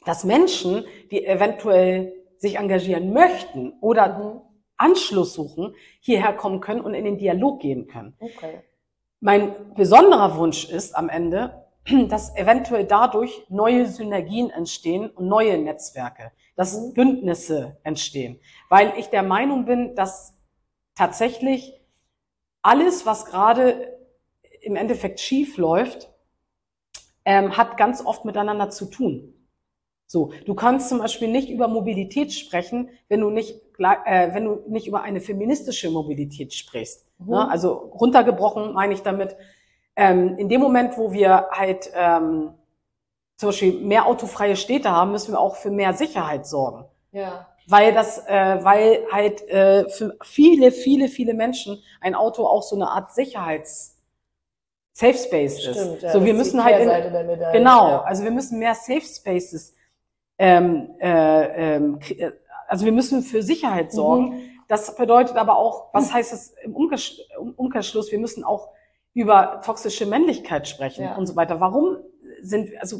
dass 0.06 0.24
Menschen, 0.24 0.86
die 1.12 1.26
eventuell 1.26 2.14
sich 2.38 2.58
engagieren 2.58 3.14
möchten 3.14 3.74
oder. 3.82 4.44
Anschluss 4.82 5.34
suchen, 5.34 5.76
hierher 6.00 6.34
kommen 6.34 6.60
können 6.60 6.82
und 6.82 6.94
in 6.94 7.06
den 7.06 7.18
Dialog 7.18 7.60
gehen 7.62 7.88
können. 7.88 8.16
Okay. 8.20 8.62
Mein 9.20 9.76
besonderer 9.76 10.36
Wunsch 10.38 10.68
ist 10.68 10.96
am 10.96 11.08
Ende, 11.08 11.68
dass 12.10 12.36
eventuell 12.36 12.86
dadurch 12.86 13.46
neue 13.50 13.86
Synergien 13.86 14.50
entstehen 14.50 15.10
und 15.10 15.28
neue 15.28 15.58
Netzwerke, 15.60 16.32
dass 16.56 16.80
mhm. 16.80 16.94
Bündnisse 16.94 17.78
entstehen, 17.84 18.40
weil 18.70 18.94
ich 18.98 19.08
der 19.08 19.24
Meinung 19.24 19.66
bin, 19.66 19.96
dass 19.96 20.36
tatsächlich 20.96 21.80
alles, 22.64 23.06
was 23.06 23.26
gerade 23.26 24.01
im 24.62 24.76
Endeffekt 24.76 25.20
schief 25.20 25.58
läuft, 25.58 26.10
ähm, 27.26 27.58
hat 27.58 27.78
ganz 27.78 28.06
oft 28.06 28.26
miteinander 28.26 28.70
zu 28.70 28.86
tun. 28.86 29.34
So, 30.08 30.34
du 30.46 30.56
kannst 30.56 30.90
zum 30.90 31.00
Beispiel 31.00 31.30
nicht 31.30 31.50
über 31.50 31.68
Mobilität 31.68 32.34
sprechen, 32.34 32.90
wenn 33.08 33.22
du 33.22 33.30
nicht, 33.30 33.62
äh, 33.80 34.34
wenn 34.34 34.44
du 34.44 34.60
nicht 34.68 34.88
über 34.88 35.04
eine 35.04 35.22
feministische 35.22 35.90
Mobilität 35.90 36.54
sprichst. 36.54 37.08
Mhm. 37.20 37.30
Ne? 37.30 37.50
Also 37.50 37.72
runtergebrochen 37.72 38.74
meine 38.74 38.94
ich 38.94 39.04
damit, 39.04 39.38
ähm, 39.96 40.38
in 40.38 40.50
dem 40.50 40.60
Moment, 40.60 40.98
wo 40.98 41.14
wir 41.14 41.48
halt 41.52 41.92
ähm, 41.96 42.54
zum 43.38 43.50
Beispiel 43.50 43.80
mehr 43.82 44.06
autofreie 44.06 44.56
Städte 44.56 44.92
haben, 44.92 45.12
müssen 45.12 45.34
wir 45.34 45.40
auch 45.40 45.56
für 45.56 45.72
mehr 45.72 45.94
Sicherheit 45.94 46.46
sorgen. 46.46 46.86
Ja. 47.12 47.48
Weil 47.68 47.94
das, 47.94 48.18
äh, 48.28 48.60
weil 48.64 49.06
halt 49.12 49.48
äh, 49.50 49.88
für 49.90 50.18
viele, 50.24 50.72
viele, 50.72 51.08
viele 51.08 51.34
Menschen 51.34 51.82
ein 52.02 52.16
Auto 52.16 52.46
auch 52.46 52.64
so 52.64 52.76
eine 52.76 52.90
Art 52.90 53.14
Sicherheits 53.14 53.91
Safe 54.94 55.18
Space 55.18 55.62
Stimmt. 55.62 56.02
Ja, 56.02 56.12
so, 56.12 56.24
wir 56.24 56.34
müssen 56.34 56.64
halt 56.64 56.82
in, 56.82 57.40
genau, 57.54 57.88
ja. 57.88 58.02
also 58.04 58.24
wir 58.24 58.32
müssen 58.32 58.60
mehr 58.60 58.76
Safe 58.76 59.02
Spaces, 59.02 59.74
ähm, 60.38 60.90
äh, 61.00 61.76
ähm, 61.76 62.00
äh, 62.10 62.32
also 62.68 62.86
wir 62.86 62.92
müssen 62.92 63.22
für 63.22 63.42
Sicherheit 63.44 63.88
mhm. 63.88 63.96
sorgen. 63.96 64.30
Mhm. 64.30 64.50
Das 64.68 64.96
bedeutet 64.96 65.36
aber 65.36 65.58
auch, 65.58 65.94
was 65.94 66.14
heißt 66.14 66.32
es 66.32 66.54
im 66.64 66.74
Umkehrschluss? 66.74 68.12
Wir 68.12 68.20
müssen 68.20 68.44
auch 68.46 68.70
über 69.14 69.62
toxische 69.66 70.06
Männlichkeit 70.06 70.68
sprechen 70.68 71.04
ja. 71.04 71.16
und 71.16 71.26
so 71.26 71.36
weiter. 71.36 71.60
Warum 71.60 71.98
sind, 72.42 72.70
also 72.80 73.00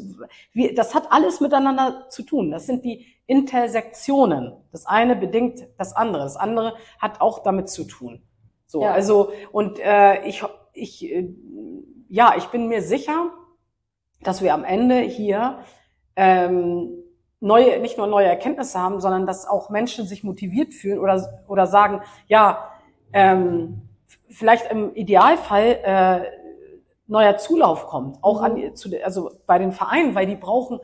wir, 0.52 0.74
das 0.74 0.94
hat 0.94 1.10
alles 1.10 1.40
miteinander 1.40 2.06
zu 2.10 2.22
tun. 2.22 2.50
Das 2.50 2.66
sind 2.66 2.84
die 2.84 3.06
Intersektionen. 3.26 4.52
Das 4.70 4.86
eine 4.86 5.16
bedingt 5.16 5.66
das 5.78 5.94
andere. 5.94 6.22
Das 6.24 6.36
andere 6.36 6.74
hat 6.98 7.20
auch 7.20 7.42
damit 7.42 7.68
zu 7.68 7.84
tun. 7.84 8.22
So, 8.66 8.84
also 8.84 9.32
und 9.52 9.78
äh, 9.80 10.24
ich, 10.26 10.44
ich 10.72 11.04
äh, 11.04 11.28
ja, 12.12 12.34
ich 12.36 12.48
bin 12.48 12.68
mir 12.68 12.82
sicher, 12.82 13.30
dass 14.22 14.42
wir 14.42 14.52
am 14.52 14.64
Ende 14.64 15.00
hier 15.00 15.60
ähm, 16.14 17.02
neue, 17.40 17.80
nicht 17.80 17.96
nur 17.96 18.06
neue 18.06 18.26
Erkenntnisse 18.26 18.78
haben, 18.78 19.00
sondern 19.00 19.26
dass 19.26 19.46
auch 19.46 19.70
Menschen 19.70 20.06
sich 20.06 20.22
motiviert 20.22 20.74
fühlen 20.74 20.98
oder, 20.98 21.42
oder 21.48 21.66
sagen, 21.66 22.02
ja, 22.28 22.70
ähm, 23.14 23.88
vielleicht 24.28 24.70
im 24.70 24.94
Idealfall 24.94 25.78
äh, 25.82 26.20
neuer 27.06 27.38
Zulauf 27.38 27.86
kommt, 27.86 28.22
auch 28.22 28.40
mhm. 28.40 28.44
an 28.44 28.56
die, 28.56 28.74
zu, 28.74 28.90
also 29.02 29.30
bei 29.46 29.58
den 29.58 29.72
Vereinen, 29.72 30.14
weil 30.14 30.26
die 30.26 30.36
brauchen, 30.36 30.80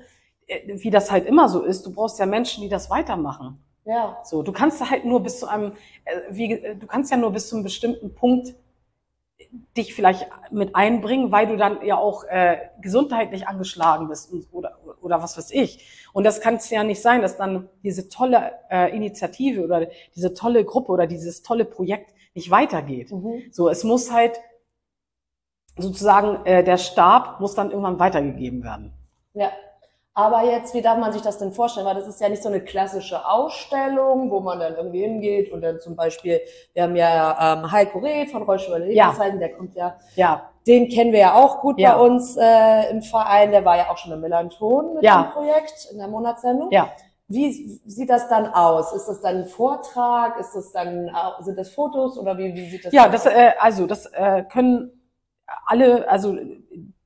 äh, 0.46 0.60
wie 0.66 0.90
das 0.90 1.10
halt 1.10 1.26
immer 1.26 1.50
so 1.50 1.62
ist, 1.62 1.84
du 1.84 1.92
brauchst 1.92 2.18
ja 2.18 2.24
Menschen, 2.24 2.62
die 2.62 2.70
das 2.70 2.88
weitermachen. 2.88 3.62
Ja. 3.84 4.18
So, 4.24 4.42
du 4.42 4.52
kannst 4.52 4.88
halt 4.90 5.04
nur 5.04 5.22
bis 5.22 5.40
zu 5.40 5.46
einem, 5.46 5.72
äh, 6.06 6.20
wie, 6.30 6.58
du 6.78 6.86
kannst 6.86 7.10
ja 7.10 7.18
nur 7.18 7.32
bis 7.32 7.50
zu 7.50 7.56
einem 7.56 7.64
bestimmten 7.64 8.14
Punkt 8.14 8.54
dich 9.76 9.94
vielleicht 9.94 10.26
mit 10.50 10.74
einbringen, 10.74 11.30
weil 11.30 11.46
du 11.46 11.56
dann 11.56 11.84
ja 11.84 11.96
auch 11.96 12.24
äh, 12.24 12.58
gesundheitlich 12.80 13.46
angeschlagen 13.46 14.08
bist 14.08 14.32
und, 14.32 14.46
oder, 14.52 14.76
oder 15.00 15.22
was 15.22 15.38
weiß 15.38 15.52
ich. 15.52 16.08
Und 16.12 16.24
das 16.24 16.40
kann 16.40 16.56
es 16.56 16.68
ja 16.70 16.82
nicht 16.84 17.00
sein, 17.00 17.22
dass 17.22 17.36
dann 17.36 17.68
diese 17.82 18.08
tolle 18.08 18.52
äh, 18.70 18.94
Initiative 18.94 19.64
oder 19.64 19.86
diese 20.14 20.34
tolle 20.34 20.64
Gruppe 20.64 20.92
oder 20.92 21.06
dieses 21.06 21.42
tolle 21.42 21.64
Projekt 21.64 22.14
nicht 22.34 22.50
weitergeht. 22.50 23.12
Mhm. 23.12 23.44
So, 23.52 23.68
es 23.68 23.84
muss 23.84 24.12
halt 24.12 24.40
sozusagen, 25.76 26.44
äh, 26.44 26.64
der 26.64 26.76
Stab 26.76 27.40
muss 27.40 27.54
dann 27.54 27.70
irgendwann 27.70 27.98
weitergegeben 27.98 28.64
werden. 28.64 28.92
Ja. 29.34 29.52
Aber 30.18 30.42
jetzt, 30.42 30.74
wie 30.74 30.82
darf 30.82 30.98
man 30.98 31.12
sich 31.12 31.22
das 31.22 31.38
denn 31.38 31.52
vorstellen? 31.52 31.86
Weil 31.86 31.94
das 31.94 32.08
ist 32.08 32.20
ja 32.20 32.28
nicht 32.28 32.42
so 32.42 32.48
eine 32.48 32.60
klassische 32.60 33.24
Ausstellung, 33.24 34.32
wo 34.32 34.40
man 34.40 34.58
dann 34.58 34.74
irgendwie 34.74 35.02
hingeht 35.02 35.52
und 35.52 35.60
dann 35.60 35.78
zum 35.78 35.94
Beispiel, 35.94 36.40
wir 36.74 36.82
haben 36.82 36.96
ja 36.96 37.54
ähm, 37.54 37.70
Heiko 37.70 38.00
Reth 38.00 38.32
von 38.32 38.42
Rollstuhl 38.42 38.78
Lebenszeiten, 38.78 39.40
ja. 39.40 39.46
der 39.46 39.56
kommt 39.56 39.76
ja, 39.76 39.96
ja, 40.16 40.50
den 40.66 40.88
kennen 40.88 41.12
wir 41.12 41.20
ja 41.20 41.34
auch 41.34 41.60
gut 41.60 41.78
ja. 41.78 41.94
bei 41.94 42.00
uns 42.00 42.36
äh, 42.36 42.90
im 42.90 43.02
Verein, 43.02 43.52
der 43.52 43.64
war 43.64 43.76
ja 43.76 43.90
auch 43.90 43.96
schon 43.96 44.10
im 44.10 44.20
Melanton 44.20 44.94
mit 44.94 45.04
ja. 45.04 45.22
dem 45.22 45.30
Projekt 45.30 45.88
in 45.92 45.98
der 45.98 46.08
Monatssendung. 46.08 46.72
Ja. 46.72 46.90
Wie 47.28 47.78
sieht 47.86 48.10
das 48.10 48.28
dann 48.28 48.52
aus? 48.52 48.92
Ist 48.92 49.06
das 49.06 49.20
dann 49.20 49.36
ein 49.36 49.46
Vortrag? 49.46 50.40
Ist 50.40 50.56
das 50.56 50.72
dann, 50.72 51.14
sind 51.42 51.56
das 51.56 51.70
Fotos 51.70 52.18
oder 52.18 52.36
wie, 52.38 52.56
wie 52.56 52.68
sieht 52.68 52.86
das? 52.86 52.92
Ja, 52.92 53.08
das, 53.08 53.24
äh, 53.26 53.52
also 53.60 53.86
das 53.86 54.06
äh, 54.06 54.42
können 54.50 54.90
alle, 55.64 56.08
also 56.08 56.36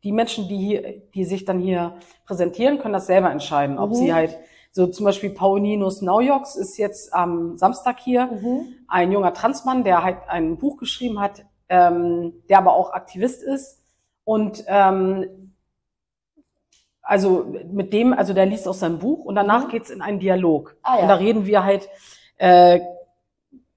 die 0.05 0.13
Menschen, 0.13 0.49
die, 0.49 0.57
hier, 0.57 1.03
die 1.15 1.25
sich 1.25 1.45
dann 1.45 1.61
hier 1.61 1.95
präsentieren, 2.27 2.79
können 2.79 2.95
das 2.95 3.07
selber 3.07 3.31
entscheiden, 3.31 3.79
ob 3.79 3.91
mhm. 3.91 3.95
sie 3.95 4.15
halt 4.15 4.39
so 4.73 4.87
zum 4.87 5.05
Beispiel 5.05 5.31
Paulinus 5.31 6.01
Naujoks 6.01 6.57
ist 6.57 6.79
jetzt 6.79 7.13
am 7.13 7.59
Samstag 7.59 7.99
hier, 8.01 8.27
mhm. 8.27 8.75
ein 8.89 9.13
junger 9.13 9.35
Transmann, 9.35 9.85
der 9.85 10.03
halt 10.03 10.19
ein 10.29 10.57
Buch 10.57 10.79
geschrieben 10.79 11.21
hat, 11.21 11.45
ähm, 11.69 12.33
der 12.49 12.59
aber 12.59 12.75
auch 12.75 12.93
Aktivist 12.93 13.43
ist 13.43 13.81
und 14.25 14.65
ähm, 14.67 15.53
also 17.03 17.53
mit 17.71 17.93
dem, 17.93 18.13
also 18.13 18.33
der 18.33 18.47
liest 18.47 18.67
aus 18.67 18.81
seinem 18.81 18.99
Buch 18.99 19.25
und 19.25 19.35
danach 19.35 19.67
mhm. 19.67 19.71
geht's 19.71 19.91
in 19.91 20.01
einen 20.01 20.21
Dialog. 20.21 20.77
Ah, 20.83 20.97
ja. 20.97 21.03
Und 21.03 21.09
da 21.09 21.15
reden 21.17 21.47
wir 21.47 21.65
halt 21.65 21.89
äh, 22.39 22.81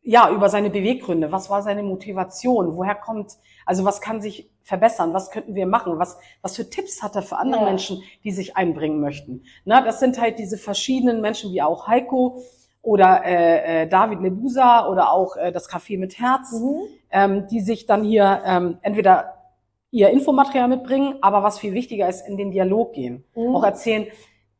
ja 0.01 0.29
über 0.29 0.47
seine 0.49 0.69
Beweggründe. 0.69 1.31
Was 1.31 1.49
war 1.49 1.61
seine 1.61 1.83
Motivation? 1.83 2.77
Woher 2.77 2.95
kommt, 2.95 3.33
also 3.65 3.83
was 3.83 3.99
kann 3.99 4.21
sich 4.21 4.49
verbessern? 4.65 5.13
Was 5.13 5.31
könnten 5.31 5.55
wir 5.55 5.67
machen? 5.67 5.97
Was, 5.99 6.17
was 6.41 6.55
für 6.55 6.69
Tipps 6.69 7.01
hat 7.01 7.15
er 7.15 7.21
für 7.21 7.37
andere 7.37 7.61
ja. 7.61 7.67
Menschen, 7.67 8.01
die 8.23 8.31
sich 8.31 8.57
einbringen 8.57 8.99
möchten? 8.99 9.43
Na, 9.63 9.81
das 9.81 9.99
sind 9.99 10.19
halt 10.19 10.39
diese 10.39 10.57
verschiedenen 10.57 11.21
Menschen, 11.21 11.53
wie 11.53 11.61
auch 11.61 11.87
Heiko 11.87 12.41
oder 12.81 13.23
äh, 13.23 13.83
äh, 13.83 13.87
David 13.87 14.21
Lebusa 14.21 14.87
oder 14.87 15.11
auch 15.11 15.37
äh, 15.37 15.51
das 15.51 15.69
Café 15.69 15.97
mit 15.97 16.19
Herz, 16.19 16.51
mhm. 16.51 16.81
ähm, 17.11 17.47
die 17.47 17.61
sich 17.61 17.85
dann 17.85 18.03
hier 18.03 18.41
ähm, 18.45 18.77
entweder 18.81 19.35
ihr 19.91 20.09
Infomaterial 20.09 20.67
mitbringen, 20.67 21.19
aber 21.21 21.41
was 21.43 21.59
viel 21.59 21.73
wichtiger 21.73 22.09
ist, 22.09 22.27
in 22.27 22.35
den 22.35 22.51
Dialog 22.51 22.93
gehen. 22.93 23.23
Mhm. 23.35 23.55
Auch 23.55 23.63
erzählen, 23.63 24.07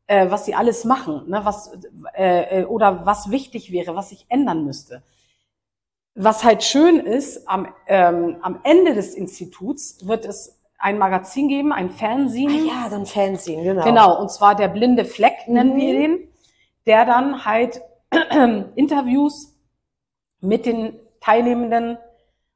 äh, 0.08 0.30
was 0.30 0.46
sie 0.46 0.54
alles 0.54 0.86
machen, 0.86 1.24
ne, 1.28 1.42
was 1.44 1.72
äh, 2.16 2.62
äh, 2.62 2.66
oder 2.66 3.06
was 3.06 3.32
wichtig 3.32 3.72
wäre, 3.72 3.96
was 3.96 4.10
sich 4.10 4.26
ändern 4.30 4.66
müsste. 4.66 5.02
Was 6.16 6.44
halt 6.44 6.64
schön 6.64 7.00
ist, 7.00 7.48
am, 7.48 7.68
ähm, 7.88 8.38
am 8.42 8.60
Ende 8.64 8.94
des 8.94 9.14
Instituts 9.14 10.08
wird 10.08 10.26
es 10.26 10.62
ein 10.78 10.98
Magazin 10.98 11.50
geben, 11.50 11.74
ein 11.74 11.90
Fernsehen. 11.90 12.70
Ah 12.70 12.84
ja, 12.84 12.90
so 12.90 12.96
ein 12.96 13.06
Fernsehen, 13.06 13.64
genau. 13.64 13.84
Genau, 13.84 14.20
und 14.22 14.32
zwar 14.32 14.56
der 14.56 14.70
blinde 14.70 15.04
Fleck 15.04 15.48
nennen 15.48 15.74
mhm. 15.74 15.78
wir 15.78 15.94
den, 15.94 16.28
der 16.86 17.06
dann 17.06 17.46
halt 17.46 17.82
Interviews 18.76 19.58
mit 20.40 20.66
den 20.66 21.00
Teilnehmenden 21.20 21.98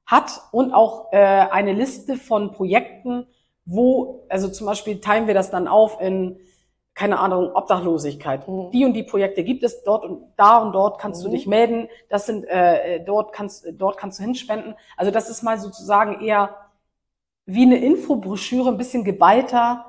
hat 0.05 0.41
und 0.51 0.73
auch 0.73 1.11
äh, 1.11 1.17
eine 1.17 1.73
Liste 1.73 2.15
von 2.15 2.51
Projekten, 2.51 3.27
wo, 3.65 4.25
also 4.29 4.47
zum 4.47 4.67
Beispiel 4.67 5.01
teilen 5.01 5.27
wir 5.27 5.33
das 5.33 5.51
dann 5.51 5.67
auf 5.67 5.99
in, 6.01 6.39
keine 6.99 7.17
Ahnung, 7.19 7.51
Obdachlosigkeit. 7.55 8.45
Mhm. 8.47 8.71
Die 8.71 8.83
und 8.85 8.93
die 8.93 9.03
Projekte 9.03 9.43
gibt 9.45 9.63
es 9.63 9.83
dort 9.83 10.03
und 10.03 10.21
da 10.35 10.57
und 10.57 10.73
dort 10.73 10.99
kannst 10.99 11.23
du 11.23 11.29
Mhm. 11.29 11.31
dich 11.31 11.47
melden. 11.47 11.87
Das 12.09 12.25
sind 12.25 12.43
äh, 12.45 12.99
dort 13.05 13.31
kannst 13.31 13.65
dort 13.73 13.95
kannst 13.97 14.19
du 14.19 14.23
hinspenden. 14.23 14.75
Also 14.97 15.09
das 15.09 15.29
ist 15.29 15.41
mal 15.41 15.57
sozusagen 15.59 16.19
eher 16.21 16.49
wie 17.45 17.63
eine 17.63 17.77
Infobroschüre, 17.77 18.69
ein 18.69 18.77
bisschen 18.77 19.03
geballter. 19.05 19.85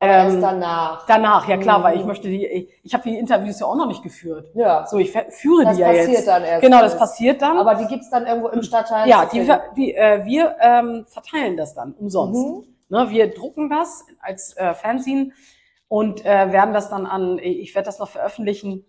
Erst 0.00 0.34
Ähm, 0.36 0.42
danach. 0.42 1.06
danach, 1.06 1.48
ja 1.48 1.56
klar, 1.56 1.82
weil 1.82 1.94
ich 1.96 2.02
Mhm. 2.02 2.08
möchte 2.08 2.28
die, 2.28 2.44
ich, 2.46 2.68
ich 2.82 2.92
habe 2.94 3.04
die 3.08 3.16
Interviews 3.18 3.58
ja 3.60 3.66
auch 3.66 3.76
noch 3.76 3.86
nicht 3.86 4.02
geführt. 4.02 4.48
Ja. 4.54 4.86
So, 4.86 4.98
ich 4.98 5.12
führe 5.12 5.64
Das 5.64 5.76
die 5.76 5.80
ja 5.80 5.88
passiert 5.88 6.08
jetzt. 6.10 6.28
dann 6.28 6.44
erst. 6.44 6.62
Genau, 6.62 6.80
das 6.80 6.98
passiert 6.98 7.40
dann. 7.40 7.56
Aber 7.56 7.74
die 7.76 7.86
gibt's 7.86 8.10
dann 8.10 8.26
irgendwo 8.26 8.48
im 8.48 8.62
Stadtteil. 8.62 9.08
ja, 9.08 9.24
die, 9.24 9.50
die, 9.76 9.94
äh, 9.94 10.22
wir 10.26 10.56
ähm, 10.60 11.06
verteilen 11.08 11.56
das 11.56 11.74
dann 11.74 11.94
umsonst. 11.94 12.38
Mhm. 12.46 12.64
Ne, 12.90 13.08
wir 13.08 13.32
drucken 13.32 13.70
das 13.70 14.04
als 14.20 14.54
äh, 14.58 14.74
Fanzine 14.74 15.30
und 15.88 16.24
äh, 16.24 16.52
werden 16.52 16.74
das 16.74 16.90
dann 16.90 17.06
an, 17.06 17.38
ich 17.38 17.74
werde 17.74 17.86
das 17.86 17.98
noch 17.98 18.08
veröffentlichen, 18.08 18.84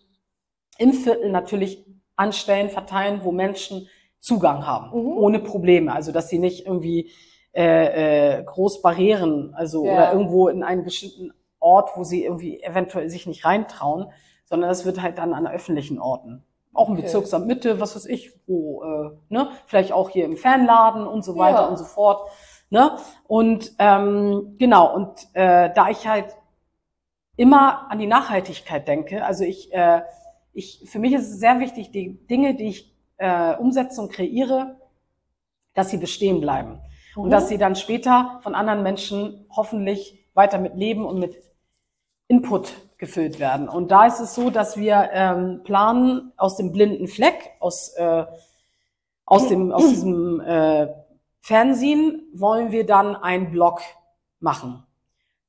im 0.78 0.94
Viertel 0.94 1.32
natürlich 1.32 1.86
anstellen, 2.16 2.70
verteilen, 2.70 3.22
wo 3.24 3.32
Menschen 3.32 3.88
Zugang 4.20 4.66
haben, 4.66 4.88
Mhm. 4.98 5.18
ohne 5.18 5.40
Probleme. 5.40 5.94
Also 5.94 6.12
dass 6.12 6.30
sie 6.30 6.40
nicht 6.40 6.66
irgendwie 6.66 7.12
äh, 7.54 8.40
äh, 8.40 8.44
groß 8.44 8.82
Barrieren, 8.82 9.54
also 9.56 9.86
Ja. 9.86 9.94
oder 9.94 10.12
irgendwo 10.12 10.50
in 10.50 10.62
einen 10.64 10.84
bestimmten 10.84 11.32
Ort, 11.60 11.92
wo 11.96 12.04
sie 12.04 12.24
irgendwie 12.26 12.62
eventuell 12.62 13.10
sich 13.10 13.28
nicht 13.28 13.46
reintrauen, 13.46 14.08
sondern 14.44 14.70
das 14.70 14.86
wird 14.86 15.02
halt 15.02 15.18
dann 15.18 15.34
an 15.34 15.48
öffentlichen 15.48 16.00
Orten. 16.00 16.44
Auch 16.74 16.90
im 16.90 16.96
Okay. 16.96 17.04
Bezirksamt 17.04 17.48
Mitte, 17.48 17.80
was 17.80 17.96
weiß 17.96 18.08
ich, 18.08 18.34
wo, 18.46 18.84
äh, 18.84 19.12
ne, 19.30 19.50
vielleicht 19.68 19.94
auch 19.94 20.10
hier 20.10 20.26
im 20.26 20.36
Fanladen 20.36 21.08
und 21.08 21.24
so 21.24 21.38
weiter 21.38 21.62
Ja. 21.62 21.68
und 21.68 21.78
so 21.78 21.86
fort. 21.86 22.30
Ne? 22.70 22.98
Und 23.28 23.72
ähm, 23.80 24.56
genau, 24.60 24.94
und 24.94 25.12
äh, 25.34 25.72
da 25.74 25.90
ich 25.90 26.06
halt 26.08 26.36
immer 27.36 27.92
an 27.92 28.00
die 28.00 28.08
Nachhaltigkeit 28.08 28.88
denke, 28.88 29.26
also 29.26 29.44
ich, 29.44 29.74
äh, 29.74 30.02
ich, 30.54 30.84
für 30.86 31.00
mich 31.00 31.14
ist 31.14 31.30
es 31.30 31.40
sehr 31.40 31.60
wichtig, 31.60 31.92
die 31.92 32.26
Dinge, 32.28 32.56
die 32.56 32.70
ich 32.70 32.96
äh, 33.18 33.56
umsetze 33.56 34.02
und 34.02 34.12
kreiere, 34.12 34.80
dass 35.74 35.90
sie 35.90 35.98
bestehen 35.98 36.42
bleiben. 36.42 36.80
Und 37.16 37.28
Mhm. 37.28 37.32
dass 37.32 37.50
sie 37.50 37.58
dann 37.58 37.76
später 37.76 38.40
von 38.42 38.56
anderen 38.56 38.84
Menschen 38.84 39.46
hoffentlich 39.50 40.26
weiter 40.34 40.58
mit 40.58 40.76
Leben 40.76 41.06
und 41.06 41.20
mit 41.20 41.38
Input 42.28 42.74
gefüllt 42.98 43.40
werden. 43.40 43.70
Und 43.70 43.92
da 43.92 44.06
ist 44.06 44.20
es 44.20 44.36
so, 44.36 44.50
dass 44.50 44.78
wir 44.78 45.10
ähm, 45.12 45.62
planen 45.64 46.32
aus 46.38 46.56
dem 46.58 46.72
blinden 46.72 47.08
Fleck, 47.08 47.52
aus, 47.60 47.94
äh, 47.96 48.26
aus, 49.26 49.48
dem, 49.48 49.72
aus 49.72 49.88
diesem 49.90 50.40
äh, 50.42 50.88
Fernsehen, 51.42 52.24
wollen 52.34 52.72
wir 52.72 52.86
dann 52.86 53.16
einen 53.16 53.52
Blog 53.52 53.82
machen, 54.40 54.86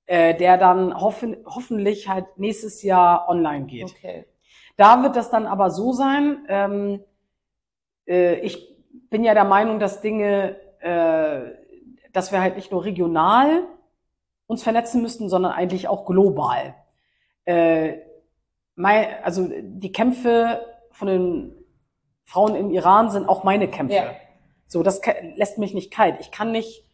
äh, 0.07 0.35
der 0.35 0.57
dann 0.57 0.99
hoffen, 0.99 1.37
hoffentlich 1.45 2.09
halt 2.09 2.39
nächstes 2.39 2.83
Jahr 2.83 3.29
online 3.29 3.67
geht. 3.67 3.95
Okay. 3.97 4.27
Da 4.77 5.03
wird 5.03 5.17
das 5.17 5.31
dann 5.31 5.47
aber 5.47 5.71
so 5.71 5.93
sein, 5.93 6.45
ähm, 6.49 7.05
äh, 8.07 8.35
ich 8.41 8.77
bin 9.11 9.25
ja 9.25 9.35
der 9.35 9.45
Meinung, 9.45 9.79
dass 9.79 10.01
Dinge, 10.01 10.57
äh, 10.81 11.41
dass 12.13 12.33
wir 12.33 12.41
halt 12.41 12.57
nicht 12.57 12.71
nur 12.71 12.85
regional 12.85 13.65
uns 14.47 14.63
vernetzen 14.63 15.03
müssten, 15.03 15.29
sondern 15.29 15.53
eigentlich 15.53 15.89
auch 15.89 16.07
global. 16.07 16.75
Äh, 17.45 17.99
mein, 18.75 19.07
also 19.23 19.49
die 19.51 19.93
Kämpfe 19.93 20.65
von 20.93 21.09
den 21.09 21.65
Frauen 22.25 22.55
im 22.55 22.71
Iran 22.71 23.11
sind 23.11 23.29
auch 23.29 23.45
meine 23.45 23.69
Kämpfe. 23.69 23.97
Ja. 23.97 24.15
So, 24.67 24.83
das 24.83 25.01
lässt 25.37 25.59
mich 25.59 25.75
nicht 25.75 25.93
kalt. 25.93 26.17
Ich 26.21 26.31
kann 26.31 26.53
nicht 26.53 26.86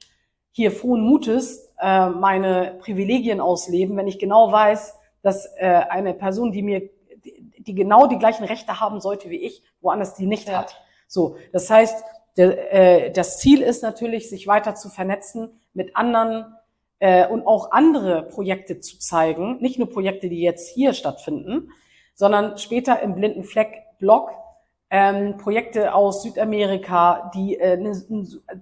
hier 0.52 0.70
frohen 0.70 1.00
Mutes 1.00 1.72
äh, 1.80 2.08
meine 2.08 2.78
Privilegien 2.80 3.40
ausleben, 3.40 3.96
wenn 3.96 4.06
ich 4.06 4.18
genau 4.18 4.52
weiß, 4.52 4.94
dass 5.22 5.46
äh, 5.56 5.66
eine 5.88 6.14
Person, 6.14 6.52
die 6.52 6.62
mir, 6.62 6.90
die, 7.24 7.52
die 7.58 7.74
genau 7.74 8.06
die 8.06 8.18
gleichen 8.18 8.44
Rechte 8.44 8.80
haben 8.80 9.00
sollte 9.00 9.30
wie 9.30 9.42
ich, 9.42 9.62
woanders 9.80 10.14
die 10.14 10.26
nicht 10.26 10.48
Ja. 10.48 10.60
hat. 10.60 10.76
So, 11.08 11.36
das 11.52 11.68
heißt, 11.70 12.04
der, 12.36 12.72
äh, 12.72 13.10
das 13.12 13.38
Ziel 13.38 13.62
ist 13.62 13.82
natürlich, 13.82 14.30
sich 14.30 14.46
weiter 14.46 14.74
zu 14.74 14.88
vernetzen 14.88 15.60
mit 15.74 15.96
anderen 15.96 16.54
äh, 16.98 17.26
und 17.26 17.46
auch 17.46 17.72
andere 17.72 18.22
Projekte 18.22 18.80
zu 18.80 18.98
zeigen, 18.98 19.58
nicht 19.58 19.78
nur 19.78 19.90
Projekte, 19.90 20.28
die 20.28 20.40
jetzt 20.40 20.68
hier 20.68 20.92
stattfinden, 20.92 21.70
sondern 22.14 22.58
später 22.58 23.00
im 23.00 23.14
blinden 23.14 23.44
Fleck 23.44 23.82
Blog 23.98 24.30
ähm, 24.94 25.38
Projekte 25.38 25.94
aus 25.94 26.22
Südamerika, 26.22 27.32
die, 27.34 27.58
äh, 27.58 27.72
eine, 27.72 27.92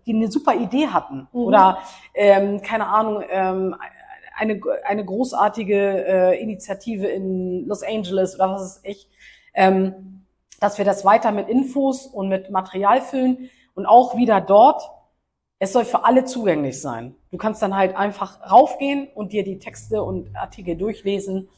die 0.06 0.14
eine 0.14 0.30
super 0.30 0.54
Idee 0.54 0.86
hatten 0.86 1.28
Mhm. 1.32 1.40
oder 1.40 1.78
ähm, 2.14 2.62
keine 2.62 2.86
Ahnung 2.86 3.22
ähm, 3.28 3.74
eine 4.38 4.60
eine 4.84 5.04
großartige 5.04 6.06
äh, 6.06 6.40
Initiative 6.40 7.06
in 7.08 7.66
Los 7.66 7.82
Angeles 7.82 8.36
oder 8.36 8.52
was 8.52 8.62
weiß 8.62 8.80
ich, 8.84 9.08
ähm, 9.54 10.24
dass 10.60 10.78
wir 10.78 10.84
das 10.84 11.04
weiter 11.04 11.32
mit 11.32 11.48
Infos 11.48 12.06
und 12.06 12.28
mit 12.28 12.48
Material 12.50 13.00
füllen 13.02 13.50
und 13.74 13.86
auch 13.86 14.16
wieder 14.16 14.40
dort. 14.40 14.82
Es 15.58 15.72
soll 15.72 15.84
für 15.84 16.04
alle 16.04 16.24
zugänglich 16.24 16.80
sein. 16.80 17.16
Du 17.32 17.36
kannst 17.38 17.60
dann 17.60 17.76
halt 17.76 17.94
einfach 17.96 18.40
raufgehen 18.50 19.08
und 19.14 19.32
dir 19.32 19.44
die 19.44 19.58
Texte 19.58 20.02
und 20.02 20.34
Artikel 20.34 20.76
durchlesen 20.76 21.48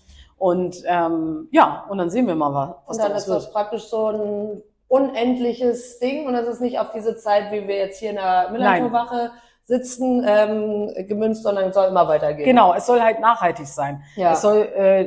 und 0.43 0.83
ähm, 0.87 1.47
ja, 1.53 1.87
und 1.89 1.99
dann 1.99 2.11
sehen 2.11 2.27
wir 2.27 2.35
mal, 2.35 2.53
was, 2.53 2.71
was 2.87 2.97
Und 2.97 3.05
dann 3.05 3.17
ist 3.17 3.29
das 3.29 3.53
praktisch 3.53 3.85
so 3.85 4.09
ein 4.09 4.63
unendliches 4.89 6.01
Ding 6.01 6.27
und 6.27 6.33
das 6.33 6.49
ist 6.49 6.61
nicht 6.61 6.81
auf 6.81 6.91
diese 6.91 7.17
Zeit, 7.17 7.53
wie 7.53 7.69
wir 7.69 7.77
jetzt 7.77 8.01
hier 8.01 8.11
in 8.11 8.17
der 8.17 8.51
Nein. 8.51 8.53
Millantorwache 8.55 9.31
sitzen, 9.65 10.25
ähm, 10.27 10.93
gemünzt, 11.07 11.45
sondern 11.45 11.73
soll 11.73 11.87
immer 11.87 12.09
weitergehen. 12.09 12.45
Genau, 12.45 12.75
es 12.75 12.87
soll 12.87 13.01
halt 13.01 13.21
nachhaltig 13.21 13.69
sein. 13.69 14.03
Ja. 14.17 14.33
Es 14.33 14.43
soll 14.43 14.69
äh, 14.77 15.03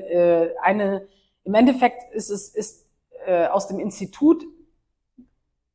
äh, 0.46 0.56
eine, 0.62 1.06
im 1.44 1.54
Endeffekt 1.54 2.14
ist 2.14 2.30
es 2.30 2.56
ist 2.56 2.88
äh, 3.28 3.48
aus 3.48 3.68
dem 3.68 3.80
Institut 3.80 4.42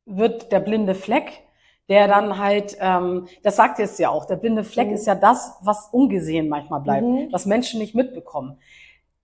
wird 0.07 0.51
der 0.51 0.59
blinde 0.59 0.95
Fleck, 0.95 1.43
der 1.87 2.07
dann 2.07 2.39
halt, 2.39 2.77
ähm, 2.79 3.27
das 3.43 3.55
sagt 3.57 3.77
jetzt 3.77 3.99
ja 3.99 4.09
auch, 4.09 4.25
der 4.25 4.37
blinde 4.37 4.63
Fleck 4.63 4.87
Mhm. 4.87 4.95
ist 4.95 5.05
ja 5.05 5.13
das, 5.13 5.57
was 5.61 5.89
ungesehen 5.91 6.49
manchmal 6.49 6.81
bleibt, 6.81 7.05
Mhm. 7.05 7.27
was 7.31 7.45
Menschen 7.45 7.79
nicht 7.79 7.93
mitbekommen. 7.93 8.57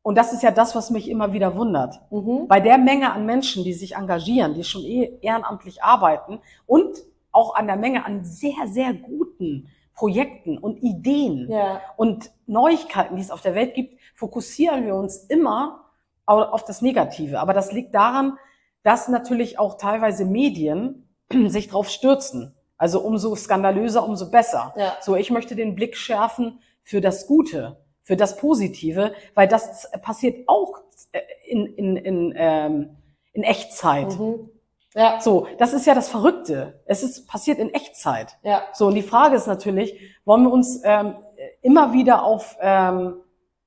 Und 0.07 0.15
das 0.17 0.31
ist 0.31 0.41
ja 0.41 0.51
das, 0.51 0.73
was 0.73 0.89
mich 0.89 1.09
immer 1.09 1.33
wieder 1.33 1.57
wundert. 1.57 1.99
Mhm. 2.11 2.47
Bei 2.47 2.61
der 2.61 2.77
Menge 2.77 3.11
an 3.11 3.25
Menschen, 3.25 3.65
die 3.65 3.73
sich 3.73 3.95
engagieren, 3.95 4.53
die 4.53 4.63
schon 4.63 4.83
eh 4.85 5.17
ehrenamtlich 5.21 5.83
arbeiten 5.83 6.39
und 6.65 6.95
auch 7.33 7.55
an 7.55 7.67
der 7.67 7.75
Menge 7.75 8.05
an 8.05 8.23
sehr, 8.23 8.67
sehr 8.67 8.93
guten 8.93 9.67
Projekten 9.93 10.57
und 10.59 10.77
Ideen 10.81 11.51
Ja. 11.51 11.81
und 11.97 12.31
Neuigkeiten, 12.45 13.17
die 13.17 13.21
es 13.21 13.31
auf 13.31 13.41
der 13.41 13.53
Welt 13.53 13.73
gibt, 13.73 13.99
fokussieren 14.15 14.85
wir 14.85 14.95
uns 14.95 15.17
immer 15.25 15.83
au- 16.25 16.41
auf 16.55 16.63
das 16.63 16.81
Negative. 16.81 17.41
Aber 17.41 17.53
das 17.53 17.73
liegt 17.73 17.93
daran, 17.93 18.37
dass 18.83 19.09
natürlich 19.09 19.59
auch 19.59 19.75
teilweise 19.77 20.23
Medien 20.23 21.09
sich 21.47 21.67
drauf 21.67 21.89
stürzen. 21.89 22.55
Also 22.77 23.01
umso 23.01 23.35
skandalöser, 23.35 24.07
umso 24.07 24.31
besser. 24.31 24.73
Ja. 24.77 24.93
So, 25.01 25.17
ich 25.17 25.31
möchte 25.31 25.57
den 25.57 25.75
Blick 25.75 25.97
schärfen 25.97 26.59
für 26.81 27.01
das 27.01 27.27
Gute, 27.27 27.75
für 28.07 28.15
das 28.15 28.37
Positive, 28.37 29.13
weil 29.33 29.49
das 29.49 29.91
passiert 30.01 30.47
auch 30.47 30.79
äh, 31.11 31.19
in, 31.45 31.65
in, 31.65 31.97
in, 31.97 32.33
ähm, 32.37 32.97
in 33.33 33.43
Echtzeit. 33.43 34.17
Mhm. 34.17 34.49
Ja. 34.95 35.19
So, 35.19 35.47
das 35.57 35.73
ist 35.73 35.85
ja 35.85 35.93
das 35.93 36.07
Verrückte. 36.07 36.79
Es 36.85 37.03
ist 37.03 37.27
passiert 37.27 37.59
in 37.59 37.73
Echtzeit. 37.73 38.37
Ja. 38.43 38.63
So, 38.71 38.87
und 38.87 38.95
die 38.95 39.01
Frage 39.01 39.35
ist 39.35 39.45
natürlich, 39.45 39.99
wollen 40.23 40.43
wir 40.43 40.53
uns 40.53 40.79
ähm, 40.85 41.15
immer 41.61 41.91
wieder 41.91 42.23
auf, 42.23 42.55
ähm, 42.61 43.15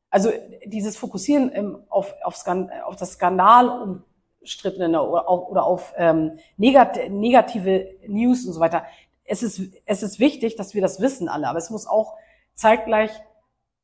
also 0.08 0.32
dieses 0.64 0.96
Fokussieren 0.96 1.50
ähm, 1.54 1.84
auf, 1.90 2.14
auf, 2.22 2.34
Skan 2.34 2.70
auf 2.86 2.96
das 2.96 3.12
Skandal 3.12 4.00
umstrittene 4.40 5.02
oder 5.02 5.28
auf, 5.28 5.50
oder 5.50 5.64
auf 5.66 5.92
ähm, 5.98 6.38
negat 6.56 7.10
negative 7.10 7.90
News 8.08 8.46
und 8.46 8.54
so 8.54 8.60
weiter. 8.60 8.84
Es 9.24 9.42
ist, 9.42 9.60
es 9.84 10.02
ist 10.02 10.18
wichtig, 10.18 10.56
dass 10.56 10.72
wir 10.72 10.80
das 10.80 10.98
wissen 10.98 11.28
alle, 11.28 11.46
aber 11.46 11.58
es 11.58 11.68
muss 11.68 11.86
auch 11.86 12.14
zeitgleich 12.54 13.10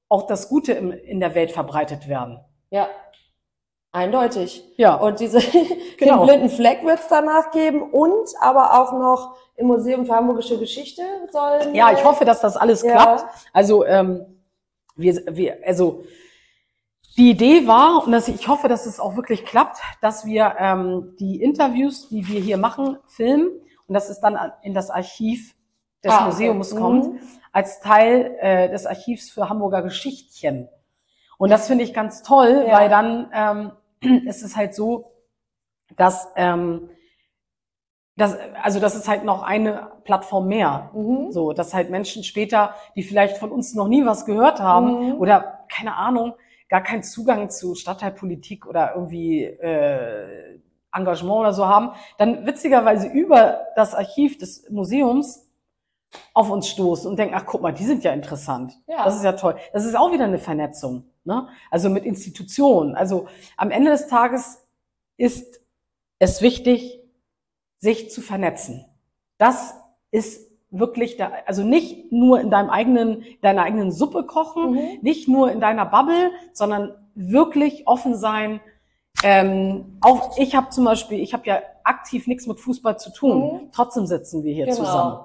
auch 0.09 0.27
das 0.27 0.49
Gute 0.49 0.73
im, 0.73 0.91
in 0.93 1.21
der 1.21 1.35
Welt 1.35 1.51
verbreitet 1.53 2.09
werden. 2.09 2.41
Ja. 2.71 2.89
Eindeutig. 3.93 4.63
Ja, 4.77 4.95
Und 4.97 5.21
diese, 5.21 5.41
Genau. 5.99 6.19
den 6.19 6.27
blinden 6.27 6.49
Fleck 6.51 6.85
wird 6.85 7.01
es 7.01 7.09
danach 7.09 7.51
geben 7.51 7.83
und 7.83 8.29
aber 8.41 8.79
auch 8.81 8.93
noch 8.93 9.37
im 9.57 9.69
Museum 9.69 10.05
für 10.05 10.15
Hamburgische 10.15 10.59
Geschichte 10.59 11.03
sollen. 11.31 11.75
ja, 11.75 11.91
ich 11.93 12.05
hoffe, 12.05 12.27
dass 12.27 12.41
das 12.43 12.57
alles 12.59 12.83
ja. 12.83 12.93
klappt. 12.93 13.25
Also 13.55 13.87
ähm, 13.87 14.43
wir, 14.97 15.23
wir, 15.31 15.59
also 15.67 16.05
die 17.17 17.31
Idee 17.31 17.67
war, 17.67 18.05
und 18.05 18.13
das, 18.13 18.29
ich 18.29 18.47
hoffe, 18.49 18.69
dass 18.69 18.85
es 18.85 19.01
auch 19.01 19.17
wirklich 19.17 19.47
klappt, 19.47 19.79
dass 20.03 20.27
wir 20.27 20.55
ähm, 20.59 21.15
die 21.19 21.41
Interviews, 21.43 22.11
die 22.11 22.29
wir 22.29 22.41
hier 22.41 22.59
machen, 22.59 22.99
filmen 23.07 23.49
und 23.87 23.95
dass 23.95 24.11
es 24.11 24.21
dann 24.21 24.37
an- 24.37 24.53
in 24.63 24.75
das 24.75 24.91
Archiv 24.91 25.56
des 26.07 26.13
Ah, 26.15 26.17
okay. 26.21 26.27
Museums 26.27 26.73
Mhm. 26.75 26.79
kommt, 26.79 27.21
als 27.53 27.81
Teil 27.81 28.37
äh, 28.41 28.69
des 28.71 28.87
Archivs 28.87 29.31
für 29.31 29.49
Hamburger 29.49 29.83
Geschichtchen. 29.83 30.69
Und 31.39 31.51
das 31.51 31.67
finde 31.67 31.85
ich 31.85 31.93
ganz 31.93 32.23
toll, 32.23 32.65
Ja. 32.67 32.79
weil 32.79 32.89
dann 32.89 33.31
ähm, 33.35 33.73
ist 34.27 34.43
es 34.43 34.57
halt 34.57 34.75
so, 34.75 35.13
dass 35.97 36.29
ähm, 36.37 36.89
das, 38.17 38.37
also 38.63 38.81
das 38.81 38.95
ist 38.95 39.09
halt 39.09 39.25
noch 39.25 39.43
eine 39.43 39.91
Plattform 40.05 40.49
mehr. 40.49 40.91
Mhm. 40.95 41.31
So, 41.33 41.53
dass 41.53 41.75
halt 41.75 41.91
Menschen 41.91 42.25
später, 42.25 42.75
die 42.95 43.03
vielleicht 43.03 43.37
von 43.37 43.51
uns 43.51 43.75
noch 43.75 43.89
nie 43.89 44.07
was 44.07 44.25
gehört 44.25 44.61
haben 44.61 45.11
Mhm. 45.11 45.15
oder 45.21 45.65
keine 45.69 45.97
Ahnung, 45.97 46.35
gar 46.69 46.83
keinen 46.83 47.03
Zugang 47.03 47.51
zu 47.51 47.75
Stadtteilpolitik 47.75 48.67
oder 48.67 48.93
irgendwie 48.95 49.45
äh, 49.45 50.59
Engagement 50.93 51.41
oder 51.41 51.53
so 51.53 51.67
haben, 51.67 51.91
dann 52.17 52.47
witzigerweise 52.47 53.07
über 53.09 53.67
das 53.77 53.95
Archiv 53.95 54.39
des 54.39 54.69
Museums 54.71 55.46
auf 56.35 56.51
uns 56.51 56.69
stoßen 56.69 57.11
und 57.11 57.19
denken, 57.19 57.35
ach 57.37 57.47
guck 57.47 57.63
mal, 57.63 57.73
die 57.73 57.85
sind 57.85 58.05
ja 58.05 58.13
interessant. 58.13 58.75
Ja. 58.87 59.05
Das 59.05 59.17
ist 59.17 59.25
ja 59.25 59.33
toll. 59.33 59.57
Das 59.73 59.85
ist 59.85 59.97
auch 59.97 60.13
wieder 60.13 60.25
eine 60.25 60.39
Vernetzung. 60.39 61.05
Ne? 61.25 61.49
Also 61.71 61.89
mit 61.91 62.05
Institutionen. 62.05 62.95
Also 62.95 63.27
am 63.57 63.71
Ende 63.71 63.91
des 63.91 64.07
Tages 64.07 64.63
ist 65.17 65.61
es 66.19 66.41
wichtig, 66.43 67.01
sich 67.79 68.11
zu 68.11 68.21
vernetzen. 68.21 68.85
Das 69.39 69.75
ist 70.11 70.51
wirklich 70.71 71.17
da, 71.17 71.31
also 71.47 71.63
nicht 71.63 72.11
nur 72.13 72.41
in 72.41 72.51
deinem 72.51 72.71
eigenen, 72.71 73.25
deiner 73.43 73.63
eigenen 73.63 73.93
Suppe 73.93 74.25
kochen, 74.25 74.73
Mhm. 74.73 74.99
nicht 75.03 75.29
nur 75.29 75.51
in 75.51 75.61
deiner 75.61 75.87
Bubble, 75.87 76.31
sondern 76.53 76.95
wirklich 77.15 77.87
offen 77.87 78.15
sein. 78.17 78.61
Ähm, 79.23 79.99
auch 80.01 80.37
ich 80.39 80.55
habe 80.55 80.69
zum 80.71 80.85
Beispiel, 80.85 81.21
ich 81.21 81.33
habe 81.33 81.47
ja 81.47 81.61
aktiv 81.85 82.27
nichts 82.27 82.47
mit 82.47 82.61
Fußball 82.61 82.99
zu 82.99 83.11
tun. 83.13 83.39
Mhm. 83.65 83.73
Trotzdem 83.73 84.07
sitzen 84.07 84.43
wir 84.45 84.53
hier 84.53 84.67
Genau. 84.67 84.77
zusammen. 84.77 85.19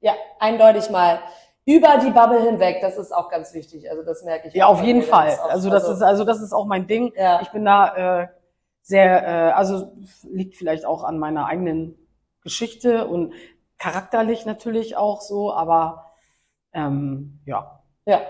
Ja, 0.00 0.14
eindeutig 0.38 0.90
mal. 0.90 1.20
Über 1.64 1.98
die 1.98 2.10
Bubble 2.10 2.40
hinweg, 2.40 2.78
das 2.80 2.96
ist 2.96 3.12
auch 3.14 3.28
ganz 3.28 3.52
wichtig. 3.52 3.90
Also 3.90 4.02
das 4.02 4.24
merke 4.24 4.48
ich. 4.48 4.54
Ja, 4.54 4.66
auf 4.66 4.82
jeden 4.82 5.02
Fall. 5.02 5.28
oft. 5.28 5.50
Also 5.50 5.68
das 5.68 5.86
ist, 5.88 6.02
also 6.02 6.24
das 6.24 6.40
ist 6.40 6.52
auch 6.52 6.64
mein 6.64 6.86
Ding. 6.86 7.12
ja. 7.14 7.40
Ich 7.42 7.50
bin 7.50 7.64
da 7.64 8.22
äh, 8.22 8.28
sehr, 8.80 9.22
äh, 9.22 9.52
also 9.52 9.92
liegt 10.22 10.56
vielleicht 10.56 10.86
auch 10.86 11.04
an 11.04 11.18
meiner 11.18 11.44
eigenen 11.44 12.08
Geschichte 12.42 13.06
und 13.06 13.34
charakterlich 13.78 14.46
natürlich 14.46 14.96
auch 14.96 15.20
so, 15.20 15.52
aber 15.52 16.06
ähm, 16.72 17.40
ja. 17.44 17.82
Ja, 18.06 18.22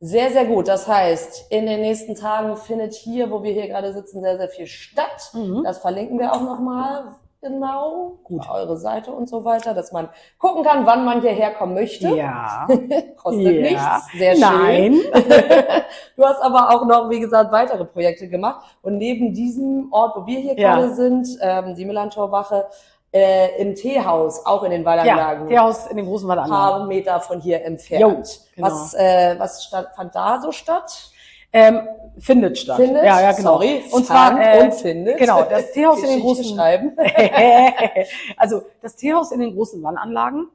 sehr, 0.00 0.30
sehr 0.30 0.46
gut. 0.46 0.66
Das 0.66 0.88
heißt, 0.88 1.52
in 1.52 1.66
den 1.66 1.80
nächsten 1.80 2.16
Tagen 2.16 2.56
findet 2.56 2.94
hier, 2.94 3.30
wo 3.30 3.44
wir 3.44 3.52
hier 3.52 3.68
gerade 3.68 3.92
sitzen, 3.92 4.20
sehr, 4.20 4.36
sehr 4.38 4.48
viel 4.48 4.66
statt. 4.66 5.30
Mhm. 5.34 5.62
Das 5.62 5.78
verlinken 5.78 6.18
wir 6.18 6.32
auch 6.32 6.42
nochmal 6.42 7.14
genau. 7.42 8.18
Gut. 8.24 8.48
Eure 8.50 8.76
Seite 8.78 9.10
und 9.12 9.28
so 9.28 9.44
weiter, 9.44 9.74
dass 9.74 9.92
man 9.92 10.08
gucken 10.38 10.64
kann, 10.64 10.86
wann 10.86 11.04
man 11.04 11.20
hierher 11.20 11.52
kommen 11.52 11.74
möchte. 11.74 12.08
Ja. 12.08 12.66
Kostet 13.22 13.42
Ja. 13.42 13.60
nichts. 13.62 14.12
Sehr 14.16 14.32
schön. 14.32 14.40
Nein. 14.40 15.00
du 16.16 16.24
hast 16.24 16.40
aber 16.40 16.70
auch 16.70 16.86
noch, 16.86 17.10
wie 17.10 17.20
gesagt, 17.20 17.52
weitere 17.52 17.84
Projekte 17.84 18.28
gemacht. 18.28 18.64
Und 18.82 18.96
neben 18.98 19.34
diesem 19.34 19.88
Ort, 19.92 20.16
wo 20.16 20.26
wir 20.26 20.38
hier 20.38 20.58
Ja. 20.58 20.76
gerade 20.76 20.94
sind, 20.94 21.28
ähm, 21.42 21.74
die 21.74 21.84
Millantorwache, 21.84 22.66
äh, 23.14 23.60
im 23.60 23.74
Teehaus, 23.74 24.46
auch 24.46 24.62
in 24.62 24.70
den 24.70 24.82
Ja, 24.82 24.86
Wallanlagen. 24.86 25.48
der 25.48 25.64
aus 25.64 25.86
in 25.86 25.98
den 25.98 26.06
großen 26.06 26.26
ein 26.30 26.36
Wallanlagen. 26.36 26.78
paar 26.78 26.86
Meter 26.86 27.20
von 27.20 27.40
hier 27.42 27.58
Jo, 27.58 27.64
entfernt. 27.66 28.40
genau. 28.56 28.68
Was, 28.68 28.94
äh, 28.94 29.34
was 29.38 29.64
stand, 29.64 29.88
fand 29.94 30.14
da 30.14 30.40
so 30.40 30.50
statt? 30.50 31.10
Ähm, 31.52 31.86
findet 32.18 32.58
statt. 32.58 32.76
Findet? 32.76 33.04
Ja, 33.04 33.20
ja, 33.20 33.32
genau. 33.32 33.54
Sorry, 33.54 33.82
Und 33.90 34.06
zwar, 34.06 34.38
äh, 34.40 34.62
und 34.64 34.74
findet. 34.74 35.18
genau, 35.18 35.42
das 35.42 35.70
Teehaus 35.72 36.02
in 36.02 36.08
den 36.10 36.20
großen- 36.20 36.54
schreiben. 36.54 36.96
also 38.36 38.62
das 38.80 38.96
Teehaus 38.96 39.32
in 39.32 39.40
den 39.40 39.54
großen 39.54 39.82
Wallanlagen 39.82 40.48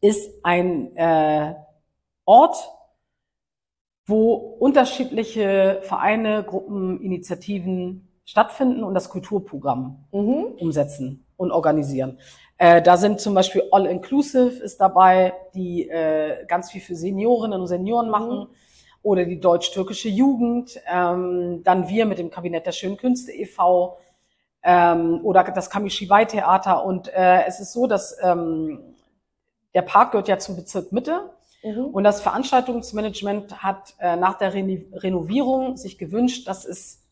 ist 0.00 0.30
ein 0.42 0.94
äh, 0.96 1.54
Ort, 2.24 2.56
wo 4.06 4.34
unterschiedliche 4.34 5.80
Vereine, 5.82 6.44
Gruppen, 6.44 7.00
Initiativen 7.00 8.08
stattfinden 8.24 8.84
und 8.84 8.94
das 8.94 9.08
Kulturprogramm 9.08 10.04
Mhm. 10.12 10.46
umsetzen 10.60 11.26
und 11.36 11.50
organisieren. 11.52 12.18
Äh, 12.58 12.80
da 12.82 12.96
sind 12.96 13.20
zum 13.20 13.34
Beispiel 13.34 13.64
All 13.70 13.86
Inclusive 13.86 14.62
ist 14.62 14.80
dabei, 14.80 15.34
die 15.54 15.88
äh, 15.88 16.46
ganz 16.46 16.70
viel 16.70 16.80
für 16.80 16.94
Seniorinnen 16.96 17.60
und 17.60 17.66
Senioren 17.66 18.08
machen. 18.08 18.48
Oder 19.06 19.24
die 19.24 19.38
deutsch-türkische 19.38 20.08
Jugend, 20.08 20.80
ähm, 20.92 21.62
dann 21.62 21.88
wir 21.88 22.06
mit 22.06 22.18
dem 22.18 22.28
Kabinett 22.28 22.66
der 22.66 22.72
Schönen 22.72 22.96
Künste 22.96 23.30
e.V. 23.30 23.98
Ähm, 24.64 25.20
oder 25.22 25.44
das 25.44 25.70
Kamishiwai-Theater. 25.70 26.84
Und 26.84 27.06
äh, 27.14 27.44
es 27.46 27.60
ist 27.60 27.72
so, 27.72 27.86
dass 27.86 28.16
ähm, 28.20 28.96
der 29.74 29.82
Park 29.82 30.10
gehört 30.10 30.26
ja 30.26 30.38
zum 30.38 30.56
Bezirk 30.56 30.90
Mitte 30.90 31.30
Mhm. 31.62 31.86
und 31.86 32.04
das 32.04 32.20
Veranstaltungsmanagement 32.20 33.62
hat 33.62 33.94
äh, 33.98 34.14
nach 34.16 34.34
der 34.38 34.52
Reni- 34.54 34.86
Renovierung 34.92 35.76
sich 35.76 35.98
gewünscht, 35.98 36.46
dass 36.46 36.64
es 36.64 37.02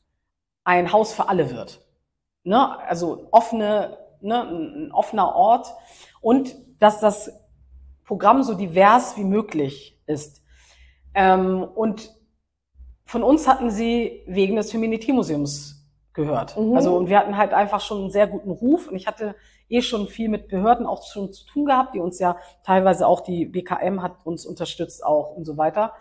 ein 0.65 0.93
Haus 0.93 1.13
für 1.13 1.29
alle 1.29 1.51
wird. 1.51 1.81
Ne? 2.45 2.79
Also 2.87 3.27
offene, 3.33 3.99
ne? 4.21 4.43
ein, 4.43 4.87
ein 4.87 4.93
offener 4.93 5.35
Ort 5.35 5.75
und 6.21 6.55
dass 6.79 7.01
das 7.01 7.33
Programm 8.05 8.43
so 8.43 8.55
divers 8.55 9.17
wie 9.17 9.25
möglich 9.25 9.99
ist. 10.07 10.44
Ähm, 11.15 11.63
und 11.63 12.13
von 13.05 13.23
uns 13.23 13.47
hatten 13.47 13.71
sie 13.71 14.23
wegen 14.27 14.57
des 14.57 14.71
Feminitie-Museums 14.71 15.87
gehört. 16.13 16.57
Mhm. 16.57 16.77
Also 16.77 16.97
und 16.97 17.09
wir 17.09 17.19
hatten 17.19 17.37
halt 17.37 17.53
einfach 17.53 17.81
schon 17.81 18.03
einen 18.03 18.11
sehr 18.11 18.27
guten 18.27 18.51
Ruf 18.51 18.89
und 18.89 18.97
ich 18.97 19.07
hatte 19.07 19.35
eh 19.69 19.83
schon 19.83 20.07
viel 20.07 20.29
mit 20.29 20.49
Behörden 20.49 20.87
auch 20.87 21.05
schon 21.05 21.33
zu 21.33 21.45
tun 21.47 21.67
gehabt, 21.67 21.95
die 21.95 22.01
uns 22.01 22.19
ja 22.19 22.37
teilweise 22.65 23.07
auch 23.07 23.21
die 23.21 23.47
BKM 23.47 24.03
hat 24.03 24.25
uns 24.25 24.47
unterstützt 24.47 25.05
auch 25.05 25.33
und 25.37 25.45
so 25.45 25.57
weiter. 25.57 25.93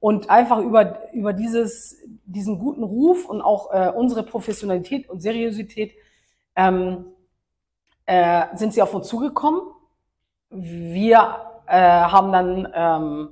Und 0.00 0.30
einfach 0.30 0.58
über, 0.58 1.12
über 1.12 1.32
dieses, 1.34 1.98
diesen 2.24 2.58
guten 2.58 2.82
Ruf 2.82 3.26
und 3.26 3.42
auch 3.42 3.70
äh, 3.72 3.92
unsere 3.94 4.22
Professionalität 4.22 5.08
und 5.10 5.20
Seriosität 5.20 5.92
ähm, 6.56 7.04
äh, 8.06 8.46
sind 8.54 8.72
sie 8.72 8.80
auf 8.80 8.94
uns 8.94 9.08
zugekommen. 9.08 9.60
Wir 10.48 11.36
äh, 11.66 11.78
haben 11.78 12.32
dann 12.32 12.68
ähm, 12.74 13.28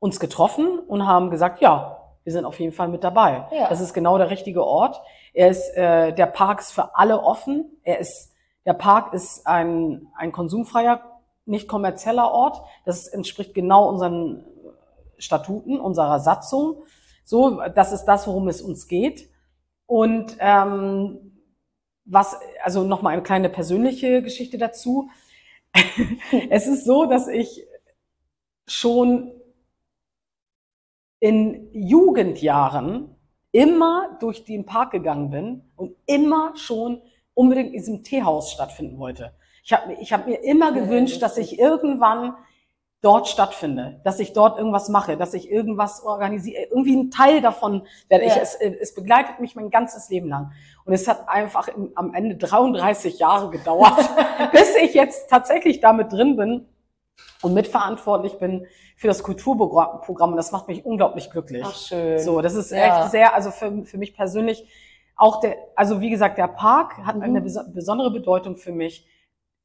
uns 0.00 0.18
getroffen 0.18 0.80
und 0.80 1.06
haben 1.06 1.30
gesagt, 1.30 1.60
ja, 1.60 2.00
wir 2.24 2.32
sind 2.32 2.44
auf 2.44 2.58
jeden 2.58 2.72
Fall 2.72 2.88
mit 2.88 3.04
dabei. 3.04 3.46
Ja. 3.52 3.68
Das 3.68 3.80
ist 3.80 3.94
genau 3.94 4.18
der 4.18 4.30
richtige 4.30 4.64
Ort. 4.64 5.00
Er 5.32 5.48
ist, 5.48 5.68
äh, 5.76 6.12
der 6.12 6.26
Park 6.26 6.60
ist 6.60 6.72
für 6.72 6.96
alle 6.96 7.22
offen. 7.22 7.78
Er 7.82 7.98
ist, 7.98 8.32
der 8.66 8.74
Park 8.74 9.14
ist 9.14 9.46
ein, 9.46 10.08
ein 10.16 10.32
konsumfreier, 10.32 11.02
nicht 11.44 11.68
kommerzieller 11.68 12.32
Ort. 12.32 12.62
Das 12.84 13.06
entspricht 13.06 13.54
genau 13.54 13.88
unseren 13.88 14.44
Statuten, 15.18 15.78
unserer 15.78 16.18
Satzung. 16.18 16.82
So, 17.24 17.62
das 17.74 17.92
ist 17.92 18.04
das, 18.04 18.26
worum 18.26 18.48
es 18.48 18.60
uns 18.60 18.88
geht. 18.88 19.30
Und 19.86 20.36
ähm, 20.40 21.30
was, 22.04 22.36
also 22.62 22.84
nochmal 22.84 23.12
eine 23.12 23.22
kleine 23.22 23.48
persönliche 23.48 24.22
Geschichte 24.22 24.58
dazu. 24.58 25.10
es 26.50 26.66
ist 26.66 26.84
so, 26.84 27.06
dass 27.06 27.28
ich 27.28 27.66
schon 28.66 29.32
in 31.20 31.68
Jugendjahren 31.72 33.14
immer 33.52 34.16
durch 34.20 34.44
den 34.44 34.66
Park 34.66 34.92
gegangen 34.92 35.30
bin 35.30 35.62
und 35.76 35.94
immer 36.06 36.52
schon 36.56 37.02
unbedingt 37.34 37.68
in 37.68 37.74
diesem 37.74 38.02
Teehaus 38.02 38.52
stattfinden 38.52 38.98
wollte. 38.98 39.34
Ich 39.62 39.72
habe 39.72 39.92
ich 39.94 40.12
hab 40.12 40.26
mir 40.26 40.42
immer 40.42 40.72
gewünscht, 40.72 41.22
dass 41.22 41.36
ich 41.36 41.58
irgendwann 41.58 42.34
dort 43.02 43.28
stattfinde, 43.28 44.00
dass 44.04 44.20
ich 44.20 44.32
dort 44.32 44.58
irgendwas 44.58 44.88
mache, 44.88 45.16
dass 45.16 45.32
ich 45.32 45.50
irgendwas 45.50 46.02
organisiere, 46.02 46.64
irgendwie 46.64 46.96
ein 46.96 47.10
Teil 47.10 47.40
davon 47.40 47.86
werde. 48.08 48.24
Ich, 48.24 48.34
Ja. 48.34 48.42
es, 48.42 48.54
es 48.54 48.94
begleitet 48.94 49.40
mich 49.40 49.54
mein 49.54 49.70
ganzes 49.70 50.10
Leben 50.10 50.28
lang. 50.28 50.52
Und 50.84 50.92
es 50.92 51.08
hat 51.08 51.28
einfach 51.28 51.68
im, 51.68 51.92
am 51.94 52.12
Ende 52.14 52.36
33 52.36 53.18
Jahre 53.18 53.50
gedauert, 53.50 53.98
bis 54.52 54.74
ich 54.76 54.94
jetzt 54.94 55.30
tatsächlich 55.30 55.80
damit 55.80 56.12
drin 56.12 56.36
bin 56.36 56.66
und 57.42 57.54
mitverantwortlich 57.54 58.38
bin 58.38 58.66
für 59.00 59.06
das 59.06 59.22
Kulturprogramm. 59.22 60.02
Programm. 60.02 60.32
Und 60.32 60.36
das 60.36 60.52
macht 60.52 60.68
mich 60.68 60.84
unglaublich 60.84 61.30
glücklich. 61.30 61.64
Ach, 61.66 61.74
schön. 61.74 62.18
So, 62.18 62.42
das 62.42 62.52
ist 62.54 62.70
Ja. 62.70 63.00
echt 63.04 63.10
sehr, 63.12 63.34
also 63.34 63.50
für, 63.50 63.82
für 63.84 63.96
mich 63.96 64.14
persönlich 64.14 64.68
auch 65.16 65.40
der, 65.40 65.56
also 65.74 66.02
wie 66.02 66.10
gesagt, 66.10 66.36
der 66.36 66.48
Park 66.48 66.98
hat 66.98 67.16
Mhm. 67.16 67.22
eine 67.22 67.40
beso- 67.40 67.66
besondere 67.72 68.10
Bedeutung 68.10 68.56
für 68.56 68.72
mich. 68.72 69.06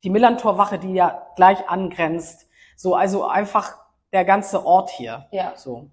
Die 0.06 0.10
Millantorwache, 0.10 0.80
die 0.80 0.94
ja 0.94 1.28
gleich 1.36 1.68
angrenzt. 1.68 2.48
So, 2.78 2.96
also 2.96 3.26
einfach 3.26 3.78
der 4.14 4.24
ganze 4.24 4.66
Ort 4.66 4.90
hier. 4.90 5.26
Ja. 5.32 5.52
So. 5.58 5.90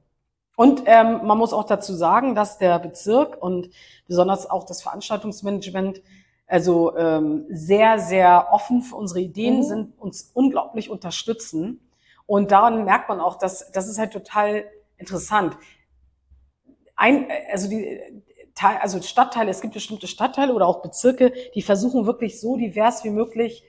Und 0.56 0.84
ähm, 0.86 1.26
man 1.26 1.36
muss 1.36 1.52
auch 1.52 1.64
dazu 1.64 1.94
sagen, 1.94 2.36
dass 2.36 2.58
der 2.58 2.78
Bezirk 2.78 3.42
und 3.42 3.70
besonders 4.06 4.48
auch 4.48 4.62
das 4.64 4.82
Veranstaltungsmanagement 4.82 6.00
also 6.46 6.96
ähm, 6.96 7.46
sehr, 7.48 7.98
sehr 7.98 8.48
offen 8.52 8.82
für 8.82 8.94
unsere 8.94 9.18
Ideen 9.20 9.56
Mhm. 9.58 9.62
sind, 9.64 9.98
uns 10.00 10.30
unglaublich 10.32 10.90
unterstützen. 10.90 11.80
Und 12.26 12.50
daran 12.50 12.84
merkt 12.84 13.08
man 13.08 13.20
auch, 13.20 13.36
dass 13.36 13.70
das 13.72 13.88
ist 13.88 13.98
halt 13.98 14.12
total 14.12 14.64
interessant. 14.96 15.56
Ein, 16.96 17.26
also 17.50 17.68
die 17.68 18.00
also 18.80 19.00
Stadtteile, 19.00 19.50
es 19.50 19.60
gibt 19.60 19.74
bestimmte 19.74 20.06
Stadtteile 20.06 20.52
oder 20.54 20.66
auch 20.66 20.82
Bezirke, 20.82 21.32
die 21.54 21.62
versuchen 21.62 22.06
wirklich 22.06 22.40
so 22.40 22.56
divers 22.56 23.02
wie 23.02 23.10
möglich 23.10 23.64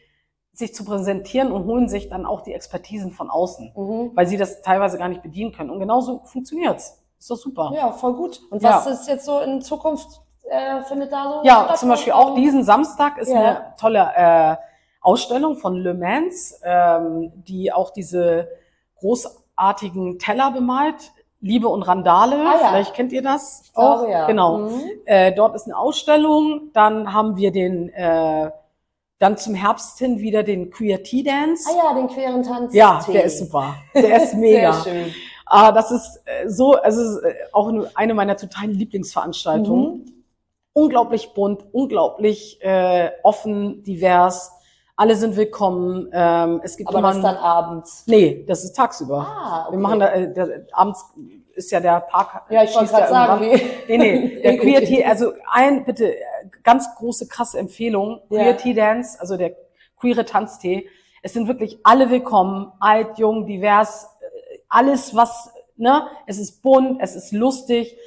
sich 0.51 0.75
zu 0.75 0.85
präsentieren 0.85 1.51
und 1.51 1.65
holen 1.65 1.87
sich 1.89 2.09
dann 2.09 2.25
auch 2.27 2.41
die 2.41 2.53
Expertisen 2.53 3.11
von 3.11 3.29
außen, 3.31 3.71
Mhm. 3.75 4.11
weil 4.13 4.27
sie 4.27 4.37
das 4.37 4.61
teilweise 4.61 4.97
gar 4.99 5.07
nicht 5.09 5.23
bedienen 5.23 5.51
können. 5.51 5.71
Und 5.71 5.79
genauso 5.79 6.19
funktioniert's. 6.25 7.01
Ist 7.17 7.31
doch 7.31 7.37
super. 7.37 7.71
Ja, 7.73 7.91
voll 7.91 8.13
gut. 8.13 8.41
Und 8.51 8.61
Ja. 8.61 8.71
was 8.75 8.85
ist 8.85 9.07
jetzt 9.07 9.25
so 9.25 9.39
in 9.39 9.61
Zukunft, 9.61 10.21
äh, 10.49 10.81
findet 10.83 11.11
da 11.11 11.39
so 11.41 11.47
Ja, 11.47 11.73
zum 11.75 11.89
Beispiel 11.89 12.13
auch 12.13 12.35
diesen 12.35 12.63
Samstag 12.63 13.17
ist 13.17 13.29
Ja. 13.29 13.39
eine 13.39 13.73
tolle 13.79 14.11
äh, 14.15 14.57
Ausstellung 15.03 15.57
von 15.57 15.75
Le 15.75 15.93
Mans, 15.93 16.59
ähm, 16.63 17.31
die 17.47 17.71
auch 17.71 17.91
diese 17.91 18.47
großartigen 18.99 20.17
Teller 20.19 20.51
bemalt. 20.51 21.11
Liebe 21.41 21.67
und 21.67 21.83
Randale, 21.83 22.37
Ah, 22.37 22.53
ja. 22.61 22.67
vielleicht 22.69 22.93
kennt 22.93 23.11
ihr 23.11 23.21
das 23.21 23.63
Ich 23.65 23.73
glaube, 23.73 24.03
auch. 24.03 24.09
ja. 24.09 24.27
Genau. 24.27 24.59
Mhm. 24.59 24.81
Äh, 25.05 25.33
dort 25.33 25.55
ist 25.55 25.65
eine 25.65 25.77
Ausstellung. 25.77 26.69
Dann 26.71 27.11
haben 27.13 27.35
wir 27.35 27.51
den, 27.51 27.89
äh, 27.89 28.49
dann 29.19 29.35
zum 29.37 29.53
Herbst 29.53 29.99
hin 29.99 30.19
wieder 30.19 30.43
den 30.43 30.71
Queer 30.71 31.03
Tea 31.03 31.21
Dance. 31.23 31.67
Ah 31.69 31.75
ja, 31.89 31.93
den 31.95 32.07
queeren 32.07 32.43
Tanz. 32.43 32.73
Ja, 32.73 33.03
der 33.11 33.25
ist 33.25 33.39
super. 33.39 33.75
Der 33.93 34.23
ist 34.23 34.35
mega. 34.35 34.71
Sehr 34.71 34.83
schön. 34.93 35.13
Ah, 35.45 35.73
das 35.73 35.91
ist 35.91 36.21
äh, 36.25 36.47
so, 36.49 36.75
also 36.75 37.19
auch 37.51 37.67
eine- 37.67 37.91
eine 37.93 38.13
meiner 38.13 38.37
totalen 38.37 38.71
Lieblingsveranstaltungen. 38.71 39.97
Mhm. 39.97 40.23
Unglaublich 40.71 41.33
bunt, 41.33 41.65
unglaublich 41.73 42.57
äh, 42.63 43.11
offen, 43.21 43.83
divers. 43.83 44.51
Alle 45.03 45.17
sind 45.17 45.35
willkommen. 45.35 46.07
Ähm, 46.13 46.61
es 46.63 46.77
gibt 46.77 46.87
Aber 46.87 46.99
immer 46.99 47.11
das 47.11 47.21
dann 47.21 47.35
abends. 47.35 48.05
nee, 48.07 48.45
das 48.47 48.63
ist 48.63 48.73
tagsüber. 48.73 49.17
Ah, 49.17 49.63
okay. 49.63 49.73
Wir 49.73 49.79
machen 49.81 49.99
da, 49.99 50.13
äh, 50.13 50.33
der, 50.33 50.65
abends 50.71 51.05
ist 51.55 51.73
ja 51.73 51.81
der 51.81 51.99
Park. 51.99 52.49
Ja, 52.49 52.63
ich 52.63 52.73
wollte 52.73 52.89
gerade 52.89 53.09
sagen, 53.09 53.41
wie. 53.41 53.61
Nee, 53.89 53.97
nee, 53.97 54.41
der 54.43 54.57
Queer 54.57 54.79
Tea, 54.79 55.03
also 55.03 55.33
ein, 55.51 55.83
bitte, 55.83 56.15
ganz 56.63 56.87
große, 56.95 57.27
krasse 57.27 57.59
Empfehlung. 57.59 58.21
Ja. 58.29 58.43
Queer 58.43 58.55
Tea 58.55 58.73
Dance, 58.75 59.19
also 59.19 59.35
der 59.35 59.57
queere 59.99 60.23
Tanztee. 60.23 60.87
Es 61.21 61.33
sind 61.33 61.49
wirklich 61.49 61.79
alle 61.83 62.09
willkommen, 62.09 62.71
alt, 62.79 63.17
jung, 63.17 63.45
divers, 63.45 64.07
äh, 64.21 64.59
alles 64.69 65.13
was, 65.13 65.51
ne, 65.75 66.07
es 66.27 66.39
ist 66.39 66.61
bunt, 66.61 67.01
es 67.01 67.17
ist 67.17 67.33
lustig, 67.33 67.97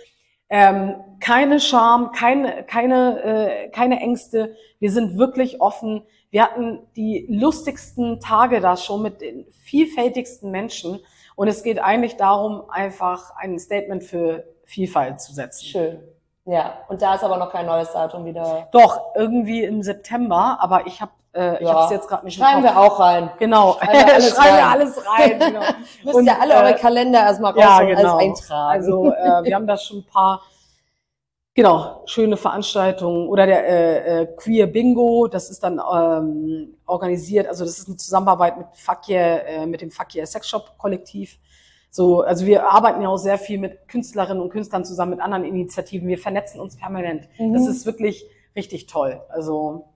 ähm, 0.49 0.95
keine 1.21 1.61
Scham, 1.61 2.13
keine, 2.13 2.65
keine, 2.65 3.23
äh, 3.23 3.69
keine 3.69 4.01
Ängste. 4.01 4.57
Wir 4.79 4.91
sind 4.91 5.19
wirklich 5.19 5.61
offen. 5.61 6.03
Wir 6.37 6.43
hatten 6.43 6.87
die 6.97 7.27
lustigsten 7.31 8.21
Tage 8.21 8.61
da 8.61 8.77
schon 8.77 9.01
mit 9.01 9.23
den 9.23 9.47
vielfältigsten 9.63 10.51
Menschen. 10.51 11.01
Und 11.35 11.49
es 11.49 11.63
geht 11.63 11.79
eigentlich 11.79 12.19
darum, 12.19 12.65
einfach 12.69 13.35
ein 13.39 13.59
Statement 13.59 14.05
für 14.05 14.45
Vielfalt 14.67 15.23
zu 15.23 15.33
setzen. 15.33 15.65
Schön. 15.65 15.99
Ja, 16.45 16.75
und 16.91 17.01
da 17.01 17.15
ist 17.15 17.25
aber 17.25 17.39
noch 17.39 17.51
kein 17.51 17.65
neues 17.65 17.91
Datum 17.91 18.27
wieder. 18.27 18.69
Doch, 18.71 19.01
irgendwie 19.15 19.65
im 19.65 19.83
September, 19.83 20.59
aber 20.61 20.87
ich 20.87 21.01
habe 21.01 21.13
äh, 21.33 21.55
ich 21.55 21.61
Ja. 21.63 21.73
habe 21.73 21.85
es 21.87 21.91
jetzt 21.93 22.07
gerade 22.07 22.27
nicht 22.27 22.39
Schreiben 22.39 22.63
wir 22.63 22.79
auch 22.79 23.01
rein. 23.01 23.31
Genau, 23.39 23.79
Schreiben 23.79 23.93
wir 23.95 24.07
alles 24.15 24.35
Schreiben 24.37 24.57
wir 24.57 24.63
rein. 24.63 24.73
alles 24.73 25.07
rein. 25.07 25.39
Genau. 25.39 25.61
Müsst 26.05 26.15
Und, 26.17 26.27
ihr 26.27 26.39
alle 26.39 26.53
äh, 26.53 26.57
eure 26.59 26.75
Kalender 26.75 27.21
erstmal 27.21 27.57
ja, 27.57 27.67
rausholen, 27.79 27.97
genau. 27.97 28.17
alles 28.19 28.23
eintragen. 28.43 28.71
Also 28.73 29.11
äh, 29.11 29.43
wir 29.45 29.55
haben 29.55 29.67
da 29.67 29.79
schon 29.79 30.01
ein 30.01 30.07
paar 30.07 30.43
genau 31.57 32.03
schöne 32.05 32.37
Veranstaltungen 32.37 33.27
oder 33.27 33.47
der 33.47 33.67
äh, 33.67 34.23
äh, 34.23 34.27
Queer 34.37 34.69
Bingo, 34.69 35.27
das 35.27 35.51
ist 35.51 35.65
dann 35.65 35.81
ähm, 35.81 36.77
organisiert. 36.85 37.49
Also 37.49 37.65
das 37.65 37.79
ist 37.79 37.89
eine 37.89 37.97
Zusammenarbeit 37.97 38.59
mit 38.59 38.67
Fakir, 38.75 39.45
äh, 39.47 39.67
mit 39.67 39.81
dem 39.81 39.91
Fakir 39.91 40.25
Sex 40.27 40.49
Shop 40.49 40.75
Kollektiv. 40.79 41.39
So, 41.91 42.21
also 42.21 42.45
wir 42.45 42.71
arbeiten 42.71 43.01
ja 43.01 43.09
auch 43.09 43.17
sehr 43.17 43.39
viel 43.39 43.59
mit 43.59 43.89
Künstlerinnen 43.89 44.43
und 44.43 44.51
Künstlern 44.51 44.85
zusammen, 44.85 45.13
mit 45.13 45.21
anderen 45.21 45.45
Initiativen. 45.45 46.07
Wir 46.07 46.19
vernetzen 46.19 46.61
uns 46.61 46.77
permanent. 46.77 47.27
Mhm. 47.39 47.55
Das 47.55 47.67
ist 47.67 47.87
wirklich 47.87 48.27
richtig 48.55 48.87
toll. 48.87 49.23
Also 49.31 49.87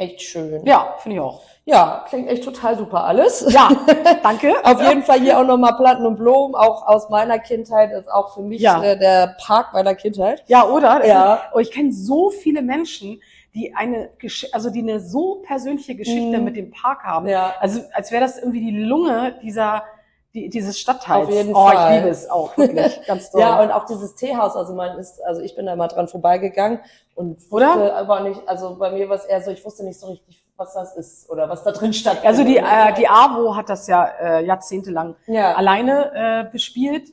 echt 0.00 0.22
schön. 0.22 0.64
ja, 0.66 0.94
finde 0.98 1.16
ich 1.16 1.20
auch. 1.20 1.40
Ja, 1.66 2.04
klingt 2.08 2.28
echt 2.28 2.42
total 2.42 2.76
super 2.76 3.04
alles. 3.04 3.46
Ja, 3.52 3.68
danke. 4.22 4.52
Auf 4.64 4.82
jeden 4.82 5.02
Fall 5.02 5.20
hier 5.20 5.38
auch 5.38 5.44
nochmal 5.44 5.74
Platten 5.76 6.04
und 6.06 6.16
Blumen, 6.16 6.54
auch 6.54 6.86
aus 6.86 7.10
meiner 7.10 7.38
Kindheit, 7.38 7.92
ist 7.92 8.10
auch 8.10 8.34
für 8.34 8.40
mich 8.42 8.60
Ja. 8.60 8.82
äh, 8.82 8.98
der 8.98 9.36
Park 9.38 9.72
meiner 9.72 9.94
Kindheit. 9.94 10.42
Ja, 10.48 10.66
oder? 10.66 11.06
Ja. 11.06 11.34
Ist, 11.34 11.42
oh, 11.54 11.58
ich 11.58 11.70
kenne 11.70 11.92
so 11.92 12.30
viele 12.30 12.62
Menschen, 12.62 13.20
die 13.54 13.74
eine, 13.74 14.08
Gesch 14.18 14.46
also 14.52 14.70
die 14.70 14.80
eine 14.80 15.00
so 15.00 15.42
persönliche 15.46 15.94
Geschichte 15.94 16.38
Mhm. 16.38 16.44
mit 16.44 16.56
dem 16.56 16.70
Park 16.70 17.02
haben. 17.04 17.28
Ja. 17.28 17.54
Also 17.60 17.80
als 17.92 18.10
wäre 18.10 18.22
das 18.22 18.38
irgendwie 18.38 18.60
die 18.60 18.78
Lunge 18.80 19.34
dieser 19.42 19.82
die, 20.32 20.48
dieses 20.48 20.78
Stadtteils. 20.78 21.26
Auf 21.26 21.34
jeden 21.34 21.54
oh, 21.54 21.66
Fall. 21.66 21.90
ich 21.90 21.96
liebe 21.96 22.08
es 22.08 22.30
auch 22.30 22.56
wirklich, 22.56 23.00
ganz 23.06 23.32
toll. 23.32 23.40
Ja, 23.40 23.60
und 23.62 23.72
auch 23.72 23.84
dieses 23.86 24.14
Teehaus, 24.14 24.54
also 24.54 24.74
man 24.74 24.96
ist, 24.96 25.20
also 25.24 25.40
ich 25.40 25.56
bin 25.56 25.66
da 25.66 25.74
mal 25.74 25.88
dran 25.88 26.06
vorbeigegangen 26.06 26.78
und 27.20 27.36
wusste 27.50 27.54
Oder? 27.54 27.96
aber 27.96 28.20
nicht, 28.20 28.40
also 28.46 28.76
bei 28.76 28.90
mir 28.90 29.08
war 29.08 29.16
es 29.16 29.24
eher 29.24 29.40
so, 29.42 29.50
ich 29.50 29.64
wusste 29.64 29.84
nicht 29.84 30.00
so 30.00 30.08
richtig, 30.08 30.44
was 30.56 30.74
das 30.74 30.96
ist 30.96 31.30
oder 31.30 31.48
was 31.48 31.62
da 31.62 31.70
drin 31.72 31.92
stattfindet. 31.92 32.26
also 32.30 32.44
die 32.44 32.56
äh, 32.58 32.92
die 32.98 33.08
AWO 33.08 33.54
hat 33.56 33.68
das 33.68 33.86
ja 33.86 34.04
äh, 34.20 34.44
jahrzehntelang 34.44 35.14
ja. 35.26 35.54
alleine 35.54 35.94
äh, 36.48 36.50
bespielt. 36.52 37.08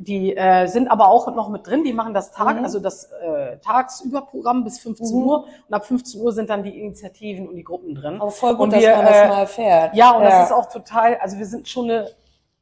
Die 0.00 0.36
äh, 0.36 0.66
sind 0.68 0.86
aber 0.88 1.08
auch 1.08 1.26
noch 1.34 1.48
mit 1.48 1.66
drin, 1.66 1.82
die 1.82 1.92
machen 1.92 2.14
das 2.14 2.30
Tag, 2.30 2.56
Mhm. 2.58 2.64
also 2.64 2.78
das 2.78 3.10
äh, 3.10 3.58
Tagsüberprogramm 3.58 4.62
bis 4.62 4.78
15 4.78 5.08
Mhm. 5.18 5.26
Uhr 5.26 5.44
und 5.66 5.74
ab 5.74 5.84
15 5.86 6.20
Uhr 6.20 6.32
sind 6.32 6.48
dann 6.50 6.62
die 6.62 6.78
Initiativen 6.78 7.48
und 7.48 7.56
die 7.56 7.64
Gruppen 7.64 7.96
drin. 7.96 8.20
aber 8.20 8.30
voll 8.30 8.52
gut, 8.52 8.60
und 8.64 8.72
dass 8.74 8.80
wir, 8.80 8.94
man 8.94 9.04
das 9.06 9.16
äh, 9.16 9.28
mal 9.28 9.40
erfährt. 9.40 9.94
Ja, 9.96 10.12
und 10.12 10.22
das 10.22 10.44
ist 10.46 10.52
auch 10.52 10.66
total, 10.66 11.16
also 11.16 11.36
wir 11.38 11.46
sind 11.46 11.66
schon 11.68 11.86
eine 11.90 12.08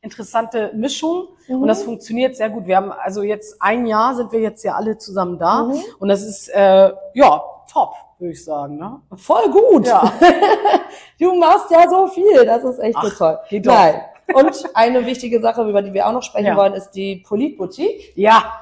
interessante 0.07 0.71
Mischung 0.75 1.29
Mhm. 1.49 1.63
und 1.63 1.69
das 1.69 1.83
funktioniert 1.85 2.35
sehr 2.37 2.51
gut. 2.51 2.67
Wir 2.67 2.77
haben 2.77 2.91
also 2.93 3.23
jetzt 3.23 3.57
ein 3.61 3.87
Jahr 3.87 4.15
sind 4.15 4.33
wir 4.33 4.41
jetzt 4.41 4.63
ja 4.65 4.75
alle 4.75 4.97
zusammen 4.99 5.39
da 5.39 5.65
Mhm. 5.65 5.81
und 6.01 6.09
das 6.09 6.23
ist 6.23 6.49
äh, 6.49 6.93
ja 7.15 7.43
top, 7.73 7.93
würde 8.19 8.33
ich 8.33 8.45
sagen. 8.45 8.79
Ne? 8.79 9.01
voll 9.17 9.51
gut. 9.51 9.87
Ja. 9.87 10.13
Du 11.19 11.35
machst 11.35 11.71
ja 11.71 11.89
so 11.89 12.07
viel, 12.09 12.45
das 12.45 12.63
ist 12.65 12.79
echt 12.79 12.99
so 13.01 13.09
Ach, 13.11 13.17
toll. 13.19 13.39
geht 13.49 13.67
doch. 13.67 13.73
Nein. 13.75 14.01
Und 14.35 14.65
eine 14.75 15.07
wichtige 15.07 15.41
Sache, 15.41 15.63
über 15.69 15.81
die 15.83 15.93
wir 15.95 16.07
auch 16.07 16.13
noch 16.13 16.23
sprechen 16.23 16.47
Ja. 16.49 16.57
wollen, 16.57 16.75
ist 16.75 16.91
die 16.91 17.17
Politboutique. 17.27 18.13
ja, 18.17 18.53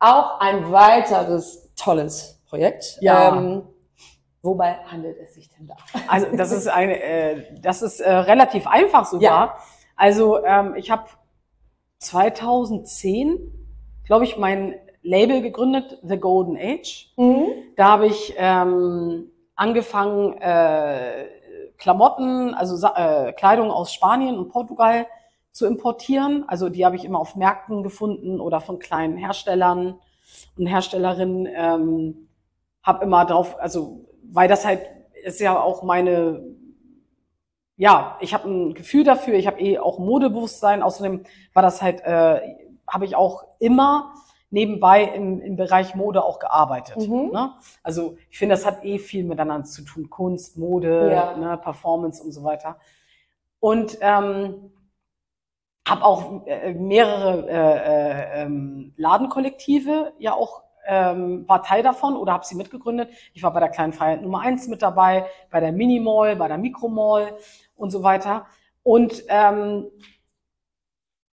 Auch 0.00 0.40
ein 0.40 0.72
weiteres 0.72 1.70
tolles 1.76 2.40
Projekt. 2.48 2.96
Ja. 3.00 3.36
Ähm, 3.36 3.62
wobei 4.42 4.76
handelt 4.90 5.18
es 5.22 5.34
sich 5.34 5.48
denn 5.50 5.66
da? 5.68 5.74
also 6.08 6.26
das 6.34 6.50
ist 6.52 6.66
eine, 6.68 7.00
äh, 7.02 7.44
das 7.60 7.82
ist 7.82 8.00
äh, 8.00 8.10
relativ 8.10 8.66
einfach 8.66 9.04
sogar. 9.04 9.46
Ja. 9.46 9.56
Also 10.00 10.42
ähm, 10.46 10.76
ich 10.76 10.90
habe 10.90 11.04
2010, 11.98 13.38
glaube 14.06 14.24
ich, 14.24 14.38
mein 14.38 14.76
Label 15.02 15.42
gegründet, 15.42 15.98
The 16.02 16.16
Golden 16.16 16.56
Age. 16.56 17.12
Da 17.76 17.88
habe 17.88 18.06
ich 18.06 18.32
ähm, 18.38 19.30
angefangen, 19.56 20.38
äh, 20.40 21.26
Klamotten, 21.76 22.54
also 22.54 22.88
äh, 22.88 23.34
Kleidung 23.34 23.70
aus 23.70 23.92
Spanien 23.92 24.38
und 24.38 24.48
Portugal 24.48 25.06
zu 25.52 25.66
importieren. 25.66 26.44
Also 26.48 26.70
die 26.70 26.86
habe 26.86 26.96
ich 26.96 27.04
immer 27.04 27.18
auf 27.18 27.36
Märkten 27.36 27.82
gefunden 27.82 28.40
oder 28.40 28.62
von 28.62 28.78
kleinen 28.78 29.18
Herstellern 29.18 29.98
und 30.56 30.66
Herstellerinnen. 30.66 31.46
Ähm, 31.54 32.28
habe 32.82 33.04
immer 33.04 33.26
drauf, 33.26 33.54
also 33.60 34.06
weil 34.22 34.48
das 34.48 34.64
halt 34.64 34.80
ist 35.24 35.40
ja 35.40 35.60
auch 35.60 35.82
meine, 35.82 36.42
ja, 37.80 38.18
ich 38.20 38.34
habe 38.34 38.46
ein 38.46 38.74
Gefühl 38.74 39.04
dafür. 39.04 39.32
Ich 39.36 39.46
habe 39.46 39.58
eh 39.58 39.78
auch 39.78 39.98
Modebewusstsein. 39.98 40.82
Außerdem 40.82 41.24
war 41.54 41.62
das 41.62 41.80
halt, 41.80 42.02
äh, 42.02 42.38
habe 42.86 43.06
ich 43.06 43.16
auch 43.16 43.42
immer 43.58 44.12
nebenbei 44.50 45.04
im, 45.04 45.40
im 45.40 45.56
Bereich 45.56 45.94
Mode 45.94 46.22
auch 46.22 46.40
gearbeitet. 46.40 47.08
Mhm. 47.08 47.30
Ne? 47.32 47.54
Also 47.82 48.18
ich 48.28 48.36
finde, 48.36 48.54
das 48.54 48.66
hat 48.66 48.84
eh 48.84 48.98
viel 48.98 49.24
miteinander 49.24 49.64
zu 49.66 49.82
tun. 49.82 50.10
Kunst, 50.10 50.58
Mode, 50.58 51.10
Ja. 51.10 51.34
ne, 51.38 51.56
Performance 51.56 52.22
und 52.22 52.32
so 52.32 52.44
weiter. 52.44 52.76
Und 53.60 53.96
ähm, 54.02 54.72
habe 55.88 56.04
auch 56.04 56.46
äh, 56.46 56.74
mehrere 56.74 57.48
äh, 57.48 58.40
äh, 58.40 58.42
ähm, 58.42 58.92
Ladenkollektive 58.98 60.12
ja 60.18 60.34
auch 60.34 60.64
ähm, 60.86 61.44
war 61.48 61.62
Teil 61.62 61.82
davon 61.82 62.16
oder 62.16 62.32
habe 62.32 62.44
sie 62.44 62.54
mitgegründet. 62.56 63.10
Ich 63.32 63.42
war 63.42 63.52
bei 63.52 63.60
der 63.60 63.68
kleinen 63.68 63.92
Freiheit 63.92 64.22
Nummer 64.22 64.40
eins 64.40 64.68
mit 64.68 64.82
dabei, 64.82 65.26
bei 65.50 65.60
der 65.60 65.72
Minimall, 65.72 66.36
bei 66.36 66.48
der 66.48 66.58
Mikromall 66.58 67.36
und 67.80 67.90
so 67.90 68.02
weiter. 68.02 68.46
Und 68.82 69.24
ähm, 69.28 69.86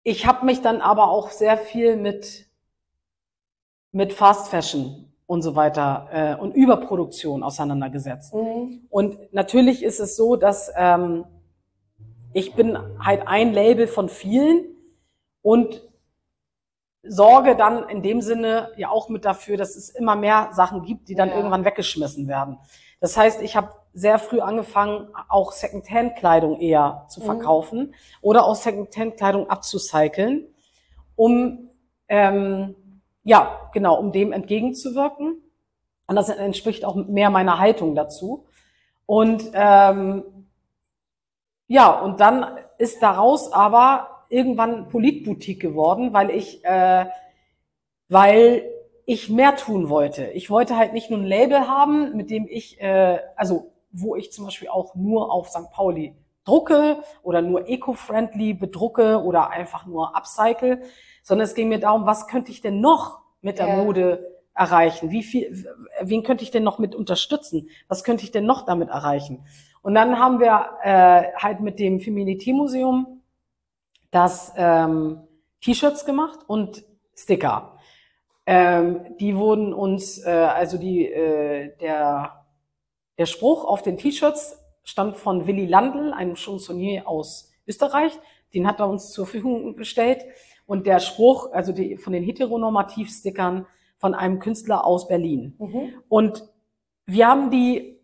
ich 0.02 0.26
habe 0.26 0.46
mich 0.46 0.62
dann 0.62 0.80
aber 0.80 1.10
auch 1.10 1.30
sehr 1.30 1.56
viel 1.58 1.96
mit 1.96 2.46
mit 3.92 4.12
Fast 4.12 4.48
Fashion 4.48 5.12
und 5.26 5.42
so 5.42 5.56
weiter 5.56 6.08
äh, 6.12 6.34
und 6.40 6.54
Überproduktion 6.54 7.42
auseinandergesetzt. 7.42 8.34
Mhm. 8.34 8.86
Und 8.88 9.32
natürlich 9.32 9.82
ist 9.82 10.00
es 10.00 10.16
so, 10.16 10.36
dass 10.36 10.70
ähm, 10.76 11.24
ich 12.32 12.54
bin 12.54 12.78
halt 13.04 13.26
ein 13.26 13.52
Label 13.52 13.88
von 13.88 14.08
vielen 14.08 14.64
und 15.42 15.82
sorge 17.02 17.56
dann 17.56 17.88
in 17.88 18.02
dem 18.02 18.20
Sinne 18.20 18.70
ja 18.76 18.90
auch 18.90 19.08
mit 19.08 19.24
dafür, 19.24 19.56
dass 19.56 19.74
es 19.74 19.88
immer 19.90 20.14
mehr 20.14 20.50
Sachen 20.52 20.82
gibt, 20.84 21.08
die 21.08 21.14
dann 21.14 21.30
Ja. 21.30 21.36
irgendwann 21.36 21.64
weggeschmissen 21.64 22.28
werden. 22.28 22.58
Das 23.00 23.16
heißt, 23.16 23.42
ich 23.42 23.56
habe 23.56 23.70
sehr 23.92 24.18
früh 24.18 24.40
angefangen, 24.40 25.08
auch 25.28 25.52
Secondhand-Kleidung 25.52 26.60
eher 26.60 27.06
zu 27.08 27.20
Mhm. 27.20 27.24
verkaufen 27.24 27.94
oder 28.20 28.44
auch 28.44 28.54
Secondhand-Kleidung 28.54 29.50
abzucyceln, 29.50 30.46
um 31.16 31.70
ähm, 32.08 32.74
ja 33.24 33.70
genau, 33.72 33.98
um 33.98 34.12
dem 34.12 34.32
entgegenzuwirken. 34.32 35.42
Und 36.06 36.16
das 36.16 36.28
entspricht 36.28 36.84
auch 36.84 36.94
mehr 36.94 37.30
meiner 37.30 37.58
Haltung 37.58 37.94
dazu. 37.94 38.46
Und 39.06 39.50
ähm, 39.54 40.24
ja, 41.68 41.90
und 42.00 42.20
dann 42.20 42.58
ist 42.78 43.02
daraus 43.02 43.52
aber 43.52 44.24
irgendwann 44.28 44.88
Politboutique 44.88 45.60
geworden, 45.60 46.12
weil 46.12 46.30
ich, 46.30 46.64
äh, 46.64 47.06
weil 48.08 48.64
ich 49.06 49.28
mehr 49.28 49.56
tun 49.56 49.88
wollte. 49.88 50.26
Ich 50.26 50.50
wollte 50.50 50.76
halt 50.76 50.92
nicht 50.92 51.10
nur 51.10 51.18
ein 51.18 51.26
Label 51.26 51.68
haben, 51.68 52.16
mit 52.16 52.30
dem 52.30 52.46
ich, 52.48 52.80
äh, 52.80 53.18
also 53.36 53.72
wo 53.92 54.16
ich 54.16 54.32
zum 54.32 54.44
Beispiel 54.44 54.68
auch 54.68 54.94
nur 54.94 55.32
auf 55.32 55.48
St. 55.48 55.70
Pauli 55.72 56.14
drucke 56.44 57.02
oder 57.22 57.42
nur 57.42 57.68
eco-friendly 57.68 58.54
bedrucke 58.54 59.22
oder 59.22 59.50
einfach 59.50 59.86
nur 59.86 60.16
upcycle, 60.16 60.82
sondern 61.22 61.44
es 61.44 61.54
ging 61.54 61.68
mir 61.68 61.80
darum, 61.80 62.06
was 62.06 62.26
könnte 62.26 62.50
ich 62.50 62.60
denn 62.60 62.80
noch 62.80 63.20
mit 63.40 63.58
der 63.58 63.68
Ja. 63.68 63.76
Mode 63.76 64.36
erreichen? 64.54 65.10
Wie 65.10 65.22
viel, 65.22 65.66
wen 66.00 66.22
könnte 66.22 66.44
ich 66.44 66.50
denn 66.50 66.62
noch 66.62 66.78
mit 66.78 66.94
unterstützen? 66.94 67.68
Was 67.88 68.04
könnte 68.04 68.24
ich 68.24 68.30
denn 68.30 68.46
noch 68.46 68.64
damit 68.64 68.88
erreichen? 68.88 69.44
Und 69.82 69.94
dann 69.94 70.18
haben 70.18 70.40
wir 70.40 70.70
äh, 70.82 71.32
halt 71.36 71.60
mit 71.60 71.78
dem 71.78 72.00
Feminity 72.00 72.52
Museum 72.52 73.22
das 74.10 74.52
ähm, 74.56 75.20
T-Shirts 75.62 76.04
gemacht 76.04 76.40
und 76.46 76.84
Sticker. 77.14 77.76
Ähm, 78.52 79.16
die 79.20 79.36
wurden 79.36 79.72
uns, 79.72 80.18
äh, 80.26 80.28
also 80.28 80.76
die, 80.76 81.06
äh, 81.06 81.70
der, 81.80 82.44
der 83.16 83.26
Spruch 83.26 83.64
auf 83.64 83.82
den 83.82 83.96
T-Shirts 83.96 84.58
stammt 84.82 85.18
von 85.18 85.46
Willy 85.46 85.66
Landl, 85.66 86.12
einem 86.12 86.34
Chansonnier 86.34 87.06
aus 87.06 87.52
Österreich. 87.68 88.18
Den 88.52 88.66
hat 88.66 88.80
er 88.80 88.88
uns 88.88 89.12
zur 89.12 89.26
Verfügung 89.26 89.76
gestellt. 89.76 90.24
Und 90.66 90.88
der 90.88 90.98
Spruch, 90.98 91.52
also 91.52 91.70
die, 91.70 91.96
von 91.96 92.12
den 92.12 92.24
Heteronormativ-Stickern 92.24 93.66
von 93.98 94.14
einem 94.14 94.40
Künstler 94.40 94.84
aus 94.84 95.06
Berlin. 95.06 95.54
Mhm. 95.60 95.92
Und 96.08 96.42
wir 97.06 97.28
haben 97.28 97.52
die 97.52 98.00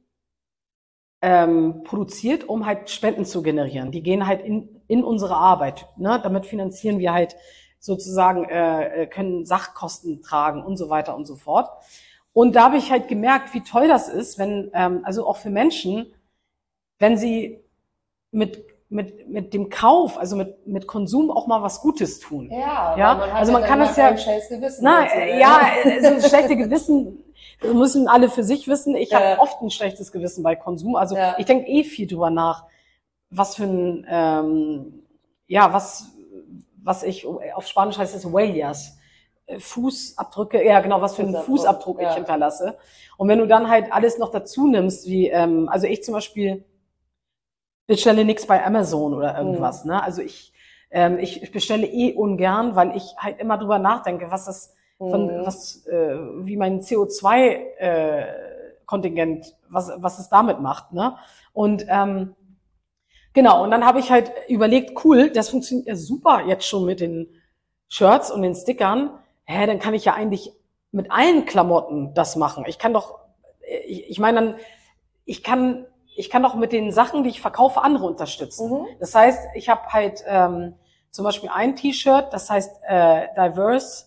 ähm, 1.23 1.83
produziert, 1.83 2.49
um 2.49 2.67
halt 2.67 2.89
Spenden 2.89 3.25
zu 3.25 3.43
generieren. 3.43 3.91
Die 3.91 4.05
gehen 4.05 4.29
halt 4.29 4.43
in, 4.43 4.81
in 4.87 5.03
unsere 5.03 5.35
Arbeit. 5.35 5.89
Ne? 5.97 6.21
Damit 6.23 6.47
finanzieren 6.47 7.01
wir 7.01 7.13
halt 7.13 7.35
sozusagen, 7.79 8.45
äh, 8.45 9.03
äh, 9.03 9.07
können 9.07 9.45
Sachkosten 9.47 10.23
tragen 10.23 10.65
und 10.65 10.77
so 10.77 10.89
weiter 10.89 11.15
und 11.17 11.27
so 11.27 11.37
fort. 11.37 11.69
Und 12.33 12.55
da 12.57 12.65
habe 12.65 12.77
ich 12.77 12.91
halt 12.91 13.09
gemerkt, 13.09 13.55
wie 13.55 13.63
toll 13.63 13.89
das 13.89 14.09
ist, 14.09 14.39
wenn, 14.39 14.71
ähm, 14.75 15.01
also 15.05 15.27
auch 15.27 15.37
für 15.37 15.51
Menschen, 15.51 16.13
wenn 16.99 17.17
sie 17.17 17.61
mit, 18.31 18.65
mit, 18.89 19.29
mit 19.29 19.55
dem 19.55 19.69
Kauf, 19.71 20.19
also 20.19 20.37
mit, 20.37 20.67
mit 20.67 20.87
Konsum 20.87 21.31
auch 21.31 21.47
mal 21.47 21.63
was 21.63 21.81
Gutes 21.81 22.21
tun. 22.21 22.51
Ja, 22.51 22.97
Ja, 22.97 23.19
weil 23.19 23.31
also 23.31 23.53
man 23.53 23.63
dann 23.63 23.71
kann 23.71 23.79
das 23.81 23.97
ja- 23.97 24.17
schlechtes 24.17 24.49
Gewissen 24.49 24.85
Na, 24.85 25.03
dazu, 25.05 25.17
äh, 25.17 25.41
ja, 25.41 25.61
so 26.03 26.07
ein 26.09 26.21
schlechte 26.23 26.57
Gewissen 26.57 27.23
müssen 27.73 28.07
alle 28.09 28.29
für 28.29 28.45
sich 28.45 28.69
wissen. 28.69 28.95
Ich 28.97 29.11
Ja. 29.11 29.21
habe 29.21 29.41
oft 29.41 29.61
ein 29.63 29.71
schlechtes 29.71 30.13
Gewissen 30.13 30.43
bei 30.43 30.57
Konsum. 30.57 30.95
Also 30.97 31.17
Ja. 31.17 31.37
ich 31.39 31.47
denke 31.47 31.67
eh 31.69 31.85
viel 31.85 32.07
drüber 32.07 32.31
nach, 32.31 32.65
was 33.31 33.57
für 33.57 33.65
ein, 33.65 34.07
ähm, 34.09 35.03
ja, 35.47 35.73
was, 35.73 36.11
was 36.87 37.03
ich, 37.03 37.27
auf 37.27 37.67
Spanisch 37.67 37.99
heißt 37.99 38.15
es 38.15 38.25
Huellas, 38.25 38.97
äh, 39.47 39.59
Fußabdrücke, 39.59 40.65
ja 40.65 40.81
genau, 40.81 41.01
was 41.03 41.17
für 41.17 41.23
einen 41.23 41.35
Fußabdruck, 41.35 41.47
Fußabdruck 41.47 42.01
ja. 42.01 42.11
ich 42.11 42.15
hinterlasse. 42.15 42.79
Und 43.17 43.29
wenn 43.29 43.41
du 43.41 43.47
dann 43.47 43.69
halt 43.69 43.93
alles 43.93 44.19
noch 44.19 44.31
dazu 44.31 44.69
nimmst, 44.69 45.07
wie, 45.07 45.29
ähm, 45.29 45.69
also 45.69 45.87
ich 45.87 46.05
zum 46.05 46.15
Beispiel 46.15 46.65
bestelle 47.87 48.25
nichts 48.25 48.47
bei 48.47 48.65
Amazon 48.65 49.15
oder 49.15 49.37
irgendwas, 49.37 49.85
Mhm. 49.85 49.91
ne? 49.91 50.03
Also 50.03 50.23
ich, 50.23 50.53
ähm, 50.91 51.19
ich 51.19 51.51
bestelle 51.53 51.87
eh 51.87 52.15
ungern, 52.15 52.77
weil 52.77 52.97
ich 52.97 53.17
halt 53.19 53.39
immer 53.41 53.59
drüber 53.59 53.79
nachdenke, 53.79 54.31
was 54.31 54.45
das 54.47 54.75
von 54.99 55.27
Mhm. 55.27 55.47
was 55.47 55.87
äh, 55.87 56.17
wie 56.47 56.57
mein 56.57 56.81
CO2 56.81 57.29
äh, 57.79 58.27
Kontingent 58.87 59.55
was 59.69 59.93
was 59.99 60.19
es 60.19 60.31
damit 60.31 60.61
macht 60.61 60.93
ne 60.95 61.17
und 61.53 61.85
ähm, 61.89 62.35
genau 63.37 63.63
und 63.63 63.71
dann 63.71 63.87
habe 63.87 64.01
ich 64.01 64.11
halt 64.11 64.33
überlegt 64.49 65.05
cool 65.05 65.31
das 65.31 65.51
funktioniert 65.51 65.87
ja 65.87 65.95
super 65.95 66.43
jetzt 66.47 66.67
schon 66.67 66.85
mit 66.85 66.99
den 67.01 67.29
Shirts 67.89 68.33
und 68.33 68.43
den 68.43 68.57
Stickern 68.57 69.11
hä 69.45 69.67
dann 69.67 69.79
kann 69.79 69.95
ich 69.95 70.05
ja 70.05 70.15
eigentlich 70.15 70.53
mit 70.91 71.13
allen 71.13 71.45
Klamotten 71.45 72.15
das 72.15 72.35
machen 72.35 72.65
ich 72.67 72.79
kann 72.79 72.93
doch 72.93 73.21
ich, 73.87 74.11
ich 74.11 74.19
meine 74.19 74.41
dann 74.41 74.55
ich 75.25 75.45
kann 75.45 75.87
ich 76.17 76.31
kann 76.31 76.43
doch 76.43 76.57
mit 76.57 76.73
den 76.73 76.91
Sachen 76.91 77.23
die 77.23 77.31
ich 77.31 77.41
verkaufe 77.41 77.83
andere 77.83 78.07
unterstützen 78.07 78.71
Mhm. 78.71 78.87
das 78.99 79.15
heißt, 79.15 79.41
ich 79.55 79.69
habe 79.69 79.87
halt 79.93 80.25
ähm, 80.27 80.75
zum 81.11 81.25
Beispiel 81.25 81.51
ein 81.53 81.77
T-Shirt, 81.77 82.33
das 82.33 82.51
heißt 82.51 82.81
äh, 82.87 83.29
Diverse, 83.37 84.07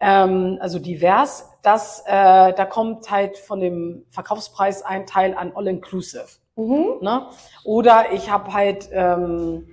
ähm, 0.00 0.58
also 0.60 0.78
divers. 0.78 1.46
Das, 1.62 2.02
äh, 2.06 2.54
da 2.54 2.64
kommt 2.64 3.10
halt 3.10 3.36
von 3.36 3.60
dem 3.60 4.06
Verkaufspreis 4.10 4.82
ein 4.82 5.06
Teil 5.06 5.34
an 5.34 5.52
All 5.54 5.66
Inclusive. 5.66 6.28
Mhm. 6.60 6.98
Ne? 7.00 7.26
Oder 7.64 8.12
ich 8.12 8.30
habe 8.30 8.52
halt, 8.52 8.88
ähm, 8.92 9.66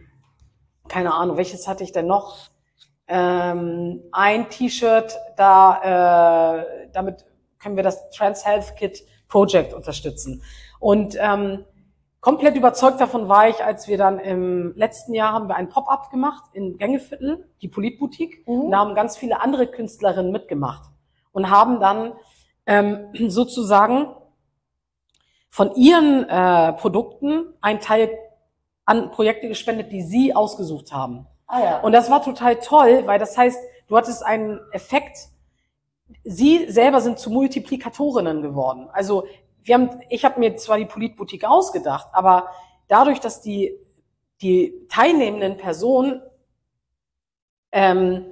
keine 0.87 1.13
Ahnung, 1.13 1.37
welches 1.37 1.67
hatte 1.67 1.83
ich 1.83 1.91
denn 1.91 2.07
noch? 2.07 2.49
Ähm, 3.07 4.03
ein 4.11 4.49
T-Shirt, 4.49 5.17
da 5.35 6.59
äh, 6.61 6.89
damit 6.93 7.25
können 7.59 7.75
wir 7.75 7.83
das 7.83 8.09
Trans 8.11 8.45
Health 8.45 8.75
Kit 8.77 9.03
Project 9.27 9.73
unterstützen. 9.73 10.43
Und 10.79 11.17
ähm, 11.19 11.65
komplett 12.21 12.55
überzeugt 12.55 13.01
davon 13.01 13.27
war 13.27 13.49
ich, 13.49 13.63
als 13.63 13.87
wir 13.87 13.97
dann 13.97 14.19
im 14.19 14.73
letzten 14.75 15.13
Jahr 15.13 15.33
haben 15.33 15.47
wir 15.47 15.55
ein 15.55 15.69
Pop-up 15.69 16.09
gemacht 16.09 16.45
in 16.53 16.77
Gängeviertel, 16.77 17.49
die 17.61 17.67
Politboutique. 17.67 18.47
Mhm. 18.47 18.61
Und 18.61 18.71
da 18.71 18.79
haben 18.79 18.95
ganz 18.95 19.17
viele 19.17 19.41
andere 19.41 19.67
Künstlerinnen 19.67 20.31
mitgemacht 20.31 20.89
und 21.33 21.49
haben 21.49 21.79
dann 21.81 22.13
ähm, 22.65 23.09
sozusagen 23.29 24.07
von 25.49 25.75
ihren 25.75 26.27
äh, 26.29 26.73
Produkten 26.73 27.53
einen 27.61 27.79
Teil 27.79 28.09
an 28.85 29.11
Projekte 29.11 29.47
gespendet, 29.47 29.91
die 29.91 30.01
sie 30.01 30.35
ausgesucht 30.35 30.91
haben. 30.93 31.27
Ah 31.47 31.59
ja. 31.59 31.79
Und 31.79 31.91
das 31.91 32.09
war 32.09 32.21
total 32.21 32.57
toll, 32.57 33.03
weil 33.05 33.19
das 33.19 33.37
heißt, 33.37 33.59
du 33.87 33.97
hattest 33.97 34.23
einen 34.23 34.59
Effekt. 34.71 35.17
Sie 36.23 36.69
selber 36.69 37.01
sind 37.01 37.19
zu 37.19 37.29
Multiplikatorinnen 37.29 38.41
geworden. 38.41 38.89
Also 38.91 39.25
wir 39.63 39.75
haben, 39.75 40.01
ich 40.09 40.23
habe 40.23 40.39
mir 40.39 40.55
zwar 40.57 40.77
die 40.77 40.85
Politboutique 40.85 41.45
ausgedacht, 41.45 42.07
aber 42.13 42.47
dadurch, 42.87 43.19
dass 43.19 43.41
die 43.41 43.77
die 44.41 44.87
teilnehmenden 44.89 45.57
Personen 45.57 46.21
ähm, 47.71 48.25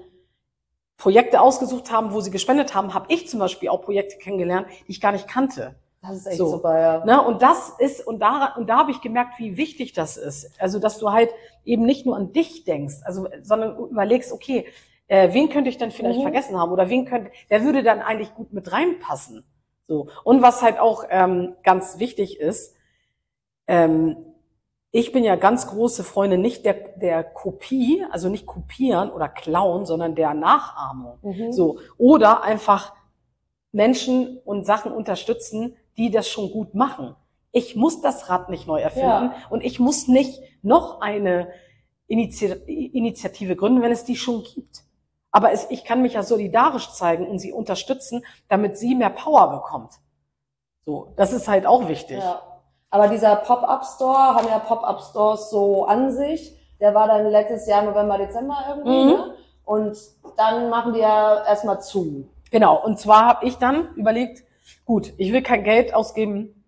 Projekte 0.97 1.41
ausgesucht 1.41 1.91
haben, 1.91 2.13
wo 2.13 2.21
sie 2.21 2.31
gespendet 2.31 2.73
haben, 2.73 2.93
habe 2.93 3.11
ich 3.13 3.27
zum 3.27 3.39
Beispiel 3.39 3.69
auch 3.69 3.81
Projekte 3.81 4.17
kennengelernt, 4.17 4.67
die 4.87 4.91
ich 4.91 5.01
gar 5.01 5.11
nicht 5.11 5.27
kannte. 5.27 5.75
Das 6.07 6.17
ist 6.17 6.27
echt 6.27 6.37
so. 6.37 6.47
super, 6.47 6.79
ja. 6.79 7.05
Ne? 7.05 7.21
Und 7.21 7.41
das 7.41 7.73
ist, 7.79 8.05
und 8.05 8.19
da, 8.19 8.53
und 8.57 8.67
da 8.69 8.77
habe 8.77 8.91
ich 8.91 9.01
gemerkt, 9.01 9.39
wie 9.39 9.57
wichtig 9.57 9.93
das 9.93 10.17
ist. 10.17 10.51
Also, 10.59 10.79
dass 10.79 10.97
du 10.97 11.11
halt 11.11 11.29
eben 11.63 11.85
nicht 11.85 12.05
nur 12.05 12.15
an 12.15 12.33
dich 12.33 12.63
denkst, 12.63 12.95
also, 13.03 13.27
sondern 13.41 13.77
überlegst, 13.77 14.31
okay, 14.31 14.65
äh, 15.07 15.33
wen 15.33 15.49
könnte 15.49 15.69
ich 15.69 15.77
denn 15.77 15.91
vielleicht 15.91 16.19
Mhm. 16.19 16.23
vergessen 16.23 16.57
haben? 16.57 16.71
Oder 16.71 16.89
wen 16.89 17.05
könnte, 17.05 17.31
der 17.49 17.63
würde 17.63 17.83
dann 17.83 18.01
eigentlich 18.01 18.33
gut 18.33 18.53
mit 18.53 18.71
reinpassen. 18.71 19.43
So. 19.87 20.07
Und 20.23 20.41
was 20.41 20.61
halt 20.63 20.79
auch 20.79 21.05
ähm, 21.09 21.55
ganz 21.63 21.99
wichtig 21.99 22.39
ist, 22.39 22.75
ähm, 23.67 24.17
ich 24.91 25.11
bin 25.11 25.23
ja 25.23 25.35
ganz 25.35 25.67
große 25.67 26.03
Freundin 26.03 26.41
nicht 26.41 26.65
der, 26.65 26.73
der 26.73 27.23
Kopie, 27.23 28.05
also 28.11 28.29
nicht 28.29 28.45
kopieren 28.45 29.11
oder 29.11 29.27
klauen, 29.27 29.85
sondern 29.85 30.15
der 30.15 30.33
Nachahmung. 30.33 31.19
Mhm. 31.21 31.51
So. 31.51 31.79
Oder 31.97 32.43
einfach 32.43 32.93
Menschen 33.73 34.39
und 34.45 34.65
Sachen 34.65 34.93
unterstützen, 34.93 35.75
die 35.97 36.11
das 36.11 36.27
schon 36.27 36.51
gut 36.51 36.75
machen. 36.75 37.15
Ich 37.51 37.75
muss 37.75 38.01
das 38.01 38.29
Rad 38.29 38.49
nicht 38.49 38.67
neu 38.67 38.81
erfinden 38.81 39.31
Ja. 39.31 39.33
und 39.49 39.63
ich 39.63 39.79
muss 39.79 40.07
nicht 40.07 40.41
noch 40.61 41.01
eine 41.01 41.47
Initi 42.07 42.45
Initiative 42.47 43.55
gründen, 43.55 43.81
wenn 43.81 43.91
es 43.91 44.03
die 44.03 44.15
schon 44.15 44.43
gibt. 44.43 44.83
Aber 45.31 45.51
es, 45.51 45.69
ich 45.69 45.83
kann 45.83 46.01
mich 46.01 46.13
ja 46.13 46.23
solidarisch 46.23 46.91
zeigen 46.93 47.27
und 47.27 47.39
sie 47.39 47.51
unterstützen, 47.51 48.25
damit 48.47 48.77
sie 48.77 48.95
mehr 48.95 49.09
Power 49.09 49.49
bekommt. 49.51 49.93
So, 50.85 51.13
das 51.15 51.33
ist 51.33 51.47
halt 51.47 51.65
auch 51.65 51.87
wichtig. 51.87 52.19
Ja. 52.19 52.41
Aber 52.89 53.07
dieser 53.07 53.35
Pop-Up-Store, 53.37 54.35
haben 54.35 54.47
ja 54.47 54.59
Pop-Up-Stores 54.59 55.49
so 55.49 55.85
an 55.85 56.11
sich. 56.11 56.55
Der 56.79 56.93
war 56.93 57.07
dann 57.07 57.29
letztes 57.29 57.67
Jahr 57.67 57.81
November, 57.81 58.17
Dezember 58.17 58.57
irgendwie. 58.69 59.03
Mhm. 59.03 59.09
Ne? 59.09 59.33
Und 59.65 59.97
dann 60.37 60.69
machen 60.69 60.93
die 60.93 60.99
ja 60.99 61.43
erstmal 61.45 61.81
zu. 61.81 62.29
Genau, 62.51 62.81
und 62.81 62.99
zwar 62.99 63.25
habe 63.25 63.45
ich 63.45 63.57
dann 63.57 63.93
überlegt, 63.95 64.43
gut, 64.85 65.13
ich 65.17 65.31
will 65.31 65.41
kein 65.41 65.63
Geld 65.63 65.93
ausgeben 65.93 66.63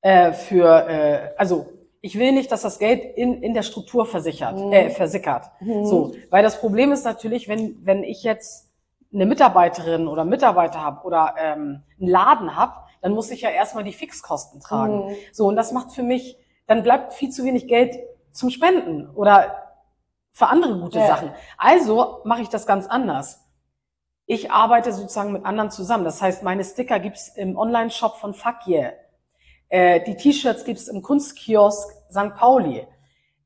äh, 0.00 0.32
für, 0.32 0.88
äh, 0.88 1.30
also 1.36 1.66
ich 2.00 2.18
will 2.18 2.32
nicht, 2.32 2.50
dass 2.50 2.62
das 2.62 2.78
Geld 2.78 3.04
in, 3.16 3.42
in 3.42 3.54
der 3.54 3.62
Struktur 3.62 4.06
versichert, 4.06 4.56
Mhm. 4.58 4.72
äh, 4.72 4.90
versickert. 4.90 5.50
Mhm. 5.60 5.84
So, 5.86 6.14
weil 6.30 6.42
das 6.42 6.58
Problem 6.60 6.90
ist 6.92 7.04
natürlich, 7.04 7.48
wenn, 7.48 7.78
wenn 7.86 8.02
ich 8.02 8.22
jetzt 8.24 8.70
eine 9.14 9.26
Mitarbeiterin 9.26 10.08
oder 10.08 10.24
Mitarbeiter 10.24 10.80
habe 10.82 11.06
oder 11.06 11.34
ähm, 11.38 11.82
einen 12.00 12.08
Laden 12.08 12.56
habe, 12.56 12.74
dann 13.02 13.12
muss 13.12 13.30
ich 13.30 13.42
ja 13.42 13.50
erstmal 13.50 13.84
die 13.84 13.92
Fixkosten 13.92 14.60
tragen. 14.60 15.10
Mhm. 15.10 15.14
So, 15.32 15.46
und 15.46 15.56
das 15.56 15.70
macht 15.72 15.92
für 15.92 16.02
mich, 16.02 16.36
dann 16.66 16.82
bleibt 16.82 17.12
viel 17.12 17.30
zu 17.30 17.44
wenig 17.44 17.68
Geld 17.68 17.96
zum 18.32 18.50
Spenden 18.50 19.08
oder 19.10 19.58
für 20.32 20.46
andere 20.46 20.78
gute 20.80 20.98
Ja. 20.98 21.06
Sachen. 21.06 21.30
Also 21.58 22.20
mache 22.24 22.42
ich 22.42 22.48
das 22.48 22.66
ganz 22.66 22.86
anders. 22.86 23.41
Ich 24.32 24.50
arbeite 24.50 24.94
sozusagen 24.94 25.32
mit 25.32 25.44
anderen 25.44 25.70
zusammen. 25.70 26.04
Das 26.06 26.22
heißt, 26.22 26.42
meine 26.42 26.64
Sticker 26.64 26.98
gibt's 26.98 27.28
im 27.36 27.58
Online-Shop 27.58 28.16
von 28.16 28.32
Fuck 28.32 28.66
Yeah. 28.66 28.92
Äh, 29.68 30.00
die 30.04 30.16
T-Shirts 30.16 30.64
gibt's 30.64 30.88
im 30.88 31.02
Kunstkiosk 31.02 31.90
St. 32.10 32.34
Pauli. 32.38 32.86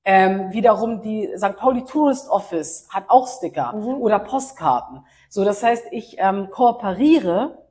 Ähm, 0.05 0.53
wiederum 0.53 1.03
die 1.03 1.29
St. 1.37 1.57
Pauli 1.57 1.83
Tourist 1.83 2.31
Office 2.31 2.87
hat 2.91 3.07
auch 3.09 3.27
Sticker 3.27 3.73
Mhm. 3.73 4.01
oder 4.01 4.21
Postkarten. 4.21 5.05
So, 5.29 5.45
das 5.45 5.61
heißt, 5.65 5.87
ich 5.91 6.19
ähm, 6.21 6.51
kooperiere 6.53 7.67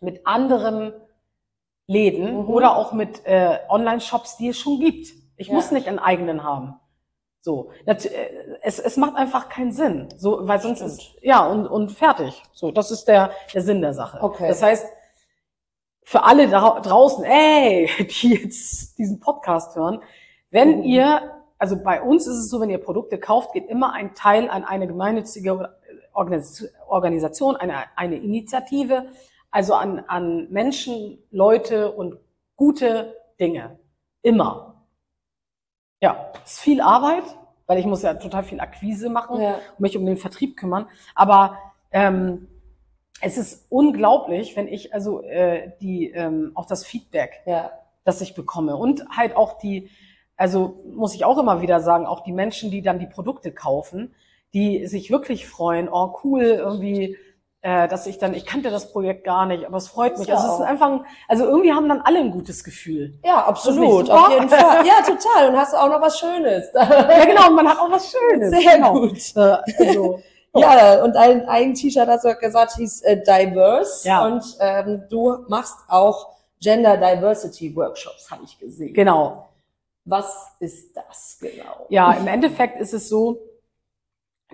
mit 0.00 0.26
anderen 0.26 0.94
Läden 1.86 2.44
Mhm. 2.44 2.48
oder 2.48 2.76
auch 2.78 2.92
mit 2.92 3.26
äh, 3.26 3.58
Online-Shops, 3.68 4.38
die 4.38 4.48
es 4.48 4.58
schon 4.58 4.80
gibt. 4.80 5.08
Ich 5.36 5.48
Ja. 5.48 5.52
muss 5.54 5.70
nicht 5.70 5.86
einen 5.86 5.98
eigenen 5.98 6.44
haben. 6.44 6.80
So, 7.40 7.70
äh, 7.86 7.94
es, 8.62 8.78
es 8.78 8.96
macht 8.96 9.16
einfach 9.16 9.48
keinen 9.48 9.72
Sinn, 9.72 10.08
so, 10.16 10.46
weil 10.48 10.60
sonst 10.60 10.78
Stimmt. 10.78 10.92
ist 10.92 11.10
ja 11.22 11.46
und 11.46 11.66
und 11.66 11.92
fertig. 11.92 12.42
So, 12.52 12.70
das 12.72 12.90
ist 12.90 13.04
der 13.06 13.30
der 13.54 13.62
Sinn 13.62 13.80
der 13.80 13.94
Sache. 13.94 14.18
Okay. 14.22 14.48
Das 14.48 14.62
heißt, 14.62 14.86
für 16.04 16.24
alle 16.24 16.48
da 16.48 16.80
draußen, 16.80 17.24
ey, 17.24 17.88
die 18.22 18.34
jetzt 18.34 18.98
diesen 18.98 19.20
Podcast 19.20 19.76
hören, 19.76 20.00
wenn 20.50 20.78
Mhm. 20.78 20.84
ihr, 20.84 21.34
also 21.58 21.76
bei 21.82 22.00
uns 22.02 22.26
ist 22.26 22.36
es 22.38 22.48
so, 22.50 22.60
wenn 22.60 22.70
ihr 22.70 22.78
Produkte 22.78 23.18
kauft, 23.18 23.52
geht 23.52 23.68
immer 23.68 23.92
ein 23.92 24.14
Teil 24.14 24.48
an 24.48 24.64
eine 24.64 24.86
gemeinnützige 24.86 25.74
Organisation, 26.88 27.56
eine, 27.56 27.84
eine 27.96 28.16
Initiative, 28.16 29.06
also 29.50 29.74
an, 29.74 30.04
an 30.08 30.48
Menschen, 30.50 31.18
Leute 31.30 31.92
und 31.92 32.16
gute 32.56 33.14
Dinge. 33.38 33.78
Immer. 34.22 34.67
Ja, 36.00 36.32
ist 36.44 36.60
viel 36.60 36.80
Arbeit, 36.80 37.24
weil 37.66 37.78
ich 37.78 37.86
muss 37.86 38.02
ja 38.02 38.14
total 38.14 38.44
viel 38.44 38.60
Akquise 38.60 39.10
machen 39.10 39.40
Ja. 39.40 39.54
und 39.54 39.80
mich 39.80 39.96
um 39.96 40.06
den 40.06 40.16
Vertrieb 40.16 40.56
kümmern. 40.56 40.86
Aber 41.14 41.58
ähm, 41.90 42.48
es 43.20 43.36
ist 43.36 43.66
unglaublich, 43.68 44.56
wenn 44.56 44.68
ich 44.68 44.94
also 44.94 45.22
äh, 45.22 45.72
die 45.80 46.10
ähm, 46.10 46.52
auch 46.54 46.66
das 46.66 46.84
Feedback, 46.86 47.42
Ja. 47.46 47.72
das 48.04 48.20
ich 48.20 48.34
bekomme 48.34 48.76
und 48.76 49.04
halt 49.10 49.36
auch 49.36 49.58
die, 49.58 49.90
also 50.36 50.84
muss 50.94 51.14
ich 51.14 51.24
auch 51.24 51.38
immer 51.38 51.60
wieder 51.62 51.80
sagen, 51.80 52.06
auch 52.06 52.20
die 52.22 52.32
Menschen, 52.32 52.70
die 52.70 52.80
dann 52.82 53.00
die 53.00 53.06
Produkte 53.08 53.50
kaufen, 53.52 54.14
die 54.54 54.86
sich 54.86 55.10
wirklich 55.10 55.46
freuen, 55.48 55.88
oh 55.90 56.14
cool, 56.22 56.42
irgendwie, 56.42 57.16
äh, 57.62 57.88
dass 57.88 58.06
ich 58.06 58.18
dann, 58.18 58.34
ich 58.34 58.46
kannte 58.46 58.70
das 58.70 58.92
Projekt 58.92 59.24
gar 59.24 59.44
nicht, 59.46 59.64
aber 59.66 59.76
es 59.78 59.88
freut 59.88 60.12
Das 60.12 60.20
mich. 60.20 60.28
ja 60.28 60.36
Also 60.36 60.48
es 60.48 60.54
ist 60.60 60.64
einfach, 60.66 60.90
ein- 60.90 61.04
also 61.28 61.44
irgendwie 61.44 61.72
haben 61.72 61.88
dann 61.88 62.00
alle 62.00 62.20
ein 62.20 62.30
gutes 62.30 62.62
Gefühl. 62.62 63.18
Ja, 63.24 63.44
absolut. 63.46 64.08
Auf 64.10 64.30
jeden 64.30 64.48
Fall. 64.48 64.86
Ja, 64.86 64.94
total. 65.04 65.48
Und 65.50 65.56
hast 65.56 65.74
auch 65.74 65.88
noch 65.88 66.00
was 66.00 66.18
Schönes. 66.18 66.66
Ja 66.74 67.24
genau, 67.24 67.48
und 67.48 67.56
man 67.56 67.68
hat 67.68 67.78
auch 67.80 67.90
was 67.90 68.10
Schönes. 68.12 68.50
Sehr 68.50 68.76
genau. 68.76 68.92
gut. 68.92 69.18
Also, 69.36 70.20
Ja, 70.54 71.04
und 71.04 71.14
ein, 71.16 71.46
ein 71.48 71.74
T-Shirt 71.74 72.08
hast 72.08 72.24
du 72.24 72.34
gesagt, 72.34 72.72
hieß 72.76 73.02
äh, 73.02 73.22
Diverse. 73.22 74.08
Ja. 74.08 74.24
Und 74.26 74.42
ähm, 74.60 75.04
du 75.10 75.44
machst 75.48 75.76
auch 75.88 76.34
Gender 76.60 76.96
Diversity 76.96 77.74
Workshops, 77.76 78.30
habe 78.30 78.42
ich 78.44 78.58
gesehen. 78.58 78.92
genau. 78.94 79.48
Was 80.04 80.52
ist 80.58 80.96
das 80.96 81.36
genau? 81.38 81.86
Ja, 81.90 82.12
im 82.14 82.26
Endeffekt 82.28 82.80
ist 82.80 82.94
es 82.94 83.08
so, 83.10 83.38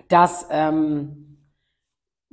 dass 0.09 0.45
ähm, 0.51 1.34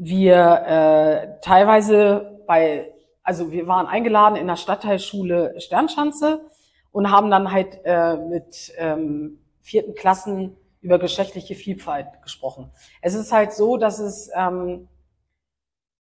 wir 0.05 0.63
äh, 0.67 1.41
teilweise 1.43 2.43
bei, 2.47 2.93
also 3.23 3.53
wir 3.53 3.69
waren 3.69 3.87
eingeladen 3.87 4.35
in 4.37 4.49
der 4.49 4.57
Stadtteilschule 4.57 5.61
Sternschanze 5.61 6.45
und 6.91 7.11
haben 7.13 7.31
dann 7.31 7.53
halt 7.53 7.79
äh, 7.85 8.17
mit 8.17 8.73
ähm, 8.79 9.39
vierten 9.61 9.95
Klassen 9.95 10.57
über 10.81 10.99
geschlechtliche 10.99 11.55
Vielfalt 11.55 12.09
gesprochen. 12.23 12.73
Es 13.01 13.15
ist 13.15 13.31
halt 13.31 13.53
so, 13.53 13.77
dass 13.77 14.01
es 14.01 14.29
ähm, 14.35 14.89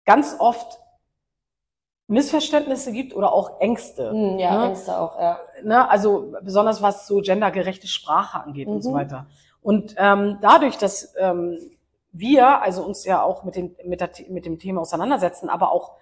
ganz 0.07 0.35
oft 0.39 0.79
Missverständnisse 2.07 2.93
gibt 2.93 3.15
oder 3.15 3.35
auch 3.35 3.61
Ängste. 3.61 4.11
Hm, 4.11 4.39
ja, 4.39 4.59
ne? 4.59 4.67
Ängste 4.69 4.99
auch, 4.99 5.21
ja. 5.21 5.39
ne, 5.63 5.89
also 5.91 6.33
besonders 6.43 6.81
was 6.81 7.07
so 7.07 7.21
gendergerechte 7.21 7.87
Sprache 7.87 8.43
angeht 8.43 8.67
und 8.67 8.81
so 8.81 8.91
Mhm. 8.91 8.95
weiter. 8.95 9.27
Und 9.61 9.95
ähm, 9.99 10.39
dadurch, 10.41 10.79
dass 10.79 11.15
ähm, 11.19 11.59
wir 12.13 12.63
also 12.63 12.83
uns 12.85 13.05
ja 13.05 13.23
auch 13.23 13.45
mit, 13.45 13.57
den, 13.57 13.77
mit, 13.85 14.01
der, 14.01 14.11
mit 14.29 14.47
dem 14.47 14.59
Thema 14.59 14.81
auseinandersetzen, 14.81 15.49
aber 15.49 15.73
auch 15.73 15.93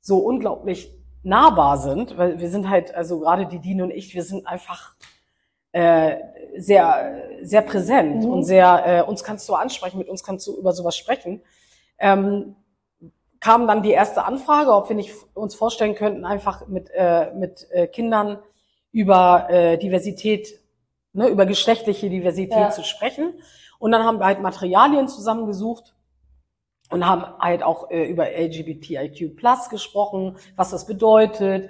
so 0.00 0.18
unglaublich 0.18 0.92
nahbar 1.22 1.78
sind, 1.78 2.18
weil 2.18 2.38
wir 2.38 2.50
sind 2.50 2.68
halt, 2.68 2.94
also 2.94 3.20
gerade 3.20 3.46
die 3.46 3.58
Dine 3.58 3.84
und 3.84 3.90
ich, 3.90 4.14
wir 4.14 4.22
sind 4.22 4.46
einfach 4.46 4.94
äh, 5.72 6.18
sehr, 6.56 7.22
sehr 7.42 7.62
präsent 7.62 8.24
Mhm. 8.24 8.30
und 8.30 8.44
sehr, 8.44 8.82
äh, 8.86 9.02
uns 9.02 9.24
kannst 9.24 9.48
du 9.48 9.54
ansprechen, 9.54 9.98
mit 9.98 10.08
uns 10.08 10.22
kannst 10.22 10.46
du 10.46 10.56
über 10.56 10.72
sowas 10.72 10.96
sprechen. 10.96 11.42
Ähm, 11.98 12.56
kam 13.40 13.66
dann 13.66 13.82
die 13.82 13.90
erste 13.90 14.24
Anfrage, 14.24 14.72
ob 14.72 14.88
wir 14.88 14.96
nicht 14.96 15.12
uns 15.34 15.54
vorstellen 15.54 15.94
könnten, 15.94 16.24
einfach 16.24 16.66
mit, 16.66 16.90
äh, 16.94 17.32
mit 17.34 17.66
äh, 17.70 17.86
Kindern 17.86 18.38
über 18.92 19.48
äh, 19.50 19.76
Diversität, 19.76 20.60
ne, 21.12 21.28
über 21.28 21.44
geschlechtliche 21.44 22.08
Diversität 22.08 22.56
Ja. 22.56 22.70
zu 22.70 22.84
sprechen. 22.84 23.34
Und 23.84 23.92
dann 23.92 24.02
haben 24.02 24.18
wir 24.18 24.24
halt 24.24 24.40
Materialien 24.40 25.08
zusammengesucht 25.08 25.94
und 26.88 27.06
haben 27.06 27.22
halt 27.38 27.62
auch 27.62 27.90
äh, 27.90 28.06
über 28.06 28.30
LGBTIQ 28.30 29.36
Plus 29.36 29.68
gesprochen, 29.68 30.38
was 30.56 30.70
das 30.70 30.86
bedeutet 30.86 31.68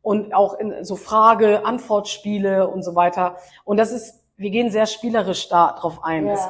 und 0.00 0.32
auch 0.32 0.54
in 0.54 0.84
so 0.84 0.94
Frage-Antwort-Spiele 0.94 2.68
und 2.68 2.84
so 2.84 2.94
weiter. 2.94 3.38
Und 3.64 3.78
das 3.78 3.90
ist, 3.90 4.24
wir 4.36 4.50
gehen 4.50 4.70
sehr 4.70 4.86
spielerisch 4.86 5.48
da 5.48 5.72
drauf 5.72 6.04
ein. 6.04 6.28
Ja. 6.28 6.34
Es, 6.34 6.46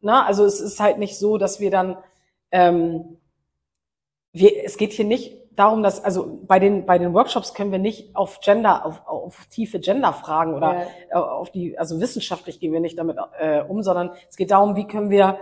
ne, 0.00 0.24
also 0.24 0.46
es 0.46 0.60
ist 0.60 0.80
halt 0.80 0.96
nicht 0.96 1.18
so, 1.18 1.36
dass 1.36 1.60
wir 1.60 1.70
dann 1.70 1.98
ähm, 2.50 3.18
wir, 4.32 4.64
es 4.64 4.78
geht 4.78 4.94
hier 4.94 5.04
nicht 5.04 5.37
darum, 5.58 5.82
dass, 5.82 6.04
also 6.04 6.40
bei 6.46 6.58
den, 6.58 6.86
bei 6.86 6.98
den 6.98 7.12
Workshops 7.14 7.54
können 7.54 7.72
wir 7.72 7.78
nicht 7.78 8.14
auf 8.14 8.40
Gender, 8.40 8.84
auf, 8.86 9.06
auf 9.06 9.46
tiefe 9.50 9.80
Gender-Fragen 9.80 10.54
oder 10.54 10.74
Ja. 10.74 10.86
äh, 11.10 11.14
auf 11.14 11.50
die, 11.50 11.78
also 11.78 12.00
wissenschaftlich 12.00 12.60
gehen 12.60 12.72
wir 12.72 12.80
nicht 12.80 12.98
damit 12.98 13.18
äh, 13.38 13.60
um, 13.62 13.82
sondern 13.82 14.10
es 14.28 14.36
geht 14.36 14.50
darum, 14.50 14.76
wie 14.76 14.86
können 14.86 15.10
wir 15.10 15.38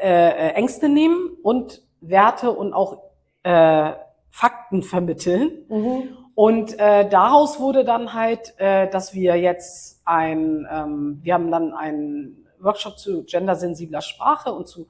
äh, 0.00 0.28
äh, 0.28 0.48
Ängste 0.54 0.88
nehmen 0.88 1.36
und 1.42 1.82
Werte 2.00 2.50
und 2.52 2.72
auch 2.72 3.02
äh, 3.42 3.92
Fakten 4.30 4.82
vermitteln. 4.82 5.50
Mhm. 5.68 6.16
Und 6.34 6.78
äh, 6.78 7.08
daraus 7.08 7.60
wurde 7.60 7.84
dann 7.84 8.14
halt, 8.14 8.54
äh, 8.58 8.88
dass 8.88 9.12
wir 9.12 9.36
jetzt 9.36 10.00
ein, 10.04 10.66
ähm, 10.70 11.20
wir 11.22 11.34
haben 11.34 11.50
dann 11.50 11.74
einen 11.74 12.46
Workshop 12.58 12.98
zu 12.98 13.24
gendersensibler 13.24 14.00
Sprache 14.00 14.52
und 14.52 14.66
zu 14.66 14.88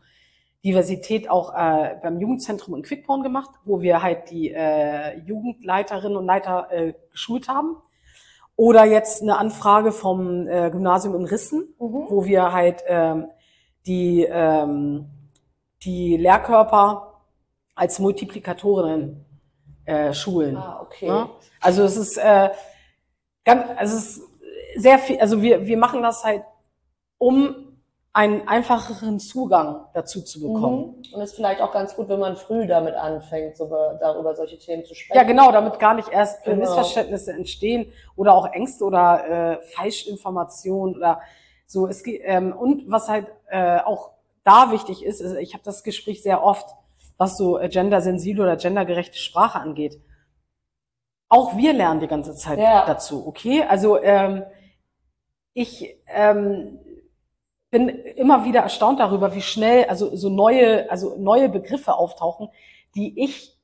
Diversität 0.65 1.29
auch 1.29 1.53
äh, 1.55 1.97
beim 2.03 2.21
Jugendzentrum 2.21 2.77
in 2.77 2.83
Quickborn 2.83 3.23
gemacht, 3.23 3.51
wo 3.65 3.81
wir 3.81 4.03
halt 4.03 4.31
die 4.31 4.53
äh, 4.53 5.19
Jugendleiterinnen 5.21 6.17
und 6.17 6.27
Leiter 6.27 6.69
äh, 6.71 6.95
geschult 7.11 7.49
haben. 7.49 7.77
Oder 8.55 8.85
jetzt 8.85 9.23
eine 9.23 9.39
Anfrage 9.39 9.91
vom 9.93 10.47
äh, 10.47 10.71
Gymnasium 10.71 11.17
in 11.17 11.25
Rissen, 11.25 11.75
Mhm. 11.81 12.07
wo 12.09 12.25
wir 12.25 12.53
halt 12.53 12.83
ähm, 12.87 13.27
die, 13.87 14.25
ähm, 14.31 15.09
die 15.83 16.17
Lehrkörper 16.17 17.23
als 17.75 17.99
Multiplikatorinnen 17.99 19.25
äh, 19.85 20.13
schulen. 20.13 20.57
Ah, 20.57 20.81
okay. 20.81 21.09
Ne? 21.09 21.29
Also 21.61 21.83
es 21.83 21.97
ist 21.97 22.19
äh, 22.19 22.51
ganz, 23.45 23.65
also 23.77 23.97
es 23.97 24.17
ist 24.17 24.29
sehr 24.77 24.99
viel, 24.99 25.19
also 25.19 25.43
wir, 25.43 25.67
wir 25.67 25.77
machen 25.77 26.03
das 26.03 26.23
halt, 26.23 26.45
um 27.19 27.72
einen 28.15 28.47
einfacheren 28.47 29.19
Zugang 29.19 29.87
dazu 29.95 30.23
zu 30.23 30.41
bekommen. 30.41 30.97
Mhm. 31.11 31.15
Und 31.15 31.21
ist 31.23 31.35
vielleicht 31.35 31.63
auch 31.63 31.73
ganz 31.73 31.97
gut, 31.97 32.09
wenn 32.09 32.21
man 32.21 32.37
früh 32.37 32.67
damit 32.67 32.95
anfängt, 32.95 33.57
so 33.57 33.67
über, 33.67 33.97
darüber 34.01 34.35
solche 34.35 34.59
Themen 34.59 34.85
zu 34.85 34.95
sprechen. 34.95 35.17
Ja, 35.17 35.25
genau, 35.25 35.51
damit 35.51 35.79
gar 35.79 35.95
nicht 35.95 36.11
erst 36.11 36.45
Genau. 36.45 36.59
Missverständnisse 36.59 37.33
entstehen 37.33 37.91
oder 38.15 38.35
auch 38.35 38.53
Ängste 38.53 38.85
oder 38.85 39.61
äh, 39.61 39.63
Falschinformationen 39.63 40.97
oder 40.97 41.21
so. 41.67 41.87
Es 41.87 42.03
ähm, 42.07 42.53
und 42.53 42.91
was 42.91 43.09
halt 43.09 43.29
äh, 43.49 43.79
auch 43.81 44.11
da 44.45 44.73
wichtig 44.73 45.05
ist, 45.05 45.21
ist 45.21 45.35
ich 45.37 45.55
habe 45.55 45.65
das 45.65 45.83
Gespräch 45.83 46.23
sehr 46.23 46.45
oft, 46.45 46.69
was 47.17 47.39
so 47.39 47.59
äh, 47.59 47.71
gendersensible 47.71 48.43
oder 48.43 48.57
gendergerechte 48.57 49.17
Sprache 49.17 49.59
angeht. 49.59 49.99
Auch 51.31 51.57
wir 51.57 51.73
lernen 51.73 52.01
die 52.01 52.09
ganze 52.09 52.35
Zeit 52.35 52.59
Ja. 52.59 52.85
dazu, 52.85 53.27
okay? 53.27 53.63
Also 53.63 53.99
ähm, 54.03 54.45
ich 55.55 55.97
ähm, 56.09 56.79
bin 57.73 57.89
immer 57.89 58.45
wieder 58.45 58.61
erstaunt 58.61 59.01
darüber, 59.01 59.35
wie 59.35 59.41
schnell 59.41 59.87
also 59.87 60.15
so 60.15 60.29
neue, 60.29 60.89
also 60.91 61.17
neue 61.19 61.49
Begriffe 61.49 61.95
auftauchen, 61.95 62.51
die 62.95 63.19
ich 63.25 63.59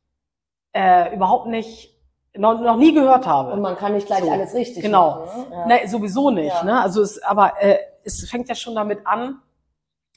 äh, 0.73 1.15
überhaupt 1.15 1.47
nicht 1.47 1.95
noch, 2.35 2.59
noch 2.59 2.79
nie 2.79 2.95
gehört 2.95 3.27
habe. 3.27 3.53
Und 3.53 3.61
man 3.61 3.77
kann 3.77 3.93
nicht 3.93 4.07
gleich 4.07 4.25
So, 4.25 4.31
alles 4.31 4.55
richtig 4.55 4.83
genau. 4.83 5.27
machen. 5.27 5.51
Ne? 5.51 5.57
Ja. 5.57 5.67
Nein, 5.67 5.89
sowieso 5.89 6.31
nicht. 6.31 6.55
Ja. 6.55 6.65
Ne? 6.65 6.81
Also 6.81 7.03
es, 7.03 7.23
aber 7.23 7.61
äh, 7.61 7.79
es 8.03 8.27
fängt 8.31 8.49
ja 8.49 8.55
schon 8.55 8.75
damit 8.75 9.07
an. 9.07 9.43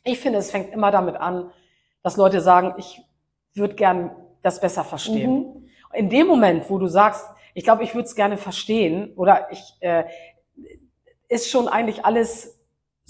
Ich 0.05 0.19
finde, 0.19 0.39
es 0.39 0.51
fängt 0.51 0.73
immer 0.73 0.89
damit 0.91 1.18
an, 1.18 1.51
dass 2.01 2.15
Leute 2.15 2.39
sagen, 2.39 2.76
ich 2.77 3.01
würde 3.55 3.76
gern 3.76 4.15
das 4.41 4.61
besser 4.61 4.85
verstehen. 4.85 5.34
Mhm. 5.34 5.69
In 5.93 6.09
dem 6.09 6.27
Moment, 6.27 6.69
wo 6.69 6.77
du 6.77 6.88
sagst, 6.88 7.27
ich 7.53 7.65
glaube, 7.65 7.84
ich 7.84 7.93
würde 7.93 8.05
es 8.05 8.15
gerne 8.15 8.38
verstehen 8.38 9.13
oder 9.18 9.51
ich 9.51 9.76
äh, 9.81 10.05
ist 11.27 11.49
schon 11.49 11.68
eigentlich 11.68 12.05
alles 12.05 12.61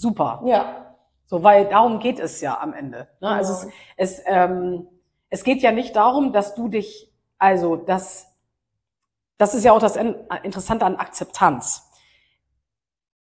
super. 0.02 0.42
Ja. 0.44 0.96
So, 1.26 1.42
weil 1.42 1.66
darum 1.68 1.98
geht 2.00 2.18
es 2.18 2.40
ja 2.42 2.60
am 2.60 2.74
Ende. 2.74 3.08
Ne? 3.20 3.28
Also 3.28 3.54
Genau. 3.62 3.72
es, 3.96 4.18
es, 4.18 4.22
ähm, 4.26 4.86
es 5.30 5.44
geht 5.44 5.62
ja 5.62 5.72
nicht 5.72 5.96
darum, 5.96 6.32
dass 6.32 6.54
du 6.54 6.68
dich, 6.68 7.10
also 7.38 7.76
das, 7.76 8.26
das 9.38 9.54
ist 9.54 9.64
ja 9.64 9.72
auch 9.72 9.78
das 9.78 9.96
En- 9.96 10.16
Interessante 10.42 10.84
an 10.84 10.96
Akzeptanz. 10.96 11.88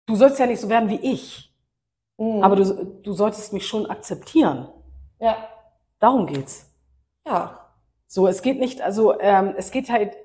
Du 0.07 0.17
sollst 0.17 0.39
ja 0.39 0.47
nicht 0.47 0.61
so 0.61 0.69
werden 0.69 0.89
wie 0.89 1.01
ich, 1.01 1.51
Mhm. 2.19 2.43
aber 2.45 2.57
du, 2.57 2.65
du 3.03 3.13
solltest 3.13 3.53
mich 3.53 3.67
schon 3.67 3.87
akzeptieren. 3.91 4.69
ja. 5.19 5.37
Darum 5.99 6.27
geht's. 6.27 6.69
Ja. 7.25 7.59
So, 8.09 8.27
es 8.27 8.43
geht 8.43 8.59
nicht, 8.59 8.83
also 8.83 9.21
ähm, 9.21 9.55
es 9.57 9.71
geht 9.71 9.89
halt 9.89 10.17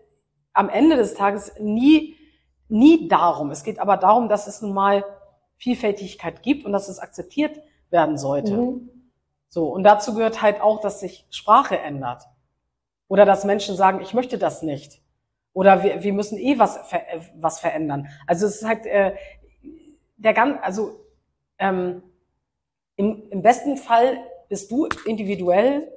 am 0.54 0.70
Ende 0.70 0.96
des 0.96 1.14
Tages 1.14 1.54
nie, 1.60 2.16
nie 2.68 3.08
darum. 3.08 3.52
Es 3.52 3.64
geht 3.64 3.78
aber 3.80 3.96
darum, 3.98 4.28
dass 4.28 4.48
es 4.48 4.64
nun 4.64 4.74
mal 4.74 5.06
Vielfältigkeit 5.58 6.44
gibt 6.44 6.66
und 6.66 6.72
dass 6.72 6.88
es 6.88 7.00
akzeptiert 7.00 7.60
werden 7.90 8.18
sollte. 8.18 8.54
Mhm. 8.54 8.90
So. 9.50 9.68
Und 9.68 9.84
dazu 9.84 10.14
gehört 10.14 10.42
halt 10.42 10.62
auch, 10.62 10.82
dass 10.82 11.00
sich 11.00 11.26
Sprache 11.30 11.78
ändert. 11.80 12.24
Oder 13.08 13.26
dass 13.26 13.46
Menschen 13.46 13.76
sagen, 13.76 14.02
ich 14.02 14.14
möchte 14.14 14.38
das 14.38 14.62
nicht. 14.62 15.02
Oder 15.54 15.84
wir, 15.84 16.04
wir 16.04 16.14
müssen 16.14 16.38
eh 16.38 16.60
was, 16.60 16.78
äh, 16.92 17.20
was 17.36 17.60
verändern. 17.60 18.08
Also 18.28 18.46
es 18.46 18.58
ist 18.58 18.68
halt 18.68 18.86
äh, 18.86 19.16
der 20.18 20.34
ganz, 20.34 20.60
also 20.62 21.00
ähm, 21.58 22.04
im, 22.96 23.24
im 23.30 23.42
besten 23.42 23.78
Fall 23.78 24.20
bist 24.50 24.70
du 24.72 24.88
individuell 25.06 25.92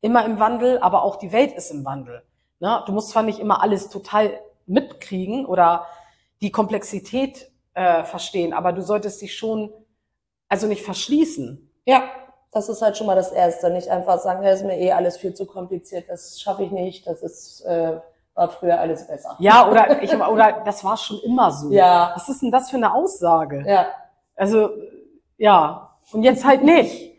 immer 0.00 0.24
im 0.24 0.38
Wandel, 0.38 0.78
aber 0.78 1.02
auch 1.02 1.16
die 1.16 1.32
Welt 1.32 1.52
ist 1.52 1.70
im 1.70 1.84
Wandel. 1.84 2.22
Ne? 2.60 2.82
Du 2.86 2.92
musst 2.92 3.10
zwar 3.10 3.22
nicht 3.22 3.38
immer 3.38 3.62
alles 3.62 3.88
total 3.88 4.38
mitkriegen 4.66 5.46
oder 5.46 5.86
die 6.40 6.50
Komplexität 6.50 7.50
äh, 7.74 8.04
verstehen, 8.04 8.52
aber 8.52 8.72
du 8.72 8.82
solltest 8.82 9.20
dich 9.20 9.36
schon, 9.36 9.72
also 10.48 10.66
nicht 10.66 10.84
verschließen. 10.84 11.70
Ja, 11.84 12.04
das 12.52 12.68
ist 12.68 12.80
halt 12.82 12.96
schon 12.96 13.06
mal 13.06 13.16
das 13.16 13.32
Erste. 13.32 13.70
Nicht 13.70 13.88
einfach 13.88 14.18
sagen, 14.20 14.42
ja, 14.42 14.50
ist 14.50 14.64
mir 14.64 14.78
eh 14.78 14.92
alles 14.92 15.16
viel 15.16 15.34
zu 15.34 15.44
kompliziert, 15.44 16.08
das 16.08 16.40
schaffe 16.40 16.62
ich 16.62 16.70
nicht, 16.70 17.06
das 17.06 17.22
ist, 17.22 17.62
äh, 17.62 18.00
war 18.34 18.48
früher 18.48 18.80
alles 18.80 19.06
besser. 19.06 19.36
Ja, 19.38 19.68
oder, 19.68 20.02
ich, 20.02 20.14
oder 20.14 20.62
das 20.64 20.82
war 20.84 20.96
schon 20.96 21.20
immer 21.20 21.50
so. 21.50 21.70
Ja. 21.70 22.12
Was 22.14 22.28
ist 22.28 22.42
denn 22.42 22.50
das 22.50 22.70
für 22.70 22.76
eine 22.76 22.94
Aussage? 22.94 23.64
Ja. 23.66 23.86
Also, 24.36 24.70
ja. 25.36 25.96
Und 26.12 26.22
jetzt 26.22 26.44
halt 26.44 26.62
nicht. 26.64 27.12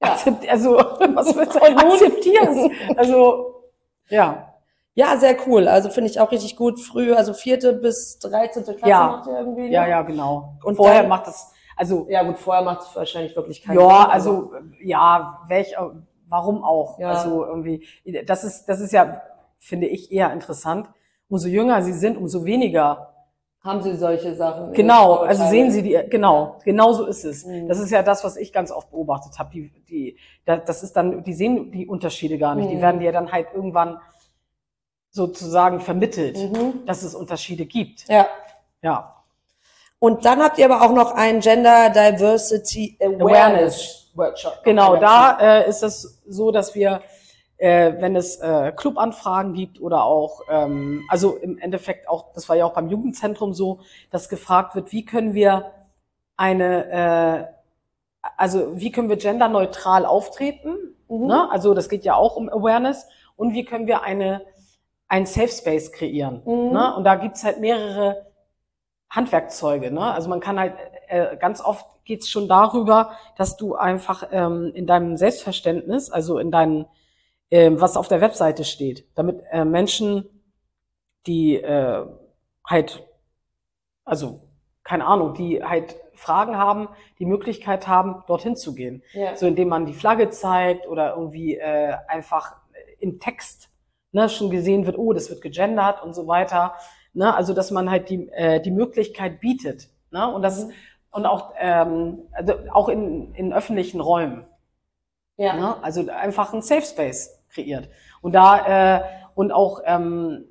Ja. 0.00 0.12
Akzept, 0.12 0.48
also, 0.48 0.76
was 0.76 1.34
willst 1.34 1.54
du 1.54 1.62
akzeptieren? 1.62 2.72
Also, 2.96 3.64
ja. 4.08 4.47
Ja, 4.98 5.16
sehr 5.16 5.36
cool. 5.46 5.68
Also 5.68 5.90
finde 5.90 6.10
ich 6.10 6.18
auch 6.18 6.32
richtig 6.32 6.56
gut. 6.56 6.80
Früh, 6.80 7.14
also 7.14 7.32
vierte 7.32 7.72
bis 7.72 8.18
dreizehnte 8.18 8.74
Klasse 8.74 8.90
ja. 8.90 9.06
macht 9.06 9.28
ihr 9.28 9.38
irgendwie. 9.38 9.68
Ne? 9.68 9.70
Ja, 9.70 9.86
ja, 9.86 10.02
genau. 10.02 10.56
Und 10.64 10.74
vorher 10.74 11.02
dann, 11.02 11.08
macht 11.08 11.28
das, 11.28 11.52
also. 11.76 12.08
Ja, 12.10 12.24
gut, 12.24 12.36
vorher 12.36 12.64
macht 12.64 12.80
es 12.80 12.96
wahrscheinlich 12.96 13.36
wirklich 13.36 13.62
keinen 13.62 13.78
Ja, 13.78 14.00
Sinn, 14.00 14.10
also, 14.10 14.52
ja, 14.82 15.38
welch, 15.46 15.72
warum 16.26 16.64
auch? 16.64 16.98
Ja. 16.98 17.10
Also 17.10 17.44
irgendwie, 17.46 17.86
das 18.26 18.42
ist, 18.42 18.64
das 18.64 18.80
ist 18.80 18.92
ja, 18.92 19.22
finde 19.60 19.86
ich, 19.86 20.10
eher 20.10 20.32
interessant. 20.32 20.88
Umso 21.28 21.46
jünger 21.46 21.80
sie 21.82 21.92
sind, 21.92 22.16
umso 22.16 22.44
weniger 22.44 23.14
haben 23.60 23.82
Sie 23.82 23.94
solche 23.96 24.34
Sachen? 24.34 24.72
Genau, 24.72 25.16
also 25.16 25.44
sehen 25.44 25.70
Sie 25.70 25.82
die, 25.82 25.98
genau, 26.08 26.56
genau 26.64 26.92
so 26.92 27.06
ist 27.06 27.24
es. 27.24 27.44
Mhm. 27.44 27.68
Das 27.68 27.78
ist 27.78 27.90
ja 27.90 28.02
das, 28.02 28.24
was 28.24 28.36
ich 28.36 28.52
ganz 28.52 28.72
oft 28.72 28.90
beobachtet 28.90 29.38
habe. 29.38 29.50
Die, 29.50 29.70
die, 29.84 30.16
das 30.44 30.82
ist 30.82 30.94
dann, 30.96 31.22
die 31.22 31.34
sehen 31.34 31.70
die 31.70 31.86
Unterschiede 31.86 32.38
gar 32.38 32.54
nicht. 32.54 32.66
Mhm. 32.66 32.70
Die 32.70 32.80
werden 32.80 33.00
dir 33.00 33.12
dann 33.12 33.30
halt 33.30 33.48
irgendwann 33.52 33.98
sozusagen 35.10 35.80
vermittelt, 35.80 36.36
mhm. 36.36 36.84
dass 36.86 37.02
es 37.02 37.14
Unterschiede 37.14 37.66
gibt. 37.66 38.08
Ja. 38.08 38.26
Ja. 38.82 39.14
Und 39.98 40.24
dann 40.24 40.40
habt 40.40 40.58
ihr 40.58 40.70
aber 40.70 40.82
auch 40.82 40.94
noch 40.94 41.12
einen 41.12 41.40
Gender 41.40 41.90
Diversity 41.90 42.96
Awareness, 43.00 43.22
Awareness. 43.22 44.10
Workshop. 44.14 44.64
Genau, 44.64 44.96
da 44.96 45.38
äh, 45.40 45.68
ist 45.68 45.82
es 45.82 46.20
so, 46.26 46.52
dass 46.52 46.74
wir 46.74 47.02
äh, 47.58 48.00
wenn 48.00 48.14
es 48.16 48.36
äh, 48.36 48.72
Clubanfragen 48.72 49.52
gibt 49.52 49.80
oder 49.80 50.04
auch, 50.04 50.42
ähm, 50.48 51.04
also 51.08 51.36
im 51.36 51.58
Endeffekt 51.58 52.08
auch, 52.08 52.32
das 52.32 52.48
war 52.48 52.56
ja 52.56 52.64
auch 52.64 52.72
beim 52.72 52.88
Jugendzentrum 52.88 53.52
so, 53.52 53.80
dass 54.10 54.28
gefragt 54.28 54.74
wird, 54.76 54.92
wie 54.92 55.04
können 55.04 55.34
wir 55.34 55.72
eine, 56.36 57.48
äh, 58.22 58.30
also 58.36 58.78
wie 58.80 58.92
können 58.92 59.08
wir 59.08 59.16
genderneutral 59.16 60.06
auftreten? 60.06 60.94
Mhm. 61.08 61.26
Ne? 61.26 61.50
Also 61.50 61.74
das 61.74 61.88
geht 61.88 62.04
ja 62.04 62.14
auch 62.14 62.36
um 62.36 62.48
Awareness 62.48 63.08
und 63.36 63.54
wie 63.54 63.64
können 63.64 63.88
wir 63.88 64.02
eine 64.02 64.42
ein 65.08 65.26
Safe 65.26 65.48
Space 65.48 65.92
kreieren? 65.92 66.42
Mhm. 66.44 66.72
Ne? 66.72 66.94
Und 66.96 67.04
da 67.04 67.16
gibt's 67.16 67.44
halt 67.44 67.60
mehrere 67.60 68.26
Handwerkzeuge. 69.10 69.90
Ne? 69.90 70.00
Also 70.00 70.28
man 70.28 70.40
kann 70.40 70.58
halt 70.58 70.74
äh, 71.08 71.36
ganz 71.36 71.60
oft 71.60 71.86
geht's 72.04 72.28
schon 72.30 72.48
darüber, 72.48 73.12
dass 73.36 73.56
du 73.56 73.74
einfach 73.74 74.28
ähm, 74.32 74.72
in 74.74 74.86
deinem 74.86 75.16
Selbstverständnis, 75.16 76.10
also 76.10 76.38
in 76.38 76.50
deinen 76.50 76.86
ähm, 77.50 77.80
was 77.80 77.96
auf 77.96 78.08
der 78.08 78.20
Webseite 78.20 78.64
steht, 78.64 79.06
damit 79.14 79.42
äh, 79.50 79.64
Menschen, 79.64 80.24
die 81.26 81.56
äh, 81.56 82.06
halt, 82.66 83.06
also 84.04 84.42
keine 84.84 85.06
Ahnung, 85.06 85.34
die 85.34 85.62
halt 85.62 85.96
Fragen 86.14 86.56
haben, 86.56 86.88
die 87.18 87.26
Möglichkeit 87.26 87.86
haben, 87.86 88.24
dorthin 88.26 88.56
zu 88.56 88.74
gehen. 88.74 89.02
Ja. 89.12 89.36
So 89.36 89.46
indem 89.46 89.68
man 89.68 89.86
die 89.86 89.94
Flagge 89.94 90.30
zeigt 90.30 90.86
oder 90.86 91.14
irgendwie 91.14 91.56
äh, 91.56 91.94
einfach 92.08 92.56
im 92.98 93.20
Text 93.20 93.70
ne, 94.12 94.28
schon 94.28 94.50
gesehen 94.50 94.86
wird, 94.86 94.98
oh, 94.98 95.12
das 95.12 95.30
wird 95.30 95.40
gegendert 95.40 96.02
und 96.02 96.14
so 96.14 96.26
weiter. 96.26 96.74
Ne? 97.12 97.34
Also 97.34 97.54
dass 97.54 97.70
man 97.70 97.90
halt 97.90 98.10
die, 98.10 98.28
äh, 98.30 98.60
die 98.60 98.70
Möglichkeit 98.70 99.40
bietet. 99.40 99.88
Ne? 100.10 100.32
Und 100.32 100.42
das 100.42 100.66
mhm. 100.66 100.72
und 101.10 101.26
auch, 101.26 101.52
ähm, 101.58 102.20
also 102.32 102.54
auch 102.72 102.88
in, 102.88 103.34
in 103.34 103.52
öffentlichen 103.52 104.00
Räumen. 104.00 104.46
Ja. 105.36 105.54
Ne? 105.54 105.82
Also 105.82 106.08
einfach 106.10 106.52
ein 106.52 106.62
Safe 106.62 106.82
Space 106.82 107.38
kreiert. 107.48 107.88
Und 108.20 108.32
da 108.32 108.98
äh, 108.98 109.02
und 109.34 109.52
auch 109.52 109.82
ähm, 109.84 110.44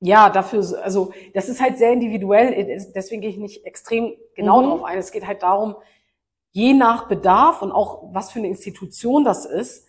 ja 0.00 0.30
dafür, 0.30 0.62
also 0.82 1.12
das 1.34 1.48
ist 1.48 1.60
halt 1.60 1.78
sehr 1.78 1.92
individuell. 1.92 2.52
Deswegen 2.94 3.22
gehe 3.22 3.30
ich 3.30 3.38
nicht 3.38 3.64
extrem 3.64 4.12
genau 4.34 4.60
mhm. 4.60 4.64
darauf 4.64 4.84
ein. 4.84 4.98
Es 4.98 5.12
geht 5.12 5.26
halt 5.26 5.42
darum, 5.42 5.76
je 6.52 6.74
nach 6.74 7.08
Bedarf 7.08 7.62
und 7.62 7.72
auch 7.72 8.02
was 8.12 8.30
für 8.30 8.38
eine 8.40 8.48
Institution 8.48 9.24
das 9.24 9.46
ist, 9.46 9.87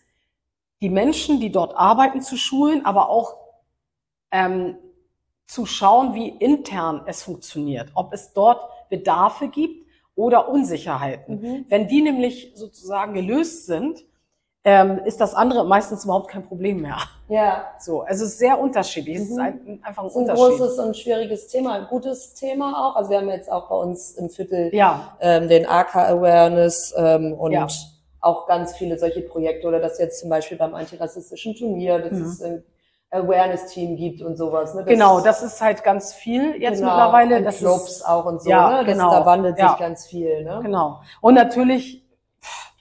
die 0.82 0.90
Menschen, 0.90 1.40
die 1.40 1.52
dort 1.52 1.76
arbeiten, 1.76 2.22
zu 2.22 2.38
schulen, 2.38 2.86
aber 2.86 3.10
auch 3.10 3.36
ähm, 4.32 4.78
zu 5.48 5.66
schauen, 5.66 6.14
wie 6.14 6.30
intern 6.30 7.02
es 7.08 7.24
funktioniert, 7.24 7.90
ob 7.96 8.14
es 8.14 8.34
dort 8.34 8.62
Bedarfe 8.90 9.50
gibt 9.50 9.88
oder 10.16 10.50
Unsicherheiten. 10.50 11.42
Mhm. 11.42 11.66
Wenn 11.70 11.88
die 11.88 12.02
nämlich 12.02 12.52
sozusagen 12.56 13.14
gelöst 13.14 13.66
sind, 13.66 14.06
ähm, 14.66 15.00
ist 15.06 15.22
das 15.22 15.34
andere 15.34 15.66
meistens 15.66 16.04
überhaupt 16.04 16.30
kein 16.30 16.44
Problem 16.44 16.82
mehr. 16.82 16.98
Ja. 17.30 17.72
So, 17.80 18.02
also 18.02 18.26
es 18.26 18.32
ist 18.34 18.40
sehr 18.40 18.60
unterschiedlich. 18.60 19.16
Es 19.16 19.30
ist 19.30 19.38
mhm. 19.38 19.40
ein, 19.40 19.80
einfach 19.84 20.04
ein, 20.04 20.08
es 20.08 20.16
ist 20.16 20.18
ein 20.18 20.30
Unterschied. 20.30 20.58
großes 20.60 20.80
und 20.80 20.98
schwieriges 20.98 21.48
Thema, 21.48 21.74
ein 21.74 21.88
gutes 21.88 22.34
Thema 22.34 22.90
auch. 22.90 22.96
Also 22.96 23.10
wir 23.10 23.18
haben 23.20 23.30
jetzt 23.30 23.52
auch 23.52 23.70
bei 23.70 23.76
uns 23.76 24.12
im 24.12 24.30
Viertel 24.30 24.74
ja. 24.76 25.18
ähm, 25.22 25.48
den 25.48 25.66
AK 25.66 25.96
Awareness 25.96 26.94
ähm, 26.98 27.34
und 27.34 27.54
Ja. 27.54 27.68
Auch 28.22 28.48
ganz 28.48 28.76
viele 28.76 28.98
solche 29.00 29.22
Projekte 29.22 29.68
oder 29.68 29.80
das 29.80 29.98
jetzt 30.00 30.20
zum 30.20 30.30
Beispiel 30.30 30.58
beim 30.58 30.76
antirassistischen 30.76 31.56
Turnier, 31.56 32.00
dass 32.00 32.12
Mhm. 32.14 32.26
es 32.26 32.42
ein 32.42 32.64
Awareness-Team 33.12 33.96
gibt 33.96 34.22
und 34.22 34.36
sowas. 34.38 34.74
Ne? 34.76 34.82
Das 34.84 34.90
Genau, 34.94 35.20
das 35.22 35.42
ist 35.42 35.62
halt 35.62 35.84
ganz 35.84 36.14
viel 36.14 36.56
jetzt 36.62 36.80
genau, 36.80 36.92
mittlerweile. 36.92 37.38
und 37.38 37.44
Das 37.46 37.58
Clubs 37.58 37.90
ist, 37.98 38.08
auch 38.08 38.26
und 38.26 38.42
so. 38.42 38.50
Ja, 38.50 38.70
ne? 38.70 38.86
das, 38.86 38.94
genau. 38.94 39.10
Da 39.12 39.26
wandelt 39.26 39.58
Ja. 39.58 39.70
sich 39.70 39.80
ganz 39.80 40.06
viel. 40.06 40.44
Ne? 40.44 40.60
genau. 40.62 41.02
Und 41.22 41.34
natürlich, 41.34 42.06
pff, 42.42 42.72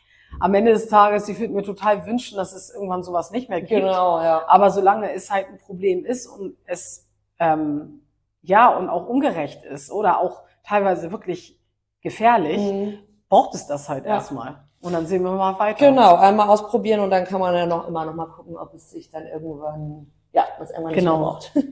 am 0.41 0.53
Ende 0.55 0.73
des 0.73 0.89
Tages, 0.89 1.29
ich 1.29 1.39
würde 1.41 1.55
mir 1.55 1.63
total 1.63 2.05
wünschen, 2.07 2.37
dass 2.37 2.53
es 2.53 2.71
irgendwann 2.75 3.03
sowas 3.03 3.31
nicht 3.31 3.49
mehr 3.49 3.61
gibt. 3.61 3.71
Genau, 3.71 4.21
ja. 4.21 4.43
Aber 4.49 4.71
solange 4.71 5.13
es 5.13 5.31
halt 5.31 5.47
ein 5.49 5.59
Problem 5.59 6.05
ist 6.05 6.27
und 6.27 6.57
es 6.67 7.07
ähm, 7.41 8.03
ja 8.43 8.69
und 8.77 8.89
auch 8.91 9.07
ungerecht 9.07 9.65
ist 9.65 9.91
oder 9.91 10.21
auch 10.21 10.43
teilweise 10.67 11.11
wirklich 11.11 11.59
gefährlich, 12.03 12.59
Mhm. 12.61 12.99
braucht 13.31 13.55
es 13.55 13.67
das 13.67 13.89
halt 13.89 14.05
Ja. 14.05 14.15
erstmal. 14.17 14.68
Und 14.81 14.93
dann 14.93 15.07
sehen 15.07 15.23
wir 15.25 15.33
mal 15.33 15.59
weiter. 15.59 15.87
Genau, 15.91 16.15
einmal 16.17 16.49
ausprobieren 16.49 17.01
und 17.01 17.11
dann 17.11 17.25
kann 17.25 17.41
man 17.41 17.55
ja 17.55 17.67
noch 17.67 17.89
immer 17.89 18.05
noch 18.05 18.15
mal 18.15 18.27
gucken, 18.27 18.57
ob 18.57 18.75
es 18.75 18.91
sich 18.91 19.11
dann 19.11 19.27
irgendwann, 19.27 20.07
ja, 20.33 20.45
was 20.59 20.71
irgendwann 20.71 20.93
nicht 20.93 21.01
Genau. 21.01 21.19
mehr 21.19 21.27
braucht. 21.27 21.53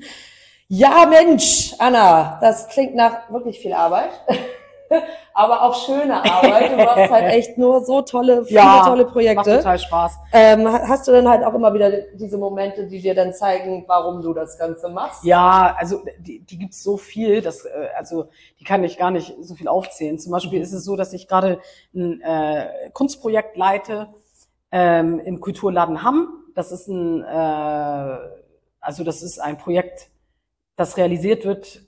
Ja, 0.69 1.07
Mensch, 1.09 1.74
Anna, 1.78 2.39
das 2.41 2.66
klingt 2.69 2.97
nach 2.97 3.31
wirklich 3.31 3.61
viel 3.61 3.73
Arbeit. 3.73 4.11
Aber 5.35 5.63
auch 5.63 5.75
schöne 5.75 6.15
Arbeit. 6.23 6.71
Du 6.73 6.77
machst 6.77 7.11
halt 7.11 7.33
echt 7.33 7.59
nur 7.59 7.85
so 7.85 8.03
tolle, 8.03 8.45
viele 8.45 8.59
Ja, 8.61 8.85
tolle 8.87 9.05
Macht 9.05 9.13
Projekte. 9.13 9.59
total 9.59 9.79
Spaß. 9.79 10.19
Ähm, 10.33 10.67
hast 10.69 11.07
du 11.09 11.13
dann 11.13 11.29
halt 11.29 11.45
auch 11.45 11.55
immer 11.55 11.73
wieder 11.75 11.91
diese 12.15 12.39
Momente, 12.39 12.87
die 12.87 13.01
dir 13.01 13.15
dann 13.15 13.33
zeigen, 13.35 13.85
warum 13.87 14.23
du 14.23 14.33
das 14.33 14.59
Ganze 14.59 14.89
machst? 14.89 15.25
Ja, 15.25 15.75
also 15.79 16.03
die, 16.19 16.41
die 16.41 16.59
gibt's 16.59 16.83
so 16.83 16.97
viel, 16.97 17.41
dass, 17.43 17.65
äh, 17.65 17.89
also 17.97 18.29
die 18.61 18.65
kann 18.65 18.85
ich 18.85 18.99
gar 18.99 19.11
nicht 19.11 19.35
so 19.41 19.55
viel 19.55 19.69
aufzählen. 19.69 20.19
Zum 20.19 20.33
Beispiel 20.33 20.59
Mhm. 20.59 20.65
ist 20.65 20.73
es 20.73 20.85
so, 20.85 20.97
dass 20.97 21.13
ich 21.13 21.29
gerade 21.29 21.61
ein 21.95 22.21
äh, 22.23 22.91
Kunstprojekt 22.93 23.57
leite 23.57 24.09
ähm, 24.73 25.21
im 25.21 25.41
Kulturladen 25.41 26.03
Hamm. 26.03 26.45
Das 26.55 26.73
ist 26.73 26.89
ein, 26.89 27.23
äh, 27.23 28.17
also 28.81 29.05
das 29.05 29.23
ist 29.23 29.39
ein 29.41 29.59
Projekt, 29.59 30.09
das 30.77 30.97
realisiert 30.97 31.45
wird, 31.45 31.83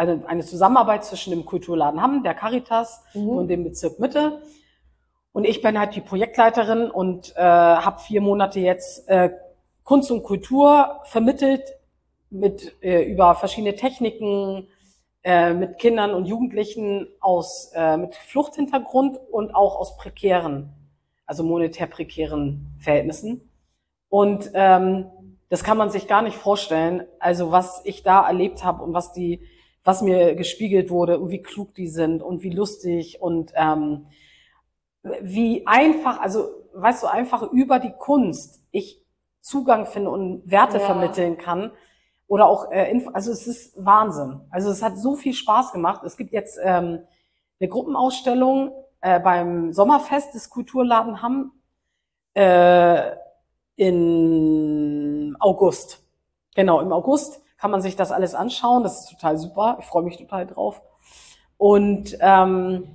eine, 0.00 0.22
eine 0.26 0.44
Zusammenarbeit 0.44 1.04
zwischen 1.04 1.30
dem 1.30 1.44
Kulturladen 1.44 2.00
Hamm, 2.00 2.22
der 2.22 2.34
Caritas 2.34 3.04
Mhm. 3.14 3.28
und 3.28 3.48
dem 3.48 3.64
Bezirk 3.64 3.98
Mitte. 3.98 4.40
Und 5.32 5.44
ich 5.44 5.62
bin 5.62 5.78
halt 5.78 5.94
die 5.94 6.00
Projektleiterin 6.00 6.90
und 6.90 7.36
äh, 7.36 7.40
habe 7.40 8.00
vier 8.00 8.20
Monate 8.20 8.60
jetzt 8.60 9.08
äh, 9.08 9.30
Kunst 9.84 10.10
und 10.10 10.22
Kultur 10.22 11.00
vermittelt 11.04 11.62
mit 12.30 12.76
äh, 12.82 13.02
über 13.02 13.34
verschiedene 13.34 13.74
Techniken 13.76 14.68
äh, 15.22 15.52
mit 15.52 15.78
Kindern 15.78 16.14
und 16.14 16.26
Jugendlichen 16.26 17.06
aus 17.20 17.70
äh, 17.74 17.96
mit 17.96 18.14
Fluchthintergrund 18.14 19.18
und 19.30 19.54
auch 19.54 19.76
aus 19.76 19.96
prekären, 19.98 20.72
also 21.26 21.44
monetär 21.44 21.86
prekären 21.86 22.74
Verhältnissen. 22.80 23.50
Und 24.08 24.50
ähm, 24.54 25.06
das 25.50 25.62
kann 25.62 25.76
man 25.76 25.90
sich 25.90 26.08
gar 26.08 26.22
nicht 26.22 26.36
vorstellen. 26.36 27.04
Also 27.18 27.52
was 27.52 27.82
ich 27.84 28.02
da 28.02 28.26
erlebt 28.26 28.64
habe 28.64 28.82
und 28.82 28.94
was 28.94 29.12
die, 29.12 29.40
was 29.90 30.02
mir 30.02 30.36
gespiegelt 30.36 30.88
wurde 30.88 31.18
und 31.18 31.30
wie 31.30 31.42
klug 31.42 31.74
die 31.74 31.88
sind 31.88 32.22
und 32.22 32.44
wie 32.44 32.50
lustig 32.50 33.20
und 33.20 33.50
ähm, 33.56 34.06
wie 35.20 35.66
einfach, 35.66 36.20
also 36.20 36.48
weißt 36.74 37.02
du, 37.02 37.08
einfach 37.08 37.50
über 37.50 37.80
die 37.80 37.90
Kunst 37.98 38.62
ich 38.70 39.04
Zugang 39.40 39.86
finde 39.86 40.10
und 40.10 40.48
Werte 40.48 40.78
ja. 40.78 40.86
vermitteln 40.86 41.38
kann. 41.38 41.72
Oder 42.28 42.46
auch, 42.46 42.70
äh, 42.70 43.04
also 43.12 43.32
es 43.32 43.48
ist 43.48 43.84
Wahnsinn. 43.84 44.42
Also 44.50 44.70
es 44.70 44.80
hat 44.80 44.96
so 44.96 45.16
viel 45.16 45.32
Spaß 45.32 45.72
gemacht. 45.72 46.04
Es 46.04 46.16
gibt 46.16 46.32
jetzt 46.32 46.60
ähm, 46.62 47.00
eine 47.58 47.68
Gruppenausstellung 47.68 48.70
äh, 49.00 49.18
beim 49.18 49.72
Sommerfest 49.72 50.34
des 50.34 50.50
Kulturladen 50.50 51.20
Hamm 51.20 51.50
äh, 52.34 53.10
in 53.74 55.36
August. 55.40 56.04
Genau, 56.54 56.80
im 56.80 56.92
August 56.92 57.42
kann 57.60 57.70
man 57.70 57.82
sich 57.82 57.94
das 57.94 58.10
alles 58.10 58.34
anschauen. 58.34 58.82
Das 58.82 59.00
ist 59.00 59.10
total 59.10 59.36
super. 59.36 59.76
Ich 59.80 59.86
freue 59.86 60.02
mich 60.02 60.16
total 60.16 60.46
drauf. 60.46 60.80
Und 61.58 62.16
ähm, 62.20 62.88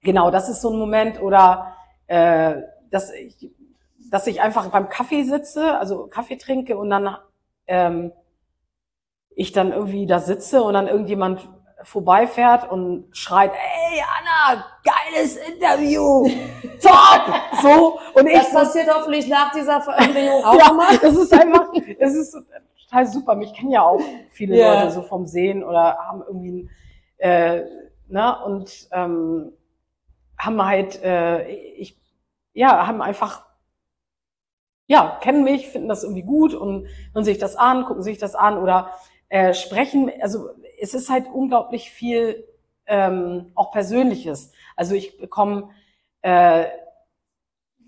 genau, 0.00 0.30
das 0.30 0.48
ist 0.48 0.62
so 0.62 0.70
ein 0.70 0.78
Moment. 0.78 1.20
Oder 1.20 1.74
äh, 2.06 2.62
dass 2.90 3.12
ich, 3.12 3.50
dass 4.10 4.26
ich 4.26 4.40
einfach 4.40 4.68
beim 4.70 4.88
Kaffee 4.88 5.24
sitze, 5.24 5.78
also 5.78 6.06
Kaffee 6.06 6.36
trinke 6.36 6.78
und 6.78 6.88
dann 6.88 7.16
ähm, 7.66 8.12
ich 9.30 9.52
dann 9.52 9.70
irgendwie 9.70 10.06
da 10.06 10.18
sitze 10.18 10.62
und 10.62 10.74
dann 10.74 10.88
irgendjemand 10.88 11.48
vorbeifährt 11.82 12.70
und 12.70 13.08
schreit, 13.12 13.52
ey 13.52 14.02
Anna, 14.18 14.64
geiles 14.82 15.36
Interview, 15.36 16.28
top, 16.82 17.34
so 17.62 17.98
und 18.14 18.26
ich. 18.26 18.34
Das 18.34 18.52
passiert 18.52 18.88
hoffentlich 18.92 19.28
nach 19.28 19.52
dieser 19.52 19.80
Veröffentlichung 19.80 20.44
auch 20.44 20.58
ja, 20.58 20.72
mal. 20.72 20.96
Das 20.98 21.14
ist 21.14 21.32
einfach, 21.32 21.70
das 21.98 22.14
ist 22.14 22.36
total 22.90 23.06
super. 23.06 23.34
Mich 23.34 23.54
kennen 23.54 23.70
ja 23.70 23.82
auch 23.82 24.00
viele 24.30 24.56
ja. 24.56 24.74
Leute 24.74 24.92
so 24.92 25.02
vom 25.02 25.26
Sehen 25.26 25.62
oder 25.62 25.98
haben 25.98 26.22
irgendwie, 26.26 26.68
äh, 27.18 27.62
ne 28.08 28.44
und 28.44 28.88
ähm, 28.92 29.52
haben 30.38 30.64
halt, 30.64 31.02
äh, 31.02 31.48
ich, 31.48 31.98
ja, 32.52 32.86
haben 32.86 33.02
einfach 33.02 33.50
ja, 34.90 35.20
kennen 35.22 35.44
mich, 35.44 35.68
finden 35.68 35.88
das 35.88 36.02
irgendwie 36.02 36.24
gut 36.24 36.52
und 36.52 36.88
hören 37.12 37.24
sich 37.24 37.38
das 37.38 37.54
an, 37.54 37.84
gucken 37.84 38.02
sich 38.02 38.18
das 38.18 38.34
an 38.34 38.58
oder 38.58 38.90
äh, 39.28 39.54
sprechen. 39.54 40.10
Also 40.20 40.50
es 40.80 40.94
ist 40.94 41.10
halt 41.10 41.26
unglaublich 41.32 41.92
viel 41.92 42.44
ähm, 42.86 43.52
auch 43.54 43.70
Persönliches. 43.70 44.50
Also 44.74 44.96
ich 44.96 45.16
bekomme 45.16 45.70
äh, 46.22 46.64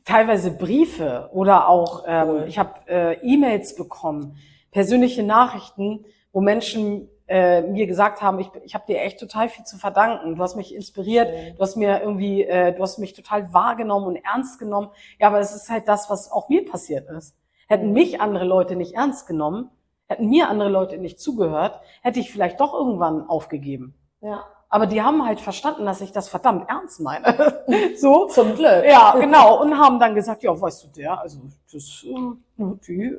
teilweise 0.05 0.53
Briefe 0.53 1.29
oder 1.33 1.69
auch 1.69 2.05
ähm, 2.07 2.29
cool. 2.29 2.45
ich 2.47 2.61
habe 2.61 2.75
äh, 2.87 3.15
E-Mails 3.23 3.75
bekommen, 3.75 4.37
persönliche 4.73 5.23
Nachrichten, 5.23 6.05
wo 6.33 6.41
Menschen 6.41 7.09
äh, 7.29 7.63
mir 7.63 7.87
gesagt 7.87 8.21
haben, 8.21 8.41
ich, 8.41 8.51
ich 8.65 8.75
habe 8.75 8.85
dir 8.87 9.01
echt 9.01 9.21
total 9.21 9.49
viel 9.49 9.65
zu 9.65 9.79
verdanken. 9.79 10.35
Du 10.35 10.43
hast 10.43 10.57
mich 10.57 10.75
inspiriert, 10.75 11.29
okay. 11.29 11.55
du 11.57 11.63
hast 11.63 11.77
mir 11.77 12.01
irgendwie, 12.01 12.43
äh, 12.43 12.75
du 12.75 12.83
hast 12.83 12.99
mich 12.99 13.13
total 13.13 13.53
wahrgenommen 13.53 14.07
und 14.07 14.17
ernst 14.17 14.59
genommen. 14.59 14.89
Ja, 15.21 15.29
aber 15.29 15.39
es 15.39 15.55
ist 15.55 15.71
halt 15.71 15.87
das, 15.87 16.11
was 16.11 16.33
auch 16.33 16.49
mir 16.49 16.65
passiert 16.65 17.09
ist. 17.09 17.37
Hätten 17.69 17.93
mich 17.93 18.21
andere 18.21 18.45
Leute 18.45 18.75
nicht 18.75 18.95
ernst 18.95 19.27
genommen, 19.27 19.71
Hätten 20.13 20.29
mir 20.29 20.51
andere 20.51 20.69
Leute 20.69 20.99
nicht 20.99 21.19
zugehört, 21.19 21.81
hätte 22.03 22.21
ich 22.21 22.31
vielleicht 22.31 22.61
doch 22.61 22.75
irgendwann 22.75 23.27
aufgegeben. 23.31 23.95
Ja. 24.21 24.45
Aber 24.69 24.87
die 24.87 25.01
haben 25.01 25.25
halt 25.25 25.41
verstanden, 25.41 25.87
dass 25.87 26.03
ich 26.03 26.13
das 26.13 26.29
verdammt 26.29 26.69
ernst 26.69 27.01
meine. 27.01 27.63
so. 27.97 28.27
Zum 28.27 28.55
Glück. 28.55 28.85
Ja, 28.85 29.15
genau. 29.19 29.63
Und 29.63 29.79
haben 29.79 29.99
dann 29.99 30.15
gesagt, 30.15 30.43
ja, 30.43 30.59
weißt 30.59 30.85
du, 30.85 30.89
der, 30.89 31.19
also, 31.19 31.41
das, 31.73 32.05
äh, 32.05 32.65
die, 32.87 33.17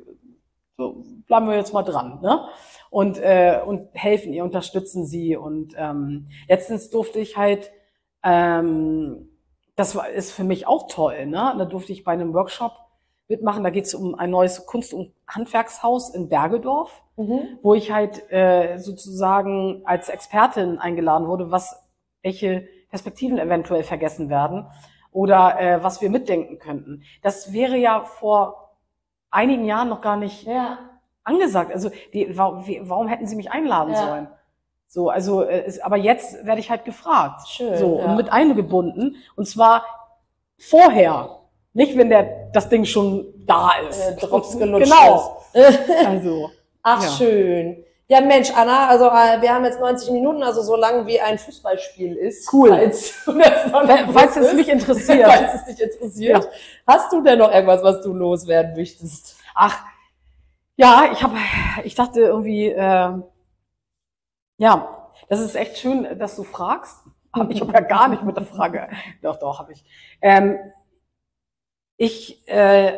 so, 0.78 1.04
bleiben 1.28 1.48
wir 1.48 1.56
jetzt 1.56 1.74
mal 1.74 1.84
dran, 1.84 2.20
ne? 2.22 2.48
Und, 2.90 3.18
äh, 3.18 3.60
und 3.66 3.90
helfen 3.94 4.34
ihr, 4.34 4.44
unterstützen 4.44 5.06
sie. 5.06 5.36
Und 5.36 5.74
ähm, 5.78 6.28
letztens 6.48 6.90
durfte 6.90 7.20
ich 7.20 7.38
halt, 7.38 7.72
ähm, 8.24 9.30
das 9.76 9.96
war, 9.96 10.10
ist 10.10 10.32
für 10.32 10.44
mich 10.44 10.68
auch 10.68 10.88
toll, 10.88 11.26
ne? 11.26 11.54
Da 11.58 11.66
durfte 11.66 11.92
ich 11.92 12.04
bei 12.04 12.12
einem 12.12 12.34
Workshop 12.34 12.74
mitmachen. 13.28 13.64
Da 13.64 13.70
geht 13.70 13.86
es 13.86 13.94
um 13.94 14.16
ein 14.16 14.30
neues 14.30 14.66
Kunst- 14.66 14.94
und 14.94 15.14
Handwerkshaus 15.28 16.14
in 16.14 16.30
Bergedorf, 16.30 17.04
mhm. 17.18 17.60
wo 17.62 17.74
ich 17.74 17.92
halt 17.92 18.32
äh, 18.32 18.78
sozusagen 18.78 19.82
als 19.86 20.10
Expertin 20.10 20.80
eingeladen 20.80 21.28
wurde, 21.28 21.52
was 21.52 21.84
welche 22.22 22.68
Perspektiven 22.90 23.38
eventuell 23.38 23.84
vergessen 23.84 24.30
werden 24.30 24.68
oder 25.12 25.60
äh, 25.60 25.84
was 25.84 26.02
wir 26.02 26.10
mitdenken 26.10 26.60
könnten. 26.60 27.04
Das 27.22 27.54
wäre 27.54 27.78
ja 27.78 28.06
vor 28.06 28.63
einigen 29.34 29.66
Jahren 29.66 29.90
noch 29.90 30.02
gar 30.02 30.18
nicht 30.18 30.44
ja. 30.44 30.78
angesagt. 31.24 31.72
Also 31.72 31.90
die, 32.14 32.38
warum, 32.38 32.66
wie, 32.68 32.82
warum 32.84 33.08
hätten 33.08 33.28
sie 33.28 33.36
mich 33.36 33.52
einladen 33.52 33.94
ja. 33.94 34.08
sollen? 34.08 34.28
So, 34.88 35.10
also, 35.10 35.44
äh, 35.44 35.66
ist, 35.66 35.84
aber 35.84 35.98
jetzt 35.98 36.46
werde 36.46 36.60
ich 36.60 36.70
halt 36.70 36.86
gefragt. 36.86 37.48
Schön, 37.48 37.76
so, 37.78 37.98
ja. 37.98 38.06
und 38.06 38.16
mit 38.16 38.32
eingebunden. 38.32 39.16
Und 39.36 39.48
zwar 39.48 39.84
vorher. 40.60 41.40
Nicht, 41.76 41.98
wenn 41.98 42.10
der, 42.10 42.52
das 42.54 42.70
Ding 42.70 42.86
schon 42.86 43.26
da 43.48 43.72
ist. 43.90 44.00
Äh, 44.00 44.16
Drops 44.18 44.56
gelutscht 44.58 44.92
genau. 44.92 45.42
ist. 45.54 45.80
also. 46.06 46.52
Ach, 46.84 47.18
schön. 47.18 47.84
Ja, 48.08 48.20
Mensch, 48.20 48.52
Anna, 48.52 48.90
also 48.90 49.06
äh, 49.06 49.42
wir 49.42 49.54
haben 49.54 49.64
jetzt 49.64 49.80
90 49.80 50.12
Minuten, 50.12 50.44
also 50.44 50.62
so 50.62 50.76
lang 50.76 51.08
wie 51.08 51.22
ein 51.22 51.40
Fußballspiel 51.40 52.16
ist. 52.18 52.52
Cool. 52.52 52.70
Falls, 52.70 53.12
falls 54.14 54.36
es 54.36 54.54
mich 54.54 54.68
interessiert. 54.68 55.26
falls 55.32 55.56
es 55.56 55.66
dich 55.66 55.82
interessiert. 55.82 56.44
Ja. 56.44 56.50
Hast 56.86 57.14
du 57.14 57.22
denn 57.24 57.40
noch 57.40 57.52
irgendwas, 57.52 57.82
was 57.82 58.02
du 58.02 58.14
loswerden 58.14 58.76
möchtest? 58.76 59.38
Ach, 59.56 59.86
ja, 60.76 61.10
ich 61.14 61.24
habe, 61.24 61.38
ich 61.84 61.96
dachte 61.96 62.20
irgendwie, 62.20 62.68
äh, 62.68 63.14
ja, 64.58 65.10
das 65.30 65.40
ist 65.40 65.56
echt 65.56 65.78
schön, 65.78 66.20
dass 66.20 66.36
du 66.36 66.44
fragst. 66.44 67.00
Aber 67.32 67.50
ich 67.50 67.62
habe 67.62 67.74
ja 67.74 67.80
gar 67.80 68.10
nicht 68.10 68.24
mit 68.24 68.38
der 68.38 68.46
Frage. 68.46 68.90
Doch, 69.22 69.38
doch, 69.38 69.60
habe 69.60 69.72
ich. 69.72 69.84
Ähm, 70.22 70.60
ich 71.98 72.48
äh, 72.48 72.98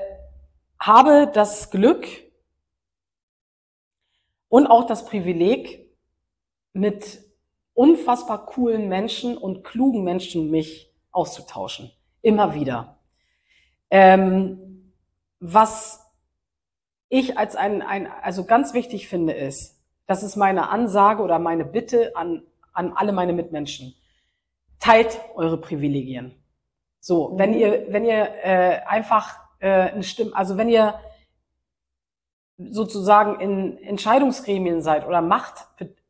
habe 0.79 1.29
das 1.31 1.69
Glück 1.69 2.05
und 4.49 4.67
auch 4.67 4.85
das 4.85 5.05
Privileg, 5.05 5.85
mit 6.75 7.21
unfassbar 7.73 8.45
coolen 8.45 8.89
Menschen 8.89 9.37
und 9.37 9.63
klugen 9.63 10.03
Menschen 10.03 10.51
mich 10.51 10.91
auszutauschen. 11.11 11.91
Immer 12.21 12.53
wieder. 12.53 12.99
Ähm, 13.89 14.93
was 15.39 16.05
ich 17.07 17.37
als 17.37 17.55
ein, 17.55 17.81
ein, 17.81 18.07
also 18.21 18.45
ganz 18.45 18.73
wichtig 18.73 19.07
finde, 19.07 19.33
ist, 19.33 19.81
das 20.05 20.21
ist 20.21 20.35
meine 20.35 20.69
Ansage 20.69 21.23
oder 21.23 21.39
meine 21.39 21.65
Bitte 21.65 22.15
an, 22.15 22.43
an 22.73 22.93
alle 22.93 23.13
meine 23.13 23.33
Mitmenschen. 23.33 23.95
Teilt 24.79 25.19
eure 25.35 25.59
Privilegien. 25.59 26.35
So, 26.99 27.37
wenn 27.37 27.51
mhm. 27.51 27.57
ihr, 27.57 27.85
wenn 27.89 28.05
ihr 28.05 28.29
äh, 28.43 28.79
einfach 28.85 29.39
äh, 29.59 29.69
eine 29.69 30.03
Stimme, 30.03 30.35
also 30.35 30.57
wenn 30.57 30.69
ihr 30.69 30.99
sozusagen 32.57 33.39
in 33.39 33.77
Entscheidungsgremien 33.77 34.81
seid 34.81 35.05
oder 35.05 35.21
Macht 35.21 35.67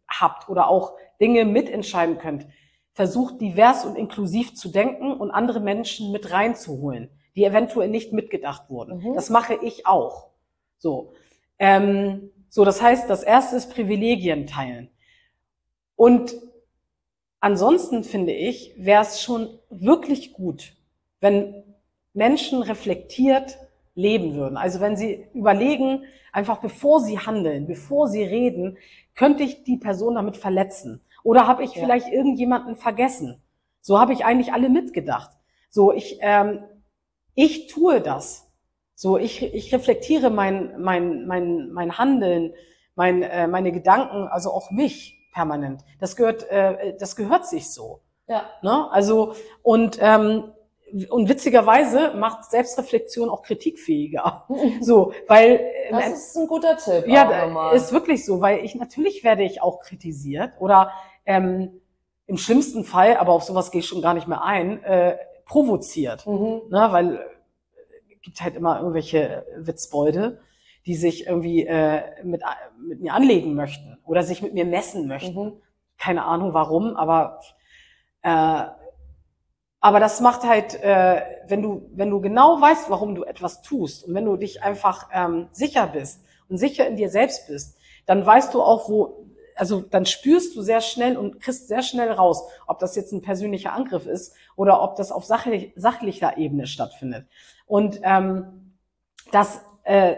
habt 0.07 0.49
oder 0.49 0.67
auch 0.67 0.93
Dinge 1.19 1.45
mitentscheiden 1.45 2.17
könnt, 2.17 2.47
versucht 2.93 3.41
divers 3.41 3.85
und 3.85 3.95
inklusiv 3.97 4.55
zu 4.55 4.69
denken 4.69 5.13
und 5.13 5.31
andere 5.31 5.59
Menschen 5.59 6.11
mit 6.11 6.31
reinzuholen, 6.31 7.09
die 7.35 7.43
eventuell 7.43 7.89
nicht 7.89 8.13
mitgedacht 8.13 8.69
wurden. 8.69 8.99
Mhm. 8.99 9.15
Das 9.15 9.29
mache 9.29 9.55
ich 9.55 9.85
auch. 9.85 10.29
So, 10.77 11.13
ähm, 11.59 12.31
so 12.49 12.63
das 12.63 12.81
heißt, 12.81 13.09
das 13.09 13.23
erste 13.23 13.55
ist 13.57 13.73
Privilegien 13.73 14.47
teilen. 14.47 14.89
Und 15.95 16.35
ansonsten 17.39 18.03
finde 18.03 18.33
ich, 18.33 18.73
wäre 18.77 19.01
es 19.01 19.21
schon 19.21 19.59
wirklich 19.69 20.33
gut, 20.33 20.73
wenn 21.19 21.63
Menschen 22.13 22.61
reflektiert 22.61 23.57
leben 23.95 24.35
würden. 24.35 24.57
Also 24.57 24.81
wenn 24.81 24.95
sie 24.95 25.27
überlegen, 25.33 26.03
einfach 26.31 26.57
bevor 26.57 26.99
sie 26.99 27.17
handeln, 27.19 27.65
bevor 27.65 28.07
sie 28.07 28.23
reden, 28.23 28.77
könnte 29.15 29.43
ich 29.43 29.63
die 29.63 29.77
Person 29.77 30.15
damit 30.15 30.37
verletzen? 30.37 31.01
Oder 31.23 31.47
habe 31.47 31.63
ich 31.63 31.73
ja. 31.73 31.81
vielleicht 31.81 32.09
irgendjemanden 32.09 32.75
vergessen? 32.75 33.41
So 33.81 33.99
habe 33.99 34.13
ich 34.13 34.25
eigentlich 34.25 34.53
alle 34.53 34.69
mitgedacht. 34.69 35.31
So, 35.69 35.91
ich, 35.91 36.19
ähm, 36.21 36.63
ich 37.33 37.67
tue 37.67 38.01
das. 38.01 38.51
So, 38.95 39.17
ich, 39.17 39.41
ich 39.43 39.73
reflektiere 39.73 40.29
mein, 40.29 40.79
mein, 40.79 41.25
mein, 41.25 41.71
mein 41.71 41.97
Handeln, 41.97 42.53
mein, 42.95 43.23
äh, 43.23 43.47
meine 43.47 43.71
Gedanken, 43.71 44.27
also 44.27 44.51
auch 44.51 44.71
mich 44.71 45.29
permanent. 45.33 45.83
Das 45.99 46.15
gehört, 46.15 46.49
äh, 46.49 46.95
das 46.97 47.15
gehört 47.15 47.45
sich 47.45 47.71
so. 47.71 48.01
Ja. 48.27 48.49
Ne? 48.61 48.89
Also, 48.91 49.35
und 49.63 49.97
ähm, 50.01 50.45
und 51.09 51.29
witzigerweise 51.29 52.13
macht 52.15 52.49
Selbstreflexion 52.49 53.29
auch 53.29 53.41
kritikfähiger. 53.41 54.47
So, 54.81 55.13
weil 55.27 55.65
das 55.89 56.27
ist 56.27 56.37
ein 56.37 56.47
guter 56.47 56.77
Tipp. 56.77 57.07
Ja, 57.07 57.71
ist 57.71 57.91
wirklich 57.91 58.25
so, 58.25 58.41
weil 58.41 58.63
ich 58.63 58.75
natürlich 58.75 59.23
werde 59.23 59.43
ich 59.43 59.61
auch 59.61 59.79
kritisiert 59.81 60.53
oder 60.59 60.91
ähm, 61.25 61.81
im 62.27 62.37
schlimmsten 62.37 62.83
Fall, 62.83 63.17
aber 63.17 63.33
auf 63.33 63.43
sowas 63.43 63.71
gehe 63.71 63.79
ich 63.79 63.87
schon 63.87 64.01
gar 64.01 64.13
nicht 64.13 64.27
mehr 64.27 64.43
ein, 64.43 64.83
äh, 64.83 65.17
provoziert, 65.45 66.25
mhm. 66.25 66.61
ne, 66.69 66.87
weil 66.91 67.15
äh, 67.15 67.19
gibt 68.21 68.41
halt 68.41 68.55
immer 68.55 68.79
irgendwelche 68.79 69.45
Witzbolde, 69.57 70.41
die 70.85 70.95
sich 70.95 71.27
irgendwie 71.27 71.65
äh, 71.65 72.01
mit, 72.23 72.41
mit 72.79 73.01
mir 73.01 73.13
anlegen 73.13 73.55
möchten 73.55 73.97
oder 74.03 74.23
sich 74.23 74.41
mit 74.41 74.53
mir 74.53 74.65
messen 74.65 75.07
möchten. 75.07 75.45
Mhm. 75.45 75.61
Keine 75.97 76.25
Ahnung 76.25 76.53
warum, 76.53 76.95
aber 76.95 77.39
äh, 78.21 78.65
aber 79.85 79.99
das 79.99 80.19
macht 80.19 80.41
halt, 80.45 80.81
äh, 80.81 81.21
wenn 81.47 81.61
du 81.61 81.87
wenn 81.93 82.09
du 82.09 82.19
genau 82.19 82.59
weißt, 82.59 82.89
warum 82.89 83.13
du 83.13 83.23
etwas 83.23 83.61
tust 83.61 84.03
und 84.03 84.15
wenn 84.15 84.25
du 84.25 84.35
dich 84.35 84.63
einfach 84.63 85.09
ähm, 85.13 85.47
sicher 85.51 85.85
bist 85.85 86.25
und 86.49 86.57
sicher 86.57 86.87
in 86.87 86.95
dir 86.95 87.11
selbst 87.11 87.45
bist, 87.45 87.77
dann 88.07 88.25
weißt 88.25 88.51
du 88.55 88.63
auch, 88.63 88.89
wo 88.89 89.27
also 89.55 89.81
dann 89.81 90.07
spürst 90.07 90.55
du 90.55 90.63
sehr 90.63 90.81
schnell 90.81 91.15
und 91.17 91.39
kriegst 91.39 91.67
sehr 91.67 91.83
schnell 91.83 92.11
raus, 92.11 92.41
ob 92.65 92.79
das 92.79 92.95
jetzt 92.95 93.11
ein 93.11 93.21
persönlicher 93.21 93.73
Angriff 93.73 94.07
ist 94.07 94.33
oder 94.55 94.81
ob 94.81 94.95
das 94.95 95.11
auf 95.11 95.23
sachlich, 95.23 95.71
sachlicher 95.75 96.35
Ebene 96.35 96.65
stattfindet. 96.65 97.27
Und 97.67 97.99
ähm, 98.01 98.73
das, 99.31 99.61
äh, 99.83 100.15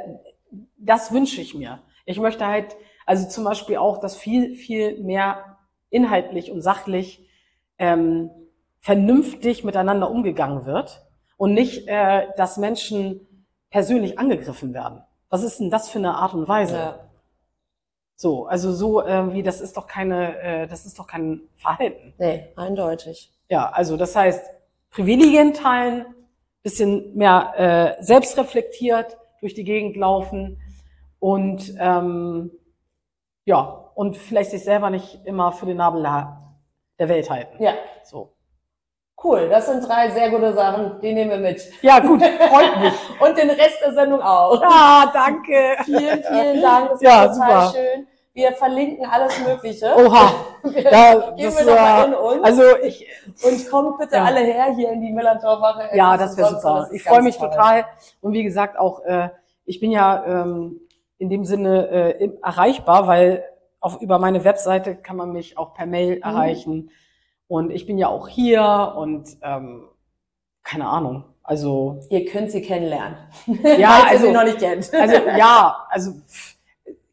das 0.77 1.11
wünsche 1.11 1.41
ich 1.41 1.55
mir. 1.55 1.79
Ich 2.05 2.21
möchte 2.21 2.47
halt, 2.47 2.77
also 3.05 3.27
zum 3.27 3.43
Beispiel 3.43 3.75
auch, 3.75 3.97
dass 3.97 4.15
viel, 4.15 4.55
viel 4.55 5.03
mehr 5.03 5.57
inhaltlich 5.89 6.51
und 6.51 6.61
sachlich 6.61 7.27
ähm, 7.79 8.31
vernünftig 8.81 9.63
miteinander 9.63 10.09
umgegangen 10.09 10.65
wird 10.65 11.05
und 11.37 11.53
nicht, 11.53 11.87
äh, 11.87 12.27
dass 12.37 12.57
Menschen 12.57 13.45
persönlich 13.69 14.17
angegriffen 14.17 14.73
werden. 14.73 15.03
Was 15.29 15.43
ist 15.43 15.59
denn 15.59 15.69
das 15.69 15.89
für 15.89 15.99
eine 15.99 16.15
Art 16.15 16.33
und 16.33 16.47
Weise? 16.47 16.75
Ja. 16.75 16.99
So, 18.15 18.47
also 18.47 18.71
so 18.71 19.03
irgendwie, 19.03 19.43
das 19.43 19.61
ist 19.61 19.77
doch 19.77 19.85
keine, 19.85 20.39
äh, 20.39 20.67
das 20.67 20.85
ist 20.85 20.97
doch 20.97 21.05
kein 21.05 21.41
Verhalten. 21.55 22.13
Nee, 22.17 22.51
eindeutig. 22.55 23.31
Ja, 23.49 23.69
also 23.69 23.95
das 23.97 24.15
heißt, 24.15 24.43
Privilegien 24.89 25.53
teilen, 25.53 26.05
bisschen 26.63 27.15
mehr 27.15 27.97
äh, 27.99 28.03
selbstreflektiert 28.03 29.17
durch 29.39 29.53
die 29.53 29.63
Gegend 29.63 29.95
laufen 29.95 30.59
und 31.19 31.73
ähm, 31.79 32.51
ja, 33.45 33.61
und 33.95 34.17
vielleicht 34.17 34.51
sich 34.51 34.63
selber 34.63 34.89
nicht 34.89 35.21
immer 35.25 35.51
für 35.51 35.65
den 35.65 35.77
Nabel 35.77 36.01
der 36.03 36.47
der 36.99 37.09
Welt 37.09 37.29
halten. 37.29 37.61
Ja, 37.61 37.73
So. 38.03 38.33
Cool. 39.27 39.49
Das 39.49 39.65
sind 39.67 39.87
drei 39.87 40.09
sehr 40.09 40.29
gute 40.29 40.53
Sachen. 40.53 40.99
Die 41.01 41.13
nehmen 41.13 41.31
wir 41.31 41.37
mit. 41.37 41.61
Ja, 41.81 41.99
gut, 41.99 42.21
freut 42.23 42.79
mich. 42.81 42.93
Und 43.19 43.37
den 43.37 43.49
Rest 43.49 43.77
der 43.83 43.93
Sendung 43.93 44.21
auch. 44.21 44.61
Ja, 44.61 45.09
danke. 45.13 45.75
Vielen, 45.83 46.23
vielen 46.23 46.61
Dank. 46.61 46.89
Das 46.91 47.01
Ja, 47.01 47.09
war 47.09 47.33
total 47.33 47.67
super. 47.67 47.73
schön. 47.75 48.07
Wir 48.33 48.51
verlinken 48.51 49.05
alles 49.05 49.33
Mögliche. 49.45 49.91
Oha. 49.95 50.31
Ja, 50.91 51.31
gehen 51.31 51.45
das 51.45 51.57
wir 51.65 51.73
nochmal 51.73 52.07
in 52.07 52.13
uns. 52.13 52.43
also 52.43 52.61
ich, 52.83 53.07
und 53.43 53.69
kommt 53.71 53.97
bitte 53.99 54.17
Ja. 54.17 54.25
alle 54.25 54.41
her 54.41 54.65
hier 54.75 54.91
in 54.91 55.01
die 55.01 55.13
Millantorwache. 55.13 55.95
Ja, 55.95 56.17
das 56.17 56.35
wäre 56.35 56.49
super. 56.49 56.79
das 56.81 56.91
Ich 56.91 57.03
freue 57.03 57.21
mich 57.21 57.37
toll. 57.37 57.49
total. 57.49 57.85
Und 58.21 58.33
wie 58.33 58.43
gesagt, 58.43 58.77
auch 58.77 59.03
äh, 59.05 59.29
ich 59.65 59.79
bin 59.79 59.91
ja 59.91 60.23
ähm, 60.25 60.81
in 61.19 61.29
dem 61.29 61.45
Sinne 61.45 61.87
äh, 61.89 62.29
erreichbar, 62.43 63.07
weil 63.07 63.43
auf, 63.79 64.01
über 64.01 64.19
meine 64.19 64.43
Webseite 64.43 64.95
kann 64.95 65.15
man 65.15 65.31
mich 65.31 65.57
auch 65.57 65.73
per 65.73 65.85
Mail 65.85 66.19
erreichen. 66.21 66.91
Und 67.47 67.71
ich 67.71 67.85
bin 67.85 67.97
ja 67.97 68.07
auch 68.07 68.27
hier 68.27 68.93
und 68.97 69.37
ähm, 69.41 69.87
keine 70.63 70.87
Ahnung. 70.87 71.23
Also 71.43 71.99
Ihr 72.09 72.25
könnt 72.25 72.51
sie 72.51 72.61
kennenlernen. 72.61 73.17
Ja, 73.77 74.03
also- 74.09 74.25
sie 74.25 74.31
noch 74.33 74.43
nicht 74.43 74.59
kennt. 74.59 74.93
also 74.93 75.15
ja, 75.37 75.85
also 75.89 76.13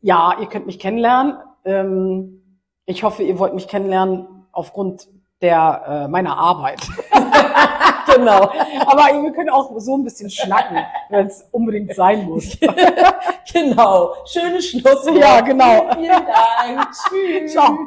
ja, 0.01 0.37
ihr 0.41 0.47
könnt 0.49 0.67
mich 0.67 0.79
kennenlernen. 0.81 1.37
Ähm, 1.65 2.43
ich 2.85 3.05
hoffe, 3.05 3.23
ihr 3.23 3.39
wollt 3.39 3.55
mich 3.55 3.69
kennenlernen 3.69 4.27
aufgrund 4.53 5.09
der 5.41 5.85
äh, 6.05 6.09
meiner 6.09 6.37
Arbeit. 6.37 6.81
genau. 8.15 8.51
Aber 8.87 9.23
wir 9.23 9.33
können 9.33 9.51
auch 9.51 9.73
so 9.79 9.97
ein 9.97 10.05
bisschen 10.05 10.31
schnacken, 10.31 10.79
wenn 11.11 11.27
es 11.27 11.47
unbedingt 11.53 11.95
sein 11.95 12.25
muss. 12.27 12.59
Genau. 13.53 14.15
Schönes 14.27 14.67
Schlusswort. 14.71 15.17
Ja, 15.17 15.41
genau. 15.41 15.87
Vielen 15.95 16.09
Dank. 16.09 16.89
Tschüss. 16.93 17.53
Ciao. 17.53 17.79